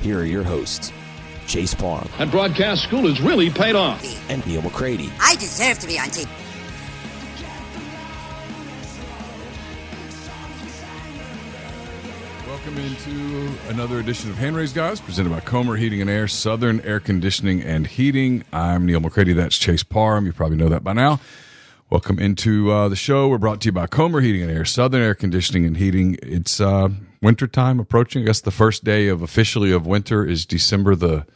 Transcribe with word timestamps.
here 0.00 0.18
are 0.20 0.24
your 0.24 0.42
hosts, 0.42 0.92
Chase 1.46 1.74
Parham 1.74 2.08
And 2.18 2.30
broadcast 2.30 2.82
school 2.84 3.08
has 3.08 3.20
really 3.20 3.50
paid 3.50 3.74
off. 3.74 4.02
and 4.30 4.44
Neal 4.46 4.62
McCready. 4.62 5.10
I 5.20 5.34
deserve 5.36 5.78
to 5.80 5.86
be 5.86 5.98
on 5.98 6.06
TV. 6.08 6.28
Welcome 12.46 12.78
into 12.78 13.52
another 13.68 14.00
edition 14.00 14.28
of 14.30 14.36
Hand-Raise 14.36 14.72
Guys, 14.72 15.00
presented 15.00 15.30
by 15.30 15.40
Comer 15.40 15.76
Heating 15.76 16.00
and 16.00 16.10
Air, 16.10 16.28
Southern 16.28 16.80
Air 16.80 17.00
Conditioning 17.00 17.62
and 17.62 17.86
Heating. 17.86 18.44
I'm 18.52 18.84
Neal 18.84 19.00
McCready. 19.00 19.32
That's 19.32 19.56
Chase 19.56 19.82
Parham. 19.82 20.26
You 20.26 20.32
probably 20.32 20.56
know 20.56 20.68
that 20.68 20.82
by 20.84 20.92
now. 20.92 21.20
Welcome 21.88 22.18
into 22.18 22.70
uh, 22.70 22.88
the 22.88 22.96
show. 22.96 23.28
We're 23.28 23.38
brought 23.38 23.60
to 23.62 23.66
you 23.68 23.72
by 23.72 23.86
Comer 23.86 24.20
Heating 24.20 24.42
and 24.42 24.50
Air, 24.50 24.64
Southern 24.64 25.00
Air 25.00 25.14
Conditioning 25.14 25.64
and 25.64 25.76
Heating. 25.76 26.18
It's 26.22 26.60
uh, 26.60 26.88
wintertime 27.22 27.80
approaching. 27.80 28.22
I 28.22 28.26
guess 28.26 28.40
the 28.40 28.50
first 28.50 28.84
day 28.84 29.08
of 29.08 29.22
officially 29.22 29.72
of 29.72 29.86
winter 29.86 30.24
is 30.24 30.46
December 30.46 30.94
the 30.94 31.26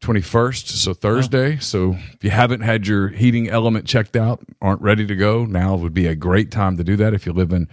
21st, 0.00 0.68
so 0.68 0.94
Thursday. 0.94 1.58
So 1.58 1.96
if 2.12 2.22
you 2.22 2.30
haven't 2.30 2.60
had 2.60 2.86
your 2.86 3.08
heating 3.08 3.48
element 3.48 3.86
checked 3.86 4.16
out, 4.16 4.40
aren't 4.62 4.80
ready 4.80 5.06
to 5.06 5.16
go, 5.16 5.44
now 5.44 5.74
would 5.74 5.94
be 5.94 6.06
a 6.06 6.14
great 6.14 6.50
time 6.50 6.76
to 6.76 6.84
do 6.84 6.96
that 6.96 7.14
if 7.14 7.26
you 7.26 7.32
live 7.32 7.52
in 7.52 7.68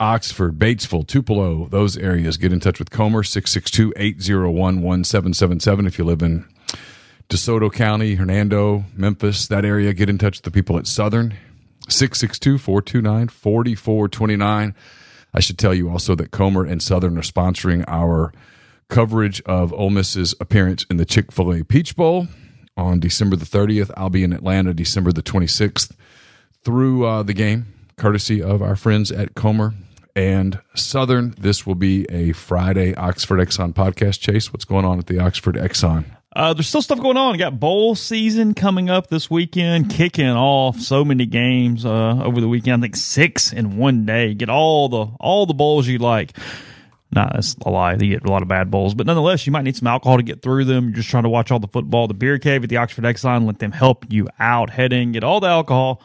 Oxford, 0.00 0.58
Batesville, 0.58 1.06
Tupelo, 1.06 1.68
those 1.68 1.96
areas. 1.96 2.36
Get 2.36 2.52
in 2.52 2.60
touch 2.60 2.78
with 2.78 2.90
Comer, 2.90 3.22
662 3.22 3.92
801 3.96 4.54
1777. 4.54 5.86
If 5.86 5.98
you 5.98 6.04
live 6.04 6.22
in 6.22 6.46
DeSoto 7.28 7.72
County, 7.72 8.16
Hernando, 8.16 8.84
Memphis, 8.94 9.46
that 9.46 9.64
area, 9.64 9.92
get 9.92 10.08
in 10.08 10.18
touch 10.18 10.38
with 10.38 10.44
the 10.44 10.50
people 10.50 10.78
at 10.78 10.86
Southern, 10.86 11.36
662 11.88 12.58
429 12.58 13.28
4429. 13.28 14.74
I 15.34 15.40
should 15.40 15.58
tell 15.58 15.74
you 15.74 15.90
also 15.90 16.14
that 16.14 16.30
Comer 16.30 16.64
and 16.64 16.80
Southern 16.80 17.18
are 17.18 17.22
sponsoring 17.22 17.84
our 17.88 18.32
coverage 18.88 19.42
of 19.42 19.72
Ole 19.72 19.90
Miss's 19.90 20.34
appearance 20.40 20.86
in 20.88 20.96
the 20.96 21.04
Chick 21.04 21.32
fil 21.32 21.52
A 21.52 21.64
Peach 21.64 21.96
Bowl 21.96 22.28
on 22.76 23.00
December 23.00 23.36
the 23.36 23.44
30th. 23.44 23.90
I'll 23.96 24.10
be 24.10 24.24
in 24.24 24.32
Atlanta 24.32 24.72
December 24.72 25.12
the 25.12 25.22
26th 25.22 25.92
through 26.62 27.04
uh, 27.04 27.22
the 27.22 27.34
game, 27.34 27.66
courtesy 27.96 28.42
of 28.42 28.62
our 28.62 28.76
friends 28.76 29.10
at 29.10 29.34
Comer 29.34 29.74
and 30.16 30.60
Southern. 30.74 31.34
This 31.38 31.66
will 31.66 31.74
be 31.74 32.04
a 32.06 32.32
Friday 32.32 32.94
Oxford 32.94 33.38
Exxon 33.38 33.74
podcast. 33.74 34.20
Chase, 34.20 34.52
what's 34.52 34.64
going 34.64 34.84
on 34.84 34.98
at 34.98 35.06
the 35.06 35.18
Oxford 35.18 35.56
Exxon? 35.56 36.04
Uh, 36.34 36.52
there's 36.52 36.66
still 36.66 36.82
stuff 36.82 37.00
going 37.00 37.16
on. 37.16 37.34
You 37.34 37.38
got 37.38 37.60
bowl 37.60 37.94
season 37.94 38.54
coming 38.54 38.90
up 38.90 39.06
this 39.06 39.30
weekend, 39.30 39.90
kicking 39.90 40.28
off 40.28 40.80
so 40.80 41.04
many 41.04 41.26
games 41.26 41.86
uh, 41.86 42.20
over 42.24 42.40
the 42.40 42.48
weekend. 42.48 42.82
I 42.82 42.86
think 42.86 42.96
six 42.96 43.52
in 43.52 43.76
one 43.76 44.04
day. 44.04 44.34
Get 44.34 44.48
all 44.48 44.88
the 44.88 45.06
all 45.20 45.46
the 45.46 45.54
bowls 45.54 45.86
you 45.86 45.98
like. 45.98 46.36
Nah, 47.12 47.30
that's 47.32 47.54
a 47.64 47.70
lie. 47.70 47.92
You 47.92 48.18
get 48.18 48.26
a 48.26 48.30
lot 48.30 48.42
of 48.42 48.48
bad 48.48 48.72
bowls, 48.72 48.94
but 48.94 49.06
nonetheless, 49.06 49.46
you 49.46 49.52
might 49.52 49.62
need 49.62 49.76
some 49.76 49.86
alcohol 49.86 50.16
to 50.16 50.24
get 50.24 50.42
through 50.42 50.64
them. 50.64 50.86
You're 50.86 50.96
just 50.96 51.08
trying 51.08 51.22
to 51.22 51.28
watch 51.28 51.52
all 51.52 51.60
the 51.60 51.68
football. 51.68 52.08
The 52.08 52.14
beer 52.14 52.40
cave 52.40 52.64
at 52.64 52.68
the 52.68 52.78
Oxford 52.78 53.04
Exxon, 53.04 53.46
let 53.46 53.60
them 53.60 53.70
help 53.70 54.04
you 54.08 54.28
out. 54.40 54.70
Head 54.70 54.92
in, 54.92 55.12
get 55.12 55.22
all 55.22 55.38
the 55.38 55.46
alcohol 55.46 56.02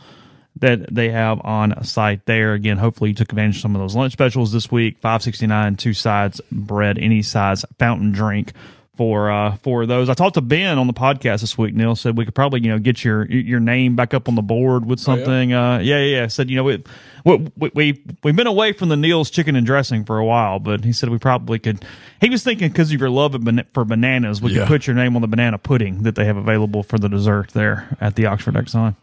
that 0.58 0.94
they 0.94 1.10
have 1.10 1.42
on 1.44 1.84
site 1.84 2.28
there. 2.28 2.54
Again, 2.54 2.78
hopefully 2.78 3.10
you 3.10 3.16
took 3.16 3.32
advantage 3.32 3.56
of 3.56 3.62
some 3.62 3.76
of 3.76 3.82
those 3.82 3.96
lunch 3.96 4.14
specials 4.14 4.52
this 4.52 4.72
week. 4.72 5.00
Five 5.00 5.24
sixty 5.24 5.48
nine, 5.48 5.76
two 5.76 5.96
sides 5.96 6.40
bread, 6.52 7.00
any 7.00 7.24
size 7.24 7.66
fountain 7.80 8.12
drink 8.12 8.54
for 9.00 9.32
uh 9.32 9.56
for 9.64 9.86
those. 9.86 10.10
I 10.10 10.14
talked 10.14 10.34
to 10.34 10.42
Ben 10.42 10.78
on 10.78 10.86
the 10.86 10.92
podcast 10.94 11.40
this 11.40 11.58
week. 11.58 11.74
Neal 11.74 11.96
said 11.96 12.18
we 12.18 12.26
could 12.26 12.36
probably 12.36 12.60
you 12.62 12.68
know 12.68 12.80
get 12.80 13.02
your 13.06 13.26
your 13.32 13.62
name 13.62 13.96
back 13.96 14.14
up 14.14 14.28
on 14.28 14.36
the 14.36 14.42
board 14.42 14.86
with 14.86 15.00
something. 15.00 15.54
Uh, 15.54 15.80
yeah, 15.80 16.00
yeah. 16.00 16.28
Said 16.28 16.50
you 16.50 16.58
know 16.58 16.66
we 16.66 16.84
we 17.24 17.72
we 17.74 18.04
we've 18.24 18.36
been 18.36 18.46
away 18.46 18.74
from 18.74 18.90
the 18.90 18.98
Neal's 18.98 19.30
chicken 19.30 19.56
and 19.56 19.66
dressing 19.66 20.04
for 20.04 20.18
a 20.18 20.26
while, 20.26 20.60
but 20.60 20.84
he 20.84 20.92
said 20.92 21.08
we 21.08 21.18
probably 21.18 21.60
could. 21.60 21.86
He 22.20 22.30
was 22.30 22.44
thinking 22.44 22.68
because 22.68 22.92
of 22.92 23.00
your 23.00 23.10
love 23.10 23.38
for 23.74 23.86
bananas, 23.86 24.42
we 24.42 24.52
Yeah. 24.52 24.60
could 24.64 24.68
put 24.68 24.88
your 24.88 24.98
name 24.98 25.16
on 25.16 25.22
the 25.22 25.30
banana 25.30 25.58
pudding 25.58 26.04
that 26.04 26.16
they 26.16 26.26
have 26.26 26.36
available 26.36 26.84
for 26.84 27.00
the 27.00 27.08
dessert 27.08 27.52
there 27.52 27.96
at 28.02 28.16
the 28.18 28.26
Oxford 28.26 28.56
Exxon. 28.56 28.98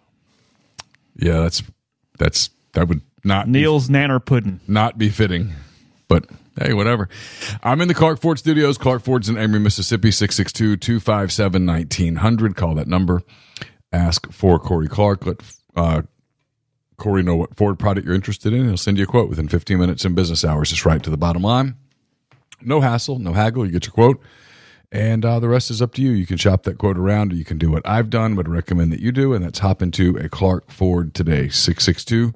Yeah, 1.17 1.41
that's 1.41 1.62
that's 2.19 2.51
that 2.75 2.87
would 2.89 3.01
not 3.25 3.47
be 3.47 3.53
Neal's 3.53 3.89
Nanner 3.89 4.23
Pudding. 4.23 4.61
not 4.69 4.99
be 4.99 5.09
fitting, 5.09 5.53
but 6.06 6.27
hey, 6.61 6.72
whatever. 6.72 7.09
I'm 7.62 7.81
in 7.81 7.89
the 7.89 7.94
Clark 7.94 8.21
Ford 8.21 8.39
studios. 8.39 8.78
Clark 8.78 9.03
Ford's 9.03 9.28
in 9.28 9.37
Amory, 9.37 9.61
Mississippi, 9.61 10.11
662 10.11 10.77
257 10.77 11.67
1900. 11.67 12.56
Call 12.56 12.75
that 12.75 12.89
number. 12.89 13.22
Ask 13.93 14.31
for 14.33 14.59
Corey 14.59 14.89
Clark. 14.89 15.27
Let 15.27 15.41
uh, 15.75 16.03
Corey 16.97 17.22
know 17.22 17.37
what 17.37 17.56
Ford 17.56 17.78
product 17.78 18.06
you're 18.06 18.15
interested 18.15 18.53
in. 18.53 18.67
He'll 18.67 18.77
send 18.77 18.99
you 18.99 19.05
a 19.05 19.06
quote 19.06 19.28
within 19.28 19.49
15 19.49 19.78
minutes 19.78 20.05
in 20.05 20.15
business 20.15 20.44
hours. 20.44 20.71
Just 20.71 20.84
right 20.87 21.03
to 21.03 21.11
the 21.11 21.17
bottom 21.17 21.43
line. 21.43 21.77
No 22.62 22.81
hassle, 22.81 23.19
no 23.19 23.33
haggle. 23.33 23.67
You 23.67 23.73
get 23.73 23.87
your 23.87 23.93
quote. 23.93 24.21
And 24.93 25.25
uh, 25.25 25.41
the 25.41 25.49
rest 25.49 25.71
is 25.71 25.83
up 25.83 25.94
to 25.94 26.03
you. 26.03 26.12
You 26.12 26.27
can 26.27 26.37
shop 26.37 26.62
that 26.62 26.78
quote 26.78 26.97
around, 26.97 27.33
or 27.33 27.37
you 27.37 27.44
can 27.44 27.59
do 27.59 27.71
what 27.71 27.87
I've 27.87 28.09
done, 28.09 28.38
I 28.38 28.43
recommend 28.43 28.93
that 28.93 29.00
you 29.00 29.12
do, 29.12 29.34
and 29.34 29.44
that's 29.44 29.59
hop 29.59 29.83
into 29.83 30.17
a 30.17 30.28
Clark 30.28 30.71
Ford 30.71 31.12
today, 31.12 31.49
662 31.49 32.33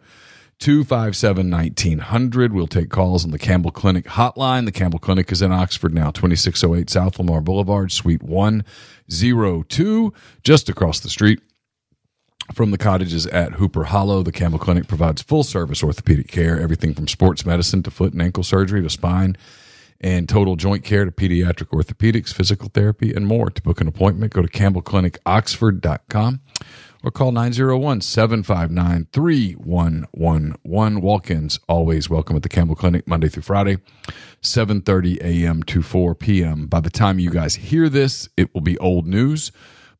257 0.60 1.50
1900. 1.50 2.53
We'll 2.53 2.66
take 2.66 2.91
calls 2.91 3.25
on 3.25 3.31
the 3.31 3.38
Campbell 3.38 3.71
Clinic 3.71 4.04
hotline. 4.04 4.66
The 4.66 4.72
Campbell 4.72 4.98
Clinic 4.98 5.32
is 5.32 5.41
in 5.41 5.53
Oxford 5.53 5.94
now, 5.94 6.10
2608 6.10 6.91
South 6.91 7.19
Lamar 7.19 7.41
Boulevard, 7.41 7.91
Suite 7.91 8.22
102, 8.22 10.12
just 10.44 10.69
across 10.69 11.00
the 11.00 11.09
street 11.09 11.41
from 12.53 12.72
the 12.72 12.78
cottages 12.78 13.26
at 13.26 13.53
Hooper 13.53 13.84
Hollow. 13.84 14.23
The 14.23 14.32
Campbell 14.32 14.58
Clinic 14.58 14.87
provides 14.87 15.23
full 15.23 15.44
service 15.44 15.82
orthopedic 15.82 16.29
care, 16.29 16.61
everything 16.61 16.93
from 16.93 17.08
sports 17.08 17.46
medicine 17.46 17.82
to 17.84 17.90
foot 17.90 18.12
and 18.12 18.20
ankle 18.20 18.44
surgery 18.44 18.82
to 18.82 18.90
spine 18.90 19.38
and 20.00 20.29
total 20.29 20.56
joint 20.56 20.84
care 20.84 21.06
to 21.06 21.11
pediatric 21.11 21.69
orthopedics, 21.69 22.34
physical 22.34 22.69
therapy, 22.73 23.14
and 23.14 23.26
more. 23.26 23.50
To 23.50 23.62
book 23.62 23.81
an 23.81 23.88
appointment, 23.88 24.32
go 24.32 24.43
to 24.43 24.49
campbellclinicoxford.com 24.49 26.40
or 27.02 27.11
call 27.11 27.32
901 27.32 28.00
759 28.00 29.06
3111. 29.12 31.00
Walk 31.00 31.31
ins 31.31 31.58
always 31.69 32.11
welcome 32.11 32.37
at 32.37 32.43
the 32.43 32.49
Campbell 32.49 32.75
Clinic 32.75 33.06
Monday 33.06 33.29
through 33.29 33.43
Friday, 33.43 33.79
7.30 34.43 35.19
a.m. 35.23 35.62
to 35.64 35.82
4 35.82 36.14
p.m. 36.14 36.67
By 36.67 36.81
the 36.81 36.91
time 36.91 37.19
you 37.19 37.31
guys 37.31 37.55
hear 37.56 37.88
this, 37.88 38.29
it 38.37 38.52
will 38.55 38.61
be 38.61 38.79
old 38.79 39.06
news, 39.06 39.52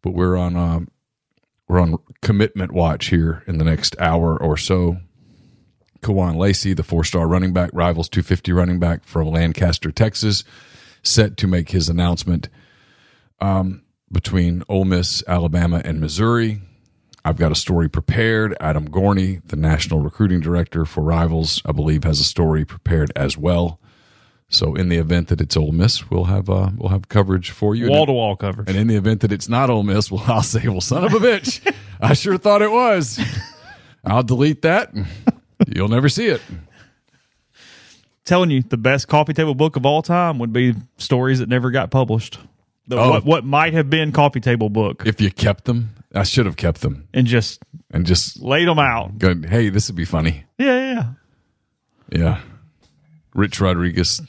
but 0.02 0.12
we're 0.12 0.37
on 0.37 0.56
uh, 0.56 0.81
we're 1.69 1.81
on 1.81 1.99
commitment 2.20 2.73
watch 2.73 3.06
here 3.06 3.44
in 3.46 3.58
the 3.58 3.64
next 3.64 3.94
hour 4.00 4.37
or 4.37 4.56
so. 4.56 4.99
Kewan 6.03 6.37
Lacy, 6.37 6.73
the 6.73 6.82
four 6.82 7.05
star 7.05 7.29
running 7.29 7.53
back, 7.53 7.70
rivals 7.73 8.08
250 8.08 8.53
running 8.53 8.79
back 8.79 9.05
from 9.05 9.29
Lancaster, 9.29 9.93
Texas, 9.93 10.44
set 11.03 11.37
to 11.37 11.46
make 11.46 11.70
his 11.70 11.88
announcement 11.88 12.49
um, 13.41 13.82
between 14.11 14.62
Ole 14.69 14.85
Miss, 14.85 15.23
Alabama, 15.29 15.81
and 15.85 16.00
Missouri. 16.00 16.61
I've 17.25 17.37
got 17.37 17.52
a 17.52 17.55
story 17.55 17.88
prepared. 17.88 18.56
Adam 18.61 18.88
Gorney, 18.88 19.43
the 19.46 19.56
national 19.56 20.00
recruiting 20.00 20.40
director 20.40 20.84
for 20.84 21.02
Rivals, 21.02 21.61
I 21.67 21.72
believe, 21.72 22.05
has 22.05 22.19
a 22.20 22.25
story 22.25 22.64
prepared 22.64 23.12
as 23.14 23.37
well. 23.37 23.78
So 24.49 24.75
in 24.75 24.88
the 24.88 24.96
event 24.96 25.28
that 25.28 25.40
it's 25.40 25.56
Ole 25.56 25.70
Miss, 25.72 26.11
we'll 26.11 26.25
have 26.25 26.50
uh, 26.50 26.70
we'll 26.76 26.88
have 26.88 27.08
coverage 27.08 27.50
for 27.50 27.75
you. 27.76 27.88
Wall 27.88 28.06
to 28.06 28.12
wall 28.12 28.34
coverage. 28.37 28.69
And 28.69 28.76
in 28.76 28.88
the 28.88 28.96
event 28.96 29.20
that 29.20 29.31
it's 29.32 29.49
not 29.49 29.70
Ole 29.70 29.82
Miss, 29.84 30.11
well, 30.11 30.25
I'll 30.26 30.43
say, 30.43 30.67
well, 30.67 30.81
son 30.81 31.05
of 31.05 31.12
a 31.14 31.19
bitch, 31.19 31.75
I 32.00 32.14
sure 32.14 32.37
thought 32.37 32.61
it 32.62 32.70
was. 32.72 33.20
I'll 34.05 34.22
delete 34.25 34.62
that. 34.62 34.93
You'll 35.69 35.88
never 35.88 36.08
see 36.08 36.26
it. 36.26 36.40
Telling 38.25 38.50
you, 38.50 38.62
the 38.62 38.76
best 38.76 39.08
coffee 39.08 39.32
table 39.32 39.55
book 39.55 39.76
of 39.76 39.84
all 39.87 40.02
time 40.02 40.38
would 40.38 40.52
be 40.52 40.75
stories 40.99 41.38
that 41.40 41.49
never 41.49 41.70
got 41.70 41.90
published. 41.90 42.38
The, 42.87 42.96
Oh. 42.99 43.11
what, 43.11 43.25
what 43.25 43.44
might 43.44 43.72
have 43.72 43.88
been 43.90 44.11
coffee 44.12 44.40
table 44.40 44.69
book, 44.69 45.05
If 45.06 45.20
you 45.20 45.31
kept 45.31 45.64
them, 45.64 45.90
I 46.14 46.24
should 46.24 46.46
have 46.46 46.56
kept 46.56 46.80
them 46.80 47.08
and 47.14 47.26
just 47.26 47.62
and 47.90 48.04
just 48.04 48.40
laid 48.42 48.66
them 48.68 48.78
out. 48.78 49.18
go, 49.18 49.34
hey, 49.48 49.68
this 49.68 49.88
would 49.88 49.96
be 49.96 50.04
funny. 50.04 50.44
Yeah, 50.58 50.66
yeah, 50.66 50.94
yeah. 50.94 52.18
Yeah. 52.18 52.40
Rich 53.34 53.60
Rodriguez, 53.60 54.20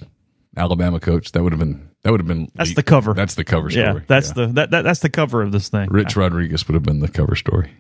Alabama 0.56 1.00
coach. 1.00 1.32
That 1.32 1.44
would 1.44 1.54
have 1.54 1.60
been 1.60 1.90
that 2.04 2.12
would 2.12 2.20
have 2.20 2.28
been 2.28 2.52
That's 2.56 2.76
the 2.76 2.84
cover. 2.84 3.14
That's 3.14 3.36
the 3.36 3.44
cover 3.44 3.70
story. 3.70 3.86
Yeah, 3.86 4.00
that's 4.08 4.32
the 4.32 4.48
that, 4.48 4.72
that 4.72 4.84
that's 4.84 5.00
the 5.00 5.10
cover 5.10 5.42
of 5.42 5.52
this 5.52 5.70
thing. 5.70 5.90
Rich 5.90 6.16
Rodriguez 6.16 6.68
would 6.68 6.76
have 6.76 6.84
been 6.84 7.00
the 7.00 7.08
cover 7.08 7.36
story. 7.36 7.72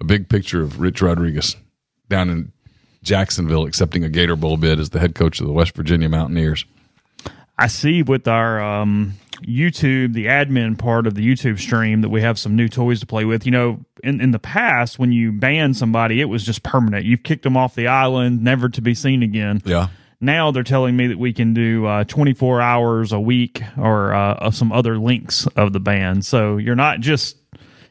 A 0.00 0.04
big 0.04 0.28
picture 0.28 0.62
of 0.62 0.80
Rich 0.80 1.00
Rodriguez 1.00 1.56
down 2.08 2.28
in 2.28 2.52
Jacksonville 3.02 3.64
accepting 3.66 4.04
a 4.04 4.08
Gator 4.08 4.36
Bowl 4.36 4.56
bid 4.56 4.78
as 4.80 4.90
the 4.90 4.98
head 4.98 5.14
coach 5.14 5.40
of 5.40 5.46
the 5.46 5.52
West 5.52 5.76
Virginia 5.76 6.08
Mountaineers. 6.08 6.64
I 7.58 7.68
see 7.68 8.02
with 8.02 8.26
our 8.26 8.60
um, 8.60 9.14
YouTube, 9.46 10.12
the 10.12 10.26
admin 10.26 10.78
part 10.78 11.06
of 11.06 11.14
the 11.14 11.26
YouTube 11.26 11.58
stream, 11.58 12.00
that 12.02 12.08
we 12.08 12.20
have 12.22 12.38
some 12.38 12.56
new 12.56 12.68
toys 12.68 13.00
to 13.00 13.06
play 13.06 13.24
with. 13.24 13.44
You 13.46 13.52
know, 13.52 13.84
in, 14.02 14.20
in 14.20 14.30
the 14.30 14.38
past, 14.38 14.98
when 14.98 15.12
you 15.12 15.32
ban 15.32 15.74
somebody, 15.74 16.20
it 16.20 16.26
was 16.26 16.44
just 16.44 16.62
permanent. 16.62 17.04
You've 17.04 17.22
kicked 17.22 17.42
them 17.42 17.56
off 17.56 17.74
the 17.74 17.86
island, 17.88 18.42
never 18.42 18.68
to 18.68 18.80
be 18.80 18.94
seen 18.94 19.22
again. 19.22 19.60
Yeah. 19.64 19.88
Now 20.20 20.52
they're 20.52 20.62
telling 20.62 20.96
me 20.96 21.08
that 21.08 21.18
we 21.18 21.32
can 21.32 21.52
do 21.52 21.84
uh, 21.84 22.04
24 22.04 22.60
hours 22.60 23.10
a 23.12 23.18
week 23.18 23.60
or 23.76 24.14
uh, 24.14 24.34
of 24.34 24.54
some 24.54 24.70
other 24.70 24.96
links 24.96 25.46
of 25.56 25.72
the 25.72 25.80
ban. 25.80 26.22
So 26.22 26.58
you're 26.58 26.76
not 26.76 27.00
just 27.00 27.36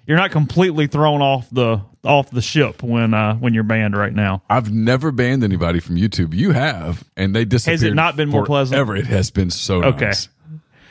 you're 0.08 0.18
not 0.18 0.32
completely 0.32 0.88
thrown 0.88 1.22
off 1.22 1.50
the 1.52 1.82
off 2.04 2.32
the 2.32 2.42
ship 2.42 2.82
when 2.82 3.14
uh, 3.14 3.36
when 3.36 3.54
you're 3.54 3.64
banned 3.66 3.98
right 3.98 4.14
now. 4.14 4.44
I've 4.50 4.72
never 4.72 5.12
banned 5.12 5.44
anybody 5.44 5.82
from 5.82 5.98
YouTube. 5.98 6.34
You 6.34 6.52
have, 6.52 7.04
and 7.18 7.36
they 7.36 7.44
disappeared. 7.44 7.82
Has 7.82 7.84
it 7.84 7.96
not 7.96 8.16
been 8.16 8.30
more 8.30 8.46
pleasant? 8.46 8.80
Ever. 8.80 8.96
It 8.96 9.08
has 9.08 9.30
been 9.30 9.50
so 9.52 9.84
Okay. 9.84 10.06
nice. 10.06 10.30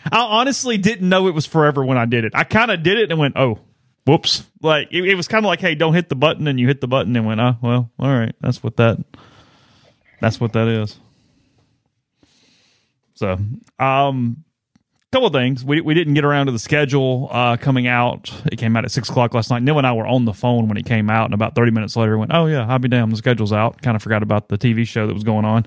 I 0.04 0.20
honestly 0.20 0.78
didn't 0.78 1.08
know 1.08 1.28
it 1.28 1.34
was 1.34 1.46
forever 1.46 1.84
when 1.84 1.98
I 1.98 2.06
did 2.06 2.24
it. 2.24 2.32
I 2.34 2.44
kind 2.44 2.70
of 2.70 2.82
did 2.82 2.98
it 2.98 3.10
and 3.10 3.18
went, 3.18 3.36
oh, 3.36 3.58
whoops. 4.06 4.44
Like 4.62 4.88
it, 4.90 5.04
it 5.04 5.14
was 5.14 5.28
kind 5.28 5.44
of 5.44 5.48
like, 5.48 5.60
hey, 5.60 5.74
don't 5.74 5.94
hit 5.94 6.08
the 6.08 6.14
button, 6.14 6.46
and 6.46 6.58
you 6.58 6.66
hit 6.66 6.80
the 6.80 6.88
button 6.88 7.14
and 7.16 7.26
went, 7.26 7.40
oh, 7.40 7.56
well, 7.62 7.90
all 7.98 8.08
right, 8.08 8.34
that's 8.40 8.62
what 8.62 8.76
that, 8.76 8.98
that's 10.20 10.40
what 10.40 10.52
that 10.52 10.68
is. 10.68 10.98
So, 13.14 13.38
um, 13.78 14.44
couple 15.12 15.28
things. 15.30 15.64
We 15.64 15.80
we 15.80 15.92
didn't 15.92 16.14
get 16.14 16.24
around 16.24 16.46
to 16.46 16.52
the 16.52 16.58
schedule 16.58 17.28
uh, 17.30 17.56
coming 17.56 17.86
out. 17.86 18.32
It 18.50 18.56
came 18.56 18.76
out 18.76 18.84
at 18.84 18.92
six 18.92 19.10
o'clock 19.10 19.34
last 19.34 19.50
night. 19.50 19.62
Neal 19.62 19.76
and 19.76 19.86
I 19.86 19.92
were 19.92 20.06
on 20.06 20.24
the 20.24 20.32
phone 20.32 20.68
when 20.68 20.76
it 20.76 20.86
came 20.86 21.10
out, 21.10 21.26
and 21.26 21.34
about 21.34 21.54
thirty 21.54 21.70
minutes 21.70 21.96
later, 21.96 22.16
went, 22.16 22.32
oh 22.32 22.46
yeah, 22.46 22.66
I'll 22.66 22.78
be 22.78 22.88
damned, 22.88 23.12
the 23.12 23.16
schedule's 23.16 23.52
out. 23.52 23.82
Kind 23.82 23.96
of 23.96 24.02
forgot 24.02 24.22
about 24.22 24.48
the 24.48 24.56
TV 24.56 24.86
show 24.86 25.06
that 25.06 25.14
was 25.14 25.24
going 25.24 25.44
on 25.44 25.66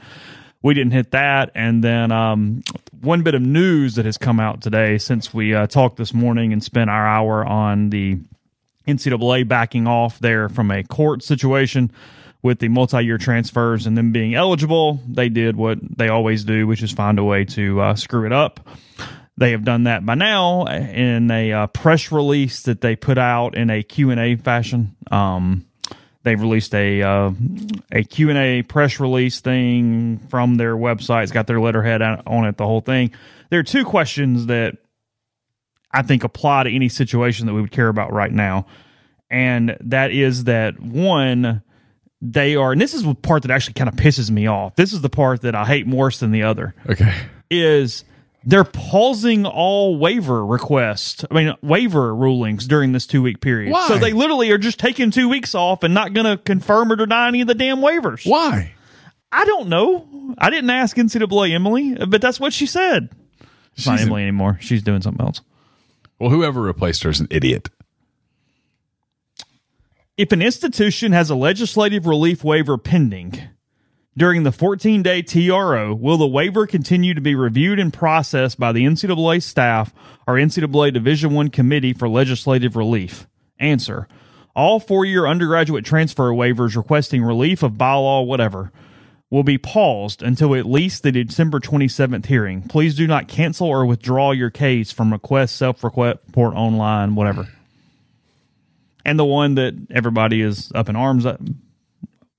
we 0.63 0.73
didn't 0.73 0.93
hit 0.93 1.11
that. 1.11 1.51
And 1.53 1.83
then 1.83 2.11
um, 2.11 2.63
one 3.01 3.21
bit 3.21 3.35
of 3.35 3.41
news 3.41 3.95
that 3.95 4.05
has 4.05 4.17
come 4.17 4.39
out 4.39 4.61
today 4.61 4.97
since 4.97 5.33
we 5.33 5.53
uh, 5.53 5.67
talked 5.67 5.97
this 5.97 6.13
morning 6.13 6.53
and 6.53 6.63
spent 6.63 6.89
our 6.89 7.05
hour 7.05 7.45
on 7.45 7.89
the 7.89 8.17
NCAA 8.87 9.47
backing 9.47 9.87
off 9.87 10.19
there 10.19 10.49
from 10.49 10.71
a 10.71 10.83
court 10.83 11.21
situation 11.21 11.91
with 12.41 12.59
the 12.59 12.69
multi-year 12.69 13.17
transfers 13.17 13.85
and 13.85 13.97
them 13.97 14.11
being 14.11 14.35
eligible. 14.35 14.99
They 15.07 15.29
did 15.29 15.55
what 15.55 15.79
they 15.97 16.09
always 16.09 16.43
do, 16.43 16.65
which 16.65 16.81
is 16.81 16.91
find 16.91 17.19
a 17.19 17.23
way 17.23 17.45
to 17.45 17.79
uh, 17.79 17.95
screw 17.95 18.25
it 18.25 18.33
up. 18.33 18.67
They 19.35 19.51
have 19.51 19.63
done 19.63 19.85
that 19.85 20.05
by 20.05 20.15
now 20.15 20.67
in 20.67 21.31
a 21.31 21.51
uh, 21.53 21.67
press 21.67 22.11
release 22.11 22.63
that 22.63 22.81
they 22.81 22.95
put 22.95 23.17
out 23.17 23.55
in 23.55 23.69
a 23.69 23.81
Q&A 23.81 24.35
fashion. 24.35 24.95
Um, 25.09 25.65
they've 26.23 26.39
released 26.39 26.73
a 26.73 27.01
uh, 27.01 27.31
a 27.91 28.03
Q&A 28.03 28.63
press 28.63 28.99
release 28.99 29.39
thing 29.39 30.19
from 30.29 30.55
their 30.55 30.75
website. 30.75 31.23
It's 31.23 31.31
got 31.31 31.47
their 31.47 31.59
letterhead 31.59 32.01
on 32.01 32.23
on 32.25 32.45
it, 32.45 32.57
the 32.57 32.65
whole 32.65 32.81
thing. 32.81 33.11
There 33.49 33.59
are 33.59 33.63
two 33.63 33.85
questions 33.85 34.47
that 34.47 34.77
I 35.91 36.01
think 36.01 36.23
apply 36.23 36.63
to 36.63 36.73
any 36.73 36.89
situation 36.89 37.45
that 37.45 37.53
we 37.53 37.61
would 37.61 37.71
care 37.71 37.87
about 37.89 38.11
right 38.11 38.31
now. 38.31 38.65
And 39.29 39.77
that 39.81 40.11
is 40.11 40.45
that 40.45 40.79
one, 40.79 41.63
they 42.21 42.55
are, 42.55 42.71
and 42.71 42.79
this 42.81 42.93
is 42.93 43.03
the 43.03 43.15
part 43.15 43.41
that 43.43 43.51
actually 43.51 43.73
kind 43.73 43.89
of 43.89 43.95
pisses 43.95 44.29
me 44.29 44.47
off. 44.47 44.75
This 44.75 44.93
is 44.93 45.01
the 45.01 45.09
part 45.09 45.41
that 45.41 45.55
I 45.55 45.65
hate 45.65 45.87
worse 45.87 46.19
than 46.19 46.31
the 46.31 46.43
other 46.43 46.75
Okay. 46.89 47.13
is 47.49 48.05
they're 48.45 48.63
pausing 48.63 49.45
all 49.45 49.97
waiver 49.97 50.45
requests. 50.45 51.23
I 51.29 51.33
mean, 51.33 51.55
waiver 51.61 52.13
rulings 52.13 52.67
during 52.67 52.91
this 52.91 53.07
two 53.07 53.21
week 53.21 53.41
period. 53.41 53.71
Why? 53.71 53.87
So 53.87 53.97
they 53.97 54.13
literally 54.13 54.51
are 54.51 54.57
just 54.57 54.79
taking 54.79 55.11
two 55.11 55.29
weeks 55.29 55.55
off 55.55 55.83
and 55.83 55.93
not 55.93 56.13
going 56.13 56.25
to 56.25 56.37
confirm 56.37 56.91
or 56.91 56.95
deny 56.95 57.27
any 57.27 57.41
of 57.41 57.47
the 57.47 57.55
damn 57.55 57.77
waivers. 57.77 58.29
Why? 58.29 58.73
I 59.31 59.45
don't 59.45 59.69
know. 59.69 60.35
I 60.37 60.49
didn't 60.49 60.69
ask 60.69 60.95
NCAA 60.95 61.53
Emily, 61.53 61.95
but 62.07 62.21
that's 62.21 62.39
what 62.39 62.53
she 62.53 62.65
said. 62.65 63.09
Not 63.41 63.49
She's 63.75 63.87
an- 63.87 63.99
Emily 63.99 64.21
anymore. 64.23 64.57
She's 64.61 64.83
doing 64.83 65.01
something 65.01 65.25
else. 65.25 65.41
Well, 66.19 66.29
whoever 66.29 66.61
replaced 66.61 67.03
her 67.03 67.09
is 67.09 67.19
an 67.19 67.27
idiot. 67.31 67.69
If 70.15 70.31
an 70.31 70.41
institution 70.41 71.11
has 71.11 71.29
a 71.29 71.35
legislative 71.35 72.05
relief 72.05 72.43
waiver 72.43 72.77
pending 72.77 73.41
during 74.17 74.43
the 74.43 74.51
14 74.51 75.01
day 75.01 75.21
TRO, 75.21 75.93
will 75.93 76.17
the 76.17 76.27
waiver 76.27 76.67
continue 76.67 77.13
to 77.13 77.21
be 77.21 77.35
reviewed 77.35 77.79
and 77.79 77.93
processed 77.93 78.59
by 78.59 78.71
the 78.71 78.85
NCAA 78.85 79.41
staff 79.41 79.93
or 80.27 80.35
NCAA 80.35 80.93
Division 80.93 81.35
I 81.37 81.47
Committee 81.49 81.93
for 81.93 82.07
Legislative 82.07 82.75
Relief? 82.75 83.27
Answer. 83.59 84.07
All 84.55 84.79
four 84.79 85.05
year 85.05 85.25
undergraduate 85.25 85.85
transfer 85.85 86.31
waivers 86.31 86.75
requesting 86.75 87.23
relief 87.23 87.63
of 87.63 87.73
bylaw 87.73 88.25
whatever 88.25 88.71
will 89.33 89.43
be 89.43 89.57
paused 89.57 90.21
until 90.21 90.53
at 90.53 90.67
least 90.67 91.01
the 91.01 91.11
December 91.11 91.59
27th 91.59 92.27
hearing. 92.27 92.61
Please 92.61 92.93
do 92.93 93.07
not 93.07 93.27
cancel 93.27 93.67
or 93.67 93.83
withdraw 93.83 94.31
your 94.31 94.51
case 94.51 94.91
from 94.91 95.11
request, 95.11 95.55
self 95.55 95.83
report 95.83 96.19
online, 96.37 97.15
whatever. 97.15 97.47
And 99.03 99.17
the 99.17 99.25
one 99.25 99.55
that 99.55 99.73
everybody 99.89 100.39
is 100.41 100.71
up 100.75 100.87
in 100.87 100.95
arms 100.95 101.25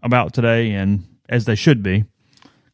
about 0.04 0.34
today, 0.34 0.70
and 0.70 1.04
as 1.28 1.44
they 1.44 1.54
should 1.54 1.82
be. 1.82 2.04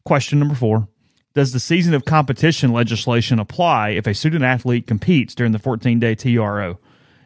Question 0.03 0.39
number 0.39 0.55
four 0.55 0.87
Does 1.33 1.53
the 1.53 1.59
season 1.59 1.93
of 1.93 2.05
competition 2.05 2.71
legislation 2.71 3.39
apply 3.39 3.89
if 3.89 4.07
a 4.07 4.13
student 4.13 4.43
athlete 4.43 4.87
competes 4.87 5.35
during 5.35 5.51
the 5.51 5.59
14 5.59 5.99
day 5.99 6.15
TRO? 6.15 6.79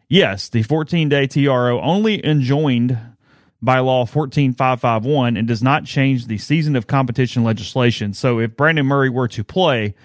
Yes, 0.08 0.50
the 0.50 0.63
14 0.63 1.10
day 1.10 1.27
TRO 1.27 1.82
only 1.82 2.25
enjoined 2.25 2.98
by 3.62 3.79
law 3.79 4.05
14551 4.05 5.38
and 5.38 5.48
does 5.48 5.63
not 5.63 5.86
change 5.86 6.27
the 6.27 6.38
season 6.38 6.75
of 6.75 6.88
competition 6.88 7.44
legislation. 7.44 8.13
So 8.13 8.39
if 8.39 8.55
Brandon 8.55 8.86
Murray 8.86 9.10
were 9.10 9.27
to 9.29 9.44
play 9.44 9.96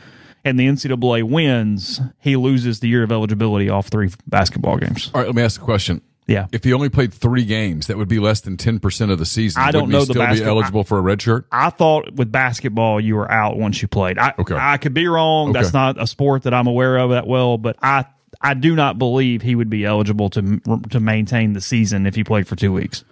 and 0.45 0.59
the 0.59 0.67
NCAA 0.67 1.25
wins, 1.25 2.01
he 2.19 2.37
loses 2.37 2.81
the 2.81 2.89
year 2.89 3.03
of 3.03 3.13
eligibility 3.13 3.69
off 3.69 3.89
three 3.89 4.11
basketball 4.27 4.79
games. 4.79 5.11
All 5.13 5.21
right, 5.21 5.27
let 5.27 5.37
me 5.37 5.43
ask 5.43 5.61
a 5.61 5.65
question. 5.65 6.01
Yeah. 6.31 6.47
If 6.53 6.63
he 6.63 6.73
only 6.73 6.89
played 6.89 7.13
three 7.13 7.45
games, 7.45 7.89
that 7.89 7.97
would 7.99 8.09
be 8.09 8.21
less 8.21 8.41
than 8.41 8.57
ten 8.57 8.79
percent 8.79 9.11
of 9.11 9.19
the 9.19 9.27
season. 9.27 9.61
I 9.61 9.73
don't 9.73 9.89
Wouldn't 9.89 9.93
know 9.93 9.99
he 9.99 10.05
the 10.07 10.13
still 10.13 10.23
be 10.23 10.27
basketball- 10.29 10.57
eligible 10.59 10.85
for 10.85 10.99
a 10.99 11.01
red 11.01 11.21
shirt. 11.21 11.47
I 11.51 11.71
thought 11.71 12.13
with 12.15 12.31
basketball 12.31 13.01
you 13.01 13.17
were 13.17 13.31
out 13.31 13.57
once 13.59 13.83
you 13.83 13.89
played. 13.89 14.17
I 14.17 14.33
Okay. 14.39 14.55
I 14.57 14.77
could 14.77 14.95
be 14.95 15.09
wrong. 15.09 15.53
That's 15.53 15.69
Okay. 15.71 15.77
not 15.79 16.01
a 16.01 16.07
sport 16.07 16.45
that 16.45 16.55
I'm 16.55 16.69
aware 16.69 16.97
of 16.99 17.11
that 17.11 17.27
well, 17.27 17.59
but 17.59 17.77
I 17.83 18.05
I 18.41 18.55
do 18.55 18.77
not 18.77 18.97
believe 18.99 19.43
he 19.43 19.55
would 19.57 19.69
be 19.71 19.85
eligible 19.85 20.31
to 20.31 20.61
to 20.91 21.01
maintain 21.01 21.53
the 21.53 21.61
season 21.61 22.07
if 22.07 22.15
he 22.15 22.23
played 22.23 22.47
for 22.47 22.55
two 22.55 22.73
weeks. 22.73 23.03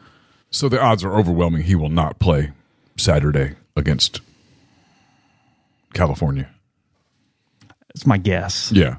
So 0.53 0.69
the 0.69 0.81
odds 0.81 1.03
are 1.03 1.13
overwhelming 1.15 1.65
he 1.65 1.75
will 1.75 1.89
not 1.91 2.21
play 2.21 2.53
Saturday 2.97 3.57
against 3.77 4.21
California. 5.93 6.49
That's 7.89 8.07
my 8.07 8.17
guess. 8.19 8.71
Yeah. 8.73 8.97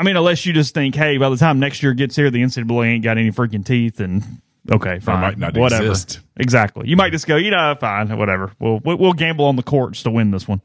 I 0.00 0.02
mean, 0.02 0.16
unless 0.16 0.46
you 0.46 0.54
just 0.54 0.72
think, 0.72 0.94
hey, 0.94 1.18
by 1.18 1.28
the 1.28 1.36
time 1.36 1.60
next 1.60 1.82
year 1.82 1.92
gets 1.92 2.16
here, 2.16 2.30
the 2.30 2.40
NCAA 2.42 2.86
ain't 2.86 3.04
got 3.04 3.18
any 3.18 3.30
freaking 3.30 3.64
teeth, 3.64 4.00
and 4.00 4.24
okay, 4.72 4.98
fine, 4.98 5.20
might 5.20 5.36
not 5.38 5.54
whatever. 5.56 5.84
exist. 5.90 6.20
Exactly. 6.38 6.88
You 6.88 6.96
might 6.96 7.12
just 7.12 7.26
go, 7.26 7.36
you 7.36 7.50
know, 7.50 7.76
fine, 7.78 8.16
whatever. 8.16 8.50
We'll 8.58 8.80
we'll 8.82 9.12
gamble 9.12 9.44
on 9.44 9.56
the 9.56 9.62
courts 9.62 10.02
to 10.04 10.10
win 10.10 10.30
this 10.30 10.48
one. 10.48 10.62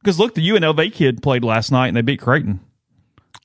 Because 0.00 0.18
look, 0.18 0.34
the 0.34 0.48
UNLV 0.48 0.92
kid 0.94 1.22
played 1.22 1.44
last 1.44 1.70
night 1.70 1.88
and 1.88 1.96
they 1.96 2.00
beat 2.02 2.20
Creighton. 2.20 2.60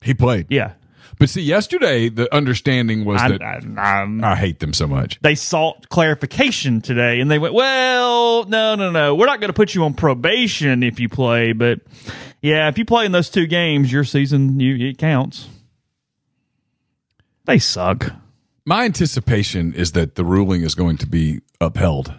He 0.02 0.14
played. 0.14 0.46
Yeah, 0.48 0.72
But 1.18 1.28
see, 1.28 1.42
yesterday 1.42 2.08
the 2.08 2.32
understanding 2.34 3.04
was 3.04 3.20
I, 3.20 3.28
that 3.30 3.42
I, 3.42 3.60
I'm- 4.00 4.22
I 4.24 4.34
hate 4.36 4.60
them 4.60 4.72
so 4.72 4.86
much. 4.86 5.18
they 5.20 5.34
sought 5.34 5.88
clarification 5.88 6.80
today 6.80 7.20
and 7.20 7.30
they 7.30 7.38
went, 7.38 7.54
well, 7.54 8.44
no, 8.44 8.74
no, 8.76 8.90
no. 8.90 9.14
We're 9.14 9.26
not 9.26 9.40
going 9.40 9.48
to 9.48 9.54
put 9.54 9.74
you 9.74 9.84
on 9.84 9.94
probation 9.94 10.82
if 10.82 11.00
you 11.00 11.08
play, 11.08 11.52
but 11.52 11.80
yeah, 12.44 12.68
if 12.68 12.76
you 12.76 12.84
play 12.84 13.06
in 13.06 13.12
those 13.12 13.30
two 13.30 13.46
games, 13.46 13.90
your 13.90 14.04
season, 14.04 14.60
you, 14.60 14.88
it 14.90 14.98
counts. 14.98 15.48
They 17.46 17.58
suck. 17.58 18.12
My 18.66 18.84
anticipation 18.84 19.72
is 19.74 19.92
that 19.92 20.14
the 20.14 20.24
ruling 20.24 20.62
is 20.62 20.74
going 20.74 20.98
to 20.98 21.06
be 21.06 21.40
upheld. 21.60 22.12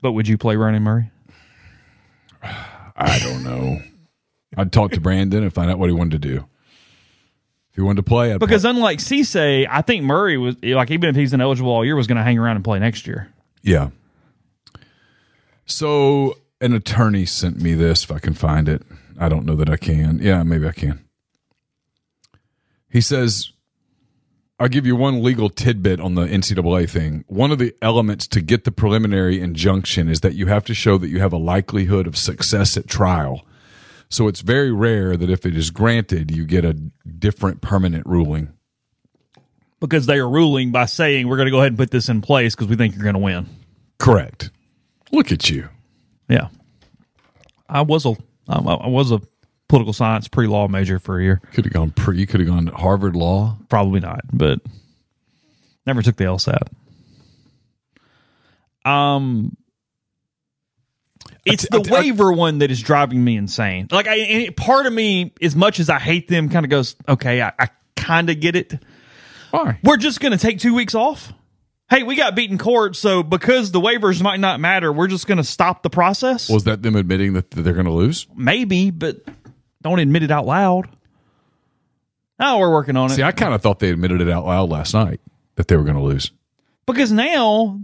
But 0.00 0.12
would 0.12 0.28
you 0.28 0.38
play 0.38 0.54
Ronnie 0.56 0.78
Murray? 0.78 1.10
I 2.42 3.18
don't 3.20 3.42
know. 3.44 3.80
I'd 4.56 4.72
talk 4.72 4.92
to 4.92 5.00
Brandon 5.00 5.42
and 5.42 5.52
find 5.52 5.70
out 5.70 5.78
what 5.78 5.88
he 5.88 5.94
wanted 5.94 6.22
to 6.22 6.28
do. 6.28 6.36
If 7.70 7.76
he 7.76 7.82
wanted 7.82 7.96
to 7.96 8.02
play, 8.04 8.32
I'd 8.32 8.40
Because 8.40 8.62
play. 8.62 8.70
unlike 8.70 8.98
Cisse, 8.98 9.66
I 9.70 9.82
think 9.82 10.04
Murray 10.04 10.36
was 10.38 10.56
like 10.62 10.90
even 10.90 11.10
if 11.10 11.16
he's 11.16 11.32
ineligible 11.32 11.70
all 11.70 11.84
year, 11.84 11.94
was 11.96 12.06
going 12.06 12.16
to 12.18 12.22
hang 12.24 12.38
around 12.38 12.56
and 12.56 12.64
play 12.64 12.78
next 12.78 13.06
year. 13.06 13.28
yeah. 13.62 13.90
So 15.66 16.36
an 16.60 16.72
attorney 16.72 17.24
sent 17.24 17.60
me 17.60 17.74
this. 17.74 18.04
If 18.04 18.12
I 18.12 18.18
can 18.18 18.34
find 18.34 18.68
it, 18.68 18.82
I 19.18 19.28
don't 19.28 19.46
know 19.46 19.56
that 19.56 19.70
I 19.70 19.76
can. 19.76 20.18
Yeah, 20.20 20.42
maybe 20.42 20.66
I 20.66 20.72
can. 20.72 21.04
He 22.90 23.00
says, 23.00 23.52
I'll 24.60 24.68
give 24.68 24.86
you 24.86 24.96
one 24.96 25.22
legal 25.22 25.50
tidbit 25.50 26.00
on 26.00 26.14
the 26.14 26.26
NCAA 26.26 26.90
thing. 26.90 27.24
One 27.28 27.52
of 27.52 27.58
the 27.58 27.74
elements 27.80 28.26
to 28.28 28.40
get 28.40 28.64
the 28.64 28.72
preliminary 28.72 29.40
injunction 29.40 30.08
is 30.08 30.20
that 30.20 30.34
you 30.34 30.46
have 30.46 30.64
to 30.64 30.74
show 30.74 30.98
that 30.98 31.08
you 31.08 31.20
have 31.20 31.32
a 31.32 31.38
likelihood 31.38 32.06
of 32.06 32.16
success 32.16 32.76
at 32.76 32.88
trial. 32.88 33.44
So 34.08 34.26
it's 34.26 34.40
very 34.40 34.72
rare 34.72 35.16
that 35.16 35.30
if 35.30 35.46
it 35.46 35.56
is 35.56 35.70
granted, 35.70 36.30
you 36.30 36.44
get 36.44 36.64
a 36.64 36.72
different 36.72 37.60
permanent 37.60 38.06
ruling. 38.06 38.52
Because 39.80 40.06
they 40.06 40.18
are 40.18 40.28
ruling 40.28 40.72
by 40.72 40.86
saying 40.86 41.28
we're 41.28 41.36
going 41.36 41.46
to 41.46 41.52
go 41.52 41.58
ahead 41.58 41.72
and 41.72 41.78
put 41.78 41.92
this 41.92 42.08
in 42.08 42.20
place 42.20 42.56
because 42.56 42.68
we 42.68 42.74
think 42.74 42.94
you're 42.94 43.04
going 43.04 43.14
to 43.14 43.20
win. 43.20 43.46
Correct. 43.98 44.50
Look 45.12 45.30
at 45.30 45.50
you. 45.50 45.68
Yeah, 46.28 46.48
I 47.68 47.82
was 47.82 48.06
a 48.06 48.16
I 48.48 48.58
I 48.58 48.88
was 48.88 49.10
a 49.10 49.20
political 49.68 49.92
science 49.92 50.28
pre 50.28 50.46
law 50.46 50.68
major 50.68 50.98
for 50.98 51.18
a 51.18 51.22
year. 51.22 51.40
Could 51.52 51.64
have 51.64 51.72
gone 51.72 51.90
pre. 51.90 52.18
You 52.18 52.26
could 52.26 52.40
have 52.40 52.48
gone 52.48 52.66
to 52.66 52.72
Harvard 52.72 53.16
Law. 53.16 53.56
Probably 53.68 54.00
not, 54.00 54.20
but 54.32 54.60
never 55.86 56.02
took 56.02 56.16
the 56.16 56.24
LSAT. 56.24 56.68
Um, 58.84 59.56
it's 61.44 61.68
the 61.68 61.80
waiver 61.80 62.32
one 62.32 62.58
that 62.58 62.70
is 62.70 62.80
driving 62.82 63.22
me 63.22 63.36
insane. 63.36 63.88
Like, 63.90 64.06
I 64.06 64.16
and 64.16 64.56
part 64.56 64.86
of 64.86 64.92
me, 64.92 65.32
as 65.42 65.56
much 65.56 65.80
as 65.80 65.90
I 65.90 65.98
hate 65.98 66.28
them, 66.28 66.48
kind 66.48 66.64
of 66.64 66.70
goes, 66.70 66.96
okay, 67.08 67.42
I, 67.42 67.52
I 67.58 67.68
kind 67.96 68.30
of 68.30 68.40
get 68.40 68.56
it. 68.56 68.78
Why? 69.50 69.78
We're 69.82 69.96
just 69.96 70.20
going 70.20 70.32
to 70.32 70.38
take 70.38 70.58
two 70.58 70.74
weeks 70.74 70.94
off. 70.94 71.32
Hey, 71.90 72.02
we 72.02 72.16
got 72.16 72.34
beaten 72.34 72.58
court, 72.58 72.96
so 72.96 73.22
because 73.22 73.72
the 73.72 73.80
waivers 73.80 74.20
might 74.20 74.40
not 74.40 74.60
matter, 74.60 74.92
we're 74.92 75.08
just 75.08 75.26
going 75.26 75.38
to 75.38 75.44
stop 75.44 75.82
the 75.82 75.88
process. 75.88 76.50
Was 76.50 76.64
that 76.64 76.82
them 76.82 76.96
admitting 76.96 77.32
that 77.32 77.50
they're 77.50 77.72
going 77.72 77.86
to 77.86 77.92
lose? 77.92 78.26
Maybe, 78.36 78.90
but 78.90 79.20
don't 79.80 79.98
admit 79.98 80.22
it 80.22 80.30
out 80.30 80.44
loud. 80.44 80.88
Oh, 82.38 82.58
we're 82.58 82.70
working 82.70 82.96
on 82.96 83.10
it. 83.10 83.14
See, 83.14 83.22
I 83.22 83.32
kind 83.32 83.54
of 83.54 83.62
thought 83.62 83.78
they 83.78 83.90
admitted 83.90 84.20
it 84.20 84.28
out 84.28 84.44
loud 84.44 84.68
last 84.68 84.92
night 84.92 85.20
that 85.56 85.66
they 85.68 85.76
were 85.76 85.82
going 85.84 85.96
to 85.96 86.02
lose. 86.02 86.30
Because 86.86 87.10
now, 87.10 87.80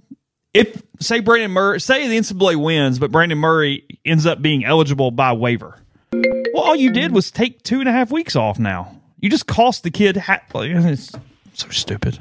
if 0.52 0.82
say 1.00 1.20
Brandon 1.20 1.50
Murray, 1.50 1.80
say 1.80 2.06
the 2.06 2.16
NCAA 2.16 2.56
wins, 2.56 2.98
but 2.98 3.10
Brandon 3.10 3.38
Murray 3.38 3.86
ends 4.04 4.26
up 4.26 4.40
being 4.40 4.64
eligible 4.64 5.10
by 5.10 5.32
waiver, 5.32 5.80
well, 6.12 6.62
all 6.62 6.76
you 6.76 6.92
did 6.92 7.12
was 7.12 7.30
take 7.30 7.62
two 7.62 7.80
and 7.80 7.88
a 7.88 7.92
half 7.92 8.12
weeks 8.12 8.36
off. 8.36 8.58
Now 8.58 9.00
you 9.18 9.30
just 9.30 9.46
cost 9.46 9.82
the 9.82 9.90
kid. 9.90 10.16
Ha- 10.16 10.42
it's 10.54 11.12
so 11.54 11.68
stupid. 11.70 12.20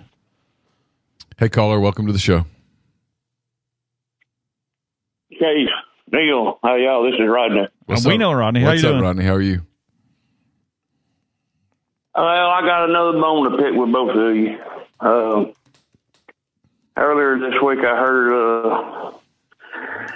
Hey, 1.44 1.50
caller, 1.50 1.78
welcome 1.78 2.08
to 2.08 2.14
the 2.14 2.20
show. 2.20 2.46
Hey, 5.30 5.68
Neal. 6.10 6.58
How 6.64 6.76
y'all? 6.76 7.04
This 7.04 7.20
is 7.20 7.28
Rodney. 7.28 7.68
What's 7.86 8.08
we 8.08 8.14
up? 8.14 8.20
know, 8.22 8.32
Rodney. 8.32 8.62
How 8.62 8.68
What's 8.68 8.82
you 8.82 8.88
up, 8.88 8.94
doing? 8.94 9.04
Rodney? 9.04 9.26
How 9.26 9.34
are 9.34 9.42
you? 9.42 9.62
Well, 12.16 12.26
I 12.26 12.62
got 12.62 12.90
another 12.90 13.20
bone 13.20 13.52
to 13.52 13.58
pick 13.58 13.74
with 13.76 13.92
both 13.92 14.16
of 14.16 14.36
you. 14.38 14.58
Uh, 15.02 15.46
earlier 16.96 17.38
this 17.38 17.62
week, 17.62 17.80
I 17.80 17.98
heard 17.98 18.32
uh, 18.32 19.12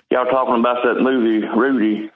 y'all 0.09 0.31
talking 0.31 0.61
about 0.61 0.77
that 0.85 1.01
movie, 1.01 1.45
Rudy. 1.45 2.09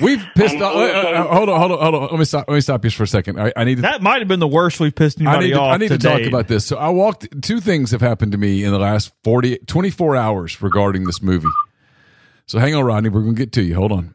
We've 0.00 0.22
pissed 0.34 0.56
off. 0.56 0.74
uh, 0.76 0.78
uh, 0.78 1.34
hold 1.34 1.48
on, 1.48 1.58
hold 1.58 1.72
on, 1.72 1.78
hold 1.80 1.94
on. 1.94 2.08
Let 2.10 2.18
me 2.18 2.24
stop. 2.24 2.48
Let 2.48 2.54
me 2.54 2.60
stop 2.60 2.84
you 2.84 2.90
for 2.90 3.04
a 3.04 3.06
second. 3.08 3.40
I, 3.40 3.52
I 3.56 3.64
need 3.64 3.76
to. 3.76 3.82
That 3.82 4.02
might 4.02 4.18
have 4.18 4.28
been 4.28 4.40
the 4.40 4.46
worst 4.48 4.78
we've 4.80 4.94
pissed 4.94 5.20
I 5.20 5.24
anybody 5.24 5.46
need, 5.48 5.52
to, 5.54 5.60
off. 5.60 5.74
I 5.74 5.76
need 5.78 5.88
to 5.88 5.98
talk 5.98 6.18
date. 6.18 6.28
about 6.28 6.48
this. 6.48 6.66
So 6.66 6.76
I 6.76 6.90
walked. 6.90 7.42
Two 7.42 7.60
things 7.60 7.90
have 7.92 8.00
happened 8.02 8.32
to 8.32 8.38
me 8.38 8.62
in 8.64 8.72
the 8.72 8.78
last 8.78 9.12
40, 9.24 9.58
24 9.66 10.16
hours 10.16 10.60
regarding 10.60 11.04
this 11.04 11.22
movie. 11.22 11.48
So 12.46 12.58
hang 12.58 12.74
on, 12.74 12.84
Rodney. 12.84 13.08
We're 13.08 13.22
going 13.22 13.34
to 13.34 13.38
get 13.38 13.52
to 13.52 13.62
you. 13.62 13.74
Hold 13.74 13.92
on. 13.92 14.14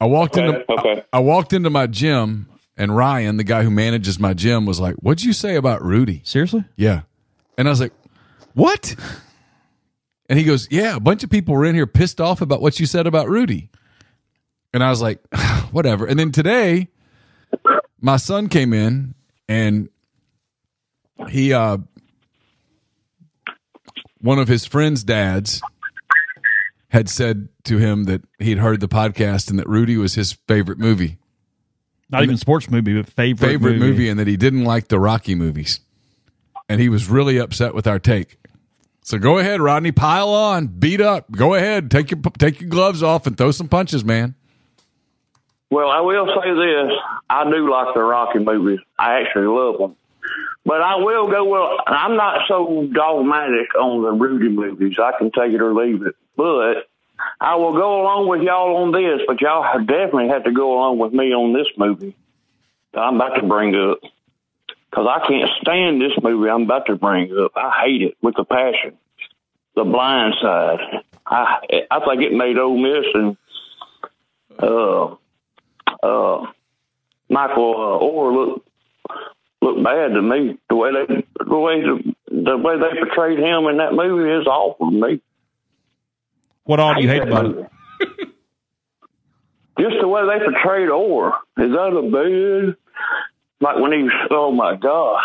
I 0.00 0.06
walked 0.06 0.36
Okay, 0.36 0.46
into 0.46 0.72
okay. 0.72 1.04
I, 1.12 1.18
I 1.18 1.20
walked 1.20 1.52
into 1.52 1.70
my 1.70 1.86
gym, 1.86 2.48
and 2.76 2.96
Ryan, 2.96 3.36
the 3.36 3.44
guy 3.44 3.62
who 3.62 3.70
manages 3.70 4.18
my 4.18 4.32
gym, 4.34 4.66
was 4.66 4.80
like, 4.80 4.94
"What'd 4.96 5.22
you 5.24 5.32
say 5.32 5.56
about 5.56 5.82
Rudy?" 5.84 6.22
Seriously? 6.24 6.64
Yeah, 6.76 7.02
and 7.58 7.68
I 7.68 7.70
was 7.70 7.80
like, 7.80 7.92
"What?" 8.54 8.96
And 10.28 10.38
he 10.38 10.44
goes, 10.44 10.68
"Yeah, 10.70 10.96
a 10.96 11.00
bunch 11.00 11.22
of 11.22 11.30
people 11.30 11.54
were 11.54 11.64
in 11.66 11.74
here 11.74 11.86
pissed 11.86 12.20
off 12.20 12.40
about 12.40 12.62
what 12.62 12.80
you 12.80 12.86
said 12.86 13.06
about 13.06 13.28
Rudy." 13.28 13.70
And 14.72 14.82
I 14.84 14.90
was 14.90 15.00
like, 15.02 15.20
"Whatever." 15.72 16.06
And 16.06 16.18
then 16.18 16.32
today, 16.32 16.88
my 18.00 18.16
son 18.16 18.48
came 18.48 18.72
in 18.72 19.14
and 19.48 19.88
he 21.28 21.52
uh 21.52 21.78
one 24.20 24.38
of 24.38 24.48
his 24.48 24.64
friends' 24.66 25.02
dads 25.04 25.60
had 26.88 27.08
said 27.08 27.48
to 27.64 27.78
him 27.78 28.04
that 28.04 28.22
he'd 28.38 28.58
heard 28.58 28.80
the 28.80 28.88
podcast 28.88 29.48
and 29.50 29.58
that 29.58 29.68
Rudy 29.68 29.96
was 29.96 30.14
his 30.14 30.32
favorite 30.48 30.78
movie. 30.78 31.18
Not 32.10 32.24
even 32.24 32.36
sports 32.36 32.68
movie, 32.68 32.94
but 33.00 33.08
favorite, 33.08 33.46
Favorite 33.48 33.78
movie. 33.78 34.08
and 34.08 34.18
that 34.18 34.26
he 34.26 34.36
didn't 34.36 34.64
like 34.64 34.88
the 34.88 34.98
Rocky 34.98 35.36
movies. 35.36 35.78
And 36.68 36.80
he 36.80 36.88
was 36.88 37.08
really 37.08 37.38
upset 37.38 37.74
with 37.74 37.86
our 37.86 38.00
take. 38.00 38.38
So 39.02 39.18
go 39.18 39.38
ahead, 39.38 39.60
Rodney, 39.60 39.92
pile 39.92 40.28
on, 40.30 40.66
beat 40.66 41.00
up. 41.00 41.30
Go 41.30 41.54
ahead, 41.54 41.90
take 41.90 42.10
your 42.10 42.20
take 42.38 42.60
your 42.60 42.68
gloves 42.68 43.02
off 43.02 43.26
and 43.26 43.36
throw 43.38 43.50
some 43.52 43.68
punches, 43.68 44.04
man. 44.04 44.34
Well, 45.70 45.88
I 45.88 46.00
will 46.00 46.26
say 46.26 46.54
this: 46.54 46.98
I 47.28 47.50
do 47.50 47.70
like 47.70 47.94
the 47.94 48.02
Rocky 48.02 48.40
movies. 48.40 48.80
I 48.98 49.20
actually 49.20 49.46
love 49.46 49.78
them. 49.78 49.96
But 50.64 50.82
I 50.82 50.96
will 50.96 51.28
go. 51.28 51.44
Well, 51.44 51.78
I'm 51.86 52.16
not 52.16 52.42
so 52.48 52.86
dogmatic 52.92 53.74
on 53.74 54.02
the 54.02 54.12
Rudy 54.12 54.48
movies. 54.48 54.96
I 54.98 55.12
can 55.16 55.30
take 55.30 55.52
it 55.52 55.62
or 55.62 55.74
leave 55.74 56.02
it. 56.02 56.14
But 56.36 56.88
I 57.40 57.56
will 57.56 57.72
go 57.72 58.02
along 58.02 58.28
with 58.28 58.42
y'all 58.42 58.76
on 58.76 58.92
this. 58.92 59.22
But 59.26 59.40
y'all 59.40 59.78
definitely 59.78 60.28
have 60.28 60.44
to 60.44 60.52
go 60.52 60.74
along 60.74 60.98
with 60.98 61.12
me 61.12 61.32
on 61.32 61.52
this 61.52 61.68
movie 61.76 62.14
I'm 62.94 63.16
about 63.16 63.36
to 63.36 63.46
bring 63.46 63.74
up 63.76 64.00
because 64.90 65.06
I 65.08 65.26
can't 65.26 65.50
stand 65.60 66.00
this 66.00 66.12
movie. 66.22 66.50
I'm 66.50 66.62
about 66.62 66.86
to 66.86 66.96
bring 66.96 67.32
up. 67.38 67.52
I 67.54 67.82
hate 67.84 68.02
it 68.02 68.16
with 68.20 68.38
a 68.38 68.44
passion. 68.44 68.98
The 69.76 69.84
Blind 69.84 70.34
Side. 70.42 71.02
I 71.26 71.86
I 71.90 72.00
think 72.04 72.22
it 72.22 72.32
made 72.32 72.58
Ole 72.58 72.76
Miss 72.76 73.06
and 73.14 73.36
uh 74.58 75.14
uh, 76.02 76.46
Michael 77.28 77.74
uh, 77.74 78.04
Oher 78.04 78.34
looked 78.34 78.68
look 79.62 79.84
bad 79.84 80.14
to 80.14 80.22
me. 80.22 80.58
The 80.68 80.76
way 80.76 80.90
they 80.92 81.24
the 81.44 81.58
way 81.58 81.80
the, 81.80 82.14
the 82.30 82.56
way 82.56 82.78
they 82.78 82.98
portrayed 82.98 83.38
him 83.38 83.66
in 83.66 83.78
that 83.78 83.92
movie 83.92 84.30
is 84.30 84.46
awful 84.46 84.90
to 84.90 84.96
me. 84.96 85.20
What 86.64 86.80
all 86.80 86.94
do 86.94 87.02
you 87.02 87.08
hate 87.08 87.22
about 87.22 87.46
it? 87.46 87.70
Just 89.78 89.96
the 90.00 90.08
way 90.08 90.22
they 90.22 90.44
portrayed 90.44 90.88
Oher. 90.88 91.32
Is 91.58 91.72
that 91.72 91.96
a 91.96 92.02
bad? 92.02 92.76
Like 93.60 93.78
when 93.78 93.92
he 93.92 94.02
was, 94.04 94.12
oh 94.30 94.52
my 94.52 94.76
God. 94.76 95.22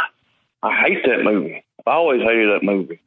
I 0.63 0.82
hate 0.82 1.05
that 1.05 1.24
movie. 1.24 1.63
I 1.86 1.91
always 1.91 2.22
hated 2.22 2.50
that 2.50 2.65
movie. 2.65 3.00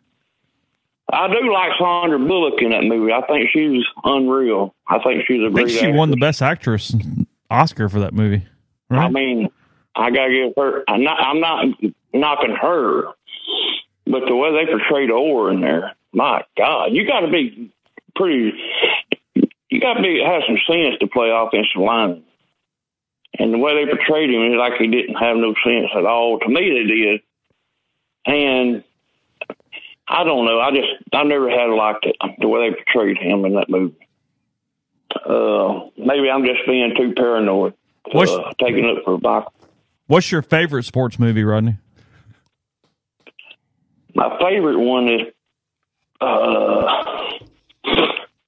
I 1.10 1.26
do 1.28 1.52
like 1.52 1.72
Sandra 1.78 2.18
Bullock 2.18 2.60
in 2.60 2.70
that 2.70 2.84
movie. 2.84 3.12
I 3.12 3.22
think 3.22 3.48
she's 3.50 3.84
unreal. 4.04 4.74
I 4.86 4.98
think 5.02 5.24
she's 5.26 5.42
a 5.42 5.46
I 5.46 5.50
great 5.50 5.68
think 5.68 5.80
she 5.80 5.92
won 5.92 6.10
the 6.10 6.16
best 6.16 6.42
actress 6.42 6.94
Oscar 7.50 7.88
for 7.88 8.00
that 8.00 8.14
movie. 8.14 8.46
Right? 8.90 9.06
I 9.06 9.08
mean, 9.10 9.50
I 9.94 10.10
gotta 10.10 10.30
give 10.30 10.52
her. 10.56 10.84
I'm 10.88 11.02
not. 11.02 11.20
I'm 11.20 11.40
not 11.40 11.66
knocking 12.12 12.54
her, 12.54 13.04
but 14.06 14.26
the 14.26 14.36
way 14.36 14.52
they 14.52 14.70
portrayed 14.70 15.10
Oher 15.10 15.52
in 15.52 15.60
there, 15.60 15.94
my 16.12 16.44
God, 16.56 16.92
you 16.92 17.06
got 17.06 17.20
to 17.20 17.30
be 17.30 17.72
pretty. 18.14 18.52
You 19.70 19.80
got 19.80 19.94
to 19.94 20.02
be 20.02 20.22
have 20.24 20.42
some 20.46 20.58
sense 20.66 20.98
to 21.00 21.06
play 21.06 21.30
offensive 21.30 21.80
line. 21.80 22.24
And 23.38 23.52
the 23.52 23.58
way 23.58 23.74
they 23.84 23.90
portrayed 23.90 24.30
him, 24.30 24.42
it's 24.42 24.58
like 24.58 24.80
he 24.80 24.88
didn't 24.88 25.16
have 25.16 25.36
no 25.36 25.54
sense 25.62 25.90
at 25.94 26.06
all. 26.06 26.38
To 26.40 26.48
me, 26.48 26.70
they 26.70 26.84
did. 26.84 27.20
And 28.24 28.84
I 30.08 30.24
don't 30.24 30.46
know. 30.46 30.58
I 30.58 30.70
just 30.70 30.88
I 31.12 31.22
never 31.24 31.50
had 31.50 31.70
liked 31.70 32.06
it 32.06 32.16
the 32.40 32.48
way 32.48 32.70
they 32.70 32.76
portrayed 32.76 33.18
him 33.18 33.44
in 33.44 33.54
that 33.54 33.68
movie 33.68 34.07
uh, 35.28 35.90
maybe 35.96 36.30
I'm 36.30 36.44
just 36.44 36.60
being 36.66 36.94
too 36.96 37.12
paranoid, 37.14 37.74
What's, 38.12 38.32
uh, 38.32 38.52
taking 38.58 38.84
it 38.84 39.04
for 39.04 39.14
a 39.14 39.18
bike. 39.18 39.44
What's 40.06 40.32
your 40.32 40.42
favorite 40.42 40.84
sports 40.84 41.18
movie, 41.18 41.44
Rodney? 41.44 41.76
My 44.14 44.38
favorite 44.40 44.78
one 44.78 45.08
is 45.08 45.20
uh, 46.20 47.04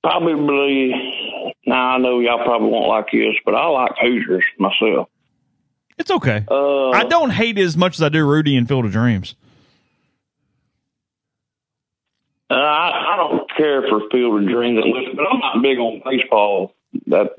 probably. 0.02 1.54
Now 1.66 1.90
I 1.90 1.98
know 1.98 2.18
y'all 2.20 2.42
probably 2.42 2.68
won't 2.68 2.88
like 2.88 3.10
this, 3.12 3.36
but 3.44 3.54
I 3.54 3.66
like 3.66 3.92
Hoosiers 4.00 4.44
myself. 4.58 5.08
It's 5.98 6.10
okay. 6.10 6.44
Uh, 6.50 6.90
I 6.90 7.04
don't 7.04 7.30
hate 7.30 7.58
it 7.58 7.62
as 7.62 7.76
much 7.76 7.96
as 7.96 8.02
I 8.02 8.08
do 8.08 8.26
Rudy 8.26 8.56
and 8.56 8.66
Field 8.66 8.86
of 8.86 8.92
Dreams. 8.92 9.34
Uh, 12.50 12.54
I, 12.54 13.12
I, 13.12 13.16
don't 13.16 13.39
care 13.60 13.82
for 13.88 14.00
Field 14.10 14.42
of 14.42 14.48
Dreams, 14.48 14.82
but 15.14 15.26
I'm 15.26 15.38
not 15.38 15.62
big 15.62 15.78
on 15.78 16.02
baseball. 16.04 16.74
That 17.06 17.34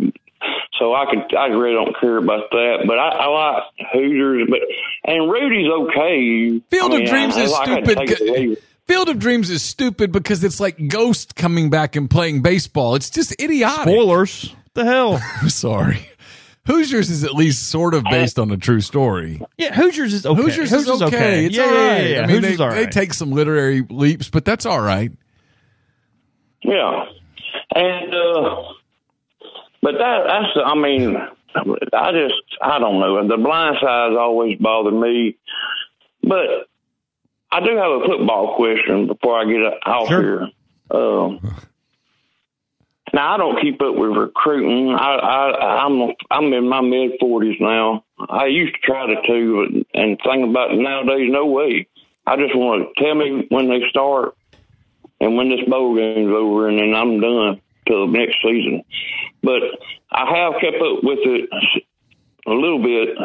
so 0.79 0.93
I 0.93 1.05
could 1.09 1.35
I 1.35 1.47
really 1.47 1.73
don't 1.73 1.99
care 1.99 2.17
about 2.17 2.49
that. 2.51 2.83
But 2.87 2.97
I, 2.97 3.09
I 3.09 3.27
like 3.27 3.63
Hoosiers, 3.93 4.47
but 4.49 4.59
and 5.05 5.31
Rudy's 5.31 5.69
okay. 5.69 6.59
Field 6.69 6.93
I 6.93 7.01
of 7.01 7.09
Dreams 7.09 7.35
I, 7.37 7.41
is 7.41 7.53
I 7.53 7.63
stupid. 7.65 8.07
take. 8.07 8.63
Field 8.87 9.09
of 9.09 9.19
Dreams 9.19 9.49
is 9.49 9.61
stupid 9.61 10.11
because 10.11 10.43
it's 10.43 10.59
like 10.59 10.87
Ghost 10.87 11.35
coming 11.35 11.69
back 11.69 11.95
and 11.95 12.09
playing 12.09 12.41
baseball. 12.41 12.95
It's 12.95 13.09
just 13.09 13.39
idiotic. 13.41 13.93
Spoilers. 13.93 14.49
What 14.49 14.73
the 14.73 14.85
hell? 14.85 15.21
I'm 15.41 15.49
sorry. 15.49 16.07
Hoosiers 16.67 17.09
is 17.09 17.23
at 17.23 17.33
least 17.33 17.69
sort 17.69 17.93
of 17.93 18.03
based 18.03 18.37
on 18.37 18.51
a 18.51 18.57
true 18.57 18.81
story. 18.81 19.41
Yeah, 19.57 19.73
Hoosiers 19.73 20.13
is 20.13 20.25
okay. 20.25 20.41
Hoosiers, 20.41 20.71
is 20.71 20.87
okay. 21.01 21.45
It's 21.45 21.55
yeah, 21.55 21.63
all 21.63 21.73
yeah. 21.73 21.97
Yeah, 21.97 22.07
yeah. 22.07 22.21
I 22.21 22.27
mean, 22.27 22.35
Hoosiers 22.35 22.57
they, 22.57 22.63
all 22.63 22.71
they 22.71 22.85
take 22.85 23.13
some 23.13 23.31
literary 23.31 23.81
leaps, 23.89 24.29
but 24.29 24.45
that's 24.45 24.65
all 24.65 24.81
right. 24.81 25.11
Yeah, 26.63 27.05
and 27.75 28.13
uh, 28.13 28.63
but 29.81 29.93
that 29.97 30.23
that's 30.27 30.57
I 30.63 30.75
mean 30.75 31.15
I 31.15 32.11
just 32.11 32.35
I 32.61 32.79
don't 32.79 32.99
know 32.99 33.27
the 33.27 33.37
blind 33.37 33.77
side's 33.81 34.15
always 34.15 34.57
bothered 34.59 34.93
me, 34.93 35.37
but 36.23 36.67
I 37.51 37.59
do 37.61 37.75
have 37.75 37.91
a 37.91 38.05
football 38.05 38.55
question 38.55 39.07
before 39.07 39.39
I 39.39 39.45
get 39.45 39.87
off 39.87 40.07
Sure. 40.07 40.21
here. 40.21 40.47
Um, 40.91 41.57
now 43.13 43.33
I 43.33 43.37
don't 43.37 43.59
keep 43.61 43.81
up 43.81 43.95
with 43.95 44.11
recruiting. 44.11 44.93
I, 44.93 45.15
I 45.15 45.83
I'm 45.85 46.13
I'm 46.29 46.53
in 46.53 46.69
my 46.69 46.81
mid 46.81 47.13
forties 47.19 47.57
now. 47.59 48.05
I 48.29 48.45
used 48.45 48.75
to 48.75 48.79
try 48.81 49.07
to 49.07 49.21
too, 49.27 49.85
but, 49.93 49.99
and 49.99 50.19
think 50.23 50.47
about 50.49 50.71
it 50.71 50.77
nowadays, 50.79 51.29
no 51.31 51.47
way. 51.47 51.87
I 52.25 52.37
just 52.37 52.55
want 52.55 52.87
to 52.95 53.03
tell 53.03 53.15
me 53.15 53.47
when 53.49 53.67
they 53.67 53.81
start 53.89 54.35
and 55.21 55.37
when 55.37 55.49
this 55.49 55.61
bowl 55.69 55.95
game's 55.95 56.33
over, 56.33 56.67
and 56.67 56.79
then 56.79 56.95
I'm 56.95 57.21
done 57.21 57.61
till 57.87 58.07
next 58.07 58.37
season. 58.43 58.83
But 59.43 59.61
I 60.11 60.25
have 60.35 60.59
kept 60.59 60.77
up 60.77 61.03
with 61.03 61.19
it 61.21 61.49
a 62.47 62.51
little 62.51 62.81
bit 62.81 63.17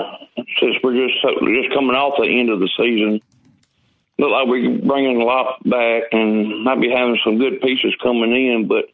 since 0.60 0.76
we're 0.84 1.08
just 1.08 1.20
just 1.22 1.74
coming 1.74 1.96
off 1.96 2.18
the 2.18 2.28
end 2.28 2.50
of 2.50 2.60
the 2.60 2.68
season. 2.76 3.20
Look 4.18 4.30
like 4.30 4.46
we're 4.46 4.78
bringing 4.78 5.20
a 5.20 5.24
lot 5.24 5.58
back, 5.68 6.04
and 6.12 6.64
might 6.64 6.80
be 6.80 6.90
having 6.90 7.18
some 7.24 7.38
good 7.38 7.60
pieces 7.60 7.94
coming 8.02 8.32
in. 8.32 8.68
But 8.68 8.86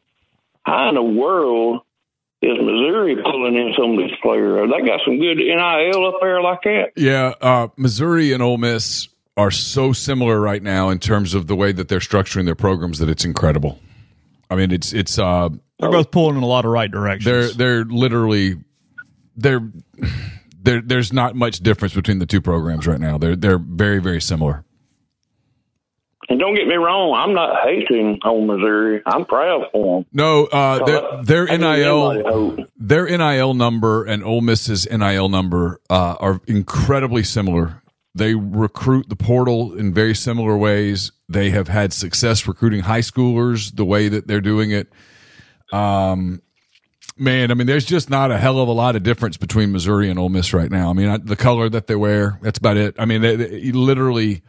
how 0.63 0.89
in 0.89 0.95
the 0.95 1.03
world 1.03 1.83
is 2.41 2.57
Missouri 2.59 3.17
pulling 3.17 3.57
in 3.57 3.75
some 3.77 3.93
of 3.93 3.99
these 3.99 4.17
players? 4.23 4.71
They 4.71 4.87
got 4.87 5.01
some 5.05 5.19
good 5.19 5.39
NIL 5.39 6.07
up 6.07 6.21
there 6.21 6.41
like 6.41 6.63
that. 6.63 6.93
Yeah, 6.97 7.35
uh, 7.41 7.69
Missouri 7.77 8.33
and 8.33 8.43
Ole 8.43 8.59
Miss 8.59 9.09
are 9.37 9.51
so 9.51 9.93
similar 9.93 10.41
right 10.41 10.63
now 10.63 10.91
in 10.91 10.99
terms 10.99 11.35
of 11.35 11.47
the 11.47 11.57
way 11.57 11.73
that 11.73 11.89
they're 11.89 12.01
structuring 12.01 12.45
their 12.45 12.55
programs 12.55 12.99
that 12.99 13.09
it's 13.09 13.25
incredible. 13.25 13.79
I 14.51 14.57
mean, 14.57 14.71
it's 14.71 14.93
it's 14.93 15.19
uh, 15.19 15.49
They're 15.79 15.91
both 15.91 16.11
pulling 16.11 16.37
in 16.37 16.43
a 16.43 16.47
lot 16.47 16.65
of 16.65 16.71
right 16.71 16.91
directions. 16.91 17.25
they're 17.25 17.49
they're 17.53 17.85
literally 17.85 18.57
they're 19.37 19.63
there. 20.63 20.83
There's 20.83 21.13
not 21.13 21.35
much 21.35 21.61
difference 21.61 21.95
between 21.95 22.19
the 22.19 22.27
two 22.27 22.43
programs 22.43 22.87
right 22.87 23.01
now. 23.01 23.17
They're 23.17 23.37
they're 23.37 23.59
very 23.59 24.01
very 24.01 24.21
similar. 24.21 24.65
And 26.29 26.39
don't 26.39 26.55
get 26.55 26.69
me 26.69 26.77
wrong, 26.77 27.15
I'm 27.15 27.35
not 27.35 27.67
hating 27.67 28.21
on 28.23 28.47
Missouri. 28.47 29.03
I'm 29.05 29.25
proud 29.25 29.67
for 29.73 29.99
them. 29.99 30.07
No, 30.13 30.45
uh, 30.47 30.85
their 30.85 31.23
their 31.25 31.43
I 31.45 31.57
give 31.57 31.61
them 31.61 32.17
NIL 32.17 32.67
their 32.79 33.19
NIL 33.19 33.55
number 33.55 34.05
and 34.05 34.23
Ole 34.23 34.41
Miss's 34.41 34.89
NIL 34.91 35.29
number 35.29 35.81
uh, 35.91 36.15
are 36.21 36.41
incredibly 36.47 37.25
similar. 37.25 37.82
They 38.15 38.35
recruit 38.35 39.09
the 39.09 39.17
portal 39.17 39.73
in 39.75 39.95
very 39.95 40.15
similar 40.15 40.57
ways. 40.57 41.13
They 41.29 41.51
have 41.51 41.69
had 41.69 41.93
success 41.93 42.47
recruiting 42.47 42.83
high 42.83 43.01
schoolers 43.01 43.75
the 43.75 43.85
way 43.87 44.09
that 44.09 44.27
they're 44.27 44.43
doing 44.43 44.71
it. 44.71 44.93
Um, 45.73 46.43
man, 47.17 47.51
I 47.51 47.55
mean, 47.55 47.67
there's 47.67 47.87
just 47.87 48.11
not 48.11 48.31
a 48.31 48.37
hell 48.37 48.59
of 48.59 48.69
a 48.69 48.73
lot 48.73 48.97
of 48.97 49.03
difference 49.03 49.39
between 49.39 49.73
Missouri 49.73 50.11
and 50.11 50.19
Ole 50.19 50.29
Miss 50.29 50.53
right 50.53 50.71
now. 50.71 50.91
I 50.91 50.93
mean, 50.93 51.09
I, 51.09 51.17
the 51.17 51.37
color 51.37 51.71
that 51.71 51.87
they 51.87 51.97
wear, 51.97 52.39
that's 52.43 52.59
about 52.59 52.77
it. 52.77 52.95
I 52.99 53.07
mean, 53.07 53.23
they, 53.23 53.37
they- 53.37 53.73
literally, 53.73 54.43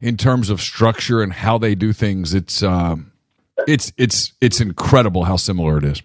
in 0.00 0.16
terms 0.16 0.50
of 0.50 0.60
structure 0.60 1.22
and 1.22 1.32
how 1.32 1.56
they 1.56 1.76
do 1.76 1.92
things, 1.92 2.34
it's 2.34 2.62
um, 2.64 3.12
it's 3.68 3.92
it's 3.96 4.32
it's 4.40 4.60
incredible 4.60 5.22
how 5.24 5.36
similar 5.36 5.78
it 5.78 5.84
is. 5.84 6.02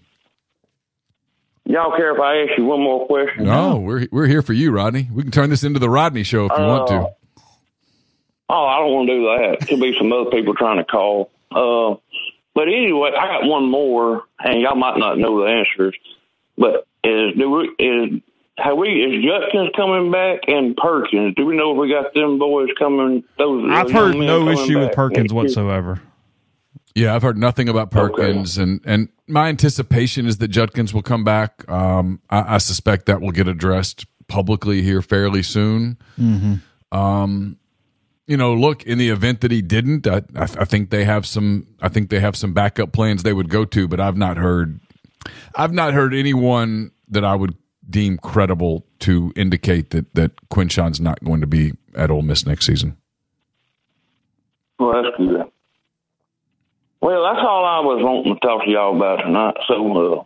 Y'all 1.70 1.96
care 1.96 2.12
if 2.12 2.20
I 2.20 2.42
ask 2.42 2.58
you 2.58 2.64
one 2.64 2.80
more 2.80 3.06
question? 3.06 3.44
No, 3.44 3.76
we're 3.76 4.08
we're 4.10 4.26
here 4.26 4.42
for 4.42 4.52
you, 4.52 4.72
Rodney. 4.72 5.08
We 5.12 5.22
can 5.22 5.30
turn 5.30 5.50
this 5.50 5.62
into 5.62 5.78
the 5.78 5.88
Rodney 5.88 6.24
show 6.24 6.46
if 6.46 6.52
you 6.58 6.64
want 6.64 6.88
to. 6.88 7.10
Oh, 8.48 8.66
I 8.66 8.78
don't 8.80 8.92
want 8.92 9.08
to 9.08 9.14
do 9.14 9.22
that. 9.22 9.68
Could 9.68 9.80
be 9.80 9.96
some 9.96 10.12
other 10.12 10.30
people 10.30 10.54
trying 10.54 10.78
to 10.78 10.84
call. 10.84 11.30
Uh, 11.52 11.94
but 12.56 12.66
anyway, 12.66 13.12
I 13.16 13.26
got 13.28 13.44
one 13.44 13.70
more, 13.70 14.24
and 14.44 14.60
y'all 14.60 14.74
might 14.74 14.98
not 14.98 15.16
know 15.18 15.42
the 15.42 15.46
answers. 15.46 15.96
But 16.58 16.88
is 17.04 17.36
do 17.36 17.48
we 17.48 17.70
is 17.78 18.20
have 18.58 18.76
we 18.76 18.88
is 18.88 19.24
Judkins 19.24 19.70
coming 19.76 20.10
back 20.10 20.40
and 20.48 20.76
Perkins? 20.76 21.36
Do 21.36 21.46
we 21.46 21.56
know 21.56 21.70
if 21.70 21.78
we 21.78 21.88
got 21.88 22.12
them 22.14 22.40
boys 22.40 22.70
coming? 22.76 23.22
Those 23.38 23.70
I've 23.70 23.86
those 23.86 23.92
heard 23.92 24.16
no 24.16 24.40
coming 24.40 24.58
issue 24.58 24.80
with 24.80 24.92
Perkins 24.92 25.32
next 25.32 25.32
year? 25.32 25.42
whatsoever. 25.44 26.02
Yeah, 26.94 27.14
I've 27.14 27.22
heard 27.22 27.38
nothing 27.38 27.68
about 27.68 27.90
Perkins, 27.90 28.58
and 28.58 28.80
and 28.84 29.08
my 29.28 29.48
anticipation 29.48 30.26
is 30.26 30.38
that 30.38 30.48
Judkins 30.48 30.92
will 30.92 31.02
come 31.02 31.22
back. 31.22 31.68
Um, 31.70 32.20
I, 32.30 32.56
I 32.56 32.58
suspect 32.58 33.06
that 33.06 33.20
will 33.20 33.30
get 33.30 33.46
addressed 33.46 34.06
publicly 34.26 34.82
here 34.82 35.02
fairly 35.02 35.42
soon. 35.42 35.98
Um, 36.92 37.58
you 38.26 38.36
know, 38.36 38.54
look 38.54 38.84
in 38.84 38.98
the 38.98 39.08
event 39.10 39.40
that 39.40 39.50
he 39.50 39.60
didn't, 39.62 40.06
I, 40.06 40.22
I, 40.36 40.42
I 40.42 40.64
think 40.64 40.90
they 40.90 41.04
have 41.04 41.26
some. 41.26 41.66
I 41.80 41.88
think 41.88 42.10
they 42.10 42.20
have 42.20 42.36
some 42.36 42.52
backup 42.52 42.92
plans 42.92 43.22
they 43.22 43.32
would 43.32 43.48
go 43.48 43.64
to, 43.64 43.88
but 43.88 44.00
I've 44.00 44.16
not 44.16 44.36
heard. 44.36 44.80
I've 45.56 45.72
not 45.72 45.94
heard 45.94 46.14
anyone 46.14 46.92
that 47.08 47.24
I 47.24 47.34
would 47.34 47.56
deem 47.88 48.18
credible 48.18 48.86
to 49.00 49.32
indicate 49.34 49.90
that 49.90 50.14
that 50.14 50.32
Quinshon's 50.48 51.00
not 51.00 51.22
going 51.24 51.40
to 51.40 51.46
be 51.46 51.72
at 51.94 52.10
Ole 52.10 52.22
Miss 52.22 52.46
next 52.46 52.66
season. 52.66 52.96
Well, 54.78 55.02
that's 55.02 55.16
good. 55.16 55.50
Well, 57.00 57.22
that's 57.24 57.40
all 57.46 57.64
I 57.64 57.80
was 57.80 58.02
wanting 58.02 58.34
to 58.34 58.40
talk 58.40 58.64
to 58.64 58.70
y'all 58.70 58.94
about 58.96 59.22
tonight. 59.24 59.56
So 59.66 60.18
uh, 60.18 60.24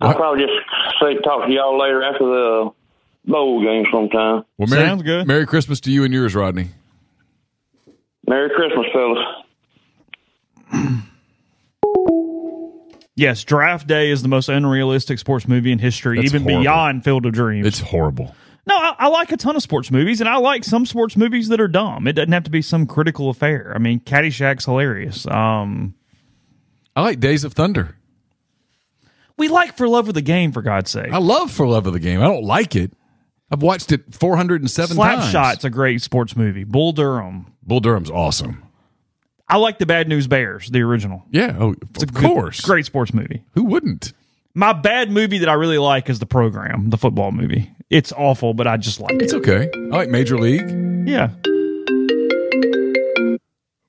I'll 0.00 0.14
probably 0.14 0.44
just 0.44 0.58
say 1.00 1.14
talk 1.22 1.46
to 1.46 1.52
y'all 1.52 1.78
later 1.78 2.02
after 2.02 2.24
the 2.24 2.70
bowl 3.24 3.62
game 3.62 3.86
sometime. 3.92 4.44
Well, 4.58 4.68
Merry, 4.68 4.86
Sounds 4.86 5.02
good. 5.02 5.26
Merry 5.26 5.46
Christmas 5.46 5.80
to 5.80 5.90
you 5.90 6.04
and 6.04 6.12
yours, 6.12 6.34
Rodney. 6.34 6.68
Merry 8.26 8.50
Christmas, 8.50 8.86
fellas. 8.92 9.24
Yes, 13.16 13.42
Draft 13.42 13.88
Day 13.88 14.10
is 14.12 14.22
the 14.22 14.28
most 14.28 14.48
unrealistic 14.48 15.18
sports 15.18 15.48
movie 15.48 15.72
in 15.72 15.80
history, 15.80 16.16
That's 16.18 16.26
even 16.26 16.42
horrible. 16.42 16.60
beyond 16.62 17.04
Field 17.04 17.26
of 17.26 17.32
Dreams. 17.32 17.66
It's 17.66 17.80
horrible. 17.80 18.34
No, 18.68 18.76
I, 18.76 18.94
I 18.98 19.08
like 19.08 19.32
a 19.32 19.36
ton 19.36 19.56
of 19.56 19.62
sports 19.62 19.90
movies, 19.90 20.20
and 20.20 20.28
I 20.28 20.36
like 20.36 20.62
some 20.64 20.86
sports 20.86 21.16
movies 21.16 21.48
that 21.48 21.60
are 21.60 21.68
dumb. 21.68 22.06
It 22.06 22.12
doesn't 22.12 22.32
have 22.32 22.44
to 22.44 22.50
be 22.50 22.62
some 22.62 22.86
critical 22.86 23.30
affair. 23.30 23.72
I 23.74 23.78
mean, 23.78 24.00
Caddyshack's 24.00 24.64
hilarious. 24.66 25.26
Um, 25.26 25.94
I 26.94 27.02
like 27.02 27.20
Days 27.20 27.44
of 27.44 27.52
Thunder. 27.54 27.96
we 29.36 29.48
like 29.48 29.76
For 29.76 29.88
Love 29.88 30.08
of 30.08 30.14
the 30.14 30.22
Game, 30.22 30.52
for 30.52 30.62
God's 30.62 30.90
sake. 30.90 31.12
I 31.12 31.18
love 31.18 31.50
For 31.50 31.66
Love 31.66 31.86
of 31.86 31.92
the 31.92 32.00
Game. 32.00 32.20
I 32.20 32.26
don't 32.26 32.44
like 32.44 32.74
it. 32.76 32.92
I've 33.50 33.62
watched 33.62 33.92
it 33.92 34.14
407 34.14 34.96
times. 34.96 35.24
Slapshot's 35.32 35.64
a 35.64 35.70
great 35.70 36.02
sports 36.02 36.36
movie. 36.36 36.64
Bull 36.64 36.92
Durham. 36.92 37.54
Bull 37.62 37.80
Durham's 37.80 38.10
awesome. 38.10 38.62
I 39.48 39.56
like 39.56 39.78
the 39.78 39.86
Bad 39.86 40.08
News 40.08 40.26
Bears, 40.26 40.68
the 40.68 40.82
original. 40.82 41.24
Yeah, 41.30 41.56
oh, 41.58 41.74
It's 41.94 42.02
of 42.02 42.12
good- 42.12 42.24
course. 42.26 42.60
great 42.60 42.84
sports 42.84 43.14
movie. 43.14 43.44
Who 43.54 43.64
wouldn't? 43.64 44.12
My 44.54 44.72
bad 44.74 45.10
movie 45.10 45.38
that 45.38 45.48
I 45.48 45.54
really 45.54 45.78
like 45.78 46.10
is 46.10 46.18
the 46.18 46.26
program, 46.26 46.90
the 46.90 46.98
football 46.98 47.32
movie. 47.32 47.70
It's 47.90 48.12
awful, 48.12 48.52
but 48.54 48.66
I 48.66 48.76
just 48.76 49.00
like 49.00 49.14
It's 49.22 49.32
it. 49.32 49.36
okay. 49.38 49.70
I 49.74 49.78
like 49.96 50.08
Major 50.10 50.38
League, 50.38 50.68
Yeah. 51.08 51.28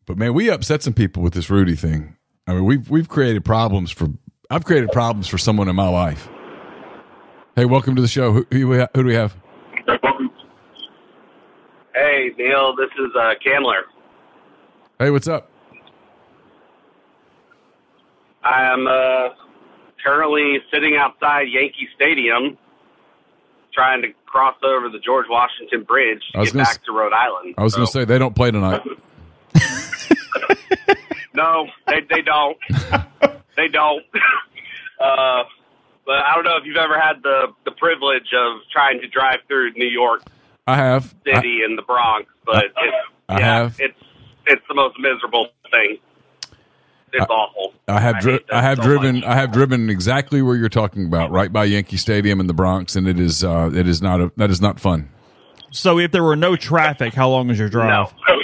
but 0.05 0.17
man, 0.17 0.33
we 0.33 0.49
upset 0.49 0.81
some 0.83 0.93
people 0.93 1.21
with 1.21 1.33
this 1.33 1.49
Rudy 1.49 1.75
thing. 1.75 2.15
I 2.47 2.53
mean, 2.53 2.65
we've 2.65 2.89
we've 2.89 3.09
created 3.09 3.43
problems 3.43 3.91
for. 3.91 4.07
I've 4.49 4.65
created 4.65 4.91
problems 4.91 5.27
for 5.27 5.37
someone 5.37 5.67
in 5.67 5.75
my 5.75 5.89
life. 5.89 6.27
Hey, 7.55 7.65
welcome 7.65 7.95
to 7.95 8.01
the 8.01 8.07
show. 8.07 8.31
Who, 8.31 8.47
who, 8.51 8.73
who 8.73 8.87
do 8.95 9.03
we 9.03 9.13
have? 9.15 9.35
Hey, 11.93 12.31
Neal, 12.37 12.75
this 12.75 12.89
is 12.97 13.11
uh, 13.19 13.33
Candler. 13.45 13.81
Hey, 14.97 15.09
what's 15.11 15.27
up? 15.27 15.51
I'm 18.43 18.87
uh, 18.87 19.29
currently 20.03 20.59
sitting 20.73 20.95
outside 20.95 21.47
Yankee 21.49 21.87
Stadium 21.95 22.57
trying 23.79 24.01
to 24.01 24.09
cross 24.25 24.55
over 24.63 24.89
the 24.89 24.99
George 24.99 25.27
Washington 25.29 25.83
Bridge 25.83 26.21
I 26.35 26.39
to 26.39 26.45
get 26.51 26.55
back 26.55 26.67
s- 26.69 26.79
to 26.85 26.91
Rhode 26.91 27.13
Island. 27.13 27.55
I 27.57 27.63
was 27.63 27.75
going 27.75 27.87
to 27.87 27.91
say 27.91 28.03
they 28.05 28.17
don't 28.17 28.35
play 28.35 28.51
tonight. 28.51 28.81
No, 31.31 31.67
they, 31.87 32.01
they 32.09 32.21
don't. 32.21 32.57
they 33.55 33.69
don't. 33.69 34.03
uh, 34.99 35.43
but 36.05 36.15
I 36.15 36.33
don't 36.35 36.43
know 36.43 36.57
if 36.57 36.65
you've 36.65 36.75
ever 36.75 36.99
had 36.99 37.23
the, 37.23 37.53
the 37.63 37.71
privilege 37.71 38.33
of 38.33 38.61
trying 38.71 38.99
to 38.99 39.07
drive 39.07 39.39
through 39.47 39.71
New 39.73 39.87
York 39.87 40.23
I 40.67 40.75
have. 40.75 41.15
I, 41.25 41.35
City 41.35 41.59
and 41.63 41.77
the 41.77 41.81
Bronx, 41.83 42.27
but 42.45 42.65
it's, 42.65 42.75
I 43.29 43.39
yeah, 43.39 43.45
have. 43.63 43.75
it's 43.79 43.95
it's 44.47 44.61
the 44.67 44.75
most 44.75 44.99
miserable 44.99 45.47
thing. 45.71 45.99
It's 47.13 47.25
awful. 47.29 47.73
I 47.87 47.99
have 47.99 48.19
dri- 48.19 48.33
hate 48.33 48.47
that 48.47 48.55
I 48.55 48.61
have 48.61 48.77
so 48.77 48.83
driven 48.83 49.15
much. 49.15 49.23
I 49.25 49.35
have 49.35 49.51
driven 49.51 49.89
exactly 49.89 50.41
where 50.41 50.55
you're 50.55 50.69
talking 50.69 51.05
about, 51.05 51.31
right 51.31 51.51
by 51.51 51.65
Yankee 51.65 51.97
Stadium 51.97 52.39
in 52.39 52.47
the 52.47 52.53
Bronx, 52.53 52.95
and 52.95 53.07
it 53.07 53.19
is 53.19 53.43
uh, 53.43 53.71
it 53.73 53.87
is 53.87 54.01
not 54.01 54.21
a 54.21 54.31
that 54.37 54.49
is 54.49 54.61
not 54.61 54.79
fun. 54.79 55.09
So 55.71 55.99
if 55.99 56.11
there 56.11 56.23
were 56.23 56.35
no 56.35 56.55
traffic, 56.55 57.13
how 57.13 57.29
long 57.29 57.49
is 57.49 57.59
your 57.59 57.69
drive? 57.69 58.13
No. 58.27 58.41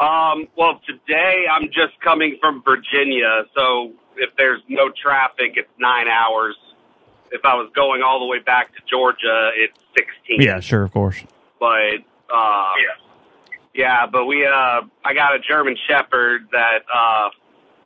Um, 0.00 0.48
well, 0.56 0.80
today 0.86 1.44
I'm 1.50 1.68
just 1.68 1.98
coming 2.02 2.36
from 2.40 2.62
Virginia, 2.64 3.44
so 3.56 3.92
if 4.16 4.30
there's 4.36 4.60
no 4.68 4.90
traffic, 4.90 5.52
it's 5.54 5.70
nine 5.78 6.08
hours. 6.08 6.56
If 7.30 7.44
I 7.44 7.54
was 7.54 7.70
going 7.74 8.02
all 8.02 8.18
the 8.18 8.26
way 8.26 8.40
back 8.40 8.74
to 8.74 8.82
Georgia, 8.90 9.50
it's 9.54 9.78
16. 9.96 10.40
Yeah, 10.42 10.60
sure, 10.60 10.82
of 10.82 10.92
course. 10.92 11.16
But, 11.60 12.02
uh, 12.28 12.72
yeah, 12.76 13.03
but 14.10 14.26
we, 14.26 14.46
uh, 14.46 14.82
I 15.04 15.14
got 15.14 15.34
a 15.34 15.38
German 15.40 15.76
Shepherd 15.88 16.48
that, 16.52 16.84
uh, 16.92 17.30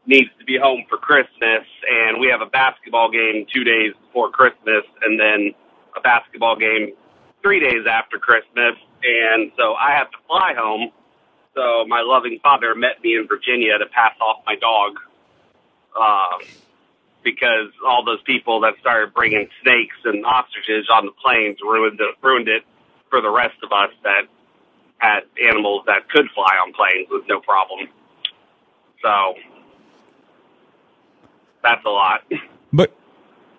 needs 0.06 0.30
to 0.38 0.44
be 0.44 0.56
home 0.56 0.84
for 0.88 0.96
Christmas, 0.96 1.64
and 1.86 2.18
we 2.18 2.28
have 2.28 2.40
a 2.40 2.46
basketball 2.46 3.10
game 3.10 3.46
two 3.52 3.62
days 3.62 3.92
before 4.06 4.30
Christmas, 4.30 4.84
and 5.02 5.20
then 5.20 5.54
a 5.94 6.00
basketball 6.00 6.56
game 6.56 6.94
three 7.42 7.60
days 7.60 7.86
after 7.86 8.18
Christmas, 8.18 8.74
and 9.02 9.52
so 9.56 9.74
I 9.74 9.92
have 9.92 10.10
to 10.10 10.16
fly 10.26 10.54
home. 10.56 10.90
So 11.54 11.84
my 11.86 12.00
loving 12.00 12.38
father 12.42 12.74
met 12.74 13.02
me 13.02 13.16
in 13.16 13.26
Virginia 13.28 13.76
to 13.78 13.86
pass 13.86 14.14
off 14.20 14.38
my 14.46 14.56
dog, 14.56 14.98
uh, 15.94 16.38
because 17.22 17.68
all 17.86 18.02
those 18.02 18.22
people 18.22 18.60
that 18.60 18.74
started 18.80 19.12
bringing 19.12 19.48
snakes 19.62 19.96
and 20.04 20.24
ostriches 20.24 20.88
on 20.90 21.04
the 21.04 21.12
planes 21.12 21.58
ruined 21.62 22.00
it, 22.00 22.14
ruined 22.22 22.48
it 22.48 22.62
for 23.10 23.20
the 23.20 23.30
rest 23.30 23.56
of 23.62 23.72
us 23.72 23.90
that 24.04 24.22
had 24.98 25.20
animals 25.48 25.84
that 25.86 26.08
could 26.10 26.26
fly 26.34 26.56
on 26.62 26.72
planes 26.72 27.08
with 27.10 27.22
no 27.28 27.40
problem. 27.40 27.88
So 29.02 29.34
that's 31.62 31.84
a 31.84 31.88
lot. 31.90 32.22
But 32.72 32.92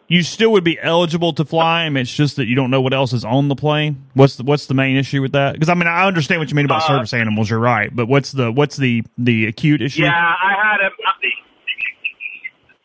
you 0.07 0.23
still 0.23 0.51
would 0.51 0.63
be 0.63 0.79
eligible 0.79 1.33
to 1.33 1.45
fly 1.45 1.85
him. 1.85 1.95
It's 1.95 2.13
just 2.13 2.35
that 2.37 2.45
you 2.45 2.55
don't 2.55 2.71
know 2.71 2.81
what 2.81 2.93
else 2.93 3.13
is 3.13 3.23
on 3.23 3.47
the 3.47 3.55
plane. 3.55 4.05
What's 4.15 4.35
the 4.35 4.43
what's 4.43 4.65
the 4.65 4.73
main 4.73 4.97
issue 4.97 5.21
with 5.21 5.31
that? 5.33 5.53
Because 5.53 5.69
I 5.69 5.75
mean, 5.75 5.87
I 5.87 6.05
understand 6.07 6.39
what 6.41 6.49
you 6.49 6.55
mean 6.55 6.65
about 6.65 6.83
Uh, 6.83 6.87
service 6.87 7.13
animals. 7.13 7.49
You're 7.49 7.59
right, 7.59 7.95
but 7.95 8.07
what's 8.07 8.31
the 8.31 8.51
what's 8.51 8.75
the 8.75 9.03
the 9.17 9.45
acute 9.45 9.81
issue? 9.81 10.03
Yeah, 10.03 10.11
I 10.11 10.55
had 10.61 10.81
a. 10.81 10.91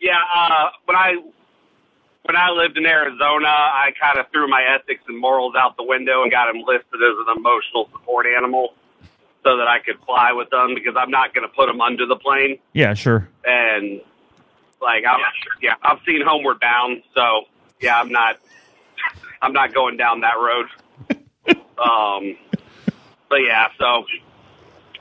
Yeah, 0.01 0.21
uh, 0.35 0.69
when 0.85 0.97
I 0.97 1.15
when 2.25 2.37
I 2.37 2.51
lived 2.51 2.79
in 2.79 2.87
Arizona, 2.87 3.49
I 3.49 3.93
kind 4.01 4.19
of 4.19 4.31
threw 4.33 4.49
my 4.49 4.63
ethics 4.63 5.03
and 5.09 5.19
morals 5.19 5.55
out 5.57 5.77
the 5.77 5.85
window 5.85 6.23
and 6.23 6.31
got 6.31 6.49
him 6.49 6.63
listed 6.67 6.95
as 6.95 7.17
an 7.27 7.37
emotional 7.37 7.89
support 7.93 8.27
animal, 8.27 8.75
so 9.45 9.59
that 9.59 9.69
I 9.69 9.79
could 9.79 9.99
fly 10.07 10.33
with 10.33 10.49
them 10.51 10.75
because 10.75 10.95
I'm 10.97 11.11
not 11.11 11.35
going 11.35 11.47
to 11.47 11.55
put 11.55 11.67
them 11.67 11.83
under 11.83 12.07
the 12.07 12.17
plane. 12.17 12.59
Yeah, 12.73 12.95
sure. 12.95 13.29
And 13.45 14.01
like, 14.81 15.05
I, 15.05 15.19
yeah, 15.61 15.75
I've 15.83 15.99
seen 16.07 16.23
Homeward 16.27 16.61
Bound, 16.61 17.03
so 17.15 17.43
yeah, 17.81 18.01
I'm 18.01 18.11
not 18.11 18.39
I'm 19.43 19.53
not 19.53 19.75
going 19.75 19.99
down 19.99 20.21
that 20.21 20.37
road. 20.39 20.67
um, 21.79 22.37
but 23.29 23.37
yeah, 23.37 23.69
so 23.79 24.05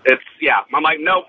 it's 0.06 0.24
yeah. 0.42 0.60
I'm 0.74 0.84
like, 0.84 1.00
nope. 1.00 1.26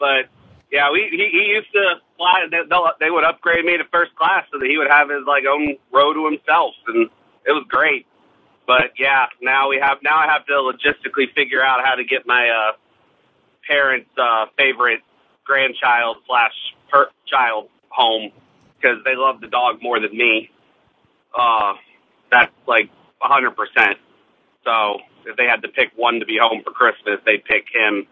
But 0.00 0.26
yeah, 0.70 0.90
we 0.90 1.08
he, 1.10 1.28
he 1.32 1.44
used 1.54 1.72
to 1.72 1.94
fly. 2.16 2.46
They, 2.50 2.58
they'll- 2.68 3.14
would 3.14 3.24
upgrade 3.24 3.64
me 3.64 3.76
to 3.76 3.84
first 3.92 4.14
class 4.16 4.44
so 4.52 4.58
that 4.58 4.66
he 4.68 4.76
would 4.78 4.90
have 4.90 5.08
his 5.08 5.24
like 5.26 5.44
own 5.50 5.76
row 5.92 6.12
to 6.12 6.26
himself, 6.26 6.74
and 6.86 7.08
it 7.46 7.52
was 7.52 7.64
great. 7.68 8.06
But 8.66 8.92
yeah, 8.98 9.26
now 9.40 9.68
we 9.68 9.78
have 9.80 9.98
now 10.02 10.18
I 10.18 10.26
have 10.26 10.44
to 10.46 10.52
logistically 10.52 11.32
figure 11.34 11.62
out 11.62 11.84
how 11.84 11.94
to 11.94 12.04
get 12.04 12.26
my 12.26 12.48
uh, 12.48 12.72
parents' 13.66 14.10
uh, 14.18 14.46
favorite 14.58 15.00
grandchild 15.44 16.18
slash 16.26 16.52
per- 16.90 17.10
child 17.26 17.68
home 17.88 18.30
because 18.76 18.98
they 19.04 19.16
love 19.16 19.40
the 19.40 19.48
dog 19.48 19.82
more 19.82 19.98
than 20.00 20.16
me. 20.16 20.50
Uh, 21.36 21.74
that's 22.30 22.52
like 22.66 22.90
a 23.22 23.26
hundred 23.28 23.56
percent. 23.56 23.98
So 24.64 24.98
if 25.24 25.36
they 25.36 25.46
had 25.46 25.62
to 25.62 25.68
pick 25.68 25.90
one 25.96 26.20
to 26.20 26.26
be 26.26 26.38
home 26.40 26.62
for 26.62 26.70
Christmas, 26.72 27.20
they'd 27.24 27.44
pick 27.44 27.64
him. 27.72 28.06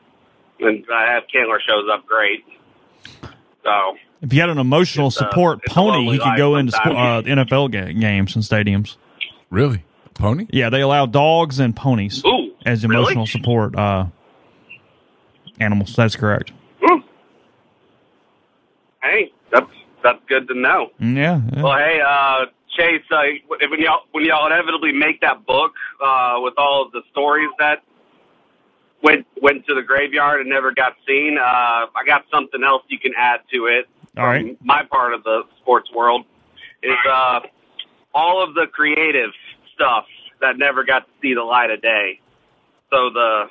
And 0.61 0.85
uh, 0.85 1.19
if 1.19 1.25
Candler 1.33 1.59
shows 1.67 1.89
up, 1.93 2.07
great. 2.07 2.45
So 3.65 3.97
If 4.23 4.33
you 4.33 4.41
had 4.41 4.49
an 4.51 4.59
emotional 4.59 5.11
support 5.11 5.61
it's 5.65 5.73
a 5.73 5.75
pony, 5.75 5.97
lonely 5.99 6.13
he 6.19 6.19
could 6.23 6.37
go 6.37 6.57
into 6.57 6.73
spo- 6.73 7.19
uh. 7.19 7.23
NFL 7.23 7.71
ga- 7.73 7.93
games 7.93 8.35
and 8.35 8.45
stadiums. 8.45 8.97
Really, 9.51 9.85
pony? 10.15 10.47
Yeah, 10.51 10.71
they 10.71 10.81
allow 10.81 11.07
dogs 11.07 11.59
and 11.59 11.75
ponies 11.77 12.25
Ooh, 12.25 12.53
as 12.65 12.85
really? 12.87 12.97
emotional 13.03 13.27
support 13.27 13.77
uh, 13.77 14.07
animals. 15.61 15.95
That's 15.97 16.17
correct. 16.17 16.53
hey, 19.03 19.33
that's 19.53 19.71
that's 20.03 20.19
good 20.29 20.49
to 20.49 20.55
know. 20.55 20.91
Mm, 21.01 21.17
Yeah. 21.17 21.41
yeah. 21.53 21.63
Well, 21.63 21.77
hey, 21.79 22.01
uh, 22.07 22.47
Chase, 22.77 23.03
uh, 23.11 23.23
when 23.71 23.81
y'all 23.81 24.03
when 24.13 24.25
y'all 24.25 24.47
inevitably 24.47 24.93
make 24.93 25.21
that 25.21 25.47
book 25.47 25.73
uh, 26.03 26.39
with 26.43 26.55
all 26.57 26.85
of 26.85 26.93
the 26.93 27.03
stories 27.11 27.51
that 27.59 27.83
went 29.07 29.27
went 29.41 29.65
to 29.67 29.75
the 29.75 29.83
graveyard 29.83 30.41
and 30.41 30.51
never 30.51 30.73
got 30.73 30.97
seen, 31.07 31.39
uh, 31.39 31.43
I 31.43 32.05
got 32.05 32.25
something 32.31 32.63
else 32.65 32.83
you 32.89 32.99
can 32.99 33.13
add 33.17 33.41
to 33.53 33.67
it. 33.67 33.87
All 34.17 34.27
right. 34.27 34.59
My 34.65 34.83
part 34.83 35.15
of 35.15 35.23
the 35.23 35.45
sports 35.61 35.91
world 35.93 36.25
is 36.83 36.97
uh, 37.09 37.41
all 38.13 38.43
of 38.43 38.55
the 38.55 38.67
creative 38.67 39.31
stuff 39.75 40.07
that 40.41 40.59
never 40.59 40.85
got 40.85 41.07
to 41.07 41.13
see 41.23 41.35
the 41.35 41.45
light 41.45 41.71
of 41.71 41.81
day. 41.81 42.21
So 42.91 43.11
the 43.11 43.47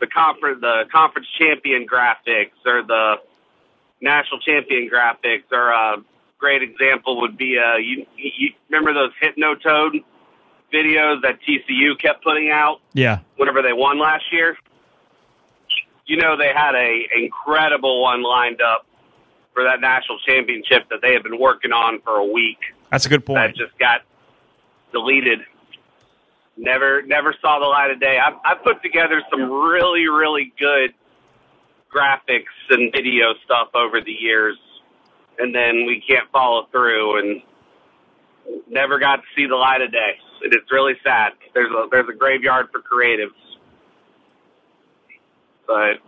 the 0.00 0.06
conference 0.06 0.60
the 0.62 0.84
conference 0.90 1.28
champion 1.38 1.86
graphics 1.86 2.56
or 2.64 2.82
the 2.82 3.16
national 4.00 4.40
champion 4.40 4.88
graphics 4.88 5.52
or 5.52 5.68
a 5.68 5.96
great 6.38 6.62
example 6.62 7.20
would 7.20 7.36
be 7.36 7.58
uh 7.58 7.76
you, 7.76 8.06
you 8.16 8.52
remember 8.70 8.94
those 8.94 9.10
hypnotoad 9.20 10.04
videos 10.72 11.20
that 11.22 11.40
TCU 11.42 11.98
kept 11.98 12.22
putting 12.22 12.50
out 12.50 12.80
yeah. 12.92 13.20
whenever 13.36 13.60
they 13.60 13.72
won 13.72 13.98
last 13.98 14.24
year 14.30 14.56
you 16.08 16.16
know 16.16 16.36
they 16.36 16.52
had 16.52 16.74
a 16.74 17.06
incredible 17.16 18.02
one 18.02 18.22
lined 18.22 18.60
up 18.60 18.84
for 19.54 19.62
that 19.64 19.80
national 19.80 20.18
championship 20.26 20.88
that 20.90 21.00
they 21.02 21.12
had 21.12 21.22
been 21.22 21.38
working 21.38 21.70
on 21.72 22.00
for 22.02 22.16
a 22.16 22.24
week 22.24 22.58
That's 22.90 23.06
a 23.06 23.08
good 23.08 23.24
point. 23.24 23.38
that 23.38 23.54
just 23.54 23.78
got 23.78 24.00
deleted. 24.92 25.40
Never, 26.56 27.02
never 27.02 27.34
saw 27.40 27.60
the 27.60 27.66
light 27.66 27.90
of 27.92 28.00
day. 28.00 28.18
I've, 28.18 28.34
I've 28.44 28.64
put 28.64 28.82
together 28.82 29.22
some 29.30 29.48
really, 29.48 30.08
really 30.08 30.52
good 30.58 30.92
graphics 31.94 32.50
and 32.70 32.90
video 32.92 33.34
stuff 33.44 33.68
over 33.74 34.00
the 34.00 34.12
years, 34.12 34.58
and 35.38 35.54
then 35.54 35.86
we 35.86 36.02
can't 36.06 36.28
follow 36.32 36.66
through 36.72 37.18
and 37.18 37.42
never 38.68 38.98
got 38.98 39.16
to 39.16 39.22
see 39.36 39.46
the 39.46 39.54
light 39.54 39.82
of 39.82 39.92
day. 39.92 40.18
It 40.42 40.54
is 40.54 40.62
really 40.70 40.94
sad. 41.04 41.32
There's 41.54 41.70
a 41.70 41.86
there's 41.90 42.08
a 42.08 42.12
graveyard 42.16 42.68
for 42.72 42.80
creatives, 42.80 43.38
but 45.68 45.98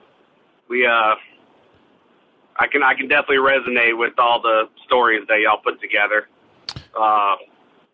we 0.69 0.85
uh. 0.87 1.15
I 2.59 2.67
can 2.67 2.83
I 2.83 2.93
can 2.95 3.09
definitely 3.09 3.37
resonate 3.37 3.97
with 3.97 4.19
all 4.19 4.43
the 4.43 4.65
stories 4.85 5.23
that 5.29 5.41
y'all 5.41 5.57
put 5.65 5.81
together. 5.81 6.29
Uh, 6.95 7.37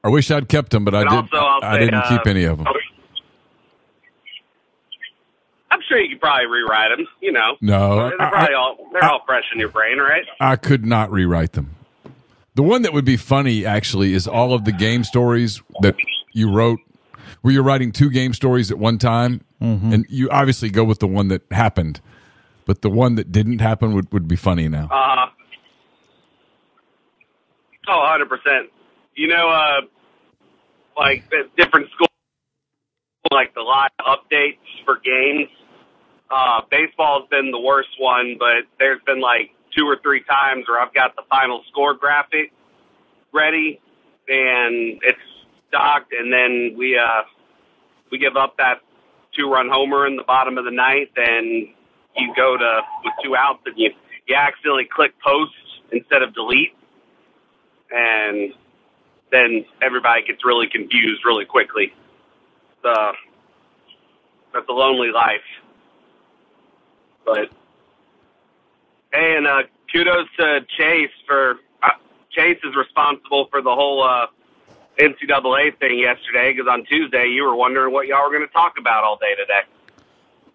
I 0.03 0.09
wish 0.09 0.29
I'd 0.31 0.49
kept 0.49 0.71
them, 0.71 0.85
but 0.85 0.93
I 0.95 1.05
did. 1.05 1.13
also, 1.13 1.37
I 1.37 1.75
say, 1.75 1.79
didn't 1.85 1.95
uh, 1.95 2.09
keep 2.09 2.27
any 2.27 2.45
of 2.45 2.59
them. 2.59 2.67
I'm 5.71 5.81
sure 5.89 5.99
you 6.01 6.09
could 6.11 6.21
probably 6.21 6.47
rewrite 6.47 6.97
them. 6.97 7.07
You 7.21 7.33
know, 7.33 7.57
No, 7.61 8.09
they're 8.09 8.21
I- 8.23 8.31
probably 8.31 8.55
I- 8.55 8.59
all 8.59 8.77
they're 8.93 9.05
all 9.05 9.23
fresh 9.27 9.45
in 9.53 9.61
your 9.61 9.69
brain, 9.69 9.99
right? 9.99 10.25
I 10.41 10.57
could 10.57 10.85
not 10.85 11.11
rewrite 11.13 11.53
them. 11.53 11.75
The 12.55 12.63
one 12.63 12.83
that 12.83 12.93
would 12.93 13.05
be 13.05 13.17
funny 13.19 13.67
actually 13.67 14.15
is 14.15 14.27
all 14.27 14.53
of 14.55 14.65
the 14.65 14.73
game 14.73 15.05
stories 15.05 15.61
that 15.83 15.95
you 16.33 16.51
wrote 16.51 16.81
where 17.47 17.53
you're 17.53 17.63
writing 17.63 17.93
two 17.93 18.11
game 18.11 18.35
stories 18.35 18.73
at 18.73 18.79
one 18.79 18.99
time 18.99 19.41
and 19.61 20.05
you 20.09 20.29
obviously 20.31 20.69
go 20.69 20.83
with 20.83 20.99
the 20.99 21.07
one 21.07 21.29
that 21.29 21.43
happened. 21.53 22.01
But 22.65 22.83
the 22.83 22.91
one 22.91 23.15
that 23.15 23.31
didn't 23.31 23.61
happen 23.61 23.95
would, 23.95 24.13
would 24.13 24.27
be 24.27 24.35
funny 24.35 24.67
now. 24.69 24.89
Uh, 24.91 25.27
oh, 27.87 27.99
100 27.99 28.29
percent. 28.29 28.73
You 29.15 29.29
know, 29.29 29.49
uh, 29.49 29.83
like 30.97 31.31
the 31.31 31.49
different 31.57 31.89
schools, 31.95 32.11
like 33.31 33.55
the 33.55 33.61
live 33.61 33.93
updates 34.01 34.59
for 34.85 34.99
games. 34.99 35.49
Uh, 36.29 36.63
baseball's 36.69 37.29
been 37.31 37.53
the 37.53 37.61
worst 37.61 37.91
one, 38.01 38.35
but 38.41 38.65
there's 38.81 39.01
been 39.07 39.21
like 39.21 39.53
two 39.79 39.85
or 39.85 39.99
three 40.03 40.25
times 40.25 40.65
where 40.69 40.81
I've 40.81 40.93
got 40.93 41.15
the 41.15 41.23
final 41.31 41.63
score 41.71 41.95
graphic 41.95 42.51
ready 43.33 43.81
and 44.27 44.99
it's 45.05 45.21
docked 45.71 46.13
and 46.13 46.33
then 46.33 46.75
we 46.77 46.99
uh, 46.99 47.23
we 48.11 48.19
give 48.19 48.37
up 48.37 48.57
that 48.59 48.81
two 49.37 49.51
run 49.51 49.69
homer 49.69 50.07
in 50.07 50.16
the 50.16 50.23
bottom 50.23 50.59
of 50.59 50.64
the 50.64 50.71
ninth, 50.71 51.11
and 51.16 51.69
you 52.16 52.35
go 52.35 52.57
to 52.57 52.81
with 53.05 53.14
two 53.23 53.37
outs, 53.37 53.61
and 53.66 53.75
you 53.77 53.90
you 54.27 54.35
accidentally 54.35 54.87
click 54.90 55.14
post 55.23 55.53
instead 55.92 56.23
of 56.23 56.35
delete, 56.35 56.75
and 57.90 58.53
then 59.31 59.64
everybody 59.83 60.25
gets 60.27 60.45
really 60.45 60.69
confused 60.69 61.25
really 61.25 61.45
quickly. 61.45 61.92
The 62.83 63.12
that's 64.53 64.69
a 64.69 64.73
lonely 64.73 65.11
life, 65.11 65.45
but 67.25 67.51
hey, 69.12 69.37
and 69.37 69.47
uh, 69.47 69.62
kudos 69.92 70.29
to 70.38 70.61
Chase 70.79 71.11
for 71.27 71.57
uh, 71.83 71.90
Chase 72.31 72.59
is 72.64 72.75
responsible 72.75 73.49
for 73.51 73.61
the 73.61 73.75
whole 73.75 74.03
uh, 74.03 74.27
NCAA 74.99 75.79
thing 75.79 75.99
yesterday 75.99 76.53
because 76.53 76.69
on 76.71 76.85
Tuesday 76.87 77.27
you 77.29 77.45
were 77.45 77.55
wondering 77.55 77.93
what 77.93 78.07
y'all 78.07 78.25
were 78.25 78.35
going 78.35 78.47
to 78.47 78.53
talk 78.53 78.79
about 78.79 79.05
all 79.05 79.17
day 79.17 79.35
today. 79.35 79.61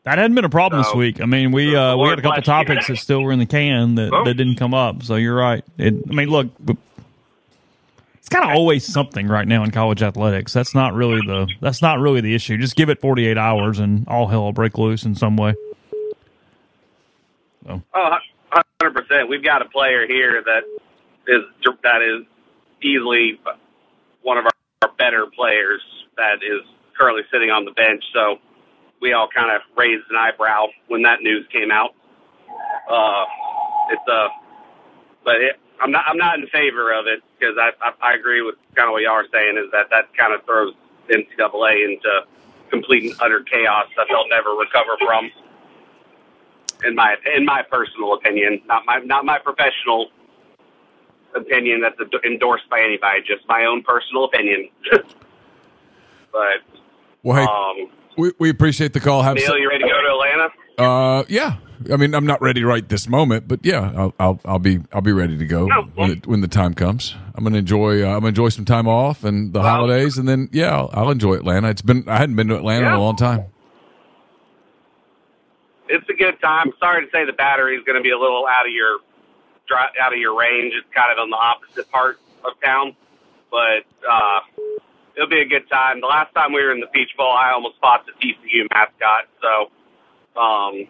That 0.04 0.18
hadn't 0.18 0.34
been 0.34 0.46
a 0.46 0.50
problem 0.50 0.82
this 0.82 0.94
week. 0.96 1.22
I 1.22 1.26
mean, 1.26 1.52
we 1.52 1.76
uh, 1.76 1.96
we 1.96 2.10
had 2.10 2.18
a 2.18 2.22
couple 2.24 2.42
topics 2.42 2.88
that 2.88 2.98
still 2.98 3.22
were 3.22 3.32
in 3.32 3.38
the 3.40 3.46
can 3.46 3.96
that, 3.96 4.12
Oh. 4.12 4.24
that 4.26 4.34
didn't 4.34 4.56
come 4.56 4.74
up. 4.74 5.04
So 5.04 5.16
you're 5.16 5.36
right. 5.36 5.64
It, 5.78 5.94
I 6.10 6.14
mean, 6.14 6.30
look, 6.30 6.48
it's 8.18 8.28
kind 8.30 8.44
of 8.44 8.50
always 8.56 8.84
something 8.84 9.28
right 9.28 9.48
now 9.48 9.64
in 9.64 9.70
college 9.70 10.02
athletics. 10.02 10.54
That's 10.54 10.74
not 10.74 10.96
really 10.96 11.20
the 11.28 11.48
that's 11.62 11.84
not 11.84 12.00
really 12.00 12.20
the 12.22 12.34
issue. 12.34 12.58
Just 12.58 12.76
give 12.76 12.90
it 12.90 13.00
48 13.00 13.38
hours 13.38 13.78
and 13.78 14.08
all 14.08 14.26
hell 14.28 14.42
will 14.42 14.54
break 14.54 14.76
loose 14.80 15.04
in 15.06 15.14
some 15.14 15.38
way. 15.38 15.54
Oh, 17.70 17.82
100 17.92 18.96
percent. 18.96 19.30
We've 19.30 19.44
got 19.44 19.62
a 19.62 19.66
player 19.66 20.08
here 20.08 20.42
that 20.44 20.64
is 21.28 21.44
that 21.84 22.02
is 22.02 22.26
easily 22.82 23.40
one 24.24 24.38
of 24.38 24.46
our, 24.46 24.52
our 24.84 24.92
better 24.98 25.26
players 25.26 25.82
that 26.18 26.44
is 26.44 26.62
currently 26.98 27.24
sitting 27.32 27.50
on 27.50 27.66
the 27.66 27.72
bench. 27.72 28.04
So 28.14 28.38
we 29.02 29.14
all 29.14 29.28
kind 29.34 29.52
of 29.56 29.62
raised 29.76 30.04
an 30.10 30.18
eyebrow 30.18 30.68
when 30.88 31.02
that 31.04 31.22
news 31.22 31.46
came 31.52 31.72
out. 31.72 31.96
Uh, 32.90 33.26
it's 33.90 34.08
a, 34.08 34.28
but 35.24 35.36
it, 35.42 35.60
I'm 35.82 35.92
not 35.92 36.04
I'm 36.08 36.18
not 36.18 36.40
in 36.40 36.48
favor 36.48 36.94
of 36.94 37.08
it 37.08 37.22
because 37.40 37.56
I, 37.60 37.72
I 37.82 38.12
I 38.12 38.14
agree 38.14 38.42
with 38.42 38.56
kind 38.76 38.88
of 38.88 38.94
what 38.94 39.02
y'all 39.02 39.14
are 39.14 39.26
saying 39.34 39.58
is 39.58 39.72
that 39.72 39.90
that 39.90 40.16
kind 40.16 40.34
of 40.34 40.46
throws 40.46 40.74
NCAA 41.10 41.86
into 41.90 42.22
complete 42.70 43.04
and 43.04 43.14
utter 43.20 43.42
chaos 43.42 43.88
that 43.98 44.08
they'll 44.10 44.30
never 44.30 44.52
recover 44.52 44.98
from 45.00 45.32
in 46.86 46.96
my 46.96 47.16
in 47.36 47.46
my 47.46 47.64
personal 47.64 48.14
opinion, 48.14 48.62
not 48.68 48.86
my 48.86 49.00
not 49.00 49.26
my 49.26 49.40
professional 49.40 50.08
opinion 51.36 51.82
that's 51.82 51.98
endorsed 52.26 52.70
by 52.70 52.82
anybody, 52.82 53.22
just 53.22 53.48
my 53.48 53.66
own 53.66 53.84
personal 53.84 54.26
opinion. 54.26 54.70
but 56.32 56.58
Well, 57.24 57.38
hey, 57.38 57.82
um, 57.84 57.92
we, 58.18 58.32
we 58.40 58.50
appreciate 58.50 58.94
the 58.94 59.00
call. 59.00 59.22
Have 59.24 59.36
Neal, 59.36 59.48
some- 59.48 59.58
you 59.58 59.70
ready 59.70 59.84
to 59.84 59.90
go 59.90 60.02
to 60.02 60.10
Atlanta? 60.10 60.50
uh, 60.78 61.24
yeah. 61.28 61.58
I 61.92 61.98
mean, 61.98 62.14
I'm 62.14 62.28
not 62.28 62.42
ready 62.44 62.64
right 62.64 62.88
this 62.88 63.10
moment, 63.10 63.48
but 63.48 63.62
yeah, 63.64 63.92
I'll 63.96 64.14
I'll, 64.20 64.40
I'll 64.46 64.60
be 64.60 64.82
I'll 64.94 65.02
be 65.02 65.14
ready 65.14 65.36
to 65.36 65.46
go 65.48 65.66
No, 65.66 65.82
when, 65.82 65.92
well- 65.96 66.08
the, 66.10 66.22
when 66.30 66.42
the 66.42 66.48
time 66.48 66.76
comes. 66.76 67.16
I'm 67.34 67.44
gonna 67.44 67.58
enjoy 67.58 68.04
uh, 68.04 68.08
I'm 68.10 68.20
gonna 68.20 68.28
enjoy 68.28 68.50
some 68.50 68.66
time 68.66 68.88
off 68.88 69.24
and 69.24 69.52
the 69.52 69.60
Well- 69.62 69.68
holidays, 69.68 70.18
and 70.20 70.30
then 70.30 70.48
yeah, 70.52 70.76
I'll, 70.78 70.90
I'll 70.94 71.10
enjoy 71.10 71.34
Atlanta. 71.36 71.70
It's 71.70 71.82
been 71.82 72.08
I 72.08 72.18
hadn't 72.18 72.36
been 72.36 72.50
to 72.50 72.56
Atlanta 72.56 72.86
in 72.88 72.94
a 72.94 73.00
long 73.02 73.16
time. 73.16 73.46
It's 75.90 76.08
a 76.08 76.14
good 76.14 76.40
time. 76.42 76.72
Sorry 76.80 77.04
to 77.06 77.12
say 77.12 77.26
the 77.26 77.34
battery 77.34 77.76
is 77.76 77.84
going 77.84 77.98
to 77.98 78.02
be 78.04 78.12
a 78.12 78.18
little 78.18 78.46
out 78.48 78.66
of 78.66 78.72
your 78.72 79.00
dri- 79.72 80.02
out 80.02 80.14
of 80.14 80.20
your 80.20 80.38
range. 80.38 80.74
It's 80.76 80.88
kind 80.94 81.12
of 81.12 81.20
on 81.20 81.30
the 81.30 81.38
opposite 81.38 81.90
part 81.92 82.20
of 82.44 82.60
town, 82.62 82.96
but 83.50 83.88
uh, 84.04 84.40
it'll 85.16 85.30
be 85.30 85.42
a 85.42 85.46
good 85.46 85.70
time. 85.70 86.02
The 86.02 86.08
last 86.08 86.34
time 86.34 86.52
we 86.52 86.64
were 86.64 86.72
in 86.72 86.82
the 86.82 86.88
Peach 86.88 87.16
Bowl, 87.18 87.32
I 87.32 87.52
almost 87.52 87.76
fought 87.80 88.06
the 88.06 88.12
TCU 88.14 88.68
mascot. 88.70 89.30
So, 89.42 90.40
um, 90.40 90.88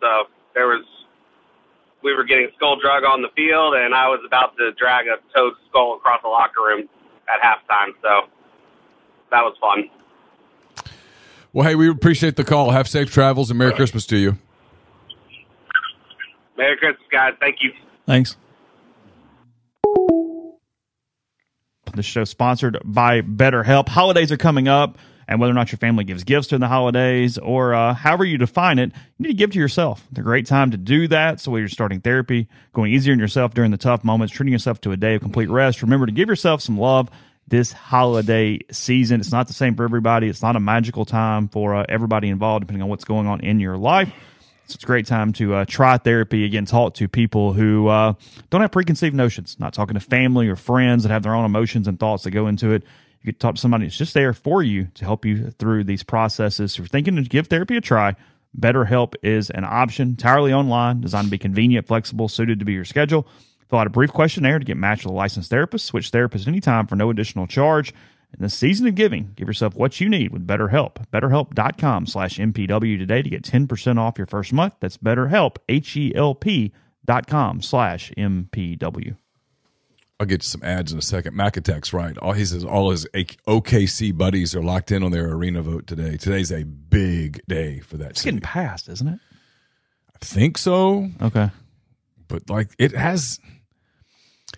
so 0.00 0.24
there 0.54 0.68
was 0.68 0.84
we 2.02 2.14
were 2.14 2.24
getting 2.24 2.48
skull 2.56 2.78
drug 2.78 3.02
on 3.04 3.22
the 3.22 3.30
field, 3.34 3.74
and 3.74 3.94
I 3.94 4.08
was 4.08 4.20
about 4.26 4.56
to 4.58 4.72
drag 4.72 5.06
a 5.06 5.16
toad 5.34 5.54
skull 5.68 5.96
across 5.96 6.20
the 6.22 6.28
locker 6.28 6.60
room 6.60 6.88
at 7.28 7.40
halftime. 7.40 7.92
So 8.02 8.28
that 9.30 9.42
was 9.42 9.56
fun. 9.60 9.90
Well, 11.52 11.66
hey, 11.66 11.74
we 11.74 11.88
appreciate 11.88 12.36
the 12.36 12.44
call. 12.44 12.72
Have 12.72 12.88
safe 12.88 13.10
travels 13.10 13.48
and 13.50 13.58
Merry 13.58 13.72
Christmas 13.72 14.06
to 14.06 14.16
you. 14.16 14.36
Merry 16.56 16.76
Christmas, 16.76 17.06
guys. 17.10 17.34
Thank 17.40 17.62
you. 17.62 17.72
Thanks. 18.06 18.36
The 21.94 22.02
show 22.02 22.24
sponsored 22.24 22.78
by 22.84 23.20
BetterHelp. 23.20 23.88
Holidays 23.88 24.32
are 24.32 24.36
coming 24.36 24.66
up, 24.66 24.98
and 25.28 25.38
whether 25.38 25.52
or 25.52 25.54
not 25.54 25.70
your 25.70 25.78
family 25.78 26.02
gives 26.02 26.24
gifts 26.24 26.48
during 26.48 26.60
the 26.60 26.68
holidays 26.68 27.38
or 27.38 27.72
uh, 27.72 27.94
however 27.94 28.24
you 28.24 28.36
define 28.36 28.80
it, 28.80 28.90
you 29.16 29.26
need 29.26 29.28
to 29.28 29.34
give 29.34 29.52
to 29.52 29.58
yourself. 29.60 30.04
It's 30.10 30.18
a 30.18 30.22
great 30.22 30.46
time 30.46 30.72
to 30.72 30.76
do 30.76 31.06
that. 31.08 31.40
So, 31.40 31.52
whether 31.52 31.60
you're 31.60 31.68
starting 31.68 32.00
therapy, 32.00 32.48
going 32.72 32.92
easier 32.92 33.12
on 33.12 33.20
yourself 33.20 33.54
during 33.54 33.70
the 33.70 33.76
tough 33.76 34.02
moments, 34.02 34.34
treating 34.34 34.52
yourself 34.52 34.80
to 34.82 34.92
a 34.92 34.96
day 34.96 35.14
of 35.14 35.22
complete 35.22 35.48
rest, 35.48 35.82
remember 35.82 36.06
to 36.06 36.12
give 36.12 36.28
yourself 36.28 36.60
some 36.62 36.78
love 36.78 37.10
this 37.46 37.72
holiday 37.72 38.58
season. 38.72 39.20
It's 39.20 39.32
not 39.32 39.46
the 39.46 39.52
same 39.52 39.76
for 39.76 39.84
everybody. 39.84 40.28
It's 40.28 40.42
not 40.42 40.56
a 40.56 40.60
magical 40.60 41.04
time 41.04 41.48
for 41.48 41.74
uh, 41.76 41.84
everybody 41.88 42.28
involved, 42.28 42.62
depending 42.62 42.82
on 42.82 42.88
what's 42.88 43.04
going 43.04 43.26
on 43.26 43.40
in 43.40 43.60
your 43.60 43.76
life. 43.76 44.12
So 44.66 44.76
it's 44.76 44.84
a 44.84 44.86
great 44.86 45.06
time 45.06 45.32
to 45.34 45.54
uh, 45.54 45.64
try 45.66 45.98
therapy 45.98 46.44
again, 46.44 46.64
talk 46.64 46.94
to 46.94 47.08
people 47.08 47.52
who 47.52 47.88
uh, 47.88 48.14
don't 48.48 48.62
have 48.62 48.72
preconceived 48.72 49.14
notions, 49.14 49.56
not 49.58 49.74
talking 49.74 49.94
to 49.94 50.00
family 50.00 50.48
or 50.48 50.56
friends 50.56 51.02
that 51.02 51.10
have 51.10 51.22
their 51.22 51.34
own 51.34 51.44
emotions 51.44 51.86
and 51.86 52.00
thoughts 52.00 52.24
that 52.24 52.30
go 52.30 52.46
into 52.46 52.72
it. 52.72 52.82
You 53.20 53.32
could 53.32 53.40
talk 53.40 53.56
to 53.56 53.60
somebody 53.60 53.84
that's 53.84 53.96
just 53.96 54.14
there 54.14 54.32
for 54.32 54.62
you 54.62 54.88
to 54.94 55.04
help 55.04 55.26
you 55.26 55.50
through 55.50 55.84
these 55.84 56.02
processes. 56.02 56.72
If 56.72 56.78
you're 56.78 56.86
thinking 56.86 57.16
to 57.16 57.22
give 57.22 57.48
therapy 57.48 57.76
a 57.76 57.80
try, 57.82 58.16
BetterHelp 58.58 59.14
is 59.22 59.50
an 59.50 59.64
option, 59.64 60.10
entirely 60.10 60.52
online, 60.52 61.00
designed 61.00 61.26
to 61.26 61.30
be 61.30 61.38
convenient, 61.38 61.86
flexible, 61.86 62.28
suited 62.28 62.58
to 62.58 62.64
be 62.64 62.72
your 62.72 62.84
schedule. 62.84 63.26
Fill 63.68 63.80
out 63.80 63.86
a 63.86 63.90
brief 63.90 64.12
questionnaire 64.12 64.58
to 64.58 64.64
get 64.64 64.76
matched 64.76 65.04
with 65.04 65.12
a 65.12 65.16
licensed 65.16 65.50
therapist. 65.50 65.86
Switch 65.86 66.10
therapists 66.10 66.46
anytime 66.46 66.86
for 66.86 66.96
no 66.96 67.10
additional 67.10 67.46
charge. 67.46 67.92
In 68.36 68.42
the 68.42 68.48
season 68.50 68.86
of 68.86 68.94
giving, 68.94 69.32
give 69.36 69.46
yourself 69.48 69.74
what 69.74 70.00
you 70.00 70.08
need 70.08 70.32
with 70.32 70.46
BetterHelp. 70.46 71.06
BetterHelp.com 71.12 72.06
slash 72.06 72.38
MPW 72.38 72.98
today 72.98 73.22
to 73.22 73.30
get 73.30 73.42
10% 73.42 73.98
off 73.98 74.18
your 74.18 74.26
first 74.26 74.52
month. 74.52 74.74
That's 74.80 74.96
BetterHelp, 74.98 75.56
H-E-L-P 75.68 76.72
dot 77.06 77.26
com 77.26 77.62
slash 77.62 78.10
MPW. 78.16 79.16
I'll 80.18 80.26
get 80.26 80.42
you 80.42 80.46
some 80.48 80.62
ads 80.62 80.92
in 80.92 80.98
a 80.98 81.02
second. 81.02 81.36
Mac 81.36 81.56
Attack's 81.56 81.92
right. 81.92 82.16
All 82.18 82.32
he 82.32 82.44
says, 82.44 82.64
all 82.64 82.90
his 82.90 83.04
OKC 83.14 84.16
buddies 84.16 84.54
are 84.54 84.62
locked 84.62 84.90
in 84.92 85.02
on 85.02 85.10
their 85.10 85.28
arena 85.30 85.60
vote 85.62 85.86
today. 85.86 86.16
Today's 86.16 86.50
a 86.52 86.64
big 86.64 87.40
day 87.48 87.80
for 87.80 87.96
that. 87.98 88.10
It's 88.10 88.20
City. 88.20 88.36
getting 88.36 88.40
passed, 88.40 88.88
isn't 88.88 89.08
it? 89.08 89.20
I 90.14 90.24
think 90.24 90.56
so, 90.56 91.08
Okay. 91.20 91.50
but 92.28 92.48
like 92.48 92.70
it 92.78 92.92
has. 92.92 93.38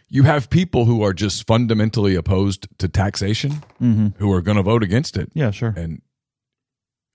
You 0.09 0.23
have 0.23 0.49
people 0.51 0.85
who 0.85 1.03
are 1.03 1.13
just 1.13 1.47
fundamentally 1.47 2.15
opposed 2.15 2.69
to 2.79 2.89
taxation, 2.89 3.63
who 3.81 4.33
are 4.33 4.41
going 4.41 4.57
to 4.57 4.63
vote 4.63 4.83
against 4.83 5.17
it. 5.17 5.31
Yeah, 5.35 5.51
sure. 5.51 5.75
And 5.77 6.01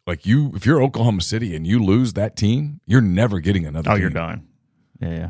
like 0.06 0.25
you, 0.25 0.51
if 0.56 0.65
you're 0.65 0.82
Oklahoma 0.82 1.21
City 1.21 1.56
and 1.56 1.65
you 1.65 1.82
lose 1.82 2.13
that 2.13 2.36
team, 2.36 2.82
you're 2.86 3.01
never 3.01 3.39
getting 3.39 3.65
another. 3.65 3.91
Oh, 3.91 3.93
team. 3.93 4.01
you're 4.01 4.10
done. 4.10 4.47
Yeah, 4.99 5.10
yeah. 5.10 5.30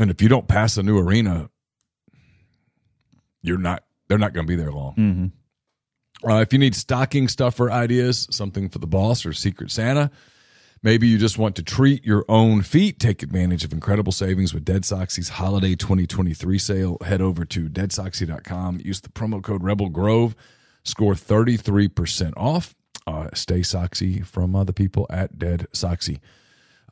And 0.00 0.10
if 0.10 0.20
you 0.20 0.28
don't 0.28 0.48
pass 0.48 0.76
a 0.76 0.82
new 0.82 0.98
arena, 0.98 1.50
you're 3.42 3.58
not. 3.58 3.84
They're 4.08 4.18
not 4.18 4.32
going 4.32 4.46
to 4.46 4.50
be 4.50 4.56
there 4.56 4.72
long. 4.72 4.94
Mm-hmm. 4.96 6.30
Uh, 6.30 6.40
if 6.40 6.52
you 6.52 6.58
need 6.58 6.74
stocking 6.74 7.28
stuffer 7.28 7.70
ideas, 7.70 8.28
something 8.30 8.68
for 8.68 8.78
the 8.78 8.86
boss 8.86 9.24
or 9.24 9.32
Secret 9.32 9.70
Santa, 9.70 10.10
maybe 10.82 11.06
you 11.06 11.18
just 11.18 11.38
want 11.38 11.56
to 11.56 11.62
treat 11.62 12.04
your 12.04 12.24
own 12.28 12.62
feet. 12.62 12.98
Take 12.98 13.22
advantage 13.22 13.64
of 13.64 13.72
incredible 13.72 14.12
savings 14.12 14.52
with 14.52 14.64
Dead 14.64 14.82
Soxy's 14.82 15.30
holiday 15.30 15.74
2023 15.74 16.58
sale. 16.58 16.98
Head 17.04 17.20
over 17.20 17.44
to 17.44 17.68
deadsoxy.com. 17.68 18.80
Use 18.84 19.00
the 19.00 19.08
promo 19.08 19.42
code 19.42 19.62
Rebel 19.62 19.88
Grove. 19.88 20.34
Score 20.84 21.14
33% 21.14 22.32
off. 22.36 22.74
Uh, 23.06 23.28
stay 23.34 23.60
Soxy 23.60 24.24
from 24.24 24.54
uh, 24.54 24.64
the 24.64 24.72
people 24.72 25.06
at 25.10 25.38
Dead 25.38 25.66
Soxy. 25.72 26.20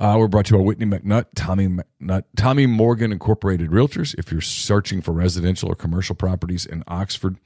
Uh, 0.00 0.16
we're 0.18 0.28
brought 0.28 0.46
to 0.46 0.54
you 0.54 0.58
by 0.58 0.64
Whitney 0.64 0.86
McNutt, 0.86 1.26
Tommy 1.34 1.68
McNutt, 1.68 2.24
Tommy 2.34 2.64
Morgan 2.64 3.12
Incorporated 3.12 3.70
Realtors. 3.70 4.14
If 4.18 4.32
you're 4.32 4.40
searching 4.40 5.02
for 5.02 5.12
residential 5.12 5.70
or 5.70 5.74
commercial 5.74 6.14
properties 6.14 6.64
in 6.64 6.82
Oxford 6.88 7.36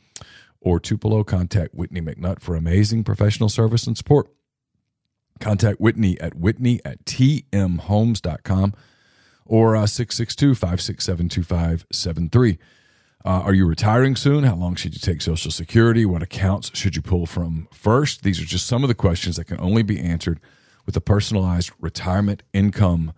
or 0.61 0.78
Tupelo, 0.78 1.24
contact 1.24 1.74
Whitney 1.74 2.00
McNutt 2.00 2.40
for 2.40 2.54
amazing 2.54 3.02
professional 3.02 3.48
service 3.48 3.88
and 3.88 3.96
support. 3.96 4.28
Contact 5.40 5.81
Whitney 5.81 6.18
at 6.20 6.35
whitney 6.37 6.81
at 6.85 7.05
tmhomes.com 7.05 8.75
or 9.47 9.77
uh, 9.77 9.87
662 9.87 10.55
567 10.55 11.29
2573. 11.29 12.59
Uh, 13.27 13.29
Are 13.29 13.55
you 13.55 13.66
retiring 13.66 14.16
soon? 14.16 14.44
How 14.44 14.55
long 14.55 14.75
should 14.75 14.92
you 14.94 15.01
take 15.01 15.23
Social 15.23 15.51
Security? 15.51 16.05
What 16.05 16.23
accounts 16.23 16.77
should 16.77 16.94
you 16.94 17.03
pull 17.03 17.25
from 17.27 17.68
first? 17.73 18.23
These 18.23 18.40
are 18.40 18.44
just 18.44 18.66
some 18.66 18.85
of 18.85 18.88
the 18.88 18.94
questions 18.94 19.37
that 19.37 19.47
can 19.47 19.59
only 19.61 19.83
be 19.83 19.99
answered 19.99 20.40
with 20.85 20.97
a 20.97 21.01
personalized 21.01 21.70
retirement 21.81 22.42
income 22.53 23.12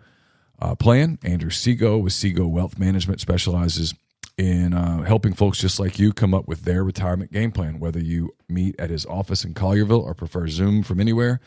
uh, 0.60 0.76
plan. 0.76 1.18
Andrew 1.24 1.50
Sego 1.50 1.98
with 1.98 2.12
Sego 2.12 2.46
Wealth 2.46 2.78
Management 2.78 3.20
specializes 3.20 3.94
in 4.38 4.74
uh, 4.74 5.02
helping 5.02 5.32
folks 5.32 5.58
just 5.58 5.80
like 5.80 5.98
you 5.98 6.12
come 6.12 6.34
up 6.34 6.46
with 6.46 6.62
their 6.62 6.84
retirement 6.84 7.32
game 7.32 7.50
plan. 7.50 7.80
Whether 7.80 8.00
you 8.00 8.34
meet 8.48 8.78
at 8.78 8.90
his 8.90 9.06
office 9.06 9.44
in 9.44 9.54
Collierville 9.54 10.02
or 10.04 10.14
prefer 10.14 10.46
Zoom 10.46 10.82
from 10.84 11.00
anywhere, 11.00 11.40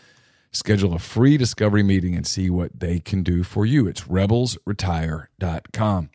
schedule 0.51 0.93
a 0.93 0.99
free 0.99 1.37
discovery 1.37 1.83
meeting 1.83 2.15
and 2.15 2.25
see 2.25 2.49
what 2.49 2.79
they 2.79 2.99
can 2.99 3.23
do 3.23 3.43
for 3.43 3.65
you. 3.65 3.87
It's 3.87 4.01
rebelsretire.com. 4.01 6.09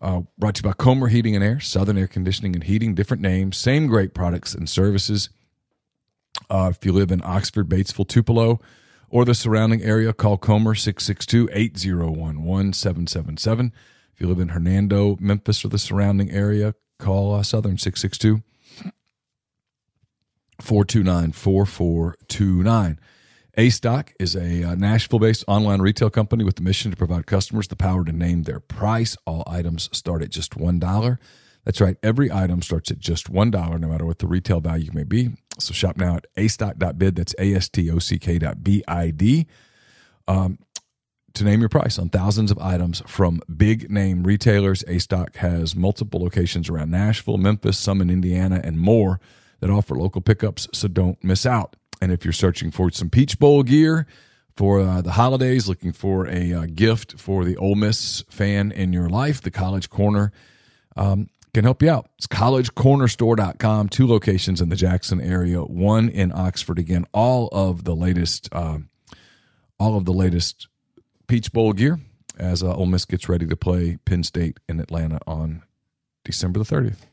Uh, 0.00 0.20
brought 0.38 0.56
to 0.56 0.62
you 0.62 0.68
by 0.68 0.74
Comer 0.74 1.08
Heating 1.08 1.34
and 1.34 1.42
Air, 1.42 1.58
Southern 1.58 1.96
Air 1.96 2.06
Conditioning 2.06 2.54
and 2.54 2.64
Heating, 2.64 2.94
different 2.94 3.22
names, 3.22 3.56
same 3.56 3.86
great 3.86 4.12
products 4.12 4.54
and 4.54 4.68
services. 4.68 5.30
Uh, 6.50 6.70
if 6.74 6.84
you 6.84 6.92
live 6.92 7.10
in 7.10 7.22
Oxford, 7.24 7.68
Batesville, 7.68 8.06
Tupelo, 8.06 8.60
or 9.08 9.24
the 9.24 9.34
surrounding 9.34 9.82
area, 9.82 10.12
call 10.12 10.36
Comer 10.36 10.74
662 10.74 11.48
8011 11.52 12.74
777. 12.74 13.72
If 14.12 14.20
you 14.20 14.28
live 14.28 14.38
in 14.38 14.48
Hernando, 14.48 15.16
Memphis, 15.18 15.64
or 15.64 15.68
the 15.68 15.78
surrounding 15.78 16.30
area, 16.30 16.74
call 16.98 17.34
uh, 17.34 17.42
Southern 17.42 17.78
662 17.78 18.42
429 20.60 21.32
4429. 21.32 22.98
A 23.58 23.70
Stock 23.70 24.12
is 24.20 24.36
a 24.36 24.64
uh, 24.64 24.74
Nashville 24.74 25.18
based 25.18 25.42
online 25.48 25.80
retail 25.80 26.10
company 26.10 26.44
with 26.44 26.56
the 26.56 26.62
mission 26.62 26.90
to 26.90 26.96
provide 26.96 27.24
customers 27.24 27.66
the 27.68 27.76
power 27.76 28.04
to 28.04 28.12
name 28.12 28.42
their 28.42 28.60
price. 28.60 29.16
All 29.24 29.44
items 29.46 29.88
start 29.96 30.22
at 30.22 30.28
just 30.28 30.58
$1. 30.58 31.18
That's 31.64 31.80
right, 31.80 31.96
every 32.02 32.30
item 32.30 32.60
starts 32.60 32.90
at 32.90 32.98
just 32.98 33.32
$1, 33.32 33.80
no 33.80 33.88
matter 33.88 34.04
what 34.04 34.18
the 34.18 34.26
retail 34.26 34.60
value 34.60 34.90
may 34.92 35.04
be. 35.04 35.30
So 35.58 35.72
shop 35.72 35.96
now 35.96 36.16
at 36.16 36.26
astock.bid. 36.36 37.16
That's 37.16 37.34
A 37.38 37.54
S 37.54 37.70
T 37.70 37.90
O 37.90 37.98
C 37.98 38.18
K 38.18 38.38
dot 38.38 38.62
B 38.62 38.84
I 38.86 39.10
D. 39.10 39.46
Um, 40.28 40.58
to 41.32 41.42
name 41.42 41.60
your 41.60 41.70
price 41.70 41.98
on 41.98 42.10
thousands 42.10 42.50
of 42.50 42.58
items 42.58 43.02
from 43.06 43.40
big 43.56 43.90
name 43.90 44.24
retailers. 44.24 44.84
A 44.86 44.98
Stock 44.98 45.34
has 45.36 45.74
multiple 45.74 46.20
locations 46.20 46.68
around 46.68 46.90
Nashville, 46.90 47.38
Memphis, 47.38 47.78
some 47.78 48.02
in 48.02 48.10
Indiana, 48.10 48.60
and 48.62 48.78
more 48.78 49.18
that 49.60 49.70
offer 49.70 49.94
local 49.94 50.20
pickups, 50.20 50.68
so 50.74 50.88
don't 50.88 51.22
miss 51.24 51.46
out. 51.46 51.74
And 52.00 52.12
if 52.12 52.24
you're 52.24 52.32
searching 52.32 52.70
for 52.70 52.90
some 52.90 53.10
Peach 53.10 53.38
Bowl 53.38 53.62
gear 53.62 54.06
for 54.56 54.80
uh, 54.80 55.02
the 55.02 55.12
holidays, 55.12 55.68
looking 55.68 55.92
for 55.92 56.26
a 56.26 56.52
uh, 56.52 56.66
gift 56.66 57.18
for 57.18 57.44
the 57.44 57.56
Ole 57.56 57.74
Miss 57.74 58.22
fan 58.30 58.72
in 58.72 58.92
your 58.92 59.08
life, 59.08 59.40
the 59.42 59.50
College 59.50 59.90
Corner 59.90 60.32
um, 60.96 61.28
can 61.54 61.64
help 61.64 61.82
you 61.82 61.90
out. 61.90 62.10
It's 62.18 62.26
collegecornerstore.com, 62.26 63.88
two 63.88 64.06
locations 64.06 64.60
in 64.60 64.68
the 64.68 64.76
Jackson 64.76 65.20
area, 65.20 65.62
one 65.62 66.08
in 66.08 66.32
Oxford. 66.34 66.78
Again, 66.78 67.06
all 67.12 67.48
of 67.52 67.84
the 67.84 67.94
latest, 67.94 68.54
um, 68.54 68.88
all 69.78 69.96
of 69.96 70.04
the 70.04 70.12
latest 70.12 70.68
Peach 71.26 71.52
Bowl 71.52 71.72
gear 71.72 71.98
as 72.38 72.62
uh, 72.62 72.74
Ole 72.74 72.86
Miss 72.86 73.04
gets 73.04 73.28
ready 73.28 73.46
to 73.46 73.56
play 73.56 73.96
Penn 74.04 74.22
State 74.22 74.58
in 74.68 74.80
Atlanta 74.80 75.18
on 75.26 75.62
December 76.24 76.58
the 76.58 76.64
30th. 76.64 77.06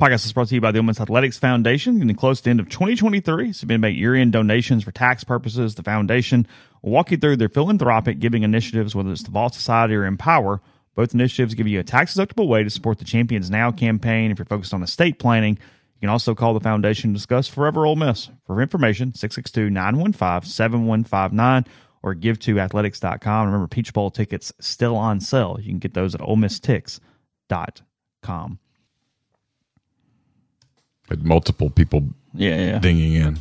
Podcast 0.00 0.24
is 0.24 0.32
brought 0.32 0.48
to 0.48 0.54
you 0.54 0.62
by 0.62 0.72
the 0.72 0.82
Miss 0.82 0.98
Athletics 0.98 1.36
Foundation. 1.36 1.98
Getting 1.98 2.16
close 2.16 2.38
to 2.38 2.44
the 2.44 2.50
end 2.50 2.60
of 2.60 2.70
2023, 2.70 3.52
so 3.52 3.66
been 3.66 3.82
make 3.82 3.98
year-end 3.98 4.32
donations 4.32 4.82
for 4.82 4.92
tax 4.92 5.24
purposes. 5.24 5.74
The 5.74 5.82
foundation 5.82 6.46
will 6.80 6.92
walk 6.92 7.10
you 7.10 7.18
through 7.18 7.36
their 7.36 7.50
philanthropic 7.50 8.18
giving 8.18 8.42
initiatives, 8.42 8.94
whether 8.94 9.12
it's 9.12 9.24
the 9.24 9.30
Vault 9.30 9.52
Society 9.52 9.94
or 9.94 10.06
Empower. 10.06 10.62
Both 10.94 11.12
initiatives 11.12 11.52
give 11.52 11.68
you 11.68 11.80
a 11.80 11.84
tax-deductible 11.84 12.48
way 12.48 12.64
to 12.64 12.70
support 12.70 12.98
the 12.98 13.04
Champions 13.04 13.50
Now 13.50 13.72
campaign. 13.72 14.30
If 14.30 14.38
you're 14.38 14.46
focused 14.46 14.72
on 14.72 14.82
estate 14.82 15.18
planning, 15.18 15.58
you 15.58 16.00
can 16.00 16.08
also 16.08 16.34
call 16.34 16.54
the 16.54 16.60
foundation 16.60 17.10
to 17.10 17.14
discuss 17.18 17.46
Forever 17.46 17.84
Ole 17.84 17.96
Miss. 17.96 18.30
For 18.46 18.62
information, 18.62 19.12
662-915-7159 19.12 21.66
or 22.02 22.14
give 22.14 22.38
to 22.38 22.58
athletics.com. 22.58 23.46
Remember, 23.46 23.68
Peach 23.68 23.92
Bowl 23.92 24.10
tickets 24.10 24.50
still 24.60 24.96
on 24.96 25.20
sale. 25.20 25.58
You 25.60 25.68
can 25.68 25.78
get 25.78 25.92
those 25.92 26.14
at 26.14 26.22
OleMissTix.com. 26.22 28.58
Had 31.10 31.24
multiple 31.26 31.68
people 31.70 32.04
Yeah, 32.32 32.56
yeah. 32.56 32.78
dinging 32.78 33.12
in. 33.14 33.38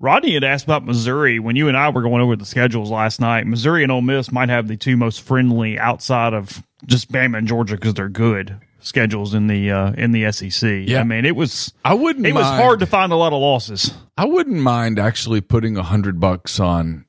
Rodney 0.00 0.34
had 0.34 0.44
asked 0.44 0.64
about 0.64 0.84
Missouri 0.86 1.40
when 1.40 1.56
you 1.56 1.66
and 1.66 1.76
I 1.76 1.88
were 1.88 2.02
going 2.02 2.22
over 2.22 2.36
the 2.36 2.44
schedules 2.44 2.88
last 2.90 3.20
night. 3.20 3.46
Missouri 3.48 3.82
and 3.82 3.90
Ole 3.90 4.00
Miss 4.00 4.30
might 4.30 4.48
have 4.48 4.68
the 4.68 4.76
two 4.76 4.96
most 4.96 5.20
friendly 5.22 5.76
outside 5.78 6.34
of 6.34 6.62
just 6.86 7.10
Bama 7.10 7.38
and 7.38 7.48
Georgia 7.48 7.74
because 7.74 7.94
they're 7.94 8.08
good 8.08 8.60
schedules 8.78 9.34
in 9.34 9.48
the 9.48 9.72
uh, 9.72 9.92
in 9.94 10.12
the 10.12 10.30
SEC. 10.30 10.84
Yeah. 10.86 11.00
I 11.00 11.02
mean 11.04 11.24
it 11.24 11.34
was 11.34 11.72
I 11.84 11.94
wouldn't. 11.94 12.24
it 12.26 12.32
was 12.34 12.46
hard 12.46 12.78
to 12.78 12.86
find 12.86 13.10
a 13.12 13.16
lot 13.16 13.32
of 13.32 13.40
losses. 13.40 13.92
I 14.16 14.24
wouldn't 14.24 14.60
mind 14.60 15.00
actually 15.00 15.40
putting 15.40 15.76
a 15.76 15.82
hundred 15.82 16.20
bucks 16.20 16.60
on 16.60 17.04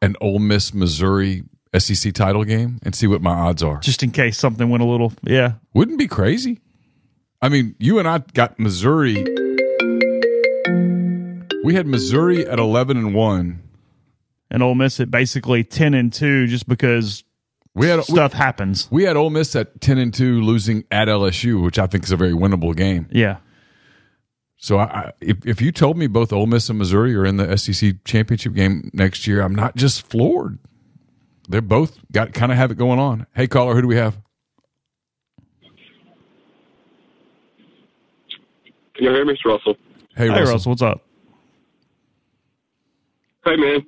an 0.00 0.16
Ole 0.22 0.38
Miss 0.38 0.72
Missouri 0.72 1.42
SEC 1.78 2.14
title 2.14 2.44
game 2.44 2.78
and 2.82 2.94
see 2.94 3.06
what 3.06 3.20
my 3.20 3.32
odds 3.34 3.62
are. 3.62 3.78
just 3.80 4.02
in 4.02 4.10
case 4.10 4.38
something 4.38 4.70
went 4.70 4.82
a 4.82 4.86
little. 4.86 5.12
Yeah, 5.22 5.54
Wouldn't 5.74 5.98
be 5.98 6.08
crazy. 6.08 6.60
I 7.44 7.48
mean, 7.48 7.74
you 7.78 7.98
and 7.98 8.06
I 8.08 8.18
got 8.34 8.58
Missouri. 8.60 9.14
We 11.64 11.74
had 11.74 11.86
Missouri 11.86 12.46
at 12.46 12.58
eleven 12.58 12.96
and 12.96 13.14
one. 13.14 13.62
and 14.50 14.62
Ole 14.62 14.74
Miss 14.74 15.00
at 15.00 15.10
basically 15.10 15.64
ten 15.64 15.94
and 15.94 16.12
two, 16.12 16.46
just 16.46 16.68
because 16.68 17.24
We 17.74 17.88
had 17.88 17.98
we, 17.98 18.02
stuff 18.04 18.32
happens. 18.32 18.88
we 18.90 19.04
had 19.04 19.16
Ole 19.16 19.30
Miss 19.30 19.54
at 19.56 19.80
ten 19.80 19.98
and 19.98 20.12
two, 20.14 20.40
losing 20.40 20.84
at 20.90 21.08
LSU, 21.08 21.62
which 21.62 21.78
I 21.78 21.86
think 21.86 22.04
is 22.04 22.10
a 22.12 22.16
very 22.16 22.32
winnable 22.32 22.76
game. 22.76 23.08
Yeah, 23.10 23.38
So, 24.56 24.78
I, 24.78 24.84
I, 24.84 25.12
if 25.20 25.44
if 25.46 25.60
you 25.60 25.72
told 25.72 25.96
me 25.96 26.06
both 26.06 26.32
Ole 26.32 26.46
Miss 26.46 26.68
and 26.68 26.78
Missouri 26.78 27.14
are 27.16 27.24
in 27.26 27.36
the 27.38 27.56
SEC 27.56 28.04
championship 28.04 28.54
game 28.54 28.90
next 28.92 29.26
year, 29.26 29.40
I'm 29.42 29.54
not 29.54 29.74
just 29.76 30.06
floored. 30.06 30.58
They're 31.48 31.60
both 31.60 31.98
got 32.12 32.32
kind 32.32 32.52
of 32.52 32.58
have 32.58 32.70
it 32.70 32.76
going 32.78 32.98
on. 33.00 33.26
Hey, 33.34 33.46
caller, 33.48 33.74
who 33.74 33.82
do 33.82 33.88
we 33.88 33.96
have? 33.96 34.16
Can 38.91 38.91
you 39.02 39.10
hear 39.10 39.24
me, 39.24 39.34
Mr. 39.34 39.46
Russell? 39.46 39.76
Hey, 40.16 40.24
hey 40.24 40.28
Russell. 40.28 40.52
Russell, 40.52 40.70
what's 40.70 40.82
up? 40.82 41.02
Hey, 43.44 43.56
man. 43.56 43.84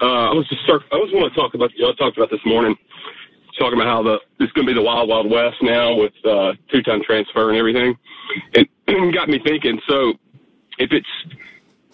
Uh, 0.00 0.30
I 0.30 0.34
was 0.34 0.48
just 0.48 0.62
start, 0.62 0.82
I 0.92 0.96
was 0.96 1.10
want 1.12 1.32
to 1.32 1.40
talk 1.40 1.54
about 1.54 1.70
y'all 1.76 1.94
talked 1.94 2.16
about 2.16 2.30
this 2.30 2.44
morning, 2.44 2.76
talking 3.58 3.80
about 3.80 3.86
how 3.86 4.02
the 4.02 4.18
it's 4.40 4.52
going 4.52 4.66
to 4.66 4.72
be 4.72 4.74
the 4.74 4.82
wild 4.82 5.08
wild 5.08 5.30
west 5.30 5.56
now 5.60 5.94
with 5.94 6.12
uh, 6.24 6.52
two 6.70 6.82
time 6.82 7.02
transfer 7.02 7.50
and 7.50 7.58
everything. 7.58 7.96
It, 8.52 8.68
it 8.86 9.14
got 9.14 9.28
me 9.28 9.40
thinking. 9.44 9.80
So 9.88 10.14
if 10.78 10.92
it's 10.92 11.06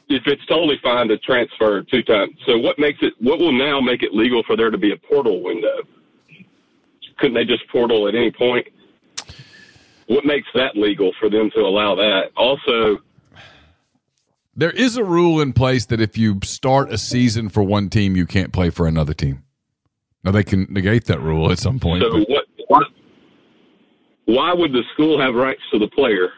if 0.08 0.26
it's 0.26 0.44
totally 0.46 0.78
fine 0.82 1.08
to 1.08 1.18
transfer 1.18 1.82
two 1.82 2.02
times, 2.02 2.36
so 2.46 2.58
what 2.58 2.78
makes 2.78 2.98
it? 3.02 3.14
What 3.20 3.38
will 3.38 3.52
now 3.52 3.80
make 3.80 4.02
it 4.02 4.12
legal 4.12 4.42
for 4.42 4.56
there 4.56 4.70
to 4.70 4.78
be 4.78 4.92
a 4.92 4.96
portal 4.96 5.42
window? 5.42 5.82
Couldn't 7.18 7.34
they 7.34 7.44
just 7.44 7.66
portal 7.68 8.08
at 8.08 8.14
any 8.14 8.30
point? 8.30 8.66
What 10.06 10.24
makes 10.24 10.48
that 10.54 10.76
legal 10.76 11.12
for 11.18 11.30
them 11.30 11.50
to 11.54 11.60
allow 11.60 11.94
that? 11.94 12.30
Also, 12.36 12.98
There 14.56 14.70
is 14.70 14.96
a 14.96 15.04
rule 15.04 15.40
in 15.40 15.52
place 15.52 15.86
that 15.86 16.00
if 16.00 16.16
you 16.18 16.38
start 16.44 16.92
a 16.92 16.98
season 16.98 17.48
for 17.48 17.62
one 17.62 17.88
team, 17.88 18.14
you 18.16 18.26
can't 18.26 18.52
play 18.52 18.70
for 18.70 18.86
another 18.86 19.14
team. 19.14 19.42
Now 20.22 20.30
they 20.30 20.44
can 20.44 20.66
negate 20.70 21.06
that 21.06 21.20
rule 21.20 21.50
at 21.50 21.58
some 21.58 21.78
point. 21.80 22.02
So 22.02 22.10
but- 22.18 22.28
what, 22.28 22.44
what? 22.68 22.86
Why 24.26 24.54
would 24.54 24.72
the 24.72 24.82
school 24.94 25.20
have 25.20 25.34
rights 25.34 25.60
to 25.72 25.78
the 25.78 25.88
player 25.88 26.30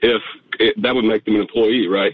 if 0.00 0.20
it, 0.58 0.80
that 0.82 0.94
would 0.94 1.04
make 1.04 1.24
them 1.24 1.36
an 1.36 1.42
employee, 1.42 1.86
right? 1.86 2.12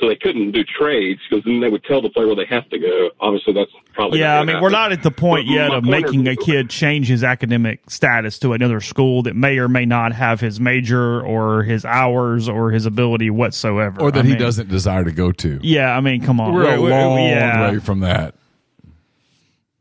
So 0.00 0.06
they 0.08 0.14
couldn't 0.14 0.52
do 0.52 0.62
trades 0.62 1.20
because 1.28 1.44
then 1.44 1.58
they 1.60 1.68
would 1.68 1.82
tell 1.82 2.00
the 2.00 2.08
player 2.08 2.28
where 2.28 2.36
they 2.36 2.44
have 2.46 2.68
to 2.70 2.78
go. 2.78 3.10
Obviously, 3.18 3.52
that's 3.52 3.70
probably 3.94 4.20
Yeah, 4.20 4.34
I 4.36 4.38
gonna 4.42 4.52
mean, 4.52 4.62
we're 4.62 4.68
not 4.70 4.92
at 4.92 5.02
the 5.02 5.10
point 5.10 5.46
But 5.48 5.52
yet 5.52 5.72
of 5.72 5.82
point 5.82 5.86
making 6.04 6.28
a 6.28 6.36
kid 6.36 6.70
change 6.70 7.08
his 7.08 7.24
academic 7.24 7.80
status 7.90 8.38
to 8.40 8.52
another 8.52 8.80
school 8.80 9.24
that 9.24 9.34
may 9.34 9.58
or 9.58 9.66
may 9.66 9.84
not 9.86 10.12
have 10.12 10.38
his 10.40 10.60
major 10.60 11.20
or 11.20 11.64
his 11.64 11.84
hours 11.84 12.48
or 12.48 12.70
his 12.70 12.86
ability 12.86 13.28
whatsoever. 13.30 14.00
or 14.00 14.12
that 14.12 14.20
I 14.20 14.22
he 14.22 14.28
mean, 14.30 14.38
doesn't 14.38 14.68
desire 14.68 15.02
to 15.02 15.10
go 15.10 15.32
to. 15.32 15.58
Yeah, 15.62 15.96
I 15.96 16.00
mean, 16.00 16.22
come 16.22 16.40
on. 16.40 16.54
We're 16.54 16.74
a 16.74 16.76
We- 16.80 16.84
we- 16.84 16.90
long 16.90 17.18
yeah. 17.18 17.70
way 17.72 17.78
from 17.80 17.98
that. 18.00 18.34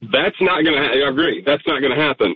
That's 0.01 0.39
not 0.41 0.63
going 0.63 0.75
to. 0.75 0.81
Ha- 0.81 0.93
I 1.05 1.09
agree. 1.09 1.41
That's 1.45 1.65
not 1.67 1.81
going 1.81 1.95
to 1.95 2.01
happen. 2.03 2.35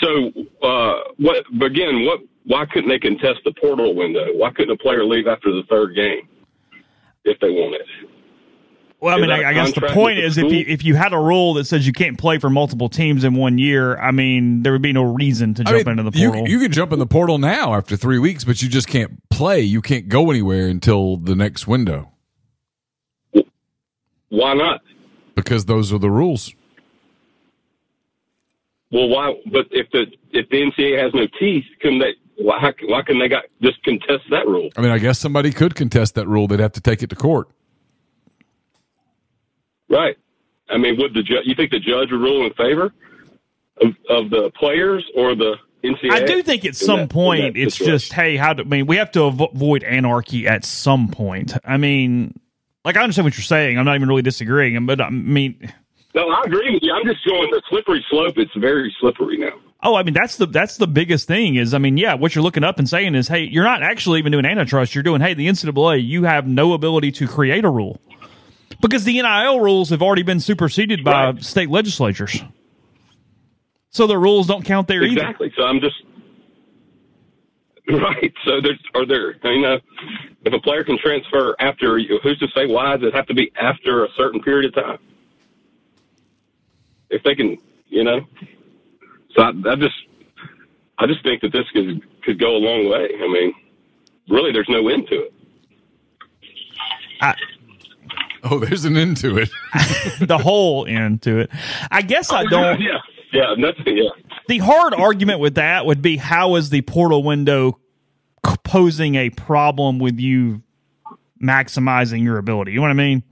So, 0.00 0.32
uh, 0.66 1.00
what? 1.18 1.44
Again, 1.62 2.04
what? 2.04 2.20
Why 2.44 2.64
couldn't 2.66 2.88
they 2.90 2.98
contest 2.98 3.40
the 3.44 3.52
portal 3.52 3.94
window? 3.94 4.26
Why 4.34 4.50
couldn't 4.50 4.70
a 4.72 4.76
player 4.76 5.04
leave 5.04 5.26
after 5.28 5.50
the 5.52 5.62
third 5.70 5.94
game 5.94 6.28
if 7.24 7.38
they 7.40 7.50
want 7.50 7.74
it. 7.74 7.82
Well, 9.00 9.16
I 9.16 9.20
mean, 9.20 9.30
I, 9.30 9.38
a 9.38 9.42
I, 9.42 9.48
I 9.50 9.52
guess 9.54 9.74
the 9.74 9.80
point 9.80 10.18
with 10.18 10.24
the 10.24 10.26
is 10.26 10.38
if 10.38 10.52
you 10.52 10.64
if 10.68 10.84
you 10.84 10.94
had 10.94 11.12
a 11.12 11.18
rule 11.18 11.54
that 11.54 11.64
says 11.64 11.84
you 11.86 11.92
can't 11.92 12.16
play 12.16 12.38
for 12.38 12.48
multiple 12.48 12.88
teams 12.88 13.24
in 13.24 13.34
one 13.34 13.58
year, 13.58 13.98
I 13.98 14.12
mean, 14.12 14.62
there 14.62 14.70
would 14.72 14.82
be 14.82 14.92
no 14.92 15.02
reason 15.02 15.54
to 15.54 15.62
I 15.66 15.72
jump 15.72 15.86
mean, 15.86 15.98
into 15.98 16.10
the 16.10 16.16
you, 16.16 16.28
portal. 16.30 16.48
you 16.48 16.60
can 16.60 16.70
jump 16.70 16.92
in 16.92 17.00
the 17.00 17.06
portal 17.06 17.38
now 17.38 17.74
after 17.74 17.96
three 17.96 18.20
weeks, 18.20 18.44
but 18.44 18.62
you 18.62 18.68
just 18.68 18.86
can't 18.86 19.28
play. 19.28 19.60
You 19.60 19.82
can't 19.82 20.08
go 20.08 20.30
anywhere 20.30 20.68
until 20.68 21.16
the 21.16 21.34
next 21.34 21.66
window 21.66 22.12
Why 24.28 24.54
not? 24.54 24.82
because 25.34 25.64
those 25.64 25.92
are 25.92 25.98
the 25.98 26.10
rules. 26.10 26.54
Well, 28.92 29.08
why? 29.08 29.34
But 29.50 29.66
if 29.72 29.90
the 29.90 30.06
if 30.30 30.48
the 30.50 30.58
NCAA 30.58 31.02
has 31.02 31.12
no 31.14 31.26
teeth, 31.40 31.64
can 31.80 31.98
they? 31.98 32.14
Why? 32.42 32.58
how- 32.60 32.72
Why 32.86 33.02
can 33.02 33.18
they 33.18 33.28
got 33.28 33.44
just 33.62 33.82
contest 33.82 34.24
that 34.30 34.46
rule? 34.46 34.70
I 34.76 34.80
mean, 34.80 34.90
I 34.90 34.98
guess 34.98 35.18
somebody 35.18 35.50
could 35.52 35.74
contest 35.74 36.14
that 36.16 36.26
rule. 36.28 36.46
They'd 36.48 36.60
have 36.60 36.72
to 36.72 36.80
take 36.80 37.02
it 37.02 37.10
to 37.10 37.16
court. 37.16 37.48
Right. 39.88 40.16
I 40.68 40.78
mean, 40.78 40.96
would 40.98 41.14
the 41.14 41.22
ju- 41.22 41.42
you 41.44 41.54
think 41.54 41.70
the 41.70 41.78
judge 41.80 42.10
would 42.10 42.20
rule 42.20 42.46
in 42.46 42.52
favor 42.54 42.92
of, 43.80 43.88
of 44.08 44.30
the 44.30 44.50
players 44.58 45.04
or 45.14 45.34
the 45.34 45.56
NCAA? 45.84 46.10
I 46.12 46.24
do 46.24 46.42
think 46.42 46.64
at 46.64 46.76
some 46.76 47.00
that- 47.00 47.10
point 47.10 47.56
it's 47.56 47.74
situation? 47.76 47.98
just 47.98 48.12
hey, 48.12 48.36
how 48.36 48.54
do 48.54 48.62
I 48.62 48.66
mean 48.66 48.86
we 48.86 48.96
have 48.96 49.10
to 49.12 49.24
avoid 49.24 49.82
anarchy 49.84 50.46
at 50.48 50.64
some 50.64 51.08
point. 51.08 51.54
I 51.64 51.76
mean, 51.76 52.38
like 52.84 52.96
I 52.96 53.02
understand 53.02 53.24
what 53.26 53.36
you're 53.36 53.42
saying. 53.44 53.78
I'm 53.78 53.84
not 53.84 53.96
even 53.96 54.08
really 54.08 54.22
disagreeing, 54.22 54.86
but 54.86 55.00
I 55.00 55.10
mean, 55.10 55.72
No, 56.14 56.28
I 56.30 56.42
agree 56.46 56.72
with 56.72 56.82
you. 56.82 56.92
I'm 56.94 57.04
just 57.04 57.24
going 57.26 57.50
the 57.50 57.60
slippery 57.68 58.04
slope. 58.08 58.38
It's 58.38 58.54
very 58.56 58.94
slippery 58.98 59.36
now. 59.36 59.52
Oh, 59.82 59.94
I 59.94 60.02
mean 60.02 60.14
that's 60.14 60.36
the 60.36 60.46
that's 60.46 60.76
the 60.76 60.86
biggest 60.86 61.26
thing 61.26 61.56
is 61.56 61.74
I 61.74 61.78
mean, 61.78 61.96
yeah, 61.96 62.14
what 62.14 62.34
you're 62.34 62.42
looking 62.44 62.64
up 62.64 62.78
and 62.78 62.88
saying 62.88 63.14
is 63.14 63.28
hey, 63.28 63.42
you're 63.42 63.64
not 63.64 63.82
actually 63.82 64.18
even 64.18 64.32
doing 64.32 64.46
antitrust. 64.46 64.94
You're 64.94 65.02
doing 65.02 65.20
hey, 65.20 65.34
the 65.34 65.48
NCAA, 65.48 66.06
you 66.06 66.24
have 66.24 66.46
no 66.46 66.72
ability 66.72 67.12
to 67.12 67.26
create 67.28 67.64
a 67.64 67.70
rule. 67.70 68.00
Because 68.80 69.04
the 69.04 69.20
NIL 69.20 69.60
rules 69.60 69.90
have 69.90 70.02
already 70.02 70.22
been 70.22 70.40
superseded 70.40 71.04
by 71.04 71.26
Right. 71.26 71.42
state 71.44 71.70
legislatures. 71.70 72.42
So 73.90 74.06
the 74.06 74.18
rules 74.18 74.46
don't 74.46 74.64
count 74.64 74.88
there 74.88 75.02
either. 75.04 75.20
Exactly. 75.20 75.52
So 75.56 75.64
I'm 75.64 75.80
just 75.80 75.96
right. 77.88 78.32
So 78.44 78.60
there's 78.60 78.78
are 78.94 79.06
there 79.06 79.32
you 79.44 79.66
uh, 79.66 79.76
know 79.76 79.78
if 80.44 80.52
a 80.52 80.58
player 80.60 80.82
can 80.82 80.98
transfer 80.98 81.54
after 81.60 81.98
who's 82.22 82.38
to 82.38 82.48
say 82.54 82.66
why 82.66 82.96
does 82.96 83.06
it 83.06 83.14
have 83.14 83.26
to 83.26 83.34
be 83.34 83.52
after 83.60 84.04
a 84.04 84.08
certain 84.16 84.40
period 84.40 84.74
of 84.76 84.84
time? 84.84 84.98
If 87.10 87.22
they 87.22 87.34
can, 87.34 87.58
you 87.88 88.04
know. 88.04 88.20
So 89.34 89.42
I, 89.42 89.48
I 89.48 89.76
just 89.76 89.94
I 90.98 91.06
just 91.06 91.22
think 91.22 91.42
that 91.42 91.52
this 91.52 91.68
could 91.72 92.02
could 92.22 92.38
go 92.38 92.56
a 92.56 92.58
long 92.58 92.88
way. 92.88 93.08
I 93.14 93.28
mean, 93.28 93.54
really, 94.28 94.52
there's 94.52 94.68
no 94.68 94.88
end 94.88 95.06
to 95.08 95.14
it. 95.14 95.32
Oh, 98.44 98.58
there's 98.58 98.84
an 98.84 98.96
end 98.96 99.18
to 99.18 99.38
it. 99.38 99.50
the 100.20 100.38
whole 100.38 100.84
end 100.86 101.22
to 101.22 101.38
it. 101.38 101.50
I 101.90 102.02
guess 102.02 102.32
I 102.32 102.44
don't. 102.44 102.80
Yeah, 102.80 102.98
yeah, 103.32 103.54
nothing. 103.56 103.96
Yeah. 103.96 104.10
The 104.48 104.58
hard 104.58 104.94
argument 104.94 105.38
with 105.38 105.54
that 105.54 105.86
would 105.86 106.02
be 106.02 106.16
how 106.16 106.56
is 106.56 106.70
the 106.70 106.82
portal 106.82 107.22
window 107.22 107.78
posing 108.64 109.14
a 109.14 109.30
problem 109.30 110.00
with 110.00 110.18
you 110.18 110.62
maximizing 111.40 112.24
your 112.24 112.38
ability? 112.38 112.72
You 112.72 112.76
know 112.76 112.82
what 112.82 112.90
I 112.90 112.94
mean? 112.94 113.22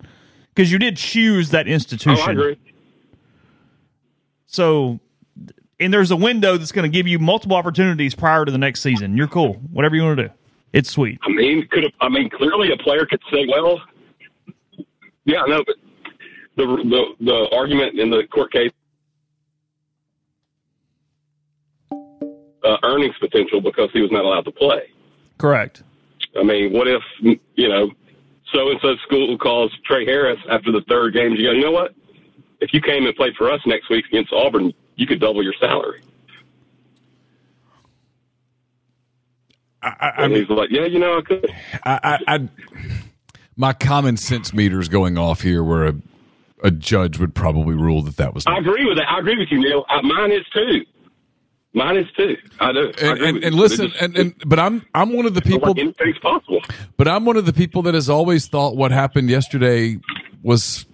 Because 0.55 0.71
you 0.71 0.79
did 0.79 0.97
choose 0.97 1.51
that 1.51 1.67
Oh, 1.67 1.71
institution. 1.71 2.29
I 2.29 2.33
agree. 2.33 2.59
So, 4.47 5.01
and 5.81 5.93
there's 5.93 6.11
a 6.11 6.17
window 6.17 6.57
that's 6.57 6.73
going 6.73 6.91
to 6.91 6.95
give 6.95 7.09
you 7.09 7.19
multiple 7.19 7.57
opportunities 7.57 8.15
prior 8.15 8.45
to 8.45 8.53
the 8.53 8.59
next 8.59 8.83
season. 8.83 9.17
You're 9.17 9.29
cool. 9.29 9.55
Whatever 9.73 9.97
you 9.97 10.03
want 10.03 10.19
to 10.19 10.29
do. 10.29 10.35
It's 10.73 10.91
sweet. 10.91 11.19
I 11.23 11.31
mean, 11.31 11.67
could 11.69 11.85
I 12.01 12.09
mean, 12.09 12.31
clearly 12.31 12.71
a 12.71 12.77
player 12.77 13.05
could 13.07 13.21
say, 13.33 13.47
well, 13.49 13.81
yeah, 15.25 15.43
no, 15.49 15.65
but 15.65 15.77
the 16.57 16.65
the 16.65 17.25
the 17.25 17.49
argument 17.57 17.99
in 17.99 18.11
the 18.11 18.23
court 18.31 18.53
case, 18.53 18.71
uh, 21.91 22.77
earnings 22.85 23.17
potential 23.19 23.61
because 23.61 23.91
he 23.93 24.01
was 24.01 24.13
not 24.13 24.25
allowed 24.25 24.45
to 24.45 24.53
play. 24.53 24.83
Correct. 25.39 25.83
I 26.39 26.45
mean, 26.45 26.73
what 26.73 26.87
if 26.87 27.03
you 27.21 27.69
know, 27.69 27.91
so 28.53 28.71
and 28.71 28.79
so 28.81 28.95
school 29.07 29.37
calls 29.39 29.73
Trey 29.85 30.05
Harris 30.05 30.39
after 30.49 30.71
the 30.71 30.83
third 30.89 31.15
game? 31.15 31.33
You 31.33 31.49
go, 31.49 31.53
you 31.53 31.63
know 31.63 31.73
what? 31.73 31.95
If 32.61 32.73
you 32.73 32.81
came 32.81 33.07
and 33.07 33.17
played 33.17 33.35
for 33.37 33.51
us 33.51 33.61
next 33.67 33.89
week 33.91 34.05
against 34.07 34.33
Auburn, 34.33 34.73
you 35.01 35.07
could 35.07 35.19
double 35.19 35.43
your 35.43 35.55
salary. 35.59 36.03
I, 39.83 39.89
I, 39.89 40.09
I 40.09 40.25
And 40.25 40.33
mean, 40.35 40.43
he's 40.47 40.51
like, 40.57 40.71
yeah, 40.71 40.85
you 40.85 40.99
know, 40.99 41.19
I 41.19 41.23
could. 41.23 41.51
I, 41.85 42.19
I, 42.27 42.35
I, 42.37 42.49
my 43.57 43.73
common 43.73 44.17
sense 44.19 44.53
meter 44.53 44.79
is 44.79 44.89
going 44.89 45.17
off 45.17 45.41
here, 45.41 45.65
where 45.65 45.87
a, 45.87 45.95
a 46.63 46.71
judge 46.71 47.19
would 47.19 47.35
probably 47.35 47.75
rule 47.75 48.03
that 48.03 48.17
that 48.19 48.35
was. 48.35 48.45
I 48.47 48.59
agree 48.59 48.85
with 48.87 48.99
that. 48.99 49.09
I 49.09 49.19
agree 49.21 49.39
with 49.39 49.49
you, 49.51 49.59
Neal. 49.61 49.87
Uh, 49.89 50.03
mine 50.03 50.33
is 50.33 50.45
too. 50.53 50.85
Mine 51.73 51.97
is 51.97 52.07
too. 52.17 52.37
I 52.59 52.73
do. 52.73 52.93
And, 53.01 53.19
and, 53.23 53.45
and 53.45 53.55
listen, 53.55 53.89
just- 53.89 54.03
and, 54.03 54.19
and 54.19 54.35
but 54.45 54.59
I'm 54.59 54.85
I'm 54.95 55.15
one 55.17 55.25
of 55.25 55.33
the 55.35 55.41
people, 55.41 55.69
like 55.69 55.79
anything's 55.79 56.19
possible. 56.19 56.61
but 56.99 57.09
I'm 57.09 57.25
one 57.25 57.37
of 57.39 57.47
the 57.47 57.53
people 57.55 57.81
that 57.83 57.95
has 57.95 58.11
always 58.11 58.49
thought 58.49 58.77
what 58.77 58.91
happened 58.91 59.31
yesterday 59.31 59.99
was 60.43 60.85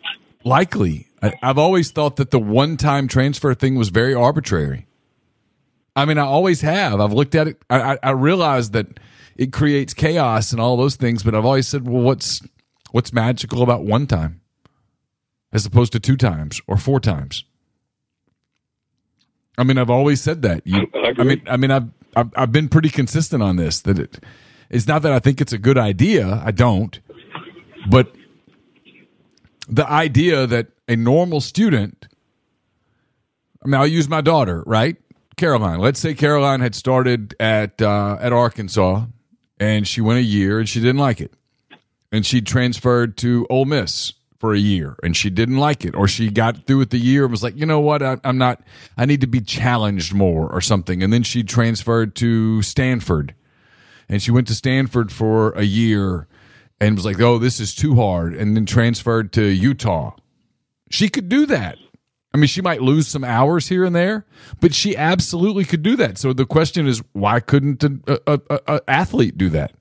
likely. 0.46 1.08
I, 1.22 1.34
I've 1.42 1.58
always 1.58 1.90
thought 1.90 2.16
that 2.16 2.30
the 2.30 2.38
one 2.38 2.76
time 2.76 3.08
transfer 3.08 3.52
thing 3.54 3.74
was 3.74 3.88
very 3.88 4.14
arbitrary. 4.14 4.86
I 5.94 6.04
mean, 6.04 6.18
I 6.18 6.24
always 6.24 6.60
have. 6.60 7.00
I've 7.00 7.12
looked 7.12 7.34
at 7.34 7.48
it. 7.48 7.60
I, 7.68 7.94
I, 7.94 7.98
I 8.02 8.10
realize 8.10 8.70
that 8.70 9.00
it 9.36 9.52
creates 9.52 9.92
chaos 9.92 10.52
and 10.52 10.60
all 10.60 10.76
those 10.76 10.96
things, 10.96 11.22
but 11.22 11.34
I've 11.34 11.44
always 11.44 11.66
said, 11.66 11.86
well, 11.86 12.02
what's 12.02 12.42
what's 12.92 13.12
magical 13.12 13.62
about 13.62 13.84
one 13.84 14.06
time 14.06 14.40
as 15.52 15.66
opposed 15.66 15.92
to 15.92 16.00
two 16.00 16.16
times 16.16 16.60
or 16.66 16.76
four 16.76 17.00
times? 17.00 17.44
I 19.58 19.64
mean, 19.64 19.78
I've 19.78 19.90
always 19.90 20.20
said 20.20 20.42
that. 20.42 20.66
You, 20.66 20.86
I. 20.94 21.14
I 21.18 21.24
mean, 21.24 21.42
I 21.46 21.56
mean, 21.56 21.70
I've, 21.70 21.88
I've 22.14 22.30
I've 22.36 22.52
been 22.52 22.68
pretty 22.68 22.90
consistent 22.90 23.42
on 23.42 23.56
this. 23.56 23.80
That 23.80 23.98
it, 23.98 24.22
it's 24.68 24.86
not 24.86 25.02
that 25.02 25.12
I 25.12 25.18
think 25.18 25.40
it's 25.40 25.52
a 25.52 25.58
good 25.58 25.78
idea. 25.78 26.42
I 26.44 26.50
don't, 26.50 27.00
but 27.88 28.14
the 29.68 29.88
idea 29.88 30.46
that 30.46 30.68
a 30.88 30.96
normal 30.96 31.40
student. 31.40 32.08
I 33.64 33.68
mean, 33.68 33.74
I'll 33.74 33.86
use 33.86 34.08
my 34.08 34.20
daughter, 34.20 34.62
right? 34.66 34.96
Caroline. 35.36 35.80
Let's 35.80 36.00
say 36.00 36.14
Caroline 36.14 36.60
had 36.60 36.74
started 36.74 37.34
at 37.38 37.82
uh, 37.82 38.16
at 38.20 38.32
Arkansas, 38.32 39.04
and 39.60 39.86
she 39.86 40.00
went 40.00 40.18
a 40.18 40.22
year 40.22 40.58
and 40.58 40.68
she 40.68 40.80
didn't 40.80 40.98
like 40.98 41.20
it, 41.20 41.34
and 42.10 42.24
she 42.24 42.40
transferred 42.40 43.16
to 43.18 43.46
Ole 43.50 43.66
Miss 43.66 44.14
for 44.38 44.54
a 44.54 44.58
year 44.58 44.96
and 45.02 45.16
she 45.16 45.30
didn't 45.30 45.56
like 45.56 45.84
it, 45.84 45.94
or 45.94 46.06
she 46.06 46.30
got 46.30 46.66
through 46.66 46.78
with 46.78 46.90
the 46.90 46.98
year 46.98 47.24
and 47.24 47.30
was 47.30 47.42
like, 47.42 47.56
you 47.56 47.66
know 47.66 47.80
what, 47.80 48.02
I, 48.02 48.18
I'm 48.24 48.38
not. 48.38 48.62
I 48.96 49.04
need 49.04 49.20
to 49.22 49.26
be 49.26 49.40
challenged 49.40 50.14
more 50.14 50.48
or 50.50 50.60
something, 50.60 51.02
and 51.02 51.12
then 51.12 51.22
she 51.22 51.42
transferred 51.42 52.14
to 52.16 52.62
Stanford, 52.62 53.34
and 54.08 54.22
she 54.22 54.30
went 54.30 54.46
to 54.46 54.54
Stanford 54.54 55.12
for 55.12 55.50
a 55.50 55.64
year 55.64 56.28
and 56.80 56.96
was 56.96 57.04
like, 57.04 57.20
oh, 57.20 57.38
this 57.38 57.60
is 57.60 57.74
too 57.74 57.94
hard, 57.94 58.34
and 58.34 58.56
then 58.56 58.66
transferred 58.66 59.32
to 59.34 59.44
Utah. 59.44 60.12
She 60.90 61.08
could 61.08 61.28
do 61.28 61.46
that. 61.46 61.78
I 62.34 62.38
mean, 62.38 62.48
she 62.48 62.60
might 62.60 62.82
lose 62.82 63.08
some 63.08 63.24
hours 63.24 63.68
here 63.68 63.82
and 63.84 63.96
there, 63.96 64.26
but 64.60 64.74
she 64.74 64.94
absolutely 64.96 65.64
could 65.64 65.82
do 65.82 65.96
that. 65.96 66.18
So 66.18 66.34
the 66.34 66.44
question 66.44 66.86
is, 66.86 67.02
why 67.12 67.40
couldn't 67.40 67.82
an 67.82 68.04
a, 68.06 68.18
a, 68.26 68.60
a 68.66 68.80
athlete 68.88 69.38
do 69.38 69.48
that? 69.50 69.72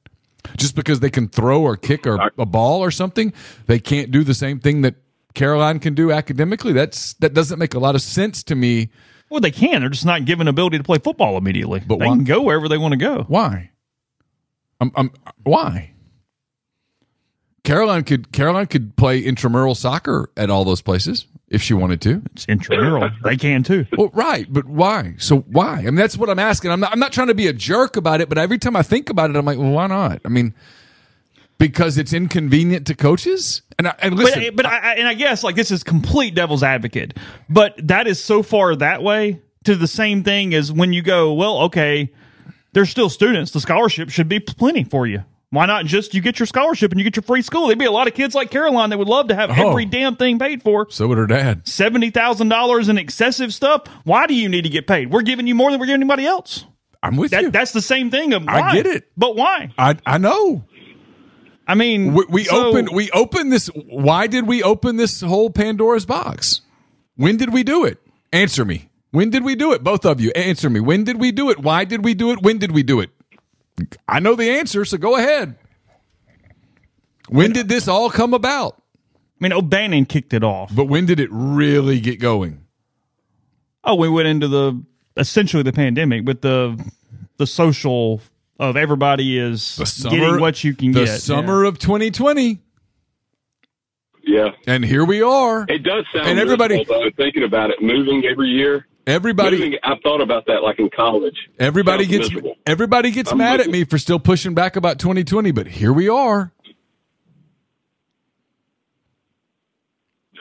Just 0.56 0.76
because 0.76 1.02
they 1.02 1.10
can 1.10 1.28
throw 1.28 1.62
or 1.62 1.76
kick 1.76 2.08
or 2.08 2.32
a 2.38 2.46
ball 2.46 2.82
or 2.82 2.92
something, 2.92 3.34
they 3.66 3.80
can't 3.80 4.10
do 4.12 4.24
the 4.24 4.34
same 4.34 4.60
thing 4.60 4.84
that 4.84 4.96
Caroline 5.34 5.80
can 5.80 5.96
do 5.96 6.12
academically. 6.12 6.72
That's 6.72 7.16
that 7.16 7.34
doesn't 7.34 7.60
make 7.60 7.74
a 7.74 7.80
lot 7.80 7.96
of 7.96 8.02
sense 8.02 8.42
to 8.44 8.56
me. 8.56 8.90
Well, 9.30 9.42
they 9.42 9.52
can. 9.52 9.82
They're 9.82 9.90
just 9.90 10.06
not 10.06 10.24
given 10.24 10.48
ability 10.48 10.78
to 10.78 10.84
play 10.84 11.00
football 11.00 11.38
immediately. 11.38 11.82
But 11.86 12.00
they 12.00 12.06
why- 12.06 12.16
can 12.16 12.24
go 12.24 12.42
wherever 12.44 12.70
they 12.70 12.78
want 12.78 12.94
to 12.94 12.98
go. 12.98 13.26
Why? 13.28 13.72
I'm, 14.80 14.92
I'm, 14.96 15.12
why? 15.44 15.95
Caroline 17.66 18.04
could 18.04 18.32
Caroline 18.32 18.68
could 18.68 18.96
play 18.96 19.20
intramural 19.20 19.76
soccer 19.76 20.30
at 20.38 20.50
all 20.50 20.64
those 20.64 20.82
places 20.82 21.26
if 21.50 21.62
she 21.62 21.74
wanted 21.74 22.00
to. 22.02 22.22
It's 22.34 22.46
intramural. 22.46 23.10
they 23.24 23.36
can 23.36 23.64
too. 23.64 23.86
Well, 23.98 24.10
right, 24.14 24.46
but 24.50 24.66
why? 24.66 25.16
So 25.18 25.40
why? 25.40 25.80
I 25.80 25.82
mean, 25.84 25.96
that's 25.96 26.18
what 26.18 26.30
I'm 26.30 26.40
asking. 26.40 26.72
I'm 26.72 26.80
not. 26.80 26.92
I'm 26.94 27.00
not 27.00 27.12
trying 27.12 27.28
to 27.28 27.34
be 27.36 27.48
a 27.48 27.54
jerk 27.54 27.98
about 27.98 28.22
it, 28.22 28.30
but 28.30 28.38
every 28.38 28.58
time 28.58 28.76
I 28.76 28.84
think 28.84 29.10
about 29.10 29.30
it, 29.30 29.36
I'm 29.36 29.46
like, 29.46 29.58
well, 29.58 29.72
why 29.72 29.88
not? 29.88 30.22
I 30.24 30.30
mean, 30.30 30.54
because 31.58 31.98
it's 31.98 32.14
inconvenient 32.14 32.88
to 32.88 32.96
coaches. 32.96 33.62
And 33.78 33.88
I, 33.88 33.96
and 34.00 34.16
listen, 34.16 34.44
but 34.44 34.56
but 34.58 34.66
I, 34.66 34.78
I- 34.78 34.94
and 34.96 35.08
I 35.08 35.14
guess 35.14 35.44
like 35.44 35.56
this 35.56 35.72
is 35.72 35.84
complete 35.84 36.36
devil's 36.36 36.64
advocate, 36.64 37.18
but 37.50 37.76
that 37.88 38.08
is 38.08 38.24
so 38.24 38.44
far 38.44 38.76
that 38.76 39.04
way 39.04 39.42
to 39.66 39.76
the 39.76 39.88
same 39.88 40.24
thing 40.24 40.54
as 40.54 40.72
when 40.72 40.94
you 40.94 41.02
go, 41.02 41.34
well, 41.34 41.60
okay, 41.64 42.12
there's 42.74 42.90
still 42.90 43.10
students. 43.10 43.52
The 43.52 43.60
scholarship 43.60 44.10
should 44.10 44.30
be 44.30 44.40
plenty 44.40 44.84
for 44.84 45.08
you. 45.08 45.24
Why 45.52 45.66
not 45.66 45.86
just 45.86 46.14
you 46.14 46.22
get 46.22 46.40
your 46.40 46.48
scholarship 46.48 46.92
and 46.92 47.00
you 47.00 47.04
get 47.04 47.16
your 47.16 47.24
free 47.24 47.42
school? 47.42 47.68
There'd 47.68 47.80
be 47.80 47.86
a 47.86 47.92
lot 47.92 48.08
of 48.08 48.14
kids 48.14 48.36
like 48.36 48.52
Caroline 48.52 48.90
that 48.90 48.98
would 48.98 49.08
love 49.08 49.28
to 49.30 49.36
have 49.36 49.50
Oh. 49.52 49.70
every 49.70 49.86
damn 49.86 50.16
thing 50.16 50.38
paid 50.40 50.62
for. 50.64 50.88
so 50.90 51.08
would 51.08 51.18
her 51.18 51.28
dad. 51.28 51.68
Seventy 51.68 52.10
thousand 52.10 52.50
dollars 52.50 52.90
in 52.90 52.98
excessive 52.98 53.54
stuff. 53.54 53.84
Why 54.04 54.28
do 54.28 54.34
you 54.34 54.50
need 54.50 54.64
to 54.64 54.70
get 54.70 54.88
paid? 54.88 55.12
We're 55.12 55.22
giving 55.22 55.48
you 55.48 55.56
more 55.56 55.72
than 55.72 55.80
we're 55.80 55.86
giving 55.86 56.02
anybody 56.02 56.26
else. 56.26 56.66
I'm 57.02 57.16
with 57.16 57.32
you. 57.32 57.44
That, 57.44 57.54
that's 57.54 57.72
the 57.72 57.82
same 57.82 58.10
thing. 58.12 58.34
Of 58.34 58.48
I 58.48 58.74
get 58.74 58.88
it. 58.88 59.08
but 59.16 59.36
why? 59.36 59.72
I 59.78 59.96
I 60.06 60.18
know. 60.18 60.64
I 61.68 61.76
mean, 61.76 62.14
We, 62.14 62.26
we 62.30 62.44
so- 62.46 62.68
opened 62.68 62.90
we 62.92 63.10
opened 63.12 63.52
this. 63.52 63.68
Why 63.68 64.28
did 64.28 64.48
we 64.48 64.62
open 64.64 64.98
this 64.98 65.22
whole 65.22 65.50
Pandora's 65.50 66.06
box? 66.06 66.62
When 67.16 67.38
did 67.38 67.54
we 67.54 67.64
do 67.64 67.86
it? 67.86 68.00
Answer 68.34 68.66
me. 68.66 68.90
When 69.12 69.30
did 69.30 69.46
we 69.46 69.56
do 69.56 69.72
it? 69.72 69.84
Both 69.84 70.06
of 70.06 70.20
you, 70.20 70.32
answer 70.32 70.70
me. 70.70 70.82
When 70.82 71.06
did 71.06 71.20
we 71.22 71.32
do 71.32 71.50
it? 71.50 71.60
Why 71.60 71.86
did 71.86 72.04
we 72.04 72.14
do 72.14 72.32
it? 72.32 72.42
When 72.42 72.58
did 72.58 72.72
we 72.72 72.84
do 72.84 73.00
it? 73.00 73.10
I 74.08 74.20
know 74.20 74.36
the 74.36 74.50
answer, 74.52 74.86
so 74.86 74.98
go 74.98 75.16
ahead. 75.18 75.56
When 77.30 77.52
did 77.52 77.68
this 77.68 77.88
all 77.88 78.10
come 78.10 78.34
about? 78.34 78.82
I 79.18 79.20
mean, 79.40 79.52
O'Bannon 79.54 80.06
kicked 80.06 80.34
it 80.34 80.44
off. 80.44 80.74
But 80.74 80.86
when 80.86 81.06
did 81.06 81.20
it 81.20 81.30
really 81.32 82.00
get 82.00 82.20
going? 82.20 82.62
Oh, 83.84 83.96
we 83.96 84.08
went 84.10 84.28
into 84.28 84.48
the 84.48 84.82
essentially 85.18 85.64
the 85.64 85.74
pandemic, 85.74 86.24
but 86.26 86.42
the 86.42 86.80
the 87.38 87.46
social 87.48 88.22
of 88.60 88.78
everybody 88.78 89.38
is 89.38 89.76
The 89.76 89.86
summer, 89.86 90.16
getting 90.18 90.40
what 90.40 90.64
you 90.64 90.74
can 90.74 90.92
the 90.94 91.06
get. 91.06 91.20
summer 91.20 91.66
of 91.66 91.78
2020, 91.80 92.60
Yeah, 94.24 94.52
and 94.66 94.86
here 94.86 95.04
we 95.04 95.22
are. 95.22 95.66
it 95.68 95.80
does 95.84 96.06
sound. 96.14 96.28
And 96.30 96.40
everybody- 96.40 96.84
though, 96.86 97.10
thinking 97.18 97.44
about 97.44 97.72
it, 97.72 97.82
moving 97.82 98.26
every 98.26 98.48
year. 98.50 98.88
Everybody, 99.08 99.78
I've 99.84 100.00
thought 100.02 100.22
about 100.22 100.48
that, 100.48 100.64
like 100.64 100.80
in 100.80 100.90
college. 100.90 101.36
everybody 101.60 102.06
Sounds 102.06 102.18
gets 102.18 102.30
miserable. 102.30 102.56
everybody 102.66 103.12
gets 103.12 103.32
I'm 103.32 103.38
mad 103.38 103.60
at 103.60 103.68
me 103.70 103.84
for 103.84 103.98
still 104.00 104.20
pushing 104.20 104.56
back 104.56 104.76
about 104.76 104.98
2020, 104.98 105.52
but 105.52 105.68
here 105.68 105.94
we 105.94 106.10
are. 106.10 106.52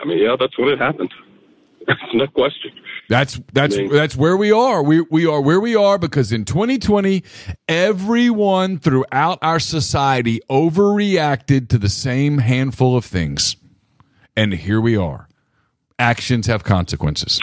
I 0.03 0.07
mean, 0.07 0.19
yeah, 0.19 0.37
that's 0.39 0.59
what 0.59 0.69
it 0.69 0.79
happened. 0.79 1.13
no 2.15 2.27
question. 2.29 2.73
That's 3.11 3.39
that's 3.53 3.77
Me. 3.77 3.89
that's 3.89 4.17
where 4.17 4.37
we 4.37 4.51
are. 4.51 4.83
We 4.83 5.03
we 5.03 5.27
are 5.27 5.41
where 5.43 5.61
we 5.61 5.77
are 5.77 5.99
because 5.99 6.33
in 6.33 6.47
2020, 6.47 7.23
everyone 7.69 8.79
throughout 8.79 9.39
our 9.43 9.61
society 9.61 10.41
overreacted 10.51 11.69
to 11.69 11.79
the 11.79 11.91
same 11.91 12.39
handful 12.39 12.97
of 12.97 13.05
things. 13.05 13.57
And 14.35 14.55
here 14.55 14.81
we 14.81 14.97
are. 14.97 15.29
Actions 15.99 16.47
have 16.47 16.65
consequences. 16.65 17.41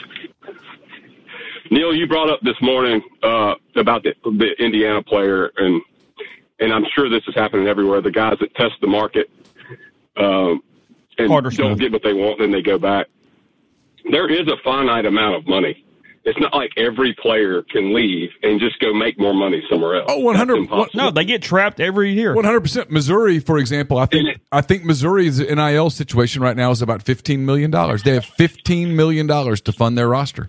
Neal, 1.72 1.96
you 1.96 2.06
brought 2.06 2.30
up 2.30 2.42
this 2.42 2.62
morning 2.62 3.02
uh, 3.24 3.56
about 3.76 4.04
the, 4.04 4.14
the 4.24 4.54
Indiana 4.60 5.02
player, 5.02 5.52
and 5.56 5.82
and 6.60 6.72
I'm 6.74 6.86
sure 6.94 7.10
this 7.10 7.24
is 7.28 7.34
happening 7.34 7.68
everywhere. 7.68 8.02
The 8.02 8.12
guys 8.12 8.38
that 8.42 8.54
test 8.56 8.74
the 8.82 8.88
market 8.88 9.32
um, 10.18 10.62
and 11.18 11.30
Carter 11.30 11.50
don't 11.50 11.70
Smith. 11.78 11.80
get 11.80 11.92
what 11.92 12.04
they 12.04 12.14
want, 12.14 12.40
then 12.40 12.52
they 12.52 12.62
go 12.62 12.78
back. 12.78 13.08
There 14.12 14.30
is 14.30 14.48
a 14.48 14.58
finite 14.64 15.06
amount 15.06 15.36
of 15.36 15.48
money. 15.48 15.86
It's 16.24 16.40
not 16.40 16.54
like 16.54 16.72
every 16.78 17.14
player 17.14 17.64
can 17.64 17.96
leave 17.96 18.30
and 18.44 18.60
just 18.60 18.80
go 18.80 18.94
make 18.94 19.18
more 19.18 19.34
money 19.34 19.64
somewhere 19.68 19.96
else. 19.96 20.06
Oh, 20.08 20.20
100 20.20 20.70
That's. 20.70 20.94
No, 20.94 21.10
they 21.10 21.26
get 21.26 21.42
trapped 21.42 21.80
every 21.80 22.12
year. 22.12 22.36
One 22.36 22.46
hundred 22.46 22.62
percent. 22.62 22.92
Missouri, 22.92 23.40
for 23.40 23.58
example, 23.58 23.98
I 23.98 24.06
think 24.06 24.40
I 24.52 24.62
think 24.62 24.84
Missouri's 24.86 25.40
NIL 25.40 25.90
situation 25.90 26.44
right 26.44 26.56
now 26.56 26.70
is 26.70 26.84
about 26.84 27.02
fifteen 27.02 27.44
million 27.46 27.72
dollars. 27.72 28.04
They 28.04 28.14
have 28.14 28.26
fifteen 28.26 28.96
million 28.96 29.26
dollars 29.26 29.62
to 29.62 29.72
fund 29.72 29.98
their 29.98 30.10
roster, 30.10 30.48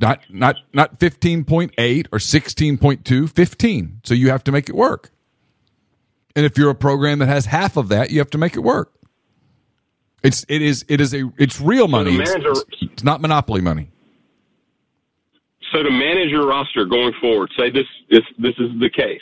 not 0.00 0.20
not 0.30 0.56
not 0.72 0.98
fifteen 0.98 1.44
point 1.44 1.72
eight 1.78 2.08
or 2.12 2.18
sixteen 2.18 2.78
point 2.78 3.04
two. 3.04 3.26
Fifteen. 3.26 4.00
So 4.04 4.14
you 4.14 4.30
have 4.30 4.44
to 4.44 4.52
make 4.52 4.68
it 4.68 4.74
work. 4.74 5.10
And 6.36 6.46
if 6.46 6.56
you're 6.56 6.70
a 6.70 6.74
program 6.74 7.18
that 7.18 7.28
has 7.28 7.46
half 7.46 7.76
of 7.76 7.88
that, 7.88 8.10
you 8.10 8.18
have 8.18 8.30
to 8.30 8.38
make 8.38 8.56
it 8.56 8.60
work. 8.60 8.92
It's 10.22 10.44
it 10.48 10.62
is 10.62 10.84
it 10.88 11.00
is 11.00 11.14
a 11.14 11.30
it's 11.38 11.60
real 11.60 11.88
money. 11.88 12.16
It's, 12.16 12.30
manager- 12.30 12.62
it's 12.80 13.04
not 13.04 13.20
monopoly 13.20 13.60
money. 13.60 13.90
So 15.72 15.82
to 15.82 15.90
manage 15.90 16.30
your 16.30 16.46
roster 16.46 16.84
going 16.86 17.12
forward, 17.20 17.50
say 17.56 17.70
this 17.70 17.86
this 18.10 18.22
this 18.38 18.54
is 18.58 18.70
the 18.80 18.88
case, 18.88 19.20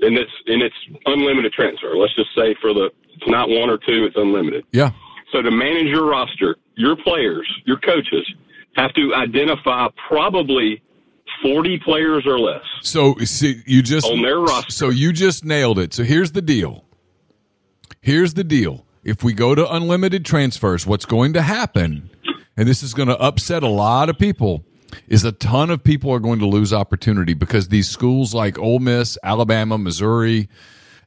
and 0.00 0.16
it's 0.16 0.32
and 0.46 0.62
it's 0.62 0.76
unlimited 1.06 1.52
transfer. 1.52 1.96
Let's 1.96 2.14
just 2.14 2.34
say 2.34 2.54
for 2.60 2.72
the 2.72 2.90
it's 3.14 3.26
not 3.26 3.48
one 3.48 3.68
or 3.68 3.78
two, 3.78 4.04
it's 4.04 4.16
unlimited. 4.16 4.64
Yeah. 4.72 4.92
So 5.32 5.42
to 5.42 5.50
manage 5.50 5.86
your 5.86 6.06
roster, 6.06 6.56
your 6.76 6.96
players, 6.96 7.46
your 7.66 7.78
coaches 7.78 8.26
have 8.78 8.94
to 8.94 9.14
identify 9.14 9.88
probably 10.08 10.82
forty 11.42 11.78
players 11.78 12.26
or 12.26 12.38
less. 12.38 12.62
So 12.82 13.16
see, 13.18 13.62
you 13.66 13.82
just 13.82 14.06
On 14.06 14.22
their 14.22 14.38
roster. 14.38 14.72
So 14.72 14.88
you 14.88 15.12
just 15.12 15.44
nailed 15.44 15.78
it. 15.78 15.92
So 15.92 16.04
here's 16.04 16.32
the 16.32 16.42
deal. 16.42 16.84
Here's 18.00 18.34
the 18.34 18.44
deal. 18.44 18.84
If 19.04 19.22
we 19.22 19.32
go 19.32 19.54
to 19.54 19.70
unlimited 19.72 20.24
transfers, 20.24 20.86
what's 20.86 21.04
going 21.04 21.32
to 21.32 21.42
happen, 21.42 22.10
and 22.56 22.68
this 22.68 22.82
is 22.82 22.94
going 22.94 23.08
to 23.08 23.18
upset 23.18 23.62
a 23.62 23.68
lot 23.68 24.08
of 24.08 24.18
people, 24.18 24.64
is 25.08 25.24
a 25.24 25.32
ton 25.32 25.70
of 25.70 25.82
people 25.82 26.10
are 26.12 26.20
going 26.20 26.38
to 26.38 26.46
lose 26.46 26.72
opportunity 26.72 27.34
because 27.34 27.68
these 27.68 27.88
schools 27.88 28.34
like 28.34 28.58
Ole 28.58 28.78
Miss, 28.78 29.18
Alabama, 29.22 29.78
Missouri, 29.78 30.48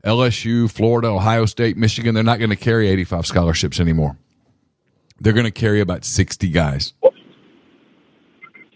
LSU, 0.04 0.72
Florida, 0.72 1.10
Ohio 1.10 1.46
State, 1.46 1.78
Michigan, 1.78 2.16
they're 2.16 2.24
not 2.24 2.40
going 2.40 2.50
to 2.50 2.56
carry 2.56 2.88
85 2.90 3.26
scholarships 3.26 3.80
anymore. 3.80 4.18
They're 5.20 5.34
going 5.34 5.46
to 5.46 5.52
carry 5.52 5.82
about 5.82 6.04
60 6.04 6.50
guys. 6.50 6.94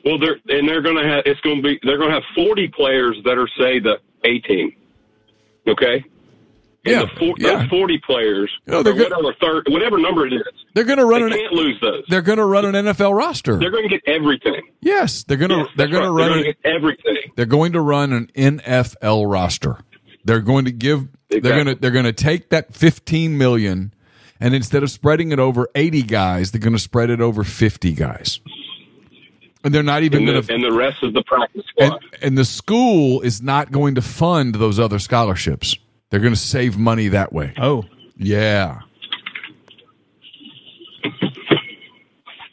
Well, 0.05 0.19
they're 0.19 0.37
and 0.47 0.69
they're 0.69 0.81
going 0.83 0.97
to 0.97 1.03
have 1.09 1.23
it's 1.25 1.41
going 1.41 1.57
to 1.57 1.61
be 1.63 1.79
they're 1.83 1.97
going 1.97 2.09
to 2.09 2.15
have 2.15 2.23
forty 2.35 2.67
players 2.67 3.17
that 3.25 3.37
are 3.37 3.47
say 3.57 3.79
the 3.79 3.99
A 4.23 4.39
team. 4.39 4.75
Okay. 5.67 6.05
And 6.87 6.93
Yeah, 6.93 7.01
the 7.05 7.07
four, 7.19 7.33
yeah. 7.39 7.57
those 7.61 7.69
forty 7.69 7.97
players, 7.97 8.51
No, 8.67 8.83
they're 8.83 8.93
good- 8.93 9.09
whatever 9.11 9.33
third, 9.41 9.65
whatever 9.69 9.97
number 9.97 10.27
it 10.27 10.33
is, 10.33 10.43
They're 10.75 10.83
going 10.83 10.99
to 10.99 11.05
run 11.05 11.21
they 11.21 11.25
an 11.27 11.33
can't 11.33 11.53
lose 11.53 11.79
those. 11.81 12.03
they're 12.07 12.21
going 12.21 12.37
to 12.37 12.45
run 12.45 12.65
an 12.65 12.85
NFL 12.85 13.17
roster. 13.17 13.57
They're 13.57 13.71
going 13.71 13.89
to 13.89 13.89
get 13.89 14.01
everything. 14.05 14.61
Yes, 14.81 15.23
they're 15.23 15.37
going 15.37 15.49
to 15.49 15.57
Yes, 15.57 15.67
they're 15.75 15.87
going 15.87 16.03
to 16.03 16.11
run 16.11 16.31
an 16.37 16.43
get 16.43 16.57
everything. 16.63 17.17
They're 17.35 17.47
going 17.47 17.73
to 17.73 17.81
run 17.81 18.13
an 18.13 18.27
NFL 18.35 19.29
roster. 19.31 19.79
They're 20.23 20.41
going 20.41 20.65
to 20.65 20.71
give 20.71 21.07
they're 21.29 21.41
going 21.41 21.65
to 21.65 21.75
they're 21.75 21.89
going 21.91 22.05
to 22.05 22.13
take 22.13 22.49
that 22.51 22.75
15 22.75 23.35
million 23.35 23.91
and 24.39 24.53
instead 24.53 24.83
of 24.83 24.91
spreading 24.91 25.31
it 25.31 25.39
over 25.39 25.67
80 25.73 26.03
guys, 26.03 26.51
they're 26.51 26.61
going 26.61 26.73
to 26.73 26.79
spread 26.79 27.09
it 27.09 27.21
over 27.21 27.43
50 27.43 27.93
guys. 27.93 28.39
And 29.65 29.73
they're 29.73 29.83
not 29.83 30.03
even 30.03 30.19
And 30.19 30.27
going 30.27 30.41
the, 30.41 30.47
to 30.47 30.53
and 30.53 30.63
the 30.63 30.71
rest 30.71 31.01
of 31.03 31.13
the 31.13 31.23
practice 31.23 31.63
and, 31.79 31.87
squad. 31.87 32.03
and 32.21 32.37
the 32.37 32.45
school 32.45 33.21
is 33.21 33.41
not 33.41 33.71
going 33.71 33.95
to 33.95 34.01
fund 34.01 34.55
those 34.55 34.79
other 34.79 34.99
scholarships. 34.99 35.75
They're 36.11 36.19
going 36.19 36.33
to 36.35 36.39
save 36.39 36.77
money 36.77 37.07
that 37.09 37.33
way. 37.33 37.51
Oh. 37.57 37.83
Yeah. 38.15 38.81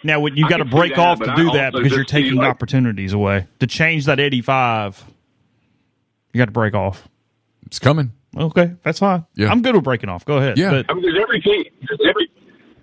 Now, 0.04 0.18
what 0.20 0.36
you 0.36 0.46
I 0.46 0.48
got 0.48 0.56
to 0.56 0.64
break 0.64 0.96
that, 0.96 1.00
off 1.06 1.18
but 1.20 1.26
to 1.26 1.32
I 1.32 1.36
do 1.36 1.50
that 1.52 1.72
because 1.72 1.92
you're 1.92 2.04
taking 2.04 2.34
like- 2.34 2.48
opportunities 2.48 3.12
away. 3.12 3.46
To 3.60 3.66
change 3.68 4.06
that 4.06 4.18
85, 4.18 5.04
you 6.32 6.38
got 6.38 6.46
to 6.46 6.50
break 6.50 6.74
off. 6.74 7.06
It's 7.66 7.78
coming. 7.78 8.12
Okay, 8.36 8.72
that's 8.82 8.98
fine. 8.98 9.26
Yeah. 9.34 9.50
I'm 9.50 9.62
good 9.62 9.74
with 9.74 9.84
breaking 9.84 10.08
off. 10.08 10.24
Go 10.24 10.38
ahead. 10.38 10.56
Yeah. 10.58 10.70
But 10.70 10.86
I 10.90 10.94
mean, 10.94 11.04
does 11.04 11.22
every 11.22 11.40
team, 11.40 11.64
does 11.86 12.00
every, 12.08 12.30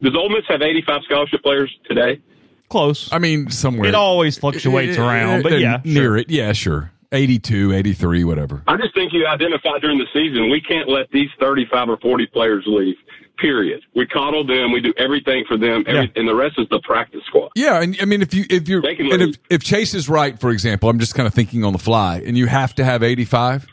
does 0.02 0.16
Ole 0.16 0.30
Miss 0.30 0.46
have 0.48 0.62
85 0.62 1.02
scholarship 1.04 1.42
players 1.44 1.76
today? 1.86 2.22
Close. 2.70 3.12
I 3.12 3.20
mean 3.20 3.50
somewhere 3.50 3.90
it 3.90 3.96
always 3.96 4.38
fluctuates 4.38 4.98
around, 4.98 5.44
but 5.44 5.60
yeah, 5.60 5.82
near 5.84 6.04
sure. 6.04 6.18
it. 6.18 6.30
Yeah, 6.30 6.54
sure. 6.54 6.92
82, 7.12 7.74
83, 7.74 8.24
whatever. 8.24 8.62
I 8.68 8.78
just 8.78 8.94
think 8.94 9.14
you 9.14 9.26
identify 9.26 9.80
during 9.80 9.98
the 9.98 10.06
season, 10.14 10.52
we 10.52 10.62
can't 10.62 10.88
let 10.88 11.10
these 11.12 11.30
35 11.40 11.90
or 11.90 11.98
40 11.98 12.28
players 12.28 12.64
leave, 12.68 12.98
period. 13.40 13.82
We 13.96 14.06
coddle 14.06 14.46
them, 14.46 14.72
we 14.72 14.80
do 14.80 14.94
everything 14.96 15.44
for 15.48 15.58
them, 15.58 15.84
every, 15.88 16.02
Yeah. 16.02 16.08
and 16.16 16.28
the 16.28 16.36
rest 16.36 16.60
is 16.60 16.68
the 16.70 16.80
practice 16.82 17.22
squad. 17.26 17.50
Yeah, 17.56 17.82
and 17.82 17.98
I 18.00 18.06
mean, 18.06 18.22
if 18.22 18.34
you 18.36 18.46
if 18.50 18.70
you're 18.70 18.86
and 18.86 19.22
if, 19.24 19.38
if 19.50 19.64
Chase 19.64 19.96
is 19.96 20.08
right, 20.08 20.40
for 20.40 20.52
example, 20.52 20.88
I'm 20.88 21.00
just 21.00 21.16
kind 21.16 21.26
of 21.26 21.34
thinking 21.34 21.64
on 21.64 21.74
the 21.74 21.80
fly, 21.80 22.22
and 22.24 22.38
you 22.38 22.46
have 22.46 22.76
to 22.76 22.86
have 22.86 23.02
85, 23.02 23.66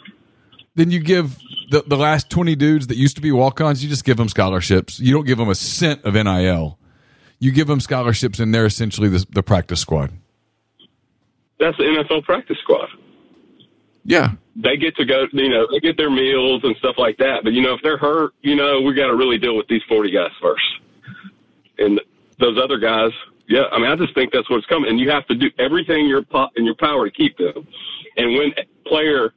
then 0.74 0.90
you 0.90 1.00
give 1.00 1.38
the 1.70 1.82
the 1.86 1.96
last 1.98 2.30
20 2.30 2.54
dudes 2.56 2.86
that 2.86 2.96
used 2.96 3.16
to 3.16 3.22
be 3.22 3.32
walk-ons, 3.32 3.82
you 3.82 3.90
just 3.90 4.04
give 4.06 4.16
them 4.16 4.30
scholarships. 4.30 4.98
You 4.98 5.12
don't 5.12 5.26
give 5.26 5.36
them 5.36 5.50
a 5.50 5.54
cent 5.54 6.04
of 6.04 6.14
NIL. 6.14 6.78
You 7.38 7.52
give 7.52 7.66
them 7.66 7.80
scholarships, 7.80 8.38
and 8.38 8.54
they're 8.54 8.66
essentially 8.66 9.08
the, 9.08 9.26
the 9.30 9.42
practice 9.42 9.80
squad. 9.80 10.12
That's 11.58 11.76
the 11.76 11.84
NFL 11.84 12.24
practice 12.24 12.58
squad. 12.62 12.88
Yeah, 14.04 14.32
They 14.54 14.76
get 14.76 14.94
to 14.96 15.04
go, 15.04 15.26
you 15.32 15.48
know, 15.48 15.66
they 15.70 15.80
get 15.80 15.96
their 15.96 16.10
meals 16.10 16.60
and 16.62 16.76
stuff 16.76 16.94
like 16.96 17.16
that. 17.18 17.42
But, 17.42 17.54
you 17.54 17.60
know, 17.60 17.74
if 17.74 17.80
they're 17.82 17.98
hurt, 17.98 18.34
you 18.40 18.54
know, 18.54 18.80
we 18.80 18.94
got 18.94 19.08
to 19.08 19.16
really 19.16 19.36
deal 19.36 19.56
with 19.56 19.66
these 19.66 19.82
40 19.88 20.12
guys 20.12 20.30
first. 20.40 20.62
And 21.78 22.00
those 22.38 22.56
other 22.56 22.78
guys, 22.78 23.10
yeah, 23.48 23.64
I 23.72 23.78
mean, 23.78 23.90
I 23.90 23.96
just 23.96 24.14
think 24.14 24.32
that's 24.32 24.48
what's 24.48 24.64
coming. 24.66 24.90
And 24.90 25.00
you 25.00 25.10
have 25.10 25.26
to 25.26 25.34
do 25.34 25.50
everything 25.58 26.04
in 26.04 26.08
your, 26.08 26.22
po- 26.22 26.50
in 26.54 26.64
your 26.64 26.76
power 26.76 27.10
to 27.10 27.10
keep 27.10 27.36
them. 27.36 27.66
And 28.16 28.34
when 28.34 28.52
a 28.56 28.88
player 28.88 29.34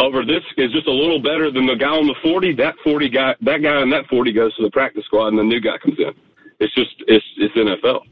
over 0.00 0.24
this 0.24 0.42
is 0.56 0.72
just 0.72 0.86
a 0.86 0.92
little 0.92 1.20
better 1.20 1.50
than 1.50 1.66
the 1.66 1.74
guy 1.74 1.88
on 1.88 2.06
the 2.06 2.14
40, 2.22 2.54
that 2.54 2.74
40 2.82 3.08
guy, 3.10 3.34
that 3.42 3.58
guy 3.58 3.82
in 3.82 3.90
that 3.90 4.06
40 4.06 4.32
goes 4.32 4.56
to 4.56 4.62
the 4.62 4.70
practice 4.70 5.04
squad 5.04 5.28
and 5.28 5.38
the 5.38 5.44
new 5.44 5.60
guy 5.60 5.76
comes 5.76 5.98
in. 5.98 6.14
It's 6.60 6.74
just, 6.74 6.94
it's, 7.06 7.24
it's 7.36 7.54
NFL. 7.54 8.02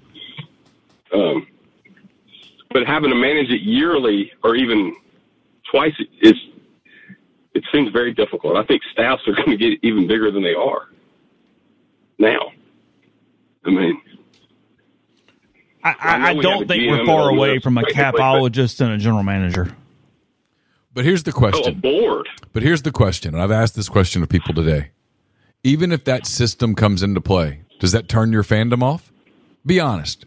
Um, 1.13 1.47
but 2.71 2.87
having 2.87 3.11
to 3.11 3.17
manage 3.17 3.51
it 3.51 3.63
yearly 3.63 4.33
or 4.43 4.55
even 4.55 4.95
twice 5.71 5.95
is, 6.21 6.35
it 7.55 7.65
seems 7.73 7.91
very 7.91 8.13
difficult. 8.13 8.57
I 8.57 8.65
think 8.65 8.83
staffs 8.93 9.27
are 9.27 9.33
going 9.37 9.51
to 9.51 9.57
get 9.57 9.79
even 9.83 10.07
bigger 10.07 10.31
than 10.31 10.43
they 10.43 10.55
are 10.55 10.89
now. 12.19 12.53
I 13.65 13.71
mean, 13.71 14.01
I, 15.83 15.91
I 15.91 16.15
I, 16.15 16.19
know 16.19 16.25
I 16.25 16.31
we 16.31 16.37
have 16.37 16.43
don't 16.43 16.69
think 16.69 16.83
GM 16.83 16.99
we're 16.99 17.07
far 17.07 17.31
away 17.31 17.59
from 17.59 17.79
a 17.79 17.83
capologist 17.83 18.81
and 18.81 18.93
a 18.93 18.99
general 18.99 19.23
manager. 19.23 19.75
but 20.95 21.05
here's 21.05 21.23
the 21.23 21.33
oh, 21.33 21.39
question. 21.39 21.81
board. 21.81 22.29
But 22.53 22.63
here's 22.63 22.83
the 22.83 22.93
question, 22.93 23.35
and 23.35 23.43
I've 23.43 23.51
asked 23.51 23.75
this 23.75 23.89
question 23.89 24.23
to 24.23 24.29
people 24.29 24.55
today. 24.55 24.91
Even 25.65 25.91
if 25.91 26.05
that 26.05 26.27
system 26.27 26.75
comes 26.75 27.03
into 27.03 27.21
play, 27.21 27.63
does 27.79 27.93
that 27.93 28.09
turn 28.09 28.33
your 28.33 28.43
fandom 28.43 28.83
off? 28.83 29.13
Be 29.65 29.81
honest. 29.81 30.25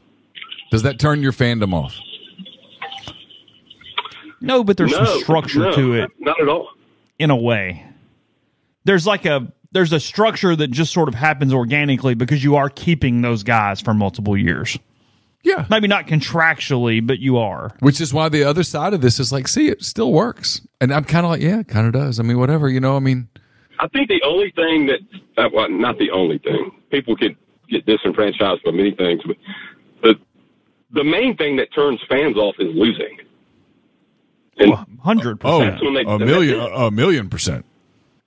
Does 0.71 0.83
that 0.83 0.99
turn 0.99 1.21
your 1.21 1.31
fandom 1.31 1.73
off? 1.73 1.95
No, 4.41 4.63
but 4.63 4.77
there's 4.77 4.91
no, 4.91 5.03
some 5.03 5.19
structure 5.21 5.59
no, 5.59 5.75
to 5.75 5.93
it 5.95 6.11
Not 6.19 6.39
at 6.41 6.47
all. 6.47 6.69
in 7.17 7.29
a 7.29 7.35
way. 7.35 7.85
There's 8.85 9.05
like 9.05 9.25
a 9.25 9.51
there's 9.71 9.91
a 9.93 9.99
structure 9.99 10.55
that 10.55 10.71
just 10.71 10.93
sort 10.93 11.09
of 11.09 11.15
happens 11.15 11.53
organically 11.53 12.15
because 12.15 12.43
you 12.43 12.55
are 12.55 12.69
keeping 12.69 13.21
those 13.21 13.43
guys 13.43 13.81
for 13.81 13.93
multiple 13.93 14.37
years. 14.37 14.77
Yeah. 15.43 15.65
Maybe 15.69 15.87
not 15.87 16.07
contractually, 16.07 17.05
but 17.05 17.19
you 17.19 17.37
are. 17.37 17.71
Which 17.79 18.01
is 18.01 18.13
why 18.13 18.29
the 18.29 18.43
other 18.43 18.63
side 18.63 18.93
of 18.93 19.01
this 19.01 19.19
is 19.19 19.31
like, 19.31 19.47
see, 19.47 19.69
it 19.69 19.83
still 19.83 20.11
works. 20.11 20.61
And 20.81 20.93
I'm 20.93 21.05
kind 21.05 21.25
of 21.25 21.31
like, 21.31 21.41
yeah, 21.41 21.59
it 21.59 21.67
kind 21.67 21.87
of 21.87 21.93
does. 21.93 22.19
I 22.19 22.23
mean, 22.23 22.39
whatever, 22.39 22.67
you 22.67 22.79
know, 22.79 22.95
I 22.95 22.99
mean, 22.99 23.29
I 23.79 23.87
think 23.87 24.09
the 24.09 24.21
only 24.25 24.51
thing 24.51 24.87
that, 24.87 24.99
uh, 25.37 25.49
well, 25.53 25.69
not 25.69 25.97
the 25.97 26.11
only 26.11 26.37
thing, 26.37 26.71
people 26.91 27.15
could 27.15 27.37
get 27.69 27.85
disenfranchised 27.85 28.63
by 28.63 28.71
many 28.71 28.91
things, 28.91 29.21
but 29.25 29.37
the, 30.03 30.15
the 30.91 31.03
main 31.03 31.37
thing 31.37 31.55
that 31.57 31.73
turns 31.73 32.01
fans 32.09 32.35
off 32.35 32.55
is 32.59 32.75
losing. 32.75 33.17
And 34.57 34.73
Hundred 35.01 35.39
oh, 35.43 35.59
percent. 35.59 35.71
That's 35.71 35.83
when 35.83 35.93
they- 35.93 36.03
a 36.03 36.19
million, 36.19 36.59
a, 36.59 36.91
million 36.91 37.29
percent. 37.29 37.65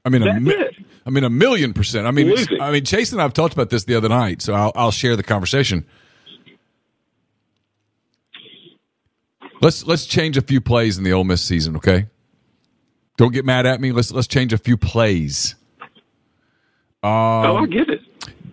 I 0.05 0.09
mean, 0.09 0.23
a 0.23 0.41
mi-. 0.41 0.57
I 1.05 1.11
mean, 1.11 1.25
a 1.25 1.31
million 1.31 1.75
percent. 1.75 2.07
I 2.07 2.11
mean, 2.11 2.29
Losing. 2.29 2.61
I 2.61 2.71
mean, 2.71 2.85
Chase 2.85 3.13
and 3.13 3.21
I've 3.21 3.35
talked 3.35 3.53
about 3.53 3.71
this 3.71 3.85
the 3.85 3.95
other 3.95 4.09
night, 4.09 4.41
so 4.41 4.55
I'll, 4.55 4.73
I'll 4.75 4.91
share 4.91 5.17
the 5.17 5.23
conversation. 5.23 5.85
Let's 9.61 9.87
let's 9.87 10.07
change 10.07 10.37
a 10.37 10.43
few 10.43 10.61
plays 10.61 10.99
in 10.99 11.05
the 11.05 11.13
Ole 11.13 11.25
Miss 11.25 11.43
season, 11.43 11.77
okay? 11.77 12.07
Don't 13.17 13.33
get 13.33 13.45
mad 13.45 13.67
at 13.67 13.81
me. 13.81 13.93
Let's 13.93 14.11
let's 14.13 14.27
change 14.27 14.53
a 14.53 14.59
few 14.59 14.77
plays. 14.77 15.55
oh, 17.03 17.57
I 17.57 17.67
get 17.67 17.89
it. 17.91 18.01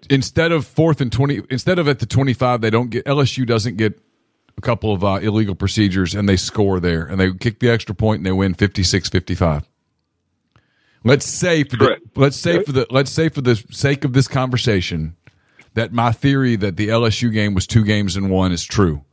instead 0.09 0.51
of 0.51 0.65
fourth 0.65 1.01
and 1.01 1.11
20 1.11 1.41
instead 1.49 1.77
of 1.79 1.87
at 1.87 1.99
the 1.99 2.05
25 2.07 2.61
they 2.61 2.69
don't 2.71 2.89
get 2.89 3.05
lsu 3.05 3.45
doesn't 3.45 3.77
get 3.77 3.99
a 4.57 4.61
couple 4.61 4.91
of 4.91 5.03
uh, 5.03 5.19
illegal 5.21 5.53
procedures 5.53 6.15
and 6.15 6.27
they 6.27 6.35
score 6.35 6.79
there 6.79 7.05
and 7.05 7.19
they 7.19 7.31
kick 7.31 7.59
the 7.59 7.69
extra 7.69 7.93
point 7.93 8.17
and 8.19 8.25
they 8.25 8.31
win 8.31 8.55
56-55 8.55 9.63
let's 11.03 11.25
say 11.27 11.63
for 11.63 11.77
the, 11.77 11.97
let's 12.15 12.35
say 12.37 12.63
for 12.63 12.71
the 12.71 12.87
let's 12.89 13.11
say 13.11 13.29
for 13.29 13.41
the 13.41 13.55
sake 13.69 14.03
of 14.03 14.13
this 14.13 14.27
conversation 14.27 15.15
that 15.75 15.93
my 15.93 16.11
theory 16.11 16.55
that 16.55 16.75
the 16.75 16.87
lsu 16.87 17.31
game 17.31 17.53
was 17.53 17.67
two 17.67 17.83
games 17.83 18.17
in 18.17 18.29
one 18.29 18.51
is 18.51 18.63
true 18.65 19.03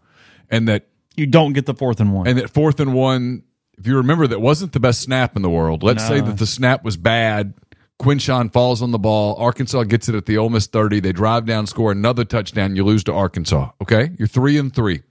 and 0.51 0.67
that 0.67 0.87
You 1.15 1.27
don't 1.27 1.53
get 1.53 1.67
the 1.67 1.75
fourth 1.75 2.01
and 2.01 2.15
one. 2.15 2.27
and 2.27 2.39
that 2.39 2.49
fourth 2.51 2.81
and 2.81 2.95
one, 2.95 3.43
if 3.79 3.87
you 3.87 3.97
remember, 3.97 4.27
that 4.27 4.41
wasn't 4.41 4.73
the 4.73 4.81
best 4.81 5.01
snap 5.03 5.37
in 5.37 5.43
the 5.43 5.51
world. 5.51 5.83
Let's 5.83 6.07
say 6.07 6.21
that 6.21 6.39
the 6.39 6.47
snap 6.47 6.83
was 6.85 6.97
bad. 6.97 7.55
Quinshon 8.01 8.53
falls 8.53 8.83
on 8.83 8.91
the 8.91 8.99
ball. 8.99 9.37
Arkansas 9.37 9.85
gets 9.85 10.09
it 10.09 10.15
at 10.15 10.27
the 10.27 10.37
Ole 10.39 10.51
Miss 10.51 10.67
30. 10.67 11.01
They 11.01 11.13
drive 11.13 11.47
down, 11.47 11.67
score 11.67 11.93
another 11.93 12.25
touchdown. 12.25 12.77
You 12.77 12.85
lose 12.85 13.03
to 13.05 13.13
Arkansas. 13.13 13.71
Okay? 13.81 14.11
You're 14.19 14.29
three 14.29 14.59
and 14.59 14.75
three. 14.75 15.03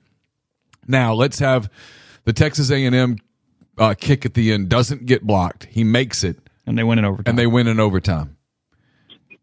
Now, 0.87 1.13
let's 1.13 1.39
have 1.39 1.69
the 2.25 2.33
Texas 2.33 2.69
A&M 2.71 3.17
uh, 3.77 3.95
kick 3.99 4.25
at 4.25 4.35
the 4.35 4.51
end 4.51 4.69
doesn't 4.69 5.05
get 5.05 5.23
blocked. 5.23 5.65
He 5.65 5.83
makes 5.83 6.23
it, 6.23 6.37
and 6.67 6.77
they 6.77 6.83
win 6.83 6.99
in 6.99 7.05
overtime. 7.05 7.23
and 7.31 7.39
they 7.39 7.47
win 7.47 7.67
in 7.67 7.79
overtime. 7.79 8.37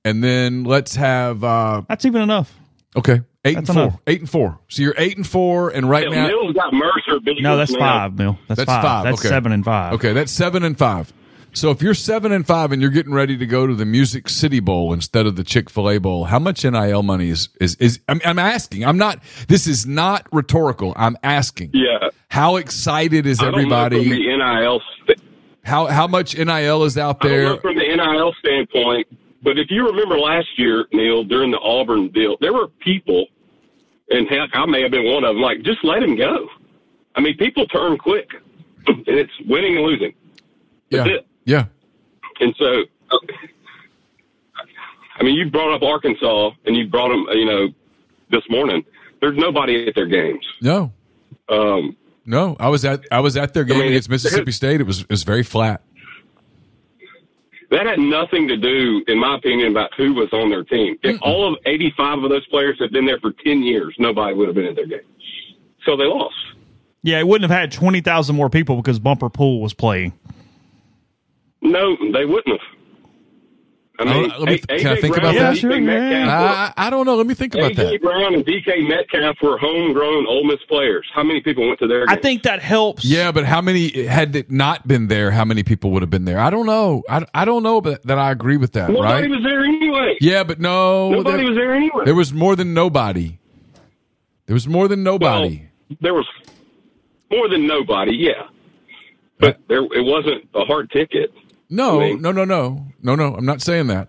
And 0.05 0.23
then 0.23 0.65
let's 0.65 0.95
have, 0.97 1.43
uh, 1.45 1.83
That's 1.89 2.05
even 2.05 2.23
enough. 2.23 2.57
okay, 2.97 3.23
eight 3.45 3.57
and 3.57 3.67
That's 3.67 3.75
four. 3.77 3.83
enough. 3.85 4.01
Eight 4.07 4.21
and 4.21 4.31
four. 4.31 4.59
So 4.69 4.83
you're 4.83 4.95
eight 4.99 5.17
and 5.17 5.27
four, 5.27 5.71
and 5.71 5.89
right 5.89 6.05
Hell, 6.05 6.13
now. 6.13 6.27
Mills 6.29 6.53
got 6.55 6.73
Mercer 6.73 7.19
No, 7.41 7.57
that's 7.57 7.73
now. 7.73 7.79
five, 7.79 8.19
Mill. 8.19 8.39
That's, 8.49 8.59
That's 8.59 8.67
five. 8.71 8.83
five, 8.83 9.05
That's 9.05 9.21
okay. 9.21 9.29
seven 9.29 9.53
and 9.53 9.65
five. 9.65 9.93
Okay, 9.95 10.13
that's 10.13 10.33
seven 10.33 10.63
and 10.63 10.79
five. 10.79 11.13
So 11.55 11.71
if 11.71 11.83
you're 11.83 11.93
seven 11.93 12.33
and 12.33 12.47
five 12.47 12.73
and 12.73 12.81
you're 12.81 12.91
getting 12.91 13.13
ready 13.13 13.37
to 13.37 13.45
go 13.45 13.67
to 13.67 13.75
the 13.75 13.85
Music 13.85 14.31
City 14.31 14.59
Bowl 14.59 14.95
instead 14.95 15.27
of 15.27 15.37
the 15.37 15.45
Chick 15.45 15.69
Fil 15.69 15.91
A 15.91 15.99
Bowl, 15.99 16.25
how 16.25 16.39
much 16.39 16.65
NIL 16.65 17.03
money 17.03 17.29
is 17.29 17.51
is 17.61 17.75
is? 17.75 18.01
I'm, 18.09 18.23
I'm 18.25 18.39
asking. 18.39 18.87
I'm 18.87 18.97
not. 18.97 19.23
This 19.49 19.67
is 19.67 19.85
not 19.87 20.27
rhetorical. 20.33 20.95
I'm 20.97 21.17
asking. 21.23 21.73
Yeah. 21.75 22.09
How 22.29 22.57
excited 22.57 23.27
is 23.27 23.39
I 23.41 23.51
don't 23.51 23.53
know 23.53 23.59
from 23.65 23.73
everybody? 23.75 24.09
the 24.09 24.37
NIL 24.39 24.81
st- 25.05 25.21
How 25.63 25.87
how 25.89 26.07
much 26.07 26.35
NIL 26.39 26.85
is 26.85 26.97
out 26.97 27.19
I 27.21 27.29
don't 27.29 27.31
there? 27.31 27.43
know 27.51 27.59
from 27.61 27.75
the 27.75 27.97
NIL 27.97 28.33
standpoint, 28.39 29.07
but 29.43 29.59
if 29.59 29.71
you 29.71 29.87
remember 29.87 30.19
last 30.19 30.59
year, 30.59 30.87
Neal, 30.93 31.25
during 31.25 31.51
the 31.51 31.59
Auburn 31.59 32.09
deal, 32.09 32.37
there 32.41 32.53
were 32.53 32.69
people, 32.69 33.27
and 34.11 34.29
heck, 34.29 34.51
I 34.55 34.67
may 34.67 34.83
have 34.83 34.91
been 34.91 35.05
one 35.07 35.25
of 35.25 35.35
them. 35.35 35.43
Like, 35.43 35.63
just 35.63 35.85
let 35.85 36.03
him 36.03 36.17
go. 36.17 36.49
I 37.15 37.21
mean, 37.21 37.37
people 37.37 37.67
turn 37.67 37.99
quick, 37.99 38.31
and 38.87 39.05
it's 39.07 39.33
winning 39.47 39.77
and 39.77 39.85
losing. 39.85 40.15
Yeah, 40.91 41.07
it. 41.07 41.27
yeah. 41.45 41.67
And 42.41 42.55
so, 42.59 42.83
I 45.19 45.23
mean, 45.23 45.35
you 45.35 45.51
brought 45.51 45.75
up 45.75 45.83
Arkansas, 45.83 46.51
and 46.65 46.77
you 46.77 46.87
brought 46.89 47.09
them, 47.09 47.27
you 47.37 47.45
know, 47.45 47.69
this 48.31 48.43
morning. 48.49 48.85
There's 49.21 49.37
nobody 49.37 49.87
at 49.87 49.95
their 49.95 50.07
games. 50.07 50.45
No, 50.61 50.93
Um, 51.49 51.97
no. 52.25 52.57
I 52.59 52.69
was 52.69 52.85
at 52.85 53.05
I 53.13 53.21
was 53.21 53.37
at 53.37 53.55
their 53.55 53.65
game 53.65 53.79
mean, 53.79 53.89
against 53.89 54.09
Mississippi 54.09 54.51
State. 54.53 54.81
It 54.81 54.87
was 54.87 55.03
it 55.03 55.11
was 55.11 55.23
very 55.23 55.43
flat. 55.45 55.83
That 57.73 57.87
had 57.87 57.99
nothing 57.99 58.47
to 58.49 58.57
do, 58.57 59.03
in 59.09 59.19
my 59.19 59.37
opinion, 59.37 59.73
about 59.73 59.93
who 59.97 60.13
was 60.15 60.33
on 60.33 60.51
their 60.51 60.63
team. 60.63 60.99
If 61.03 61.19
all 61.23 61.53
of 61.53 61.59
85 61.65 62.25
of 62.25 62.31
those 62.31 62.47
players 62.49 62.79
had 62.79 62.93
been 62.93 63.07
there 63.07 63.19
for 63.19 63.33
10 63.45 63.63
years, 63.63 63.95
nobody 63.99 64.35
would 64.35 64.47
have 64.47 64.55
been 64.55 64.67
in 64.67 64.75
their 64.75 64.87
game. 64.87 65.01
So 65.85 65.97
they 65.97 66.05
lost. 66.05 66.37
Yeah, 67.03 67.19
it 67.19 67.27
wouldn't 67.27 67.51
have 67.51 67.61
had 67.61 67.73
twenty 67.73 68.01
thousand 68.01 68.37
more 68.37 68.49
people 68.49 68.77
because 68.77 69.01
Bumper 69.01 69.29
Pool 69.29 69.61
was 69.61 69.75
playing. 69.75 70.13
No, 71.61 71.97
they 72.13 72.25
wouldn't 72.25 72.61
have. 72.61 72.79
I 73.99 74.05
mean, 74.05 74.33
Oh, 74.35 74.39
let 74.41 74.49
me- 74.49 74.55
A- 74.71 74.79
can 74.79 74.87
I 74.87 74.97
think 75.01 75.15
Brown 75.15 75.19
about 75.19 75.37
and 75.37 75.45
that? 75.45 75.55
DK 75.55 75.61
Sure, 75.61 75.81
Metcalf 75.81 76.75
I, 76.77 76.87
I 76.87 76.91
don't 76.91 77.05
know. 77.07 77.15
Let 77.15 77.27
me 77.27 77.35
think 77.35 77.55
were, 77.55 77.61
about 77.61 77.73
AJ 77.73 77.77
that. 77.77 78.03
Brown 78.03 78.35
and 78.35 78.45
DK 78.45 78.89
Metcalf 78.89 79.37
were 79.43 79.59
homegrown 79.59 80.27
Ole 80.27 80.45
Miss 80.45 80.61
players. 80.67 81.07
How 81.15 81.23
many 81.23 81.41
people 81.43 81.67
went 81.67 81.79
to 81.81 81.87
their 81.87 82.09
I 82.09 82.17
think 82.17 82.43
that 82.45 82.63
helps. 82.63 83.05
Yeah, 83.05 83.33
but 83.33 83.45
how 83.45 83.61
many 83.61 84.07
had 84.07 84.35
it 84.35 84.51
not 84.51 84.89
been 84.89 85.09
there? 85.09 85.31
How 85.31 85.45
many 85.45 85.63
people 85.63 85.91
would 85.93 86.03
have 86.03 86.11
been 86.11 86.25
there? 86.25 86.39
I 86.41 86.49
don't 86.51 86.67
know. 86.67 87.03
I, 87.09 87.27
I 87.35 87.45
don't 87.45 87.63
know 87.63 87.81
but 87.83 88.03
that 88.05 88.19
I 88.19 88.31
agree 88.31 88.57
with 88.57 88.73
that. 88.73 88.89
Nobody 88.91 89.23
right? 89.23 89.31
was 89.31 89.43
there 89.45 89.63
anyway. 89.63 90.17
Yeah, 90.21 90.43
but 90.43 90.59
no, 90.59 91.11
Nobody 91.11 91.37
there, 91.39 91.47
was 91.47 91.57
there 91.57 91.75
anyway. 91.75 92.05
there 92.07 92.15
was 92.15 92.33
more 92.33 92.57
than 92.57 92.73
nobody. 92.75 93.39
There 94.47 94.55
was 94.55 94.67
more 94.67 94.89
than 94.89 95.03
nobody. 95.03 95.69
Well, 95.91 95.97
there 96.01 96.15
was 96.15 96.27
more 97.31 97.49
than 97.49 97.67
nobody, 97.67 98.17
yeah. 98.17 98.49
But 99.39 99.61
there, 99.69 99.83
it 99.85 100.05
wasn't 100.05 100.49
a 100.55 100.65
hard 100.65 100.91
ticket. 100.91 101.33
No, 101.73 102.15
no, 102.15 102.33
no, 102.33 102.45
no, 102.45 102.87
no, 103.03 103.15
no. 103.15 103.35
I'm 103.35 103.47
not 103.47 103.63
saying 103.63 103.87
that. 103.89 104.09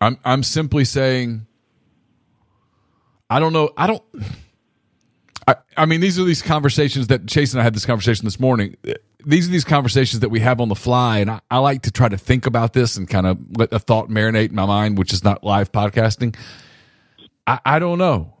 I'm 0.00 0.18
I'm 0.24 0.42
simply 0.42 0.84
saying. 0.84 1.46
I 3.28 3.38
don't 3.38 3.52
know. 3.52 3.70
I 3.76 3.86
don't. 3.86 4.02
I, 5.46 5.56
I 5.76 5.86
mean, 5.86 6.00
these 6.00 6.18
are 6.18 6.24
these 6.24 6.42
conversations 6.42 7.08
that 7.08 7.26
Chase 7.26 7.52
and 7.52 7.60
I 7.60 7.64
had 7.64 7.74
this 7.74 7.86
conversation 7.86 8.24
this 8.24 8.40
morning. 8.40 8.76
These 9.24 9.48
are 9.48 9.52
these 9.52 9.64
conversations 9.64 10.20
that 10.20 10.28
we 10.28 10.40
have 10.40 10.60
on 10.60 10.68
the 10.68 10.74
fly, 10.74 11.18
and 11.18 11.30
I, 11.30 11.40
I 11.50 11.58
like 11.58 11.82
to 11.82 11.90
try 11.90 12.08
to 12.08 12.16
think 12.16 12.46
about 12.46 12.72
this 12.72 12.96
and 12.96 13.08
kind 13.08 13.26
of 13.26 13.38
let 13.56 13.72
a 13.72 13.78
thought 13.78 14.08
marinate 14.08 14.50
in 14.50 14.54
my 14.54 14.66
mind, 14.66 14.98
which 14.98 15.12
is 15.12 15.22
not 15.22 15.44
live 15.44 15.72
podcasting. 15.72 16.36
I, 17.46 17.60
I 17.64 17.78
don't 17.78 17.98
know. 17.98 18.34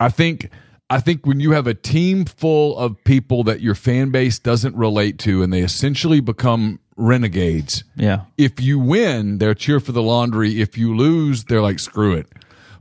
I 0.00 0.08
think 0.08 0.50
I 0.90 1.00
think 1.00 1.26
when 1.26 1.40
you 1.40 1.52
have 1.52 1.66
a 1.66 1.74
team 1.74 2.24
full 2.24 2.76
of 2.78 3.02
people 3.04 3.44
that 3.44 3.60
your 3.60 3.74
fan 3.74 4.10
base 4.10 4.38
doesn't 4.38 4.74
relate 4.74 5.18
to, 5.20 5.42
and 5.42 5.52
they 5.52 5.60
essentially 5.60 6.20
become 6.20 6.80
renegades. 6.98 7.84
Yeah. 7.96 8.22
If 8.36 8.60
you 8.60 8.78
win, 8.78 9.38
they're 9.38 9.54
cheer 9.54 9.80
for 9.80 9.92
the 9.92 10.02
laundry. 10.02 10.60
If 10.60 10.76
you 10.76 10.94
lose, 10.94 11.44
they're 11.44 11.62
like 11.62 11.78
screw 11.78 12.12
it. 12.14 12.26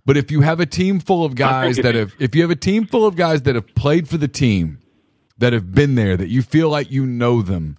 But 0.06 0.18
if 0.18 0.32
you 0.32 0.42
have 0.42 0.60
a 0.60 0.66
team 0.66 1.00
full 1.00 1.24
of 1.24 1.36
guys 1.36 1.78
that 1.78 1.96
have, 1.96 2.14
if 2.20 2.34
you 2.36 2.42
have 2.42 2.52
a 2.52 2.56
team 2.56 2.86
full 2.88 3.06
of 3.06 3.16
guys 3.16 3.44
that 3.44 3.56
have 3.56 3.74
played 3.76 4.08
for 4.10 4.18
the 4.18 4.28
team, 4.28 4.80
that 5.38 5.54
have 5.54 5.72
been 5.74 5.96
there, 5.96 6.18
that 6.18 6.30
you 6.30 6.42
feel 6.42 6.70
like 6.70 6.90
you 6.90 7.06
know 7.06 7.42
them, 7.42 7.78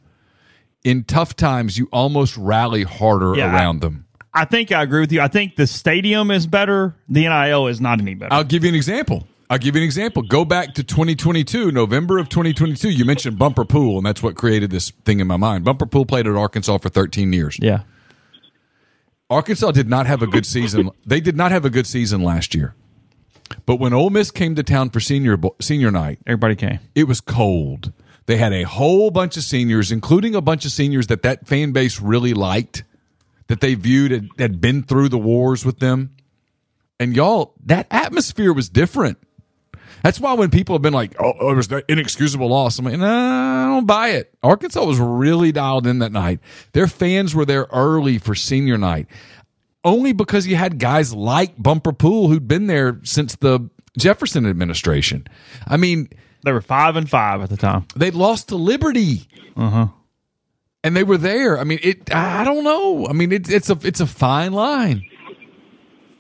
in 0.85 1.05
tough 1.05 1.35
times, 1.35 1.77
you 1.77 1.89
almost 1.93 2.37
rally 2.37 2.85
harder 2.85 3.35
Yeah, 3.37 3.47
I- 3.51 3.55
around 3.55 3.81
them. 3.81 4.05
I 4.35 4.45
think 4.45 4.71
I 4.71 4.83
agree 4.83 5.01
with 5.01 5.11
you. 5.11 5.21
I 5.21 5.27
think 5.29 5.57
the 5.57 5.67
stadium 5.67 6.31
is 6.31 6.47
better. 6.47 6.95
The 7.09 7.23
NIL 7.27 7.67
is 7.67 7.81
not 7.81 7.99
any 8.01 8.15
better. 8.15 8.33
I'll 8.33 8.45
give 8.45 8.63
you 8.63 8.69
an 8.69 8.75
example. 8.77 9.27
I'll 9.51 9.59
give 9.59 9.75
you 9.75 9.81
an 9.81 9.85
example. 9.87 10.23
Go 10.23 10.45
back 10.45 10.75
to 10.75 10.85
2022, 10.85 11.73
November 11.73 12.19
of 12.19 12.29
2022. 12.29 12.91
You 12.91 13.05
mentioned 13.07 13.39
Bumper 13.39 13.65
Pool, 13.65 13.97
and 13.97 14.05
that's 14.07 14.23
what 14.23 14.35
created 14.37 14.71
this 14.71 14.91
thing 15.05 15.21
in 15.21 15.27
my 15.27 15.39
mind. 15.39 15.65
Bumper 15.65 15.87
Pool 15.87 16.05
played 16.05 16.27
at 16.27 16.35
Arkansas 16.37 16.79
for 16.79 16.89
13 16.91 17.33
years. 17.33 17.59
yeah. 17.61 17.83
Arkansas 19.31 19.73
did 19.73 19.89
not 19.91 20.07
have 20.07 20.23
a 20.23 20.27
good 20.27 20.47
season. 20.47 20.91
They 21.07 21.21
did 21.21 21.37
not 21.37 21.51
have 21.53 21.65
a 21.67 21.71
good 21.71 21.87
season 21.87 22.23
last 22.23 22.55
year. 22.55 22.75
But 23.67 23.77
when 23.77 23.93
Ole 23.93 24.11
Miss 24.11 24.31
came 24.31 24.55
to 24.55 24.63
town 24.63 24.91
for 24.91 25.01
senior 25.01 25.39
senior 25.61 25.91
night, 25.91 26.19
Everybody 26.27 26.55
came. 26.57 26.79
it 26.95 27.05
was 27.05 27.21
cold. 27.21 27.93
They 28.27 28.37
had 28.37 28.53
a 28.53 28.63
whole 28.65 29.11
bunch 29.11 29.37
of 29.39 29.43
seniors, 29.43 29.91
including 29.93 30.35
a 30.35 30.41
bunch 30.43 30.65
of 30.67 30.71
seniors 30.73 31.07
that 31.09 31.23
that 31.23 31.47
fan 31.47 31.73
base 31.73 32.01
really 32.01 32.35
liked, 32.35 32.85
that 33.49 33.61
they 33.61 33.75
viewed 33.75 34.11
had, 34.13 34.29
had 34.39 34.61
been 34.61 34.83
through 34.83 35.09
the 35.11 35.19
wars 35.19 35.65
with 35.65 35.79
them. 35.79 36.15
And 37.01 37.15
y'all, 37.17 37.55
that 37.65 37.87
atmosphere 37.91 38.53
was 38.53 38.69
different. 38.69 39.17
That's 40.03 40.21
why 40.21 40.35
when 40.35 40.51
people 40.51 40.75
have 40.75 40.83
been 40.83 40.93
like, 40.93 41.15
"Oh, 41.21 41.35
oh 41.41 41.51
it 41.51 41.55
was 41.57 41.69
that 41.69 41.85
inexcusable 41.89 42.49
loss," 42.49 42.79
I'm 42.79 42.85
like, 42.85 42.99
"Nah, 42.99 43.67
I 43.67 43.75
don't 43.75 43.87
buy 43.87 44.11
it." 44.11 44.33
Arkansas 44.43 44.85
was 44.85 44.99
really 44.99 45.53
dialed 45.53 45.87
in 45.87 45.99
that 46.01 46.13
night. 46.13 46.41
Their 46.73 46.87
fans 46.87 47.35
were 47.35 47.45
there 47.45 47.67
early 47.73 48.19
for 48.19 48.35
senior 48.35 48.79
night, 48.79 49.07
only 49.85 50.13
because 50.13 50.47
you 50.47 50.57
had 50.57 50.79
guys 50.79 51.13
like 51.15 51.61
Bumper 51.61 51.93
Pool 51.93 52.29
who'd 52.29 52.47
been 52.49 52.67
there 52.67 53.01
since 53.03 53.37
the 53.37 53.69
Jefferson 53.99 54.47
administration. 54.47 55.27
I 55.67 55.77
mean, 55.77 56.09
They 56.45 56.53
were 56.53 56.61
five 56.61 56.95
and 56.97 57.11
five 57.11 57.41
at 57.43 57.51
the 57.51 57.57
time. 57.57 57.87
they 57.97 58.11
lost 58.13 58.49
to 58.49 58.57
Liberty. 58.57 59.27
Uh-huh. 59.57 59.89
And 60.85 60.97
they 60.97 61.03
were 61.03 61.19
there. 61.19 61.59
I 61.59 61.65
mean, 61.65 61.81
it. 61.83 62.15
I 62.15 62.45
don't 62.45 62.63
know. 62.63 63.09
I 63.09 63.13
mean, 63.13 63.33
it, 63.33 63.51
it's 63.51 63.69
a 63.69 63.79
it's 63.83 63.99
a 64.01 64.07
fine 64.07 64.53
line. 64.53 65.03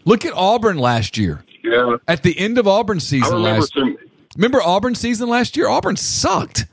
Look 0.04 0.24
at 0.24 0.32
Auburn 0.34 0.78
last 0.78 1.16
year. 1.16 1.44
Yeah. 1.62 1.96
At 2.06 2.22
the 2.22 2.38
end 2.38 2.58
of 2.58 2.66
Auburn's 2.66 3.04
I 3.04 3.08
season 3.18 3.34
remember 3.36 3.60
last, 3.60 3.74
some. 3.74 3.96
remember 4.36 4.62
Auburn 4.62 4.94
season 4.94 5.28
last 5.28 5.56
year? 5.56 5.68
Auburn 5.68 5.96
sucked, 5.96 6.66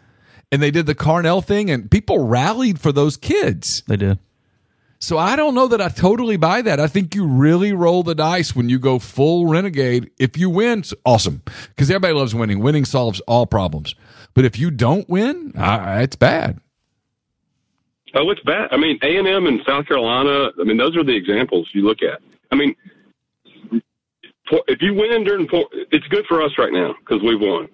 and 0.51 0.61
they 0.61 0.71
did 0.71 0.85
the 0.85 0.95
Carnell 0.95 1.43
thing, 1.43 1.69
and 1.69 1.89
people 1.89 2.19
rallied 2.27 2.79
for 2.79 2.91
those 2.91 3.17
kids. 3.17 3.83
They 3.87 3.97
did. 3.97 4.19
So 4.99 5.17
I 5.17 5.35
don't 5.35 5.53
know 5.53 5.67
that 5.67 5.81
I 5.81 5.89
totally 5.89 6.37
buy 6.37 6.61
that. 6.63 6.79
I 6.79 6.87
think 6.87 7.13
you 7.13 7.27
really 7.27 7.73
roll 7.73 8.01
the 8.01 8.15
dice 8.15 8.55
when 8.55 8.69
you 8.69 8.79
go 8.79 8.97
full 8.97 9.45
renegade. 9.47 10.09
If 10.17 10.37
you 10.37 10.49
win, 10.49 10.79
it's 10.79 10.93
awesome 11.05 11.43
because 11.69 11.91
everybody 11.91 12.13
loves 12.13 12.33
winning. 12.33 12.59
Winning 12.59 12.85
solves 12.85 13.19
all 13.21 13.45
problems. 13.45 13.93
But 14.33 14.45
if 14.45 14.57
you 14.57 14.71
don't 14.71 15.07
win, 15.09 15.51
uh, 15.57 15.99
it's 16.01 16.15
bad. 16.15 16.59
Oh, 18.13 18.29
it's 18.29 18.41
bad. 18.41 18.69
I 18.71 18.77
mean, 18.77 18.97
A 19.01 19.17
and 19.17 19.27
M 19.27 19.45
and 19.45 19.59
South 19.67 19.87
Carolina. 19.87 20.49
I 20.59 20.63
mean, 20.63 20.77
those 20.77 20.95
are 20.95 21.03
the 21.03 21.15
examples 21.15 21.69
you 21.73 21.81
look 21.83 22.01
at. 22.01 22.21
I 22.51 22.55
mean, 22.55 22.73
for- 22.73 22.89
if 24.67 24.81
you 24.81 24.93
win 24.93 25.23
during, 25.23 25.47
por- 25.47 25.69
it's 25.91 26.07
good 26.07 26.25
for 26.27 26.41
us 26.41 26.51
right 26.57 26.71
now 26.73 26.93
because 26.99 27.21
we've 27.23 27.39
won. 27.41 27.67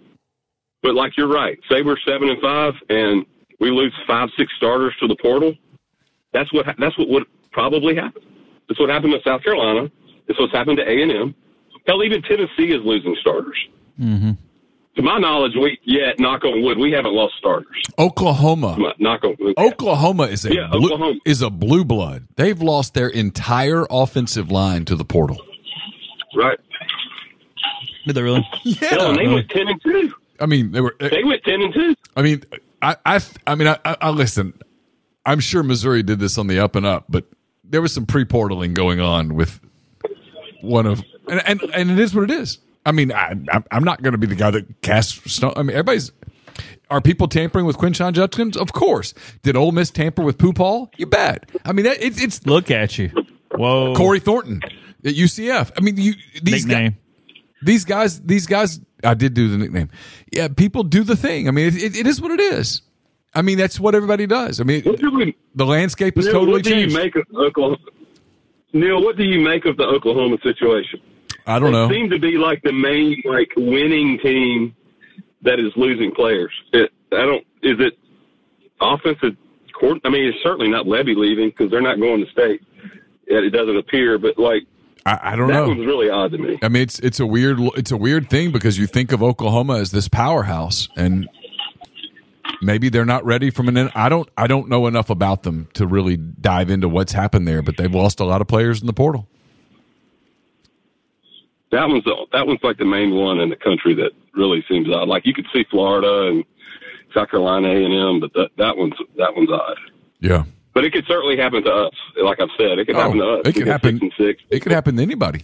But 0.83 0.95
like 0.95 1.15
you're 1.17 1.27
right, 1.27 1.59
say 1.69 1.81
we're 1.83 1.97
seven 2.05 2.29
and 2.29 2.41
five, 2.41 2.73
and 2.89 3.25
we 3.59 3.69
lose 3.69 3.93
five, 4.07 4.29
six 4.37 4.51
starters 4.57 4.93
to 4.99 5.07
the 5.07 5.15
portal. 5.15 5.53
That's 6.33 6.51
what 6.53 6.65
that's 6.79 6.97
what 6.97 7.09
would 7.09 7.23
probably 7.51 7.95
happen. 7.95 8.21
That's 8.67 8.79
what 8.79 8.89
happened 8.89 9.13
to 9.13 9.19
South 9.29 9.43
Carolina. 9.43 9.91
It's 10.27 10.39
what's 10.39 10.53
happened 10.53 10.77
to 10.77 10.83
A 10.89 11.01
and 11.01 11.11
M. 11.11 11.35
Hell, 11.85 12.03
even 12.03 12.21
Tennessee 12.21 12.71
is 12.71 12.83
losing 12.85 13.15
starters. 13.19 13.57
Mm-hmm. 13.99 14.31
To 14.95 15.01
my 15.01 15.17
knowledge, 15.19 15.53
we 15.55 15.77
yet 15.83 16.19
knock 16.19 16.43
on 16.43 16.61
wood, 16.63 16.77
we 16.77 16.91
haven't 16.91 17.13
lost 17.13 17.35
starters. 17.37 17.81
Oklahoma. 17.97 18.93
Knock 18.99 19.23
on 19.23 19.35
wood. 19.39 19.55
Oklahoma 19.57 20.23
is 20.23 20.45
a 20.45 20.53
Yeah, 20.53 20.67
blue, 20.71 20.85
Oklahoma. 20.93 21.19
is 21.25 21.41
a 21.41 21.49
blue 21.49 21.85
blood. 21.85 22.27
They've 22.35 22.61
lost 22.61 22.93
their 22.93 23.07
entire 23.07 23.85
offensive 23.89 24.51
line 24.51 24.85
to 24.85 24.95
the 24.95 25.05
portal. 25.05 25.37
Right. 26.35 26.59
Did 28.05 28.15
they 28.15 28.21
really? 28.21 28.41
Hell, 28.79 29.09
and 29.09 29.17
they 29.17 29.27
went 29.27 29.49
ten 29.49 29.67
and 29.67 29.81
two. 29.81 30.13
I 30.39 30.45
mean, 30.45 30.71
they 30.71 30.81
were. 30.81 30.95
They 30.99 31.23
went 31.23 31.43
ten 31.43 31.61
and 31.61 31.73
two. 31.73 31.95
I 32.15 32.21
mean, 32.23 32.43
I, 32.81 32.95
I, 33.05 33.19
I 33.45 33.55
mean, 33.55 33.67
I, 33.67 33.77
I, 33.85 33.97
I 34.01 34.09
listen. 34.09 34.53
I'm 35.25 35.39
sure 35.39 35.61
Missouri 35.61 36.01
did 36.01 36.19
this 36.19 36.37
on 36.37 36.47
the 36.47 36.59
up 36.59 36.75
and 36.75 36.85
up, 36.85 37.05
but 37.07 37.25
there 37.63 37.81
was 37.81 37.93
some 37.93 38.07
pre-portaling 38.07 38.73
going 38.73 38.99
on 38.99 39.35
with 39.35 39.59
one 40.61 40.87
of, 40.87 41.03
and 41.29 41.41
and, 41.45 41.61
and 41.73 41.91
it 41.91 41.99
is 41.99 42.15
what 42.15 42.23
it 42.23 42.31
is. 42.31 42.57
I 42.85 42.91
mean, 42.91 43.11
I, 43.11 43.27
I'm- 43.51 43.65
I'm 43.71 43.83
not 43.83 44.01
going 44.01 44.13
to 44.13 44.17
be 44.17 44.25
the 44.27 44.35
guy 44.35 44.49
that 44.51 44.81
casts 44.81 45.31
stone. 45.31 45.53
I 45.55 45.61
mean, 45.61 45.71
everybody's. 45.75 46.11
Are 46.89 46.99
people 46.99 47.27
tampering 47.29 47.65
with 47.65 47.77
Quinshon 47.77 48.11
Judkins? 48.13 48.57
Of 48.57 48.73
course. 48.73 49.13
Did 49.43 49.55
Ole 49.55 49.71
Miss 49.71 49.91
tamper 49.91 50.23
with 50.23 50.37
Pooh 50.37 50.51
Paul? 50.51 50.91
You 50.97 51.05
bet. 51.05 51.49
I 51.63 51.71
mean, 51.71 51.85
that, 51.85 52.01
it's 52.03 52.21
it's 52.21 52.45
Look 52.45 52.69
at 52.69 52.97
you. 52.97 53.11
Whoa. 53.55 53.95
Corey 53.95 54.19
Thornton 54.19 54.61
at 55.05 55.13
UCF. 55.15 55.71
I 55.77 55.81
mean, 55.81 55.97
you 55.97 56.13
these 56.41 56.65
guys, 56.65 56.91
these 57.61 57.85
guys, 57.85 58.21
these 58.21 58.45
guys. 58.47 58.79
I 59.03 59.13
did 59.15 59.33
do 59.33 59.49
the 59.49 59.57
nickname. 59.57 59.89
Yeah, 60.31 60.47
people 60.49 60.83
do 60.83 61.03
the 61.03 61.15
thing. 61.15 61.47
I 61.47 61.51
mean, 61.51 61.67
it, 61.67 61.75
it, 61.81 61.95
it 61.97 62.07
is 62.07 62.21
what 62.21 62.31
it 62.31 62.39
is. 62.39 62.81
I 63.33 63.41
mean, 63.41 63.57
that's 63.57 63.79
what 63.79 63.95
everybody 63.95 64.27
does. 64.27 64.59
I 64.59 64.63
mean, 64.63 64.83
What 64.83 64.99
do 64.99 65.09
we- 65.09 65.35
the 65.55 65.65
landscape 65.65 66.15
has 66.17 66.25
Neal, 66.25 66.33
totally 66.33 66.51
what 66.53 66.63
do 66.63 66.69
changed. 66.69 66.93
you 66.95 67.01
make 67.01 67.15
of 67.15 67.23
Oklahoma? 67.35 67.77
Neal, 68.73 69.01
what 69.03 69.17
do 69.17 69.23
you 69.23 69.39
make 69.39 69.65
of 69.65 69.77
the 69.77 69.83
Oklahoma 69.85 70.37
situation? 70.43 70.99
I 71.47 71.57
don't 71.57 71.71
they 71.71 71.77
know. 71.77 71.89
seem 71.89 72.09
to 72.11 72.19
be 72.19 72.37
like 72.37 72.61
the 72.61 72.71
main 72.73 73.21
like 73.25 73.51
winning 73.57 74.19
team 74.19 74.75
that 75.41 75.59
is 75.59 75.71
losing 75.75 76.11
players. 76.11 76.51
It, 76.73 76.91
I 77.11 77.25
don't. 77.25 77.45
Is 77.63 77.77
it 77.79 77.97
offensive? 78.79 79.35
Court, 79.73 79.97
I 80.05 80.09
mean, 80.09 80.25
it's 80.27 80.37
certainly 80.43 80.69
not 80.69 80.85
Levy 80.87 81.15
leaving 81.15 81.49
because 81.49 81.71
they're 81.71 81.81
not 81.81 81.99
going 81.99 82.23
to 82.23 82.29
state. 82.31 82.61
Yet 83.27 83.43
it 83.43 83.49
doesn't 83.49 83.77
appear, 83.77 84.19
but 84.19 84.37
like 84.37 84.63
I, 85.05 85.19
I 85.33 85.35
don't 85.35 85.47
know. 85.47 85.53
that 85.53 85.61
know. 85.61 85.67
one's 85.69 85.85
really 85.85 86.09
odd 86.09 86.31
to 86.31 86.37
me. 86.37 86.59
I 86.61 86.69
mean, 86.69 86.83
it's 86.83 86.99
it's 86.99 87.19
a 87.19 87.25
weird 87.25 87.59
it's 87.75 87.91
a 87.91 87.97
weird 87.97 88.29
thing 88.29 88.51
because 88.51 88.77
you 88.77 88.87
think 88.87 89.11
of 89.11 89.23
Oklahoma 89.23 89.77
as 89.77 89.91
this 89.91 90.07
powerhouse, 90.07 90.87
and 90.95 91.27
maybe 92.61 92.89
they're 92.89 93.05
not 93.05 93.25
ready 93.25 93.49
from 93.49 93.67
an. 93.67 93.89
I 93.95 94.09
don't 94.09 94.29
I 94.37 94.47
don't 94.47 94.69
know 94.69 94.87
enough 94.87 95.09
about 95.09 95.43
them 95.43 95.67
to 95.73 95.87
really 95.87 96.17
dive 96.17 96.69
into 96.69 96.87
what's 96.87 97.13
happened 97.13 97.47
there, 97.47 97.61
but 97.61 97.77
they've 97.77 97.93
lost 97.93 98.19
a 98.19 98.25
lot 98.25 98.41
of 98.41 98.47
players 98.47 98.81
in 98.81 98.87
the 98.87 98.93
portal. 98.93 99.27
That 101.71 101.87
one's 101.87 102.03
the, 102.03 102.27
that 102.33 102.45
one's 102.45 102.59
like 102.63 102.77
the 102.77 102.85
main 102.85 103.15
one 103.15 103.39
in 103.39 103.49
the 103.49 103.55
country 103.55 103.95
that 103.95 104.11
really 104.33 104.63
seems 104.69 104.89
odd. 104.89 105.07
Like 105.07 105.25
you 105.25 105.33
could 105.33 105.47
see 105.53 105.65
Florida 105.69 106.27
and 106.27 106.43
South 107.13 107.29
Carolina 107.29 107.69
A 107.69 107.85
and 107.85 107.93
M, 107.93 108.19
but 108.19 108.33
that 108.33 108.49
that 108.57 108.77
one's 108.77 108.95
that 109.17 109.35
one's 109.35 109.49
odd. 109.49 109.77
Yeah, 110.19 110.43
But 110.73 110.85
it 110.85 110.93
could 110.93 111.05
certainly 111.05 111.35
happen 111.37 111.63
to 111.63 111.69
us. 111.71 111.93
Like 112.15 112.39
I've 112.39 112.49
said, 112.57 112.79
it 112.79 112.85
could 112.85 112.95
happen 112.95 113.17
to 113.17 113.23
Oh, 113.23 113.39
us. 113.39 113.47
it 113.47 113.53
could 113.55 113.67
happen. 113.67 113.99
Six 113.99 114.01
and 114.17 114.27
six. 114.27 114.43
It 114.49 114.59
could 114.61 114.71
happen 114.71 114.95
to 114.97 115.03
anybody. 115.03 115.43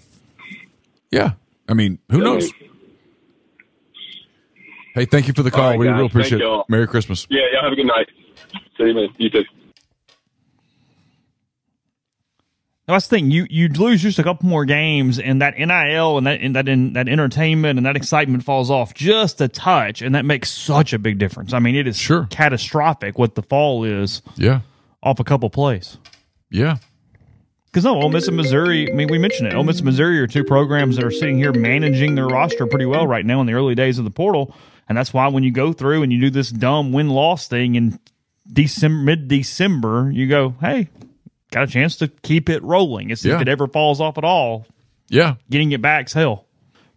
Yeah, 1.12 1.34
I 1.68 1.74
mean, 1.74 2.00
who 2.10 2.22
I 2.22 2.24
knows? 2.24 2.44
mean, 2.44 2.54
Hey, 4.96 5.06
thank 5.06 5.28
you 5.28 5.34
for 5.34 5.44
the 5.44 5.52
call. 5.52 5.64
All 5.66 5.70
right, 5.72 5.80
we 5.80 5.86
guys. 5.86 5.94
really 5.96 6.06
appreciate 6.08 6.30
Thank 6.40 6.42
it. 6.42 6.46
y'all. 6.46 6.66
Merry 6.70 6.88
Christmas. 6.88 7.28
Yeah, 7.30 7.42
y'all 7.54 7.64
have 7.64 7.72
a 7.74 7.76
good 7.76 7.86
night. 7.86 8.08
See 8.78 8.86
you, 8.86 8.94
man. 8.96 9.10
You 9.18 9.30
too. 9.30 9.44
That's 12.88 13.08
the 13.08 13.18
thing. 13.18 13.32
You 13.32 13.46
you 13.50 13.68
lose 13.68 14.02
just 14.02 14.18
a 14.18 14.24
couple 14.24 14.48
more 14.48 14.64
games, 14.64 15.20
and 15.20 15.42
that 15.42 15.58
NIL 15.58 16.18
and 16.18 16.26
that 16.26 16.40
and 16.40 16.56
that 16.56 16.70
in, 16.70 16.94
that 16.94 17.10
entertainment 17.10 17.78
and 17.78 17.86
that 17.86 17.98
excitement 17.98 18.44
falls 18.44 18.72
off 18.72 18.94
just 18.94 19.42
a 19.42 19.50
touch, 19.50 20.02
and 20.02 20.16
that 20.16 20.24
makes 20.24 20.50
such 20.50 20.94
a 20.94 21.00
big 21.00 21.18
difference. 21.20 21.52
I 21.54 21.60
mean, 21.60 21.76
it 21.76 21.86
is 21.86 21.98
Sure. 21.98 22.28
catastrophic 22.30 23.20
what 23.20 23.36
the 23.36 23.42
fall 23.44 23.84
is 23.84 24.22
Yeah, 24.38 24.62
off 25.08 25.20
a 25.20 25.24
couple 25.24 25.50
plays. 25.50 25.98
yeah. 26.50 26.78
Because 27.66 27.84
no, 27.84 27.96
Ole 28.02 28.10
Miss 28.10 28.28
and 28.28 28.36
Missouri. 28.38 28.90
I 28.90 28.96
mean, 28.96 29.08
we 29.10 29.20
mentioned 29.20 29.50
it. 29.50 29.54
Ole 29.54 29.64
Miss 29.64 29.78
and 29.78 29.86
Missouri 29.86 30.20
are 30.20 30.26
two 30.26 30.44
programs 30.44 30.96
that 30.96 31.06
are 31.06 31.12
sitting 31.12 31.38
here 31.38 31.52
managing 31.54 32.16
their 32.16 32.26
roster 32.26 32.66
pretty 32.66 32.86
well 32.86 33.06
right 33.06 33.26
now 33.26 33.40
in 33.42 33.46
the 33.46 33.54
early 33.54 33.76
days 33.76 34.00
of 34.00 34.06
the 34.06 34.10
portal, 34.10 34.56
and 34.90 34.98
that's 34.98 35.14
why 35.14 35.28
when 35.28 35.44
you 35.44 35.52
go 35.52 35.74
through 35.74 36.02
and 36.02 36.12
you 36.12 36.20
do 36.20 36.30
this 36.32 36.50
dumb 36.50 36.92
win 36.92 37.10
loss 37.10 37.48
thing 37.48 37.76
in 37.76 38.00
December, 38.52 39.04
mid 39.04 39.28
December, 39.28 40.10
you 40.12 40.28
go, 40.28 40.56
hey, 40.62 40.88
got 41.52 41.66
a 41.66 41.68
chance 41.68 41.98
to 41.98 42.08
keep 42.08 42.50
it 42.50 42.64
rolling. 42.64 43.10
It's 43.12 43.24
Yeah. 43.24 43.36
if 43.36 43.42
it 43.42 43.48
ever 43.48 43.68
falls 43.68 44.02
off 44.02 44.18
at 44.18 44.24
all, 44.24 44.66
Yeah. 45.10 45.36
getting 45.52 45.72
it 45.72 45.82
back's 45.82 46.14
hell. 46.14 46.46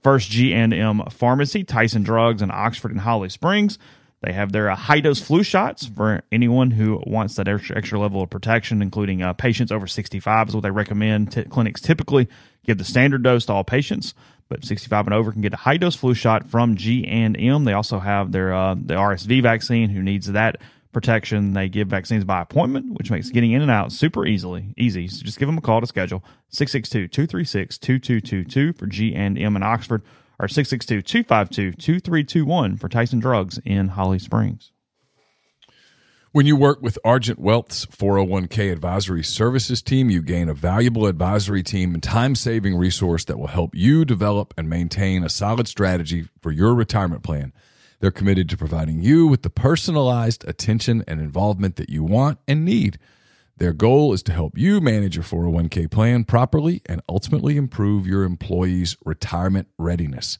First 0.03 0.31
G 0.31 0.55
and 0.55 0.73
M 0.73 1.03
Pharmacy, 1.11 1.63
Tyson 1.65 2.05
Drugs 2.05 2.41
in 2.41 2.51
Oxford 2.51 2.93
and 2.93 3.01
Holly 3.01 3.29
Springs. 3.29 3.79
They 4.23 4.33
have 4.33 4.53
their 4.53 4.71
uh, 4.71 4.77
high 4.77 5.01
dose 5.01 5.21
flu 5.21 5.43
shots 5.43 5.87
for 5.87 6.23
anyone 6.31 6.71
who 6.73 7.03
wants 7.07 7.37
that 7.37 7.49
extra, 7.49 7.75
extra 7.77 7.99
level 7.99 8.23
of 8.23 8.29
protection, 8.29 8.83
including 8.83 9.23
uh, 9.23 9.33
patients 9.33 9.73
over 9.73 9.87
65 9.87 10.49
is 10.49 10.55
what 10.55 10.63
they 10.63 10.71
recommend. 10.71 11.33
T- 11.33 11.45
clinics 11.45 11.81
typically 11.81 12.29
give 12.67 12.77
the 12.77 12.85
standard 12.85 13.23
dose 13.23 13.47
to 13.47 13.55
all 13.55 13.65
patients, 13.65 14.13
but 14.51 14.63
65 14.65 15.07
and 15.07 15.15
over 15.15 15.33
can 15.33 15.41
get 15.41 15.55
a 15.55 15.59
high 15.59 15.79
dose 15.79 15.97
flu 15.97 16.13
shot 16.13 16.47
from 16.47 16.77
G 16.77 17.07
and 17.07 17.35
M. 17.41 17.65
They 17.65 17.73
also 17.73 17.99
have 17.99 18.33
their 18.33 18.53
uh, 18.53 18.75
the 18.75 18.93
RSV 18.95 19.43
vaccine. 19.43 19.89
Who 19.89 20.03
needs 20.03 20.27
that 20.27 20.61
protection? 20.93 21.55
They 21.55 21.71
give 21.71 21.89
vaccines 21.89 22.25
by 22.25 22.43
appointment, 22.43 22.93
which 22.93 23.11
makes 23.11 23.31
getting 23.31 23.53
in 23.53 23.63
and 23.63 23.71
out 23.71 23.91
super 23.91 24.27
easily 24.27 24.75
easy. 24.77 25.09
So 25.09 25.25
just 25.25 25.39
give 25.39 25.49
them 25.49 25.57
a 25.57 25.63
call 25.63 25.81
to 25.81 25.87
schedule 25.87 26.23
662-236-2222 26.53 28.77
for 28.77 28.87
G 28.87 29.15
and 29.15 29.39
M 29.39 29.57
in 29.57 29.63
Oxford 29.63 30.03
or 30.41 30.47
662-252-2321 30.47 32.81
for 32.81 32.89
Tyson 32.89 33.21
Drugs 33.21 33.61
in 33.65 33.89
Holly 33.89 34.19
Springs. 34.19 34.73
When 36.33 36.47
you 36.47 36.57
work 36.57 36.81
with 36.81 36.97
Argent 37.05 37.41
Wealth's 37.41 37.87
401k 37.87 38.73
advisory 38.73 39.25
services 39.25 39.83
team, 39.83 40.11
you 40.11 40.23
gain 40.23 40.49
a 40.49 40.55
valuable 40.55 41.07
advisory 41.07 41.65
team 41.65 41.93
and 41.93 42.01
time 42.03 42.37
saving 42.37 42.77
resource 42.77 43.25
that 43.25 43.37
will 43.37 43.49
help 43.49 43.75
you 43.75 44.05
develop 44.05 44.55
and 44.57 44.71
maintain 44.71 45.25
a 45.25 45.29
solid 45.29 45.67
strategy 45.67 46.29
for 46.41 46.53
your 46.53 46.73
retirement 46.75 47.25
plan. 47.25 47.53
They're 47.99 48.13
committed 48.13 48.49
to 48.49 48.57
providing 48.57 49.03
you 49.03 49.27
with 49.27 49.43
the 49.43 49.51
personalized 49.51 50.47
attention 50.49 51.03
and 51.07 51.21
involvement 51.21 51.77
that 51.77 51.91
you 51.91 52.03
want 52.05 52.39
and 52.47 52.65
need. 52.65 52.99
Their 53.61 53.75
goal 53.75 54.15
is 54.15 54.23
to 54.23 54.33
help 54.33 54.57
you 54.57 54.81
manage 54.81 55.17
your 55.17 55.23
401k 55.23 55.91
plan 55.91 56.25
properly 56.25 56.81
and 56.87 57.03
ultimately 57.11 57.59
improve 57.59 58.07
your 58.07 58.25
employees' 58.25 58.97
retirement 59.05 59.69
readiness. 59.77 60.39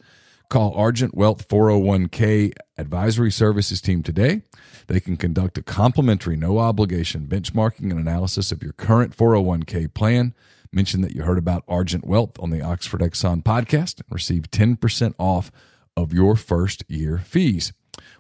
Call 0.49 0.73
Argent 0.75 1.15
Wealth 1.15 1.47
401k 1.47 2.55
Advisory 2.79 3.31
Services 3.31 3.83
team 3.83 4.03
today. 4.03 4.41
They 4.87 5.01
can 5.01 5.19
conduct 5.19 5.59
a 5.59 5.63
complimentary, 5.63 6.35
no 6.35 6.57
obligation 6.57 7.27
benchmarking 7.27 7.91
and 7.91 8.01
analysis 8.01 8.53
of 8.53 8.63
your 8.63 8.73
current 8.73 9.15
401k 9.15 9.93
plan. 9.93 10.35
Mention 10.73 11.03
that 11.03 11.15
you 11.15 11.25
heard 11.25 11.37
about 11.37 11.63
Argent 11.69 12.07
Wealth 12.07 12.41
on 12.41 12.49
the 12.49 12.63
Oxford 12.63 13.03
Exxon 13.03 13.43
podcast 13.45 13.99
and 14.01 14.07
receive 14.11 14.51
10% 14.51 15.15
off 15.19 15.53
of 15.95 16.15
your 16.15 16.37
first 16.37 16.85
year 16.89 17.19
fees. 17.19 17.75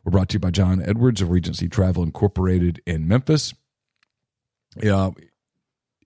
We're 0.04 0.10
brought 0.10 0.28
to 0.28 0.34
you 0.34 0.40
by 0.40 0.50
John 0.50 0.82
Edwards 0.84 1.22
of 1.22 1.30
Regency 1.30 1.70
Travel 1.70 2.02
Incorporated 2.02 2.82
in 2.86 3.08
Memphis. 3.08 3.54
Uh, 4.76 5.10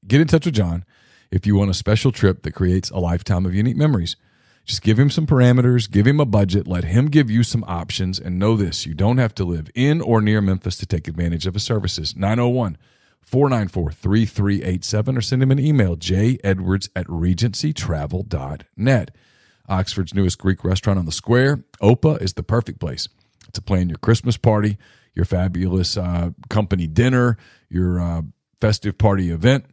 get 0.06 0.20
in 0.20 0.26
touch 0.26 0.46
with 0.46 0.54
John 0.54 0.84
if 1.30 1.46
you 1.46 1.56
want 1.56 1.70
a 1.70 1.74
special 1.74 2.12
trip 2.12 2.42
that 2.42 2.52
creates 2.52 2.90
a 2.90 2.98
lifetime 2.98 3.46
of 3.46 3.54
unique 3.54 3.76
memories. 3.76 4.16
Just 4.64 4.82
give 4.82 4.98
him 4.98 5.10
some 5.10 5.26
parameters, 5.26 5.90
give 5.90 6.06
him 6.06 6.20
a 6.20 6.24
budget, 6.24 6.66
let 6.66 6.84
him 6.84 7.08
give 7.08 7.30
you 7.30 7.42
some 7.42 7.64
options, 7.66 8.18
and 8.18 8.38
know 8.38 8.56
this 8.56 8.86
you 8.86 8.94
don't 8.94 9.18
have 9.18 9.34
to 9.34 9.44
live 9.44 9.70
in 9.74 10.00
or 10.00 10.22
near 10.22 10.40
Memphis 10.40 10.78
to 10.78 10.86
take 10.86 11.06
advantage 11.06 11.46
of 11.46 11.52
his 11.52 11.64
services. 11.64 12.16
901 12.16 12.78
494 13.20 13.92
3387 13.92 15.16
or 15.16 15.20
send 15.20 15.42
him 15.42 15.50
an 15.50 15.58
email, 15.58 15.96
jedwards 15.96 16.88
at 16.96 17.06
regencytravel.net. 17.06 19.10
Oxford's 19.68 20.14
newest 20.14 20.38
Greek 20.38 20.64
restaurant 20.64 20.98
on 20.98 21.06
the 21.06 21.12
square, 21.12 21.64
Opa, 21.82 22.20
is 22.22 22.34
the 22.34 22.42
perfect 22.42 22.80
place 22.80 23.08
to 23.52 23.62
plan 23.62 23.88
your 23.88 23.98
Christmas 23.98 24.36
party, 24.36 24.78
your 25.14 25.24
fabulous 25.24 25.96
uh, 25.96 26.30
company 26.48 26.86
dinner, 26.86 27.36
your 27.68 28.00
uh, 28.00 28.22
festive 28.64 28.96
party 28.96 29.30
event. 29.30 29.66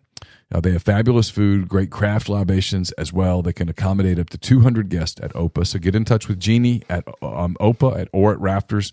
Uh, 0.53 0.59
they 0.59 0.73
have 0.73 0.83
fabulous 0.83 1.29
food, 1.29 1.69
great 1.69 1.89
craft 1.89 2.27
libations 2.27 2.91
as 2.93 3.13
well. 3.13 3.41
They 3.41 3.53
can 3.53 3.69
accommodate 3.69 4.19
up 4.19 4.29
to 4.31 4.37
200 4.37 4.89
guests 4.89 5.17
at 5.23 5.31
Opa. 5.31 5.65
So 5.65 5.79
get 5.79 5.95
in 5.95 6.03
touch 6.03 6.27
with 6.27 6.41
Jeannie 6.41 6.83
at 6.89 7.07
um, 7.21 7.55
Opa 7.61 7.97
at 7.97 8.09
or 8.11 8.33
at 8.33 8.39
Rafters 8.41 8.91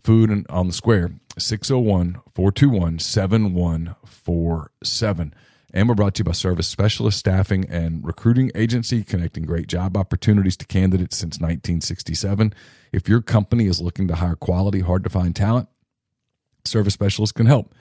Food 0.00 0.30
and 0.30 0.44
on 0.50 0.66
the 0.66 0.72
Square, 0.72 1.12
601 1.38 2.14
421 2.34 2.98
7147. 2.98 5.34
And 5.72 5.88
we're 5.88 5.94
brought 5.94 6.16
to 6.16 6.22
you 6.22 6.24
by 6.24 6.32
Service 6.32 6.66
Specialist 6.66 7.16
Staffing 7.16 7.66
and 7.70 8.04
Recruiting 8.04 8.50
Agency, 8.56 9.04
connecting 9.04 9.44
great 9.44 9.68
job 9.68 9.96
opportunities 9.96 10.56
to 10.56 10.66
candidates 10.66 11.16
since 11.16 11.36
1967. 11.36 12.52
If 12.92 13.08
your 13.08 13.22
company 13.22 13.66
is 13.66 13.80
looking 13.80 14.08
to 14.08 14.16
hire 14.16 14.34
quality, 14.34 14.80
hard 14.80 15.04
to 15.04 15.10
find 15.10 15.36
talent, 15.36 15.68
Service 16.64 16.94
Specialist 16.94 17.36
can 17.36 17.46
help. 17.46 17.72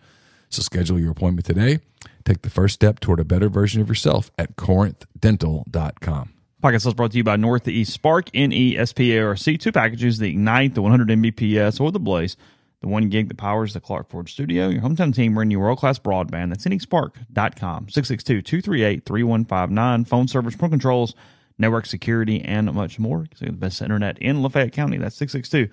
So 0.50 0.60
schedule 0.60 0.98
your 0.98 1.12
appointment 1.12 1.46
today. 1.46 1.78
Take 2.24 2.42
the 2.42 2.50
first 2.50 2.74
step 2.74 2.98
toward 2.98 3.20
a 3.20 3.24
better 3.24 3.48
version 3.48 3.80
of 3.80 3.88
yourself 3.88 4.32
at 4.38 4.56
corinthdental.com. 4.56 6.32
Podcast 6.60 6.86
is 6.88 6.94
brought 6.94 7.12
to 7.12 7.18
you 7.18 7.22
by 7.22 7.36
Northeast 7.36 7.92
Spark, 7.92 8.28
N 8.34 8.52
E 8.52 8.76
S 8.76 8.92
P 8.92 9.16
A 9.16 9.24
R 9.24 9.36
C. 9.36 9.56
Two 9.56 9.70
packages, 9.70 10.18
the 10.18 10.30
Ignite, 10.30 10.74
the 10.74 10.82
100 10.82 11.08
Mbps, 11.08 11.80
or 11.80 11.92
the 11.92 12.00
Blaze. 12.00 12.36
The 12.80 12.88
one 12.88 13.08
gig 13.08 13.28
that 13.28 13.36
powers 13.36 13.74
the 13.74 13.80
Clark 13.80 14.08
Ford 14.08 14.28
studio. 14.28 14.68
Your 14.68 14.82
hometown 14.82 15.14
team 15.14 15.34
bringing 15.34 15.52
you 15.52 15.60
world 15.60 15.78
class 15.78 15.98
broadband. 15.98 16.50
That's 16.50 16.64
NESpark.com. 16.64 17.88
662 17.88 18.42
238 18.42 19.04
3159. 19.04 20.04
Phone 20.04 20.28
service, 20.28 20.56
pro 20.56 20.68
controls, 20.68 21.14
network 21.58 21.86
security, 21.86 22.40
and 22.42 22.72
much 22.72 22.98
more. 22.98 23.26
So 23.34 23.46
the 23.46 23.52
best 23.52 23.82
internet 23.82 24.18
in 24.18 24.42
Lafayette 24.42 24.72
County. 24.72 24.96
That's 24.96 25.16
662 25.16 25.72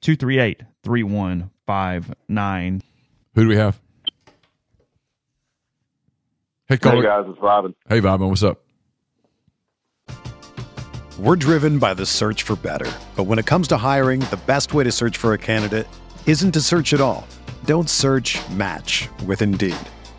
238 0.00 0.62
3159. 0.82 2.82
Who 3.34 3.42
do 3.42 3.48
we 3.48 3.56
have? 3.56 3.80
Hey, 6.68 6.78
caller. 6.78 6.96
Hey 6.96 7.02
guys, 7.02 7.24
it's 7.28 7.40
Robin. 7.40 7.74
Hey, 7.88 8.00
Robin, 8.00 8.28
what's 8.28 8.42
up? 8.42 8.62
We're 11.18 11.36
driven 11.36 11.78
by 11.78 11.94
the 11.94 12.04
search 12.04 12.42
for 12.42 12.56
better. 12.56 12.90
But 13.14 13.24
when 13.24 13.38
it 13.38 13.46
comes 13.46 13.68
to 13.68 13.76
hiring, 13.76 14.20
the 14.20 14.40
best 14.46 14.74
way 14.74 14.84
to 14.84 14.92
search 14.92 15.16
for 15.16 15.32
a 15.32 15.38
candidate 15.38 15.86
isn't 16.26 16.52
to 16.52 16.60
search 16.60 16.92
at 16.92 17.00
all. 17.00 17.26
Don't 17.64 17.88
search 17.88 18.38
match 18.50 19.08
with 19.26 19.40
Indeed. 19.40 19.76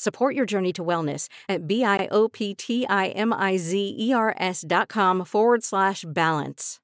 Support 0.00 0.36
your 0.36 0.46
journey 0.46 0.72
to 0.74 0.84
wellness 0.84 1.26
at 1.48 1.66
B-I-O-P-T-I-M-I-Z-E-R-S 1.66 4.64
dot 4.68 4.88
com 4.88 5.24
forward 5.24 5.64
slash 5.64 6.04
balance. 6.06 6.78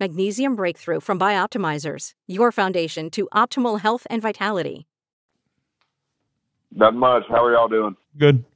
Magnesium 0.00 0.56
Breakthrough 0.56 1.00
from 1.00 1.18
Bioptimizers, 1.18 2.12
your 2.26 2.50
foundation 2.50 3.10
to 3.10 3.28
optimal 3.34 3.80
health 3.80 4.06
and 4.08 4.22
vitality. 4.22 4.86
Not 6.72 6.94
much. 6.94 7.24
How 7.28 7.44
are 7.44 7.52
y'all 7.52 7.68
doing? 7.68 7.96
Good. 8.16 8.46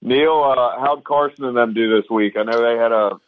Neal, 0.00 0.54
uh, 0.56 0.80
how'd 0.80 1.04
Carson 1.04 1.44
and 1.44 1.58
them 1.58 1.74
do 1.74 1.94
this 1.94 2.08
week? 2.08 2.38
I 2.38 2.44
know 2.44 2.62
they 2.62 2.78
had 2.80 2.92
a 2.92 3.18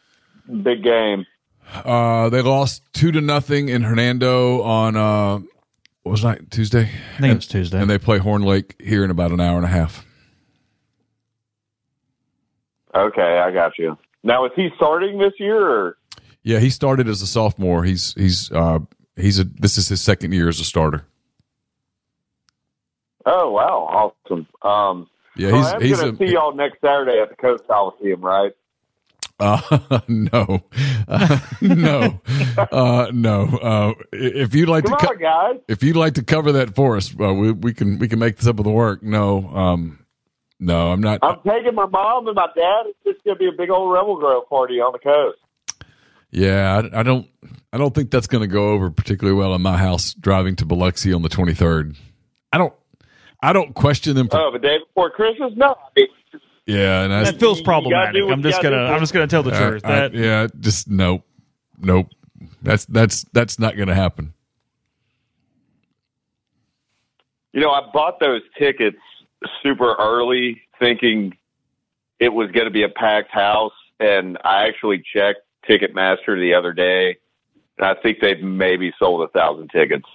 big 0.63 0.81
game. 0.83 1.27
Uh, 1.71 2.29
they 2.29 2.41
lost 2.41 2.81
two 2.93 3.11
to 3.11 3.21
nothing 3.21 3.69
in 3.69 3.83
Hernando 3.83 4.63
on 4.63 4.95
uh, 4.95 5.41
what 6.03 6.11
was 6.11 6.23
night 6.23 6.49
Tuesday. 6.51 6.89
I 7.17 7.19
think 7.21 7.31
it 7.31 7.35
was 7.35 7.47
Tuesday. 7.47 7.79
and 7.79 7.89
they 7.89 7.97
play 7.97 8.17
Horn 8.17 8.41
Lake 8.41 8.75
here 8.81 9.03
in 9.03 9.11
about 9.11 9.31
an 9.31 9.39
hour 9.39 9.57
and 9.57 9.65
a 9.65 9.69
half. 9.69 10.05
Okay, 12.93 13.39
I 13.39 13.51
got 13.51 13.77
you. 13.77 13.97
Now, 14.23 14.45
is 14.45 14.51
he 14.55 14.69
starting 14.75 15.17
this 15.17 15.33
year? 15.39 15.59
Or? 15.65 15.97
Yeah, 16.43 16.59
he 16.59 16.69
started 16.69 17.07
as 17.07 17.21
a 17.21 17.27
sophomore. 17.27 17.83
He's 17.83 18.13
he's 18.15 18.51
uh, 18.51 18.79
he's 19.15 19.39
a 19.39 19.45
this 19.45 19.77
is 19.77 19.87
his 19.87 20.01
second 20.01 20.33
year 20.33 20.49
as 20.49 20.59
a 20.59 20.63
starter. 20.65 21.05
Oh, 23.25 23.51
wow. 23.51 24.13
Awesome. 24.25 24.47
Um, 24.63 25.07
Yeah, 25.35 25.49
so 25.51 25.55
he's 25.55 25.65
I 25.65 25.75
am 25.75 25.81
he's 25.81 26.01
going 26.01 26.17
to 26.17 26.25
see 26.27 26.33
y'all 26.33 26.55
next 26.55 26.81
Saturday 26.81 27.19
at 27.21 27.29
the 27.29 27.35
Coast 27.35 27.63
Coliseum, 27.67 28.21
right? 28.21 28.51
Uh, 29.41 29.99
no, 30.07 30.61
uh, 31.07 31.39
no, 31.61 32.21
uh, 32.57 33.11
no. 33.11 33.43
Uh, 33.61 33.93
if 34.13 34.53
you'd 34.53 34.69
like 34.69 34.85
Come 34.85 34.99
to, 34.99 35.05
co- 35.07 35.13
on, 35.13 35.17
guys. 35.19 35.61
if 35.67 35.81
you'd 35.83 35.95
like 35.95 36.13
to 36.13 36.23
cover 36.23 36.51
that 36.53 36.75
for 36.75 36.95
us, 36.95 37.13
uh, 37.19 37.33
we 37.33 37.51
we 37.51 37.73
can 37.73 37.97
we 37.99 38.07
can 38.07 38.19
make 38.19 38.37
this 38.37 38.47
up 38.47 38.57
with 38.57 38.65
the 38.65 38.71
work. 38.71 39.01
No, 39.03 39.47
um, 39.49 40.05
no, 40.59 40.91
I'm 40.91 41.01
not. 41.01 41.19
I'm 41.23 41.39
taking 41.45 41.73
my 41.75 41.87
mom 41.87 42.27
and 42.27 42.35
my 42.35 42.47
dad. 42.55 42.83
It's 42.85 42.99
just 43.03 43.23
going 43.25 43.35
to 43.35 43.39
be 43.39 43.47
a 43.47 43.51
big 43.51 43.71
old 43.71 43.91
Rebel 43.91 44.15
Grove 44.17 44.47
party 44.47 44.79
on 44.79 44.91
the 44.93 44.99
coast. 44.99 45.39
Yeah, 46.29 46.81
I, 46.93 46.99
I 46.99 47.03
don't. 47.03 47.27
I 47.73 47.77
don't 47.77 47.95
think 47.95 48.11
that's 48.11 48.27
going 48.27 48.41
to 48.41 48.47
go 48.47 48.69
over 48.69 48.89
particularly 48.91 49.37
well 49.37 49.55
in 49.55 49.61
my 49.61 49.77
house. 49.77 50.13
Driving 50.13 50.55
to 50.57 50.65
Biloxi 50.65 51.13
on 51.13 51.23
the 51.23 51.29
23rd. 51.29 51.95
I 52.53 52.57
don't. 52.57 52.73
I 53.41 53.53
don't 53.53 53.73
question 53.73 54.15
them. 54.15 54.29
For, 54.29 54.37
Oh, 54.39 54.51
the 54.51 54.59
day 54.59 54.77
before 54.85 55.09
Christmas? 55.09 55.51
No. 55.55 55.69
I 55.71 55.87
mean, 55.95 56.07
yeah, 56.71 57.03
and 57.03 57.11
that's, 57.11 57.31
That 57.31 57.39
feels 57.39 57.61
problematic. 57.61 58.23
I'm 58.23 58.41
just 58.41 58.61
gonna 58.61 58.87
do. 58.87 58.93
I'm 58.93 58.99
just 58.99 59.13
gonna 59.13 59.27
tell 59.27 59.43
the 59.43 59.53
I- 59.53 59.69
truth. 59.69 59.85
I- 59.85 59.95
That 59.95 60.13
yeah, 60.13 60.47
just 60.59 60.89
nope, 60.89 61.23
nope. 61.79 62.07
That's 62.61 62.85
that's 62.85 63.23
that's 63.33 63.59
not 63.59 63.75
going 63.75 63.87
to 63.87 63.95
happen. 63.95 64.33
You 67.53 67.61
know, 67.61 67.71
I 67.71 67.81
bought 67.91 68.19
those 68.19 68.41
tickets 68.57 68.97
super 69.61 69.95
early 69.99 70.61
thinking 70.79 71.35
it 72.19 72.29
was 72.29 72.51
going 72.51 72.65
to 72.65 72.71
be 72.71 72.83
a 72.83 72.89
packed 72.89 73.31
house. 73.31 73.73
And 73.99 74.37
I 74.43 74.67
actually 74.67 75.03
checked 75.13 75.41
Ticketmaster 75.69 76.39
the 76.39 76.53
other 76.55 76.73
day, 76.73 77.17
and 77.77 77.85
I 77.85 77.93
think 77.93 78.19
they've 78.19 78.41
maybe 78.41 78.93
sold 78.97 79.21
a 79.21 79.27
thousand 79.27 79.69
tickets. 79.69 80.07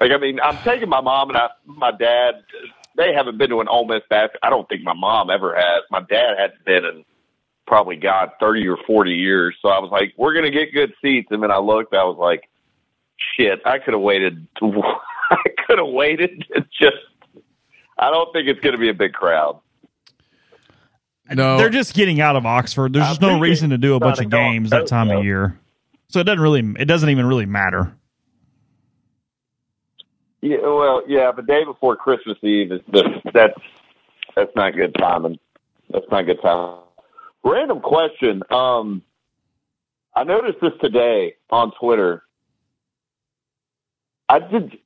Like, 0.00 0.10
I 0.10 0.16
mean, 0.16 0.40
I'm 0.40 0.56
taking 0.58 0.88
my 0.88 1.00
mom 1.00 1.28
and 1.28 1.38
I, 1.38 1.50
my 1.64 1.92
dad 1.92 2.42
they 2.96 3.12
haven't 3.14 3.38
been 3.38 3.50
to 3.50 3.60
an 3.60 3.68
Ole 3.68 3.86
Miss 3.86 4.02
basket. 4.08 4.38
I 4.42 4.50
don't 4.50 4.68
think 4.68 4.82
my 4.82 4.94
mom 4.94 5.30
ever 5.30 5.54
has. 5.54 5.82
My 5.90 6.00
dad 6.00 6.36
hadn't 6.38 6.64
been 6.64 6.84
in 6.84 7.04
probably 7.66 7.96
God 7.96 8.30
thirty 8.40 8.66
or 8.66 8.76
forty 8.86 9.14
years. 9.14 9.56
So 9.62 9.68
I 9.68 9.78
was 9.78 9.90
like, 9.90 10.14
we're 10.16 10.34
gonna 10.34 10.50
get 10.50 10.72
good 10.72 10.92
seats, 11.02 11.28
and 11.30 11.42
then 11.42 11.50
I 11.50 11.58
looked, 11.58 11.94
I 11.94 12.04
was 12.04 12.18
like, 12.18 12.48
shit, 13.36 13.60
I 13.64 13.78
could 13.78 13.94
have 13.94 14.02
waited. 14.02 14.46
I 14.62 15.36
could 15.66 15.78
have 15.78 15.88
waited. 15.88 16.44
It's 16.50 16.68
just, 16.78 16.96
I 17.98 18.10
don't 18.10 18.32
think 18.32 18.48
it's 18.48 18.60
gonna 18.60 18.78
be 18.78 18.90
a 18.90 18.94
big 18.94 19.12
crowd. 19.12 19.60
No, 21.30 21.56
They're 21.56 21.70
just 21.70 21.94
getting 21.94 22.20
out 22.20 22.36
of 22.36 22.44
Oxford. 22.44 22.92
There's 22.92 23.06
I 23.06 23.10
just 23.10 23.22
no 23.22 23.38
reason 23.40 23.70
to 23.70 23.78
do 23.78 23.94
a 23.94 24.00
bunch 24.00 24.18
of 24.18 24.24
to 24.24 24.28
go 24.28 24.38
on 24.38 24.52
games 24.52 24.70
that 24.70 24.86
time 24.86 25.10
of 25.10 25.24
year. 25.24 25.58
So 26.08 26.20
it 26.20 26.24
doesn't 26.24 26.40
really 26.40 26.74
it 26.78 26.84
doesn't 26.84 27.08
even 27.08 27.26
really 27.26 27.46
matter. 27.46 27.96
Yeah, 30.42 30.58
well, 30.60 31.04
yeah, 31.06 31.30
but 31.34 31.46
day 31.46 31.64
before 31.64 31.94
Christmas 31.94 32.36
Eve 32.42 32.72
is 32.72 32.80
the, 32.90 33.22
that's 33.32 33.58
that's 34.34 34.50
not 34.56 34.74
good 34.74 34.94
timing. 34.98 35.38
That's 35.88 36.06
not 36.10 36.26
good 36.26 36.42
timing. 36.42 36.80
Random 37.44 37.80
question. 37.80 38.42
Um, 38.50 39.02
I 40.14 40.24
noticed 40.24 40.58
this 40.60 40.72
today 40.80 41.36
on 41.50 41.70
Twitter. 41.78 42.24
I 44.28 44.40
did. 44.40 44.78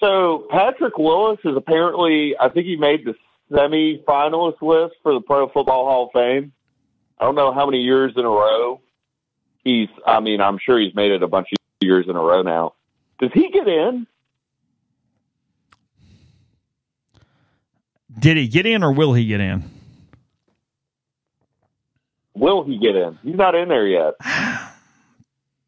So 0.00 0.48
Patrick 0.50 0.98
Willis 0.98 1.38
is 1.44 1.56
apparently, 1.56 2.36
I 2.38 2.48
think 2.48 2.66
he 2.66 2.76
made 2.76 3.04
the 3.04 3.14
semi-finalist 3.54 4.60
list 4.60 4.96
for 5.04 5.14
the 5.14 5.20
Pro 5.20 5.48
Football 5.48 5.84
Hall 5.84 6.06
of 6.06 6.12
Fame. 6.12 6.52
I 7.20 7.24
don't 7.24 7.36
know 7.36 7.52
how 7.52 7.66
many 7.66 7.82
years 7.82 8.12
in 8.16 8.24
a 8.24 8.28
row 8.28 8.80
he's. 9.62 9.88
I 10.04 10.18
mean, 10.18 10.40
I'm 10.40 10.58
sure 10.58 10.80
he's 10.80 10.94
made 10.94 11.12
it 11.12 11.22
a 11.22 11.28
bunch 11.28 11.48
of 11.52 11.58
years 11.80 12.06
in 12.08 12.16
a 12.16 12.20
row 12.20 12.42
now. 12.42 12.74
Does 13.20 13.30
he 13.32 13.50
get 13.50 13.68
in? 13.68 14.08
Did 18.18 18.36
he 18.36 18.48
get 18.48 18.66
in 18.66 18.82
or 18.82 18.92
will 18.92 19.14
he 19.14 19.26
get 19.26 19.40
in? 19.40 19.64
Will 22.34 22.64
he 22.64 22.78
get 22.78 22.96
in? 22.96 23.18
He's 23.22 23.36
not 23.36 23.54
in 23.54 23.68
there 23.68 23.86
yet. 23.86 24.14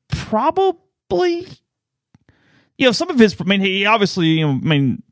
Probably. 0.08 1.46
You 2.78 2.86
know, 2.86 2.92
some 2.92 3.10
of 3.10 3.18
his. 3.18 3.36
I 3.40 3.44
mean, 3.44 3.60
he 3.60 3.86
obviously. 3.86 4.26
You 4.26 4.46
know, 4.46 4.52
I 4.52 4.66
mean, 4.66 5.02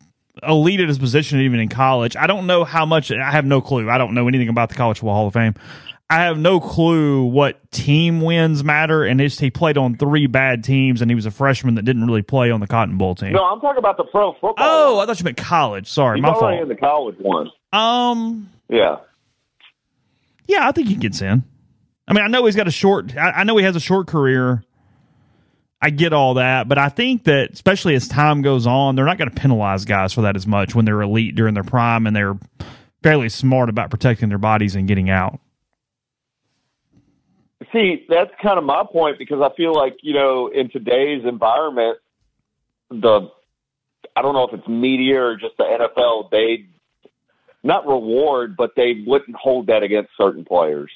elite 0.42 0.80
at 0.80 0.88
his 0.88 0.98
position 0.98 1.40
even 1.40 1.60
in 1.60 1.68
college. 1.68 2.16
I 2.16 2.26
don't 2.26 2.46
know 2.46 2.64
how 2.64 2.86
much. 2.86 3.10
I 3.12 3.30
have 3.30 3.44
no 3.44 3.60
clue. 3.60 3.90
I 3.90 3.98
don't 3.98 4.14
know 4.14 4.28
anything 4.28 4.48
about 4.48 4.70
the 4.70 4.74
College 4.74 4.98
Football 4.98 5.14
Hall 5.14 5.26
of 5.28 5.34
Fame. 5.34 5.54
I 6.12 6.24
have 6.24 6.38
no 6.38 6.60
clue 6.60 7.24
what 7.24 7.70
team 7.72 8.20
wins 8.20 8.62
matter, 8.62 9.02
and 9.02 9.18
he 9.18 9.50
played 9.50 9.78
on 9.78 9.96
three 9.96 10.26
bad 10.26 10.62
teams, 10.62 11.00
and 11.00 11.10
he 11.10 11.14
was 11.14 11.24
a 11.24 11.30
freshman 11.30 11.76
that 11.76 11.84
didn't 11.86 12.06
really 12.06 12.20
play 12.20 12.50
on 12.50 12.60
the 12.60 12.66
Cotton 12.66 12.98
Bowl 12.98 13.14
team. 13.14 13.32
No, 13.32 13.42
I'm 13.42 13.60
talking 13.62 13.78
about 13.78 13.96
the 13.96 14.04
pro 14.04 14.32
football. 14.32 14.54
Oh, 14.58 14.98
I 15.00 15.06
thought 15.06 15.18
you 15.18 15.24
meant 15.24 15.38
college. 15.38 15.88
Sorry, 15.88 16.18
He's 16.18 16.22
my 16.22 16.34
fault. 16.34 16.60
in 16.60 16.68
the 16.68 16.74
college 16.76 17.16
one. 17.18 17.50
Um, 17.72 18.50
Yeah. 18.68 18.96
yeah, 20.46 20.68
I 20.68 20.72
think 20.72 20.88
he 20.88 20.96
gets 20.96 21.22
in. 21.22 21.44
I 22.06 22.12
mean, 22.12 22.22
I 22.24 22.28
know 22.28 22.44
he's 22.44 22.56
got 22.56 22.68
a 22.68 22.72
short. 22.72 23.16
I, 23.16 23.30
I 23.30 23.44
know 23.44 23.56
he 23.56 23.64
has 23.64 23.74
a 23.76 23.80
short 23.80 24.06
career. 24.06 24.62
I 25.80 25.88
get 25.88 26.12
all 26.12 26.34
that, 26.34 26.68
but 26.68 26.76
I 26.76 26.90
think 26.90 27.24
that 27.24 27.52
especially 27.52 27.94
as 27.94 28.06
time 28.06 28.42
goes 28.42 28.66
on, 28.66 28.96
they're 28.96 29.06
not 29.06 29.16
going 29.16 29.30
to 29.30 29.34
penalize 29.40 29.86
guys 29.86 30.12
for 30.12 30.20
that 30.22 30.36
as 30.36 30.46
much 30.46 30.74
when 30.74 30.84
they're 30.84 31.00
elite 31.00 31.34
during 31.36 31.54
their 31.54 31.64
prime 31.64 32.06
and 32.06 32.14
they're 32.14 32.36
fairly 33.02 33.30
smart 33.30 33.70
about 33.70 33.88
protecting 33.88 34.28
their 34.28 34.36
bodies 34.38 34.74
and 34.76 34.86
getting 34.86 35.08
out. 35.08 35.40
See, 37.72 38.04
that's 38.08 38.30
kind 38.42 38.58
of 38.58 38.64
my 38.64 38.84
point 38.90 39.18
because 39.18 39.40
I 39.40 39.54
feel 39.56 39.74
like, 39.74 39.96
you 40.02 40.12
know, 40.12 40.48
in 40.48 40.68
today's 40.70 41.24
environment, 41.24 41.98
the, 42.90 43.30
I 44.14 44.20
don't 44.20 44.34
know 44.34 44.44
if 44.44 44.52
it's 44.52 44.68
media 44.68 45.22
or 45.22 45.36
just 45.36 45.56
the 45.56 45.64
NFL, 45.64 46.30
they 46.30 46.66
not 47.62 47.86
reward, 47.86 48.56
but 48.56 48.72
they 48.76 49.02
wouldn't 49.06 49.36
hold 49.36 49.68
that 49.68 49.82
against 49.82 50.10
certain 50.18 50.44
players. 50.44 50.90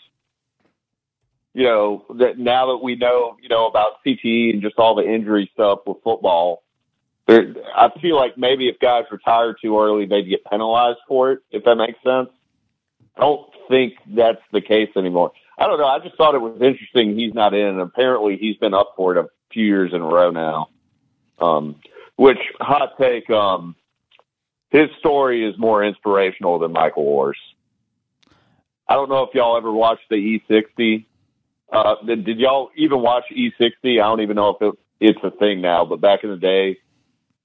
You 1.55 1.64
know, 1.64 2.05
that 2.18 2.39
now 2.39 2.66
that 2.66 2.83
we 2.83 2.97
know, 2.97 3.37
you 3.41 3.49
know, 3.49 3.66
about 3.66 4.05
CTE 4.05 4.53
and 4.53 4.61
just 4.61 4.79
all 4.79 4.95
the 4.95 5.09
injury 5.09 5.51
stuff 5.55 5.81
with 5.87 5.99
football, 6.05 6.62
there, 7.27 7.55
I 7.74 7.91
feel 8.01 8.16
like 8.16 8.37
maybe 8.37 8.68
if 8.68 8.79
guys 8.79 9.05
retire 9.11 9.55
too 9.55 9.79
early, 9.81 10.05
they'd 10.07 10.29
get 10.29 10.45
penalized 10.45 10.99
for 11.09 11.33
it, 11.33 11.41
if 11.51 11.64
that 11.64 11.77
makes 11.77 11.99
sense. 12.05 12.29
I 13.16 13.20
don't 13.20 13.49
think 13.68 13.95
that's 14.14 14.43
the 14.53 14.61
case 14.61 14.91
anymore. 14.97 15.33
I 15.59 15.66
don't 15.66 15.78
know. 15.78 15.86
I 15.86 15.98
just 16.00 16.16
thought 16.16 16.34
it 16.34 16.40
was 16.40 16.61
interesting 16.61 17.16
he's 17.16 17.34
not 17.34 17.54
in. 17.54 17.66
And 17.66 17.80
apparently, 17.80 18.36
he's 18.36 18.57
been 18.57 18.74
up 18.74 18.94
for 18.96 19.16
it 19.16 19.24
a 19.24 19.28
few 19.52 19.64
years 19.64 19.92
in 19.92 20.00
a 20.00 20.07
row 20.07 20.30
now. 20.30 20.68
Um, 21.38 21.76
which 22.16 22.38
hot 22.61 22.98
take. 22.98 23.28
Um, 23.30 23.76
his 24.70 24.88
story 24.98 25.48
is 25.48 25.57
more 25.59 25.84
inspirational 25.84 26.59
than 26.59 26.72
Michael 26.72 27.04
Oher's. 27.04 27.38
I 28.88 28.94
don't 28.94 29.09
know 29.09 29.22
if 29.22 29.34
y'all 29.34 29.57
ever 29.57 29.72
watched 29.72 30.09
the 30.11 30.16
E60. 30.16 31.07
Uh, 31.72 31.96
did, 32.04 32.38
y'all 32.38 32.70
even 32.76 33.00
watch 33.00 33.24
E60? 33.32 33.70
I 33.84 33.96
don't 33.96 34.20
even 34.20 34.36
know 34.36 34.50
if 34.50 34.62
it, 34.62 34.78
it's 35.00 35.18
a 35.24 35.30
thing 35.30 35.61
now, 35.61 35.84
but 35.84 36.00
back 36.00 36.24
in 36.24 36.30
the 36.30 36.36
day, 36.36 36.78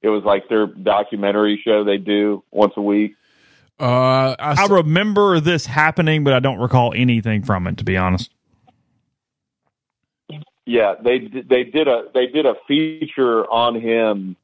it 0.02 0.10
was 0.10 0.24
like 0.24 0.50
their 0.50 0.68
documentary 0.68 1.62
show 1.64 1.84
they 1.84 1.98
do 1.98 2.44
once 2.52 2.74
a 2.76 2.82
week. 2.82 3.16
Uh, 3.80 4.36
I, 4.38 4.56
I 4.64 4.68
remember 4.68 5.40
this 5.40 5.66
happening, 5.66 6.24
but 6.24 6.34
I 6.34 6.40
don't 6.40 6.60
recall 6.60 6.94
anything 6.96 7.44
from 7.44 7.66
it, 7.68 7.78
to 7.78 7.84
be 7.84 7.98
honest. 7.98 8.32
Yeah, 10.66 10.96
they 11.04 11.20
they 11.20 11.64
did 11.64 11.88
a 11.88 12.06
they 12.14 12.28
did 12.28 12.46
a 12.46 12.56
feature 12.68 13.50
on 13.52 13.80
him, 13.80 14.36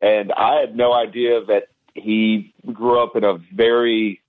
and 0.00 0.32
I 0.32 0.60
had 0.60 0.76
no 0.76 0.92
idea 0.92 1.44
that 1.46 1.64
he 1.94 2.54
grew 2.72 3.02
up 3.02 3.16
in 3.16 3.24
a 3.24 3.38
very 3.52 4.20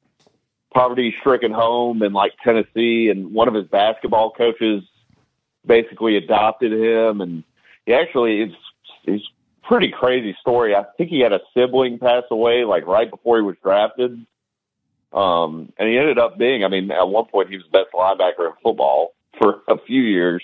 poverty 0.73 1.15
stricken 1.19 1.51
home 1.51 2.01
in 2.03 2.13
like 2.13 2.33
Tennessee, 2.43 3.09
and 3.09 3.33
one 3.33 3.47
of 3.47 3.53
his 3.53 3.65
basketball 3.65 4.31
coaches 4.31 4.83
basically 5.65 6.17
adopted 6.17 6.73
him, 6.73 7.21
and 7.21 7.43
he 7.85 7.93
actually 7.93 8.41
it's 8.41 8.55
it's 9.05 9.23
a 9.23 9.38
pretty 9.69 9.91
crazy 9.91 10.35
story. 10.41 10.75
I 10.75 10.83
think 10.97 11.11
he 11.11 11.19
had 11.19 11.31
a 11.31 11.39
sibling 11.53 11.99
pass 11.99 12.23
away 12.31 12.65
like 12.65 12.87
right 12.87 13.09
before 13.09 13.37
he 13.37 13.43
was 13.43 13.55
drafted. 13.63 14.25
Um, 15.13 15.71
and 15.77 15.87
he 15.87 15.97
ended 15.97 16.17
up 16.17 16.39
being, 16.39 16.63
I 16.63 16.69
mean, 16.69 16.89
at 16.91 17.07
one 17.07 17.25
point 17.25 17.49
he 17.49 17.55
was 17.55 17.65
the 17.71 17.77
best 17.77 17.93
linebacker 17.93 18.47
in 18.47 18.53
football 18.63 19.13
for 19.37 19.61
a 19.67 19.77
few 19.77 20.01
years. 20.01 20.43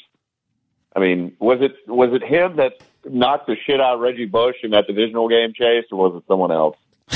I 0.96 1.00
mean, 1.00 1.36
was 1.40 1.60
it 1.60 1.76
was 1.88 2.14
it 2.14 2.24
him 2.24 2.58
that 2.58 2.74
knocked 3.04 3.48
the 3.48 3.58
shit 3.66 3.82
out 3.82 3.96
of 3.96 4.00
Reggie 4.00 4.26
Bush 4.26 4.56
in 4.64 4.72
that 4.72 4.88
divisional 4.88 5.28
game 5.28 5.54
chase, 5.54 5.86
or 5.92 5.98
was 5.98 6.22
it 6.22 6.24
someone 6.28 6.52
else? 6.52 6.78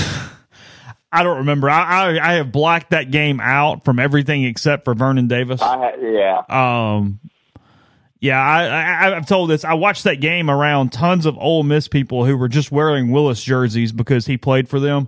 I 1.11 1.23
don't 1.23 1.37
remember. 1.37 1.69
I, 1.69 1.83
I 2.17 2.31
I 2.31 2.33
have 2.33 2.51
blacked 2.51 2.89
that 2.89 3.09
game 3.09 3.39
out 3.39 3.85
from 3.85 3.99
everything 3.99 4.43
except 4.43 4.83
for 4.83 4.93
Vernon 4.95 5.27
Davis. 5.27 5.61
I 5.61 5.95
yeah. 6.01 6.41
Um, 6.49 7.19
yeah, 8.21 8.39
I, 8.39 8.65
I 9.09 9.15
I've 9.15 9.25
told 9.27 9.49
this. 9.49 9.63
I 9.63 9.73
watched 9.75 10.03
that 10.03 10.15
game 10.21 10.49
around 10.49 10.91
tons 10.91 11.25
of 11.25 11.37
Ole 11.37 11.63
Miss 11.63 11.87
people 11.87 12.25
who 12.25 12.35
were 12.37 12.47
just 12.49 12.71
wearing 12.71 13.11
Willis 13.11 13.41
jerseys 13.43 13.91
because 13.91 14.25
he 14.25 14.37
played 14.37 14.67
for 14.69 14.79
them. 14.79 15.07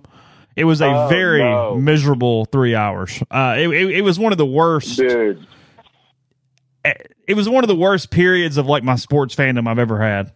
It 0.56 0.66
was 0.66 0.82
a 0.82 0.86
Oh, 0.88 1.08
very 1.08 1.40
no. 1.44 1.76
miserable 1.76 2.46
three 2.46 2.76
hours. 2.76 3.22
Uh, 3.32 3.56
it, 3.58 3.70
it, 3.70 3.90
it 3.98 4.02
was 4.02 4.20
one 4.20 4.32
of 4.32 4.38
the 4.38 4.46
worst. 4.46 4.98
Dude, 4.98 5.46
It 7.28 7.36
was 7.36 7.48
one 7.48 7.64
of 7.64 7.68
the 7.70 7.76
worst 7.76 8.12
periods 8.12 8.58
of 8.58 8.66
like 8.66 8.84
my 8.84 8.96
sports 8.96 9.34
fandom 9.36 9.68
I've 9.68 9.80
ever 9.80 10.00
had. 10.02 10.34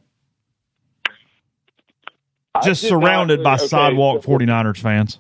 Just 2.64 2.84
did 2.84 2.92
not- 2.92 3.02
surrounded 3.02 3.44
by 3.44 3.56
okay, 3.56 3.68
sidewalk 3.68 4.24
so- 4.24 4.30
49ers 4.32 4.78
fans. 4.78 5.20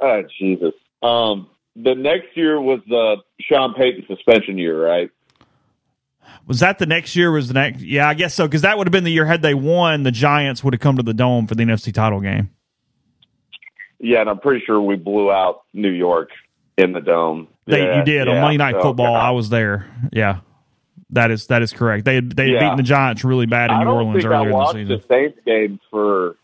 oh 0.00 0.22
Jesus. 0.38 0.74
Um, 1.02 1.48
the 1.76 1.94
next 1.94 2.36
year 2.36 2.60
was 2.60 2.80
the 2.88 3.16
Sean 3.40 3.74
Payton 3.74 4.04
suspension 4.08 4.58
year, 4.58 4.80
right? 4.84 5.10
Was 6.46 6.60
that 6.60 6.78
the 6.78 6.86
next 6.86 7.14
year? 7.16 7.30
Was 7.30 7.48
the 7.48 7.54
next? 7.54 7.80
Yeah, 7.82 8.08
I 8.08 8.14
guess 8.14 8.34
so. 8.34 8.46
Because 8.46 8.62
that 8.62 8.78
would 8.78 8.86
have 8.86 8.92
been 8.92 9.04
the 9.04 9.12
year 9.12 9.26
had 9.26 9.42
they 9.42 9.54
won, 9.54 10.02
the 10.02 10.10
Giants 10.10 10.62
would 10.64 10.74
have 10.74 10.80
come 10.80 10.96
to 10.96 11.02
the 11.02 11.14
dome 11.14 11.46
for 11.46 11.54
the 11.54 11.62
NFC 11.64 11.92
title 11.92 12.20
game. 12.20 12.50
Yeah, 14.00 14.20
and 14.20 14.30
I'm 14.30 14.38
pretty 14.38 14.64
sure 14.64 14.80
we 14.80 14.96
blew 14.96 15.30
out 15.32 15.62
New 15.74 15.90
York 15.90 16.30
in 16.76 16.92
the 16.92 17.00
dome. 17.00 17.48
They, 17.66 17.82
Yeah, 17.82 17.98
you 17.98 18.04
did 18.04 18.28
on 18.28 18.34
yeah, 18.36 18.40
Monday 18.42 18.56
Night 18.58 18.74
so, 18.76 18.82
Football. 18.82 19.14
God. 19.14 19.26
I 19.26 19.30
was 19.32 19.48
there. 19.50 19.86
Yeah, 20.12 20.38
that 21.10 21.30
is 21.30 21.48
that 21.48 21.62
is 21.62 21.72
correct. 21.72 22.04
They 22.04 22.14
had, 22.16 22.30
they 22.30 22.44
had 22.44 22.52
Yeah. 22.52 22.60
beaten 22.60 22.76
the 22.76 22.82
Giants 22.84 23.24
really 23.24 23.46
bad 23.46 23.70
in 23.70 23.80
New 23.80 23.86
Orleans 23.90 24.24
earlier 24.24 24.42
in 24.42 24.48
the 24.48 24.54
watched 24.54 24.72
season. 24.74 24.98
the 25.00 25.04
Saints 25.08 25.38
game 25.44 25.80
for 25.90 26.36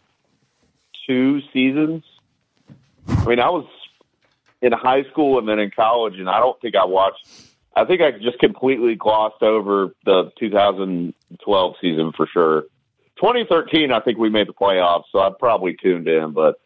two 1.07 1.41
seasons. 1.53 2.03
I 3.09 3.24
mean, 3.26 3.39
I 3.41 3.51
was 3.51 3.66
in 4.62 4.72
high 4.72 5.05
school 5.05 5.39
and 5.39 5.49
then 5.49 5.59
in 5.59 5.70
college, 5.70 6.18
and 6.18 6.28
I 6.28 6.41
don't 6.41 6.59
think 6.61 6.74
I 6.74 6.87
watched. 6.87 7.26
I 7.76 7.84
think 7.84 8.00
I 8.02 8.12
just 8.12 8.38
completely 8.38 8.94
glossed 8.94 9.42
over 9.42 9.94
the 10.04 10.30
2012 10.38 11.74
season 11.80 12.12
for 12.16 12.26
sure. 12.26 12.62
2013, 13.16 13.92
I 13.92 14.00
think 14.00 14.18
we 14.18 14.28
made 14.30 14.48
the 14.48 14.52
playoffs, 14.52 15.04
so 15.12 15.18
I 15.20 15.30
probably 15.38 15.74
tuned 15.74 16.08
in, 16.08 16.32
but 16.32 16.60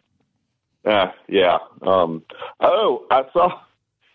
uh, 0.85 1.13
yeah. 1.29 1.59
Um, 1.83 2.23
oh, 2.61 3.07
I 3.11 3.25
saw. 3.33 3.61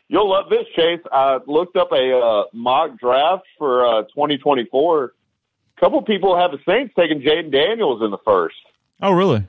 You'll 0.08 0.30
love 0.30 0.50
this, 0.50 0.66
Chase. 0.76 1.00
I 1.12 1.40
looked 1.48 1.76
up 1.78 1.92
a 1.92 2.18
uh, 2.18 2.44
mock 2.54 3.00
draft 3.00 3.46
for 3.58 3.86
uh, 3.86 4.02
2024. 4.04 5.06
A 5.06 5.80
couple 5.80 6.02
people 6.04 6.38
have 6.38 6.52
the 6.52 6.60
Saints 6.68 6.94
taking 6.98 7.22
Jayden 7.22 7.52
Daniels 7.52 8.02
in 8.04 8.12
the 8.12 8.18
first. 8.26 8.56
Oh, 9.02 9.12
really? 9.12 9.46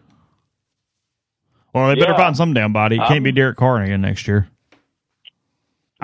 Well, 1.75 1.89
they 1.89 1.95
better 1.97 2.13
Yeah. 2.13 2.17
find 2.17 2.37
some 2.37 2.55
damn 2.55 2.73
body. 2.73 2.97
It 2.97 3.01
can't 3.01 3.19
Um, 3.19 3.23
be 3.25 3.33
Derek 3.33 3.57
Carr 3.57 3.83
again 3.83 4.01
next 4.01 4.27
year. 4.29 4.49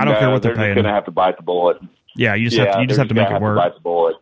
I 0.01 0.05
don't 0.05 0.15
No, 0.15 0.21
care 0.21 0.31
what 0.31 0.43
they're, 0.43 0.55
they're 0.55 0.65
paying. 0.65 0.75
just 0.75 0.79
him. 0.79 0.85
gonna 0.85 0.95
have 0.95 1.05
to 1.07 1.11
bite 1.11 1.37
the 1.37 1.43
bullet. 1.43 1.79
yeah, 2.17 2.35
you 2.35 2.47
just 2.47 2.57
yeah, 2.59 2.65
have 2.67 2.75
to, 2.77 2.81
you 2.83 2.87
just 2.87 2.99
have 2.99 3.09
to 3.09 3.15
make 3.15 3.27
gonna 3.29 3.37
it 3.37 3.43
work. 3.43 3.57
bite 3.57 3.75
the 3.75 3.81
bullet. 3.81 4.17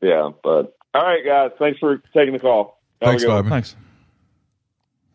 Yeah, 0.00 0.30
but 0.42 0.76
all 0.94 1.02
right, 1.02 1.24
guys. 1.24 1.50
Thanks 1.58 1.78
for 1.78 1.98
taking 2.14 2.32
the 2.32 2.38
call. 2.38 2.80
Have 3.00 3.08
Thanks, 3.10 3.22
good. 3.24 3.28
Bobby. 3.30 3.48
Thanks. 3.48 3.76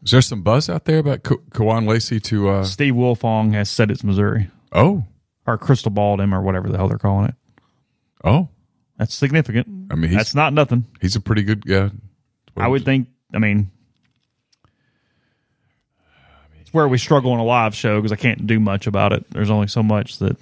Is 0.04 0.12
there 0.12 0.22
some 0.22 0.42
buzz 0.42 0.70
out 0.70 0.86
there 0.86 1.00
about 1.00 1.24
Ka- 1.24 1.36
Kewan 1.52 1.88
Lacy 1.88 2.20
to? 2.22 2.50
Uh, 2.50 2.64
Steve 2.64 2.94
Wiltfong 2.94 3.54
has 3.54 3.70
said 3.70 3.92
it's 3.92 4.04
Missouri 4.04 4.50
oh, 4.72 5.04
or 5.46 5.58
crystal 5.58 5.92
balled 5.92 6.22
him 6.22 6.34
or 6.34 6.42
whatever 6.42 6.70
the 6.70 6.78
hell 6.78 6.88
they're 6.88 6.98
calling 6.98 7.26
it. 7.30 7.36
oh. 8.24 8.50
That's 8.98 9.16
significant. 9.16 9.66
I 9.92 9.96
mean, 9.96 10.10
he's 10.10 10.18
That's 10.18 10.36
not 10.36 10.52
nothing. 10.52 10.86
he's 11.00 11.16
a 11.16 11.22
pretty 11.22 11.44
good. 11.44 11.66
guy. 11.66 11.90
I 12.58 12.68
would 12.68 12.84
think. 12.84 13.08
I 13.34 13.38
mean, 13.40 13.72
it's 16.70 16.74
where 16.76 16.88
we 16.88 17.00
struggle 17.00 17.34
in 17.34 17.40
a 17.40 17.44
live 17.44 17.74
show 17.74 18.00
because 18.00 18.12
I 18.12 18.16
can't 18.16 18.46
do 18.46 18.60
much 18.60 18.86
about 18.86 19.12
it. 19.12 19.28
There's 19.32 19.50
only 19.50 19.66
so 19.66 19.82
much 19.82 20.20
that. 20.20 20.38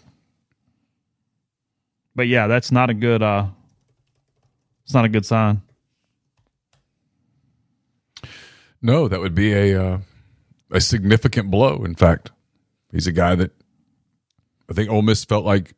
But 2.15 2.27
yeah, 2.27 2.47
that's 2.47 2.69
not 2.69 2.89
a 2.89 2.93
good. 2.93 3.23
uh 3.23 3.45
It's 4.83 4.93
not 4.93 5.05
a 5.05 5.09
good 5.09 5.25
sign. 5.25 5.61
No, 8.81 9.07
that 9.07 9.21
would 9.21 9.35
be 9.35 9.53
a 9.53 9.81
uh, 9.81 9.99
a 10.69 10.81
significant 10.81 11.49
blow. 11.49 11.85
In 11.85 11.95
fact, 11.95 12.31
he's 12.91 13.07
a 13.07 13.13
guy 13.13 13.35
that 13.35 13.51
I 14.69 14.73
think 14.73 14.89
Ole 14.89 15.03
Miss 15.03 15.23
felt 15.23 15.45
like 15.45 15.75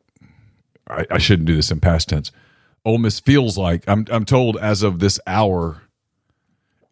I, 0.88 1.06
I 1.12 1.18
shouldn't 1.18 1.46
do 1.46 1.54
this 1.54 1.70
in 1.70 1.78
past 1.78 2.08
tense. 2.08 2.32
Ole 2.84 2.98
Miss 2.98 3.20
feels 3.20 3.56
like 3.56 3.84
I'm 3.86 4.04
I'm 4.10 4.24
told 4.24 4.56
as 4.56 4.82
of 4.82 4.98
this 4.98 5.20
hour, 5.28 5.82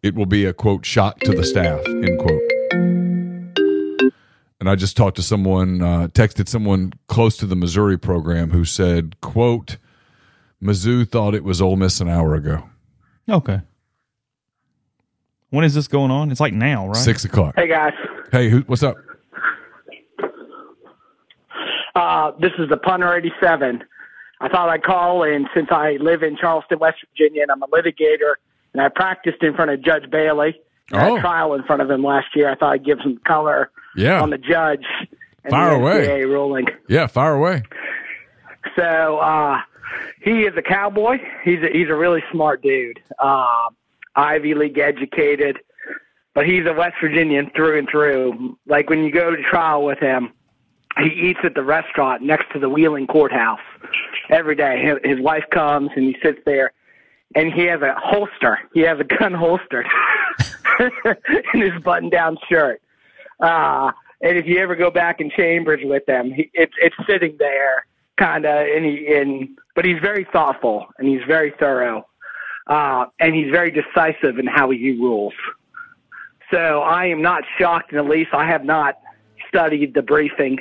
it 0.01 0.15
will 0.15 0.25
be 0.25 0.45
a 0.45 0.53
quote 0.53 0.85
shot 0.85 1.19
to 1.21 1.33
the 1.33 1.43
staff 1.43 1.85
end 1.85 2.19
quote. 2.19 2.58
And 4.59 4.69
I 4.69 4.75
just 4.75 4.97
talked 4.97 5.15
to 5.15 5.23
someone, 5.23 5.81
uh, 5.81 6.07
texted 6.09 6.49
someone 6.49 6.91
close 7.07 7.37
to 7.37 7.45
the 7.45 7.55
Missouri 7.55 7.97
program 7.97 8.51
who 8.51 8.65
said, 8.65 9.15
"quote 9.21 9.77
Mizzou 10.61 11.07
thought 11.07 11.33
it 11.33 11.43
was 11.45 11.61
Ole 11.61 11.77
Miss 11.77 12.01
an 12.01 12.09
hour 12.09 12.35
ago, 12.35 12.63
Okay. 13.29 13.61
When 15.51 15.63
is 15.63 15.73
this 15.73 15.87
going 15.87 16.11
on? 16.11 16.29
It's 16.31 16.41
like 16.41 16.53
now, 16.53 16.87
right? 16.87 16.95
six 16.97 17.23
o'clock." 17.23 17.55
Hey 17.55 17.67
guys, 17.67 17.93
Hey, 18.31 18.49
who, 18.49 18.59
what's 18.67 18.83
up? 18.83 18.97
uh, 21.95 22.31
this 22.39 22.51
is 22.59 22.67
the 22.69 22.77
punter 22.77 23.13
87. 23.15 23.83
I 24.41 24.47
thought 24.49 24.69
I'd 24.69 24.83
call, 24.83 25.23
and 25.23 25.47
since 25.53 25.67
I 25.71 25.93
live 25.99 26.21
in 26.23 26.37
Charleston, 26.37 26.79
West 26.79 26.97
Virginia, 27.11 27.41
and 27.43 27.51
I'm 27.51 27.61
a 27.63 27.67
litigator, 27.67 28.33
and 28.73 28.81
I 28.81 28.89
practiced 28.89 29.41
in 29.43 29.53
front 29.53 29.71
of 29.71 29.81
Judge 29.81 30.09
Bailey, 30.09 30.59
and 30.91 30.99
I 31.01 31.05
Oh. 31.07 31.09
had 31.15 31.17
a 31.17 31.21
trial 31.21 31.53
in 31.55 31.63
front 31.63 31.81
of 31.81 31.89
him 31.89 32.03
last 32.03 32.27
year, 32.35 32.49
I 32.49 32.55
thought 32.55 32.73
I'd 32.73 32.85
give 32.85 32.99
some 33.01 33.17
color 33.25 33.69
Yeah. 33.99 34.21
on 34.21 34.29
the 34.29 34.37
judge 34.37 34.85
and 35.43 35.51
Fire 35.51 35.71
the 35.71 35.75
away. 35.75 36.23
Ruling. 36.25 36.67
Yeah, 36.87 37.07
fire 37.07 37.33
away. 37.33 37.63
So 38.75 39.17
uh, 39.19 39.59
he 40.21 40.43
is 40.43 40.53
a 40.57 40.61
cowboy. 40.61 41.17
He's 41.43 41.61
a, 41.63 41.69
he's 41.71 41.89
a 41.89 41.95
really 41.95 42.23
smart 42.31 42.61
dude. 42.61 42.99
Um, 43.19 43.75
Ivy 44.15 44.53
League 44.53 44.77
educated, 44.77 45.59
but 46.33 46.45
he's 46.45 46.65
a 46.65 46.73
West 46.73 46.95
Virginian 47.01 47.51
through 47.55 47.79
and 47.79 47.89
through. 47.89 48.57
Like 48.65 48.89
when 48.89 49.03
you 49.03 49.11
go 49.11 49.35
to 49.35 49.41
trial 49.43 49.83
with 49.83 49.99
him, 49.99 50.33
he 50.97 51.07
eats 51.29 51.39
at 51.43 51.55
the 51.55 51.63
restaurant 51.63 52.21
next 52.21 52.51
to 52.53 52.59
the 52.59 52.67
Wheeling 52.69 53.07
Courthouse 53.07 53.59
every 54.29 54.55
day. 54.55 54.81
His, 54.83 54.97
his 55.17 55.23
wife 55.23 55.45
comes 55.51 55.91
and 55.95 56.05
he 56.05 56.17
sits 56.21 56.39
there, 56.45 56.73
and 57.35 57.53
he 57.53 57.63
has 57.65 57.81
a 57.81 57.95
holster. 57.97 58.59
He 58.73 58.81
has 58.81 58.99
a 58.99 59.03
gun 59.03 59.33
holstered 59.33 59.87
in 61.53 61.61
his 61.61 61.81
button-down 61.83 62.37
shirt. 62.49 62.81
Uh, 63.39 63.91
and 64.21 64.37
if 64.37 64.45
you 64.45 64.59
ever 64.59 64.75
go 64.75 64.91
back 64.91 65.21
in 65.21 65.29
chambers 65.29 65.79
with 65.83 66.05
them, 66.05 66.31
he, 66.31 66.49
it's 66.53 66.73
it's 66.81 66.95
sitting 67.07 67.37
there, 67.39 67.85
kind 68.17 68.45
of, 68.45 68.67
and 68.67 68.85
he 68.85 69.07
in, 69.07 69.55
but 69.75 69.85
he's 69.85 69.99
very 69.99 70.25
thoughtful 70.25 70.87
and 70.97 71.07
he's 71.07 71.23
very 71.25 71.53
thorough, 71.59 72.05
uh, 72.67 73.05
and 73.19 73.33
he's 73.33 73.49
very 73.49 73.71
decisive 73.71 74.39
in 74.39 74.47
how 74.47 74.69
he 74.69 74.91
rules. 74.91 75.33
So 76.51 76.81
I 76.81 77.05
am 77.05 77.21
not 77.21 77.43
shocked 77.57 77.91
in 77.91 77.97
the 77.97 78.03
least. 78.03 78.31
I 78.33 78.45
have 78.45 78.65
not 78.65 78.99
studied 79.47 79.93
the 79.93 80.01
briefing 80.01 80.59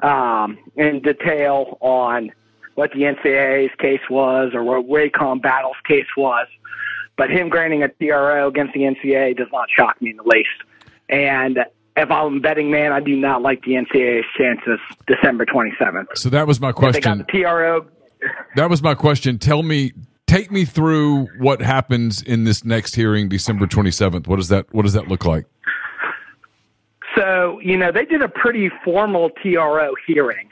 um, 0.00 0.58
in 0.76 1.00
detail 1.00 1.76
on 1.80 2.32
what 2.74 2.92
the 2.92 3.00
NCAA's 3.00 3.74
case 3.78 4.00
was 4.10 4.52
or 4.54 4.62
what 4.62 4.88
RaeQuan 4.88 5.42
Battle's 5.42 5.76
case 5.86 6.06
was, 6.16 6.46
but 7.16 7.30
him 7.30 7.48
granting 7.48 7.82
a 7.82 7.88
TRO 7.88 8.48
against 8.48 8.74
the 8.74 8.80
NCAA 8.80 9.36
does 9.36 9.48
not 9.52 9.68
shock 9.70 10.00
me 10.00 10.10
in 10.10 10.16
the 10.16 10.24
least. 10.24 10.48
And 11.08 11.64
if 11.96 12.10
I'm 12.10 12.36
a 12.36 12.40
betting 12.40 12.70
man, 12.70 12.92
I 12.92 13.00
do 13.00 13.16
not 13.16 13.42
like 13.42 13.62
the 13.64 13.72
NCAA's 13.72 14.26
chances 14.36 14.78
December 15.06 15.46
27th. 15.46 16.06
So 16.16 16.28
that 16.30 16.46
was 16.46 16.60
my 16.60 16.70
If 16.70 16.76
they 16.76 17.00
got 17.00 17.26
question. 17.26 17.26
TRO, 17.26 17.86
That 18.56 18.68
was 18.70 18.82
my 18.82 18.94
question. 18.94 19.38
Tell 19.38 19.62
me, 19.62 19.92
take 20.26 20.50
me 20.50 20.64
through 20.64 21.26
what 21.38 21.60
happens 21.62 22.22
in 22.22 22.44
this 22.44 22.64
next 22.64 22.94
hearing, 22.94 23.28
December 23.28 23.66
twenty 23.66 23.90
seventh. 23.90 24.26
What 24.26 24.36
does 24.36 24.48
that 24.48 24.72
What 24.72 24.82
does 24.82 24.94
that 24.94 25.08
look 25.08 25.24
like? 25.24 25.46
So, 27.14 27.60
you 27.62 27.76
know, 27.76 27.92
they 27.92 28.04
did 28.04 28.22
a 28.22 28.28
pretty 28.28 28.70
formal 28.84 29.30
TRO 29.30 29.94
hearing. 30.06 30.48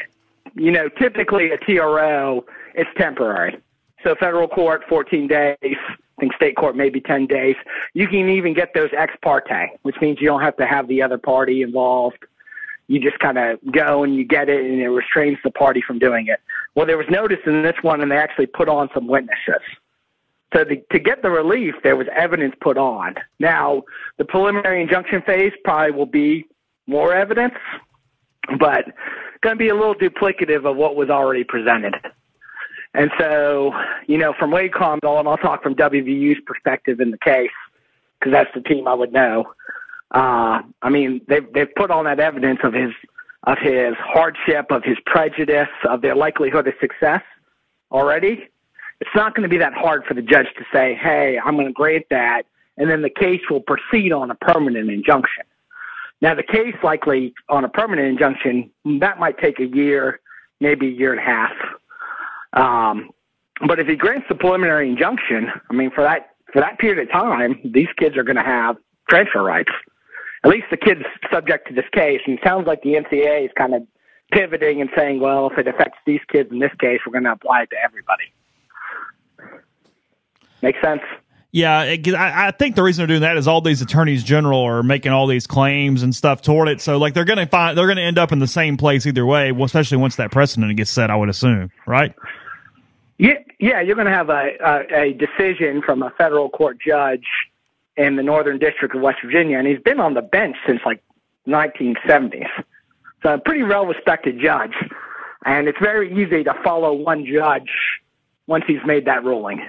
You 0.55 0.71
know, 0.71 0.89
typically 0.89 1.51
a 1.51 1.57
TRO 1.59 2.45
is 2.77 2.87
temporary. 2.97 3.59
So 4.05 4.15
federal 4.15 4.47
court, 4.47 4.85
14 4.89 5.27
days. 5.27 5.77
Think 6.23 6.35
state 6.35 6.55
court 6.55 6.77
maybe 6.77 7.01
10 7.01 7.27
days. 7.27 7.57
You 7.95 8.07
can 8.07 8.29
even 8.29 8.55
get 8.55 8.75
those 8.75 8.91
ex 8.97 9.13
parte, 9.23 9.73
which 9.83 9.97
means 10.01 10.21
you 10.21 10.29
don't 10.29 10.41
have 10.41 10.57
to 10.59 10.67
have 10.67 10.87
the 10.87 11.03
other 11.03 11.19
party 11.19 11.63
involved. 11.63 12.25
You 12.87 13.01
just 13.01 13.19
kind 13.19 13.39
of 13.39 13.59
go 13.73 14.05
and 14.05 14.15
you 14.15 14.25
get 14.25 14.49
it 14.49 14.65
and 14.65 14.81
it 14.81 14.89
restrains 14.89 15.39
the 15.43 15.51
party 15.51 15.83
from 15.85 15.99
doing 15.99 16.29
it. 16.29 16.39
Well, 16.77 16.87
there 16.87 16.97
was 16.97 17.09
notice 17.11 17.41
in 17.45 17.65
this 17.65 17.75
one 17.83 18.01
and 18.01 18.13
they 18.13 18.17
actually 18.19 18.47
put 18.47 18.69
on 18.69 18.89
some 18.95 19.09
witnesses. 19.09 19.63
So 20.55 20.63
to, 20.63 20.77
to 20.77 20.99
get 21.01 21.23
the 21.23 21.31
relief, 21.31 21.75
there 21.83 21.97
was 21.97 22.07
evidence 22.15 22.55
put 22.61 22.79
on. 22.79 23.17
Now, 23.41 23.83
the 24.19 24.25
preliminary 24.25 24.81
injunction 24.81 25.23
phase 25.23 25.53
probably 25.65 25.91
will 25.91 26.07
be 26.07 26.47
more 26.87 27.13
evidence, 27.13 27.55
but 28.61 28.85
going 29.41 29.57
to 29.57 29.59
be 29.59 29.71
a 29.71 29.75
little 29.75 29.97
duplicative 29.97 30.71
of 30.71 30.77
what 30.77 30.95
was 30.95 31.11
already 31.11 31.43
presented. 31.43 31.97
And 32.95 33.11
so, 33.19 33.73
you 34.07 34.19
know, 34.19 34.35
from 34.39 34.51
RaeQuan, 34.51 34.99
and 35.03 35.29
I'll 35.29 35.37
talk 35.39 35.63
from 35.63 35.75
WVU's 35.75 36.41
perspective 36.45 37.01
in 37.01 37.11
the 37.11 37.19
case, 37.19 37.51
because 38.19 38.33
that's 38.33 38.51
the 38.55 38.61
team 38.61 38.87
I 38.87 38.95
would 38.95 39.13
know. 39.13 39.53
Uh, 40.11 40.63
I 40.83 40.91
mean, 40.91 41.23
they've 41.27 41.51
they've 41.55 41.75
put 41.75 41.91
on 41.91 42.05
that 42.05 42.21
evidence 42.21 42.61
of 42.63 42.75
his 42.75 42.93
of 43.45 43.59
his 43.59 43.95
hardship, 43.99 44.71
of 44.71 44.85
his 44.85 44.99
prejudice, 45.07 45.69
of 45.89 46.03
their 46.03 46.15
likelihood 46.15 46.69
of 46.69 46.75
success 46.81 47.23
already. 47.91 48.49
It's 49.01 49.11
not 49.15 49.35
going 49.35 49.43
to 49.43 49.49
be 49.49 49.59
that 49.59 49.73
hard 49.73 50.05
for 50.05 50.15
the 50.15 50.23
judge 50.23 50.49
to 50.59 50.65
say, 50.73 50.95
"Hey, 50.95 51.41
I'm 51.43 51.55
going 51.55 51.67
to 51.67 51.73
grant 51.73 52.05
that," 52.11 52.45
and 52.77 52.91
then 52.91 53.01
the 53.01 53.11
case 53.11 53.41
will 53.49 53.63
proceed 53.63 54.13
on 54.13 54.31
a 54.31 54.35
permanent 54.35 54.91
injunction. 54.91 55.45
Now, 56.21 56.35
the 56.35 56.45
case 56.45 56.77
likely 56.85 57.35
on 57.49 57.65
a 57.65 57.69
permanent 57.69 58.07
injunction 58.07 58.71
that 59.01 59.19
might 59.19 59.39
take 59.39 59.59
a 59.59 59.67
year, 59.67 60.21
maybe 60.61 60.87
a 60.87 60.91
year 60.91 61.11
and 61.11 61.21
a 61.21 61.25
half. 61.25 61.53
Um, 62.53 63.11
but 63.67 63.79
if 63.79 63.87
he 63.87 63.97
grants 63.97 64.27
the 64.29 64.35
preliminary 64.35 64.89
injunction, 64.89 65.49
I 65.71 65.75
mean, 65.75 65.91
for 65.91 66.03
that 66.03 66.31
for 66.53 66.61
that 66.61 66.79
period 66.79 66.99
of 67.07 67.11
time, 67.11 67.61
these 67.65 67.89
kids 67.99 68.17
are 68.17 68.25
going 68.25 68.37
to 68.37 68.43
have 68.43 68.77
transfer 69.09 69.43
rights. 69.43 69.71
At 70.45 70.51
least 70.51 70.67
the 70.71 70.77
kids 70.77 71.03
subject 71.31 71.69
to 71.69 71.75
this 71.75 71.85
case. 71.93 72.21
And 72.27 72.39
it 72.39 72.45
sounds 72.45 72.67
like 72.67 72.83
the 72.83 72.95
NCAA 72.95 73.47
is 73.47 73.51
kind 73.57 73.75
of 73.75 73.83
pivoting 74.33 74.81
and 74.81 74.91
saying, 74.97 75.21
well, 75.21 75.49
if 75.51 75.59
it 75.59 75.69
affects 75.69 75.99
these 76.05 76.21
kids 76.31 76.51
in 76.51 76.59
this 76.59 76.73
case, 76.81 77.01
we're 77.07 77.13
going 77.13 77.25
to 77.25 77.33
apply 77.33 77.63
it 77.63 77.71
to 77.71 77.77
everybody. 77.83 78.25
Make 80.63 80.77
sense? 80.83 81.03
Yeah, 81.55 81.97
I, 82.17 82.51
think 82.51 82.77
the 82.77 82.83
reason 82.83 83.03
they're 83.03 83.09
doing 83.09 83.21
that 83.21 83.37
is 83.37 83.47
all 83.47 83.61
these 83.61 83.83
attorneys 83.83 84.25
general 84.25 84.63
are 84.63 84.83
making 84.83 85.13
all 85.13 85.27
these 85.27 85.47
claims 85.47 86.03
and 86.03 86.15
stuff 86.15 86.41
toward 86.41 86.69
it. 86.69 86.81
So 86.81 86.97
like 86.97 87.13
they're 87.13 87.27
going 87.27 87.41
to 87.41 87.47
find 87.47 87.77
they're 87.77 87.87
going 87.87 87.99
to 87.99 88.03
end 88.03 88.19
up 88.19 88.33
in 88.33 88.39
the 88.39 88.47
same 88.47 88.79
place 88.79 89.05
either 89.05 89.27
way, 89.27 89.51
especially 89.51 89.99
once 89.99 90.17
that 90.17 90.31
precedent 90.31 90.75
gets 90.79 90.91
set. 90.91 91.11
I 91.11 91.17
would 91.17 91.29
assume, 91.29 91.71
right? 91.87 92.15
Yeah, 93.23 93.35
yeah, 93.61 93.81
you're 93.81 93.95
going 93.95 94.09
to 94.09 94.13
have 94.13 94.31
a, 94.31 94.51
a 94.61 95.03
a 95.03 95.13
decision 95.13 95.81
from 95.81 96.03
a 96.03 96.11
federal 96.19 96.51
court 96.51 96.79
judge 96.85 97.25
in 97.97 98.17
the 98.17 98.23
Northern 98.25 98.59
District 98.59 98.97
of 98.97 99.01
West 99.01 99.19
Virginia, 99.25 99.59
and 99.59 99.69
he's 99.69 99.79
been 99.79 100.01
on 100.01 100.15
the 100.15 100.23
bench 100.23 100.57
since 100.67 100.81
like 100.85 101.05
1970s. 101.47 102.49
So 103.23 103.35
a 103.35 103.39
pretty 103.39 103.63
well 103.63 103.87
respected 103.87 104.41
judge, 104.41 104.75
and 105.45 105.69
it's 105.69 105.79
very 105.79 106.13
easy 106.13 106.43
to 106.43 106.53
follow 106.65 106.95
one 106.95 107.25
judge 107.25 107.71
once 108.49 108.65
he's 108.67 108.85
made 108.85 109.05
that 109.05 109.23
ruling. 109.23 109.65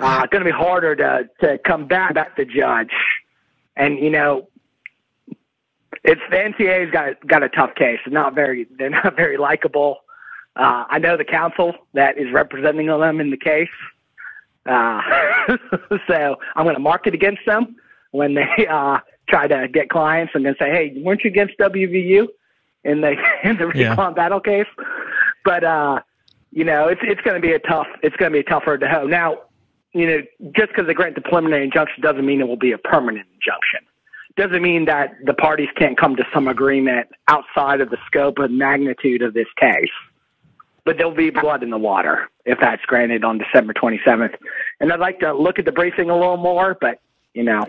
Uh, 0.00 0.22
it's 0.24 0.32
going 0.32 0.44
to 0.44 0.44
be 0.44 0.50
harder 0.50 0.96
to 0.96 1.30
to 1.40 1.58
come 1.58 1.86
back 1.86 2.14
back 2.14 2.36
the 2.36 2.44
judge, 2.44 2.92
and 3.76 4.00
you 4.00 4.10
know. 4.10 4.48
It's 6.04 6.20
the 6.30 6.36
NCAA's 6.36 6.90
got 6.90 7.24
got 7.24 7.42
a 7.44 7.48
tough 7.48 7.76
case. 7.76 7.98
They're 8.04 8.12
not 8.12 8.34
very 8.34 8.66
they're 8.78 8.90
not 8.90 9.14
very 9.14 9.36
likable. 9.36 9.98
Uh, 10.58 10.84
I 10.88 10.98
know 10.98 11.16
the 11.16 11.24
counsel 11.24 11.74
that 11.94 12.18
is 12.18 12.32
representing 12.32 12.88
them 12.88 13.20
in 13.20 13.30
the 13.30 13.36
case. 13.36 13.68
Uh, 14.66 15.00
so 16.08 16.36
I'm 16.56 16.64
going 16.64 16.74
to 16.74 16.80
mark 16.80 17.06
it 17.06 17.14
against 17.14 17.46
them 17.46 17.76
when 18.10 18.34
they 18.34 18.66
uh, 18.70 18.98
try 19.28 19.46
to 19.46 19.68
get 19.68 19.88
clients 19.88 20.32
and 20.34 20.44
then 20.44 20.56
say, 20.58 20.70
"Hey, 20.70 21.00
weren't 21.02 21.22
you 21.24 21.30
against 21.30 21.56
WVU 21.58 22.26
in 22.84 23.00
the 23.00 23.10
in 23.44 23.56
the 23.56 23.70
Yeah. 23.74 23.94
RaeQuan 23.94 24.16
Battle 24.16 24.40
case?" 24.40 24.66
But 25.44 25.62
uh, 25.62 26.00
you 26.50 26.64
know, 26.64 26.88
it's 26.88 27.00
it's 27.04 27.20
going 27.20 27.40
to 27.40 27.46
be 27.46 27.52
a 27.52 27.60
tough 27.60 27.86
it's 28.02 28.16
going 28.16 28.32
to 28.32 28.36
be 28.36 28.40
a 28.40 28.50
tough 28.50 28.64
road 28.66 28.80
to 28.80 28.88
hoe. 28.88 29.06
Now, 29.06 29.38
you 29.92 30.06
know, 30.06 30.22
just 30.56 30.68
because 30.68 30.86
they 30.88 30.94
grant 30.94 31.14
the 31.14 31.20
preliminary 31.20 31.64
injunction 31.64 32.02
doesn't 32.02 32.26
mean 32.26 32.40
it 32.40 32.48
will 32.48 32.56
be 32.56 32.72
a 32.72 32.78
permanent 32.78 33.26
injunction. 33.32 33.80
Doesn't 34.36 34.62
mean 34.62 34.84
that 34.84 35.14
the 35.24 35.34
parties 35.34 35.68
can't 35.76 35.96
come 35.96 36.16
to 36.16 36.24
some 36.32 36.46
agreement 36.46 37.08
outside 37.28 37.80
of 37.80 37.90
the 37.90 37.96
scope 38.06 38.38
and 38.38 38.58
magnitude 38.58 39.22
of 39.22 39.34
this 39.34 39.48
case. 39.56 39.90
But 40.88 40.96
there'll 40.96 41.12
be 41.12 41.28
blood 41.28 41.62
in 41.62 41.68
the 41.68 41.76
water 41.76 42.30
if 42.46 42.60
that's 42.60 42.82
granted 42.86 43.22
on 43.22 43.36
December 43.36 43.74
27th. 43.74 44.34
And 44.80 44.90
I'd 44.90 45.00
like 45.00 45.20
to 45.20 45.34
look 45.34 45.58
at 45.58 45.66
the 45.66 45.70
briefing 45.70 46.08
a 46.08 46.14
little 46.14 46.38
more, 46.38 46.78
but 46.80 46.98
you 47.34 47.42
know, 47.42 47.66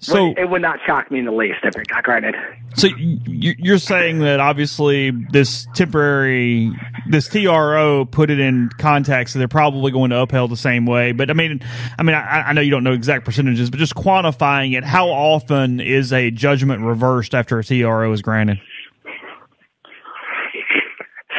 So 0.00 0.34
it 0.36 0.50
would 0.50 0.60
not 0.60 0.80
shock 0.84 1.08
me 1.08 1.20
in 1.20 1.24
the 1.24 1.30
least 1.30 1.60
if 1.62 1.76
it 1.76 1.86
got 1.86 2.02
granted. 2.02 2.34
So 2.74 2.88
you're 2.96 3.78
saying 3.78 4.18
that 4.18 4.40
obviously 4.40 5.12
this 5.30 5.68
temporary, 5.76 6.72
this 7.08 7.28
TRO 7.28 8.04
put 8.04 8.28
it 8.30 8.40
in 8.40 8.70
context, 8.76 9.34
so 9.34 9.38
they're 9.38 9.46
probably 9.46 9.92
going 9.92 10.10
to 10.10 10.18
upheld 10.18 10.50
the 10.50 10.56
same 10.56 10.84
way. 10.84 11.12
But 11.12 11.30
I 11.30 11.32
mean, 11.32 11.60
I 11.96 12.02
mean, 12.02 12.16
I, 12.16 12.48
I 12.48 12.52
know 12.54 12.60
you 12.60 12.72
don't 12.72 12.82
know 12.82 12.92
exact 12.92 13.24
percentages, 13.24 13.70
but 13.70 13.78
just 13.78 13.94
quantifying 13.94 14.76
it, 14.76 14.82
how 14.82 15.10
often 15.10 15.78
is 15.78 16.12
a 16.12 16.32
judgment 16.32 16.82
reversed 16.82 17.36
after 17.36 17.60
a 17.60 17.62
TRO 17.62 18.12
is 18.12 18.20
granted? 18.20 18.58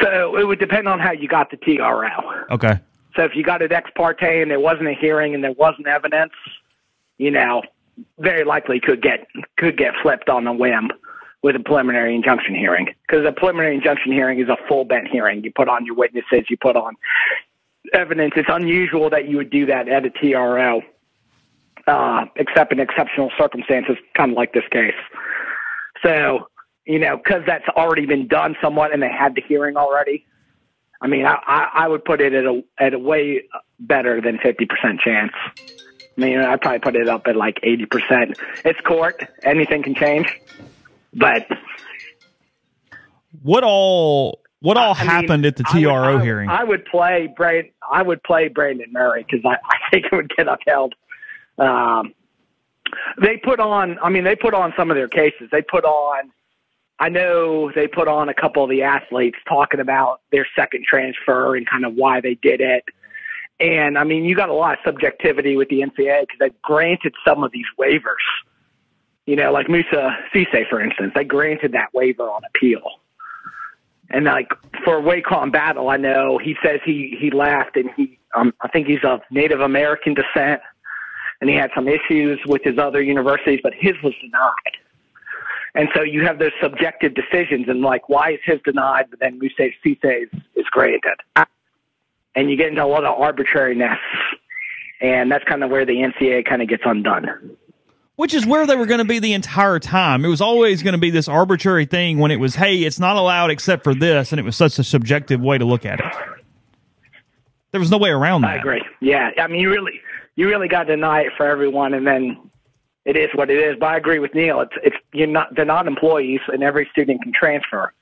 So 0.00 0.27
it 0.38 0.46
would 0.46 0.58
depend 0.58 0.88
on 0.88 0.98
how 0.98 1.12
you 1.12 1.28
got 1.28 1.50
the 1.50 1.56
TRO. 1.56 2.08
Okay. 2.50 2.78
So 3.16 3.24
if 3.24 3.34
you 3.34 3.42
got 3.42 3.62
it 3.62 3.72
ex 3.72 3.90
parte 3.94 4.42
and 4.42 4.50
there 4.50 4.60
wasn't 4.60 4.88
a 4.88 4.94
hearing 4.94 5.34
and 5.34 5.42
there 5.42 5.52
wasn't 5.52 5.86
evidence, 5.86 6.32
you 7.16 7.30
know, 7.30 7.62
very 8.18 8.44
likely 8.44 8.80
could 8.80 9.02
get 9.02 9.26
could 9.56 9.76
get 9.76 9.94
flipped 10.02 10.28
on 10.28 10.46
a 10.46 10.52
whim 10.52 10.90
with 11.42 11.56
a 11.56 11.60
preliminary 11.60 12.14
injunction 12.14 12.54
hearing 12.54 12.94
because 13.06 13.24
a 13.26 13.32
preliminary 13.32 13.74
injunction 13.74 14.12
hearing 14.12 14.40
is 14.40 14.48
a 14.48 14.56
full 14.68 14.84
bent 14.84 15.08
hearing. 15.08 15.42
You 15.42 15.52
put 15.52 15.68
on 15.68 15.84
your 15.84 15.94
witnesses, 15.94 16.48
you 16.48 16.56
put 16.56 16.76
on 16.76 16.96
evidence. 17.92 18.34
It's 18.36 18.48
unusual 18.50 19.10
that 19.10 19.28
you 19.28 19.36
would 19.36 19.50
do 19.50 19.66
that 19.66 19.88
at 19.88 20.04
a 20.04 20.10
TRO, 20.10 20.82
uh, 21.86 22.26
except 22.36 22.72
in 22.72 22.80
exceptional 22.80 23.30
circumstances, 23.38 23.96
kind 24.14 24.32
of 24.32 24.36
like 24.36 24.52
this 24.52 24.66
case. 24.70 24.94
So, 26.02 26.48
you 26.88 26.98
know, 26.98 27.16
because 27.18 27.42
that's 27.46 27.68
already 27.68 28.06
been 28.06 28.26
done 28.26 28.56
somewhat 28.60 28.92
and 28.92 29.00
they 29.02 29.10
had 29.10 29.34
the 29.36 29.42
hearing 29.46 29.76
already. 29.76 30.26
I 31.00 31.06
mean, 31.06 31.24
I, 31.26 31.36
I, 31.46 31.68
I 31.84 31.88
would 31.88 32.04
put 32.04 32.20
it 32.20 32.32
at 32.32 32.44
a 32.44 32.64
at 32.78 32.94
a 32.94 32.98
way 32.98 33.44
better 33.78 34.20
than 34.20 34.38
fifty 34.38 34.66
percent 34.66 34.98
chance. 35.00 35.32
I 36.16 36.20
mean, 36.20 36.38
I'd 36.40 36.60
probably 36.60 36.80
put 36.80 36.96
it 36.96 37.08
up 37.08 37.28
at 37.28 37.36
like 37.36 37.60
eighty 37.62 37.86
percent. 37.86 38.36
It's 38.64 38.80
court; 38.80 39.22
anything 39.44 39.84
can 39.84 39.94
change. 39.94 40.26
But 41.14 41.46
What 43.42 43.62
all 43.64 44.40
what 44.60 44.76
all 44.76 44.94
I 44.94 45.00
mean, 45.00 45.06
happened 45.08 45.46
at 45.46 45.56
the 45.56 45.64
I 45.68 45.74
would- 45.76 45.82
TRO 45.82 46.18
hearing? 46.18 46.48
I 46.48 46.64
would 46.64 46.84
play 46.86 47.32
Brand. 47.36 47.68
I 47.90 48.02
would 48.02 48.22
play 48.22 48.48
Brandon 48.48 48.90
Murray 48.92 49.24
because 49.28 49.44
I, 49.44 49.56
I 49.64 49.90
think 49.90 50.06
it 50.06 50.12
would 50.12 50.30
get 50.36 50.48
upheld. 50.48 50.94
Um, 51.58 52.12
they 53.22 53.36
put 53.36 53.60
on. 53.60 53.98
I 54.02 54.08
mean, 54.10 54.24
they 54.24 54.34
put 54.36 54.54
on 54.54 54.72
some 54.76 54.90
of 54.90 54.96
their 54.96 55.08
cases. 55.08 55.48
They 55.52 55.62
put 55.62 55.84
on. 55.84 56.30
I 57.00 57.08
know 57.08 57.70
they 57.72 57.86
put 57.86 58.08
on 58.08 58.28
a 58.28 58.34
couple 58.34 58.64
of 58.64 58.70
the 58.70 58.82
athletes 58.82 59.38
talking 59.48 59.80
about 59.80 60.20
their 60.32 60.46
second 60.56 60.84
transfer 60.84 61.54
and 61.54 61.68
kind 61.68 61.84
of 61.84 61.94
why 61.94 62.20
they 62.20 62.34
did 62.34 62.60
it. 62.60 62.84
And 63.60 63.98
I 63.98 64.04
mean, 64.04 64.24
you 64.24 64.34
got 64.34 64.48
a 64.48 64.54
lot 64.54 64.74
of 64.74 64.78
subjectivity 64.84 65.56
with 65.56 65.68
the 65.68 65.80
NCAA 65.80 66.22
because 66.22 66.38
they 66.40 66.50
granted 66.62 67.14
some 67.24 67.44
of 67.44 67.52
these 67.52 67.66
waivers. 67.78 68.02
You 69.26 69.36
know, 69.36 69.52
like 69.52 69.68
Musa 69.68 70.16
Cisse, 70.34 70.68
for 70.68 70.80
instance, 70.80 71.12
they 71.14 71.24
granted 71.24 71.72
that 71.72 71.92
waiver 71.92 72.24
on 72.24 72.42
appeal. 72.54 72.82
And 74.10 74.24
like 74.24 74.48
for 74.84 75.00
RaeQuan 75.00 75.52
Battle, 75.52 75.90
I 75.90 75.98
know 75.98 76.38
he 76.38 76.56
says 76.62 76.80
he 76.84 77.16
he 77.20 77.30
laughed 77.30 77.76
and 77.76 77.90
he 77.96 78.18
um 78.34 78.54
I 78.60 78.68
think 78.68 78.86
he's 78.86 79.04
of 79.04 79.20
Native 79.30 79.60
American 79.60 80.14
descent 80.14 80.62
and 81.40 81.50
he 81.50 81.56
had 81.56 81.70
some 81.74 81.88
issues 81.88 82.40
with 82.46 82.62
his 82.64 82.78
other 82.78 83.02
universities, 83.02 83.60
but 83.62 83.74
his 83.74 83.94
was 84.02 84.14
denied. 84.20 84.78
And 85.74 85.88
so 85.94 86.02
you 86.02 86.24
have 86.24 86.38
those 86.38 86.52
subjective 86.60 87.14
decisions 87.14 87.68
and 87.68 87.80
like 87.80 88.08
why 88.08 88.32
is 88.32 88.40
his 88.44 88.60
denied 88.64 89.06
but 89.10 89.20
then 89.20 89.38
Musa 89.38 89.70
Cisse 89.84 90.22
is, 90.22 90.40
is 90.54 90.66
granted. 90.70 91.20
And 92.34 92.50
you 92.50 92.56
get 92.56 92.68
into 92.68 92.84
a 92.84 92.86
lot 92.86 93.04
of 93.04 93.20
arbitrariness 93.20 93.98
and 95.00 95.30
that's 95.30 95.44
kind 95.44 95.62
of 95.62 95.70
where 95.70 95.84
the 95.84 95.94
NCAA 95.94 96.44
kind 96.46 96.62
of 96.62 96.68
gets 96.68 96.82
undone. 96.84 97.56
Which 98.16 98.34
is 98.34 98.44
where 98.44 98.66
they 98.66 98.74
were 98.74 98.86
going 98.86 98.98
to 98.98 99.04
be 99.04 99.20
the 99.20 99.32
entire 99.32 99.78
time. 99.78 100.24
It 100.24 100.28
was 100.28 100.40
always 100.40 100.82
going 100.82 100.94
to 100.94 100.98
be 100.98 101.10
this 101.10 101.28
arbitrary 101.28 101.86
thing 101.86 102.18
when 102.18 102.32
it 102.32 102.40
was, 102.40 102.56
hey, 102.56 102.78
it's 102.78 102.98
not 102.98 103.14
allowed 103.16 103.50
except 103.50 103.84
for 103.84 103.94
this, 103.94 104.32
and 104.32 104.40
it 104.40 104.42
was 104.42 104.56
such 104.56 104.76
a 104.80 104.84
subjective 104.84 105.40
way 105.40 105.56
to 105.56 105.64
look 105.64 105.86
at 105.86 106.00
it. 106.00 106.12
There 107.70 107.80
was 107.80 107.92
no 107.92 107.98
way 107.98 108.10
around 108.10 108.40
that. 108.42 108.50
I 108.50 108.56
agree. 108.56 108.82
Yeah, 109.00 109.30
I 109.38 109.46
mean, 109.46 109.60
you 109.60 109.70
really, 109.70 110.00
you 110.34 110.48
really 110.48 110.66
got 110.66 110.84
to 110.84 110.96
deny 110.96 111.20
it 111.20 111.32
for 111.36 111.46
everyone, 111.46 111.94
and 111.94 112.04
then 112.04 112.47
it 113.08 113.16
is 113.16 113.30
what 113.34 113.48
it 113.50 113.58
is. 113.58 113.76
But 113.80 113.86
I 113.86 113.96
agree 113.96 114.18
with 114.18 114.34
Neal. 114.34 114.60
It's, 114.60 114.76
it's 114.82 114.96
you're 115.12 115.26
not, 115.26 115.54
they're 115.54 115.64
not 115.64 115.86
employees, 115.86 116.40
and 116.52 116.62
every 116.62 116.86
student 116.92 117.22
can 117.22 117.32
transfer. 117.32 117.92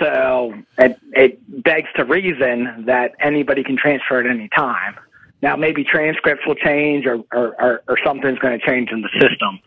So 0.00 0.54
it, 0.78 0.98
it 1.12 1.62
begs 1.62 1.88
to 1.96 2.04
reason 2.04 2.84
that 2.86 3.12
anybody 3.20 3.62
can 3.62 3.76
transfer 3.76 4.20
at 4.20 4.26
any 4.26 4.48
time. 4.48 4.94
Now, 5.42 5.56
maybe 5.56 5.82
transcripts 5.84 6.46
will 6.46 6.54
change, 6.54 7.04
or 7.04 7.16
or, 7.32 7.60
or, 7.60 7.82
or 7.88 7.98
something's 8.06 8.38
going 8.38 8.58
to 8.58 8.64
change 8.64 8.90
in 8.90 9.02
the 9.02 9.10
system, 9.20 9.58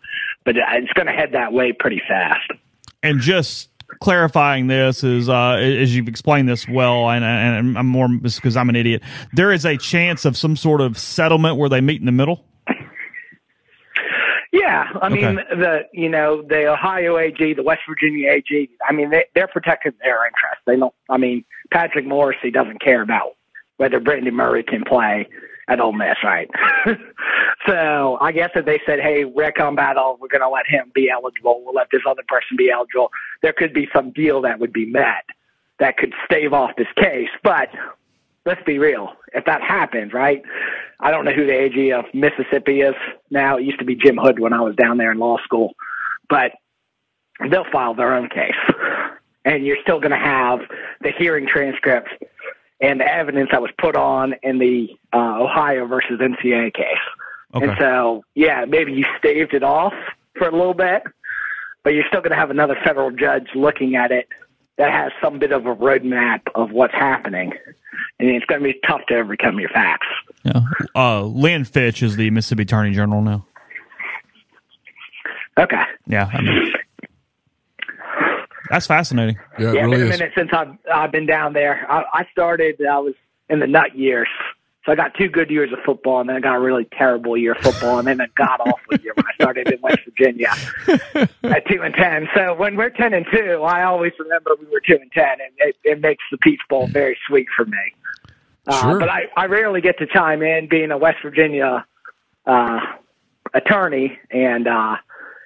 but 0.44 0.56
it's 0.56 0.92
going 0.94 1.06
to 1.06 1.12
head 1.12 1.32
that 1.32 1.52
way 1.52 1.72
pretty 1.72 2.02
fast. 2.08 2.50
And 3.02 3.20
just 3.20 3.68
clarifying 4.00 4.66
this 4.66 5.04
is, 5.04 5.28
uh, 5.28 5.58
as 5.60 5.94
you've 5.94 6.08
explained 6.08 6.48
this 6.48 6.66
well, 6.66 7.08
and, 7.10 7.24
and 7.24 7.78
I'm 7.78 7.86
more 7.86 8.08
because 8.08 8.56
I'm 8.56 8.70
an 8.70 8.76
idiot. 8.76 9.02
There 9.34 9.52
is 9.52 9.64
a 9.64 9.76
chance 9.76 10.24
of 10.24 10.36
some 10.36 10.56
sort 10.56 10.80
of 10.80 10.98
settlement 10.98 11.56
where 11.56 11.68
they 11.68 11.80
meet 11.80 12.00
in 12.00 12.06
the 12.06 12.12
middle. 12.12 12.44
Yeah, 14.58 14.88
I 15.02 15.08
mean 15.08 15.38
Okay. 15.38 15.54
the 15.54 15.80
you 15.92 16.08
know 16.08 16.42
the 16.42 16.66
Ohio 16.66 17.18
AG, 17.18 17.54
the 17.54 17.62
West 17.62 17.82
Virginia 17.88 18.30
AG. 18.30 18.70
I 18.88 18.92
mean 18.92 19.10
they, 19.10 19.26
they're 19.34 19.48
protecting 19.48 19.92
their 20.02 20.26
interests. 20.26 20.62
They 20.66 20.76
don't. 20.76 20.94
I 21.10 21.18
mean 21.18 21.44
Patrick 21.70 22.06
Morrisey 22.06 22.52
doesn't 22.52 22.80
care 22.80 23.02
about 23.02 23.36
whether 23.76 24.00
Brandon 24.00 24.34
Murray 24.34 24.62
can 24.62 24.84
play 24.84 25.28
at 25.68 25.80
Ole 25.80 25.92
Miss, 25.92 26.16
right? 26.22 26.48
so 27.66 28.18
I 28.20 28.32
guess 28.32 28.50
if 28.54 28.64
they 28.64 28.80
said, 28.86 29.00
"Hey, 29.00 29.24
RaeQuan 29.24 29.76
Battle, 29.76 30.16
we're 30.20 30.28
going 30.28 30.40
to 30.40 30.46
oh, 30.46 30.52
let 30.52 30.66
him 30.66 30.90
be 30.94 31.10
eligible. 31.10 31.62
We'll 31.64 31.74
let 31.74 31.88
this 31.90 32.02
other 32.08 32.22
person 32.26 32.56
be 32.56 32.70
eligible," 32.70 33.10
there 33.42 33.52
could 33.52 33.74
be 33.74 33.88
some 33.94 34.10
deal 34.10 34.40
that 34.42 34.58
would 34.60 34.72
be 34.72 34.86
met 34.86 35.24
that 35.78 35.98
could 35.98 36.14
stave 36.24 36.52
off 36.52 36.70
this 36.76 36.86
case. 36.96 37.28
But 37.42 37.68
let's 38.46 38.62
be 38.64 38.78
real. 38.78 39.12
If 39.34 39.44
that 39.44 39.60
happens, 39.60 40.12
right? 40.12 40.42
I 41.00 41.10
don't 41.10 41.24
know 41.26 41.32
who 41.32 41.44
the 41.44 41.52
AG 41.52 41.92
of 41.92 42.06
Mississippi 42.14 42.80
is 42.80 42.94
now. 43.30 43.58
It 43.58 43.64
used 43.64 43.80
to 43.80 43.84
be 43.84 43.96
Jim 43.96 44.16
Hood 44.16 44.38
when 44.38 44.54
I 44.54 44.62
was 44.62 44.74
down 44.76 44.96
there 44.96 45.12
in 45.12 45.18
law 45.18 45.36
school, 45.44 45.74
but 46.30 46.52
they'll 47.50 47.70
file 47.70 47.94
their 47.94 48.14
own 48.14 48.30
case, 48.30 48.54
and 49.44 49.66
you're 49.66 49.76
still 49.82 50.00
going 50.00 50.12
to 50.12 50.16
have 50.16 50.60
the 51.02 51.10
hearing 51.10 51.46
transcripts 51.46 52.10
and 52.80 53.00
the 53.00 53.12
evidence 53.12 53.50
that 53.50 53.60
was 53.60 53.70
put 53.78 53.96
on 53.96 54.34
in 54.42 54.58
the 54.58 54.88
uh, 55.12 55.42
Ohio 55.42 55.86
versus 55.86 56.20
NCAA 56.20 56.72
case. 56.72 56.96
Okay. 57.54 57.66
And 57.66 57.76
so, 57.78 58.24
yeah, 58.34 58.64
maybe 58.66 58.92
you 58.92 59.04
staved 59.18 59.54
it 59.54 59.62
off 59.62 59.94
for 60.34 60.48
a 60.48 60.52
little 60.52 60.74
bit, 60.74 61.02
but 61.82 61.94
you're 61.94 62.04
still 62.08 62.20
going 62.20 62.32
to 62.32 62.36
have 62.36 62.50
another 62.50 62.76
federal 62.84 63.10
judge 63.10 63.48
looking 63.54 63.96
at 63.96 64.12
it 64.12 64.28
that 64.78 64.92
has 64.92 65.12
some 65.22 65.38
bit 65.38 65.52
of 65.52 65.66
a 65.66 65.74
roadmap 65.74 66.42
of 66.54 66.70
what's 66.70 66.94
happening. 66.94 67.52
And 68.18 68.30
it's 68.30 68.44
going 68.46 68.60
to 68.60 68.64
be 68.64 68.78
tough 68.86 69.02
to 69.08 69.16
overcome 69.16 69.58
your 69.58 69.68
facts. 69.70 70.06
Yeah. 70.44 70.60
Uh, 70.94 71.22
Lynn 71.22 71.64
Fitch 71.64 72.02
is 72.02 72.16
the 72.16 72.30
Mississippi 72.30 72.62
Attorney 72.62 72.92
General 72.92 73.22
now. 73.22 73.46
Okay. 75.58 75.82
Yeah. 76.06 76.30
I 76.32 76.40
mean, 76.42 76.72
that's 78.70 78.86
fascinating. 78.86 79.38
Yeah, 79.58 79.72
yeah, 79.72 79.86
it's 79.86 79.90
been 79.90 80.02
a 80.02 80.06
minute 80.06 80.32
since 80.36 80.50
I've 80.52 80.76
I've 80.92 81.12
been 81.12 81.26
down 81.26 81.52
there. 81.52 81.86
I, 81.90 82.04
I 82.12 82.26
started. 82.32 82.84
I 82.84 82.98
was 82.98 83.14
in 83.48 83.60
the 83.60 83.66
nut 83.66 83.96
years, 83.96 84.28
so 84.86 84.92
I 84.92 84.94
got 84.94 85.14
two 85.14 85.28
good 85.28 85.50
years 85.50 85.72
of 85.72 85.80
football, 85.84 86.20
and 86.20 86.28
then 86.28 86.36
I 86.36 86.40
got 86.40 86.54
a 86.54 86.60
really 86.60 86.84
terrible 86.84 87.36
year 87.36 87.52
of 87.52 87.58
football, 87.58 87.98
and 87.98 88.06
then 88.06 88.20
a 88.20 88.28
god 88.36 88.60
awful 88.60 88.96
year 89.02 89.12
when 89.16 89.26
I 89.26 89.34
started 89.34 89.68
in 89.68 89.80
West 89.80 89.98
Virginia 90.04 90.52
at 91.42 91.66
two 91.66 91.82
and 91.82 91.92
ten. 91.92 92.28
So 92.36 92.54
when 92.54 92.76
we're 92.76 92.90
ten 92.90 93.12
and 93.12 93.26
two, 93.30 93.64
I 93.64 93.82
always 93.82 94.12
remember 94.16 94.52
we 94.60 94.66
were 94.66 94.80
two 94.80 94.96
and 95.00 95.10
ten, 95.10 95.40
and 95.40 95.52
it, 95.58 95.76
it 95.82 96.00
makes 96.00 96.22
the 96.30 96.38
Peach 96.38 96.60
Bowl 96.68 96.86
very 96.86 97.18
sweet 97.26 97.48
for 97.54 97.64
me. 97.64 97.78
Uh, 98.68 98.82
Sure. 98.82 98.98
But 99.00 99.08
I, 99.08 99.24
I 99.36 99.46
rarely 99.46 99.80
get 99.80 99.98
to 99.98 100.06
chime 100.06 100.42
in, 100.42 100.68
being 100.68 100.92
a 100.92 100.98
West 100.98 101.18
Virginia 101.22 101.84
uh, 102.46 102.80
attorney, 103.54 104.18
and 104.30 104.68
uh, 104.68 104.96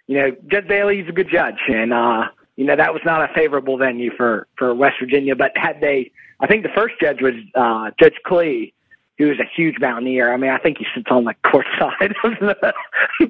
you 0.06 0.18
know, 0.18 0.36
Judge 0.48 0.68
Bailey's 0.68 1.08
a 1.08 1.12
good 1.12 1.30
judge, 1.30 1.60
and 1.68 1.94
uh, 1.94 2.28
you 2.56 2.66
know 2.66 2.76
that 2.76 2.92
was 2.92 3.02
not 3.06 3.22
a 3.30 3.32
favorable 3.32 3.78
venue 3.78 4.10
for 4.16 4.48
for 4.56 4.74
West 4.74 4.96
Virginia. 5.00 5.34
But 5.34 5.52
had 5.56 5.80
they, 5.80 6.12
I 6.40 6.46
think 6.46 6.62
the 6.62 6.70
first 6.74 6.96
judge 7.00 7.22
was 7.22 7.34
uh, 7.54 7.90
Judge 7.98 8.16
Kleeh, 8.26 8.72
he 9.20 9.26
was 9.26 9.38
a 9.38 9.44
huge 9.54 9.78
mountaineer. 9.78 10.32
I 10.32 10.38
mean, 10.38 10.50
I 10.50 10.56
think 10.56 10.78
he 10.78 10.86
sits 10.94 11.08
on 11.10 11.24
the 11.24 11.34
court 11.44 11.66
side 11.78 12.14
of 12.24 12.32
the 12.40 12.74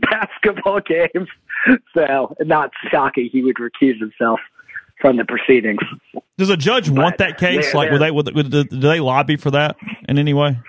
basketball 0.08 0.78
games. 0.80 1.28
So, 1.94 2.36
not 2.42 2.70
shocking 2.92 3.28
he 3.30 3.42
would 3.42 3.56
recuse 3.56 3.98
himself 3.98 4.38
from 5.00 5.16
the 5.16 5.24
proceedings. 5.24 5.80
Does 6.38 6.48
a 6.48 6.56
judge 6.56 6.94
but 6.94 7.02
want 7.02 7.18
that 7.18 7.38
case? 7.38 7.74
Like, 7.74 7.90
would 7.90 8.00
they 8.00 8.12
would, 8.12 8.32
would, 8.36 8.50
do 8.52 8.64
they 8.64 9.00
lobby 9.00 9.36
for 9.36 9.50
that 9.50 9.76
in 10.08 10.16
any 10.16 10.32
way? 10.32 10.60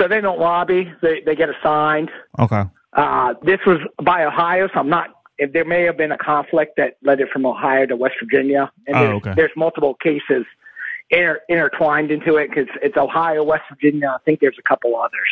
So 0.00 0.08
they 0.08 0.20
don't 0.20 0.40
lobby; 0.40 0.92
they 1.00 1.20
they 1.24 1.36
get 1.36 1.48
assigned. 1.48 2.10
Okay. 2.40 2.64
Uh, 2.92 3.34
this 3.44 3.60
was 3.64 3.78
by 4.02 4.24
Ohio, 4.24 4.66
so 4.74 4.80
I'm 4.80 4.88
not. 4.88 5.10
If 5.38 5.52
there 5.52 5.64
may 5.64 5.82
have 5.82 5.96
been 5.96 6.10
a 6.10 6.18
conflict 6.18 6.72
that 6.76 6.96
led 7.04 7.20
it 7.20 7.28
from 7.32 7.46
Ohio 7.46 7.86
to 7.86 7.94
West 7.94 8.16
Virginia, 8.20 8.72
and 8.88 8.96
oh, 8.96 9.00
there's, 9.00 9.14
okay. 9.16 9.34
there's 9.36 9.50
multiple 9.56 9.94
cases 9.94 10.44
inter, 11.10 11.40
intertwined 11.48 12.10
into 12.10 12.36
it 12.36 12.48
because 12.48 12.68
it's 12.82 12.96
Ohio, 12.96 13.42
West 13.42 13.64
Virginia. 13.68 14.14
I 14.14 14.22
think 14.24 14.40
there's 14.40 14.58
a 14.58 14.68
couple 14.68 14.96
others. 14.96 15.28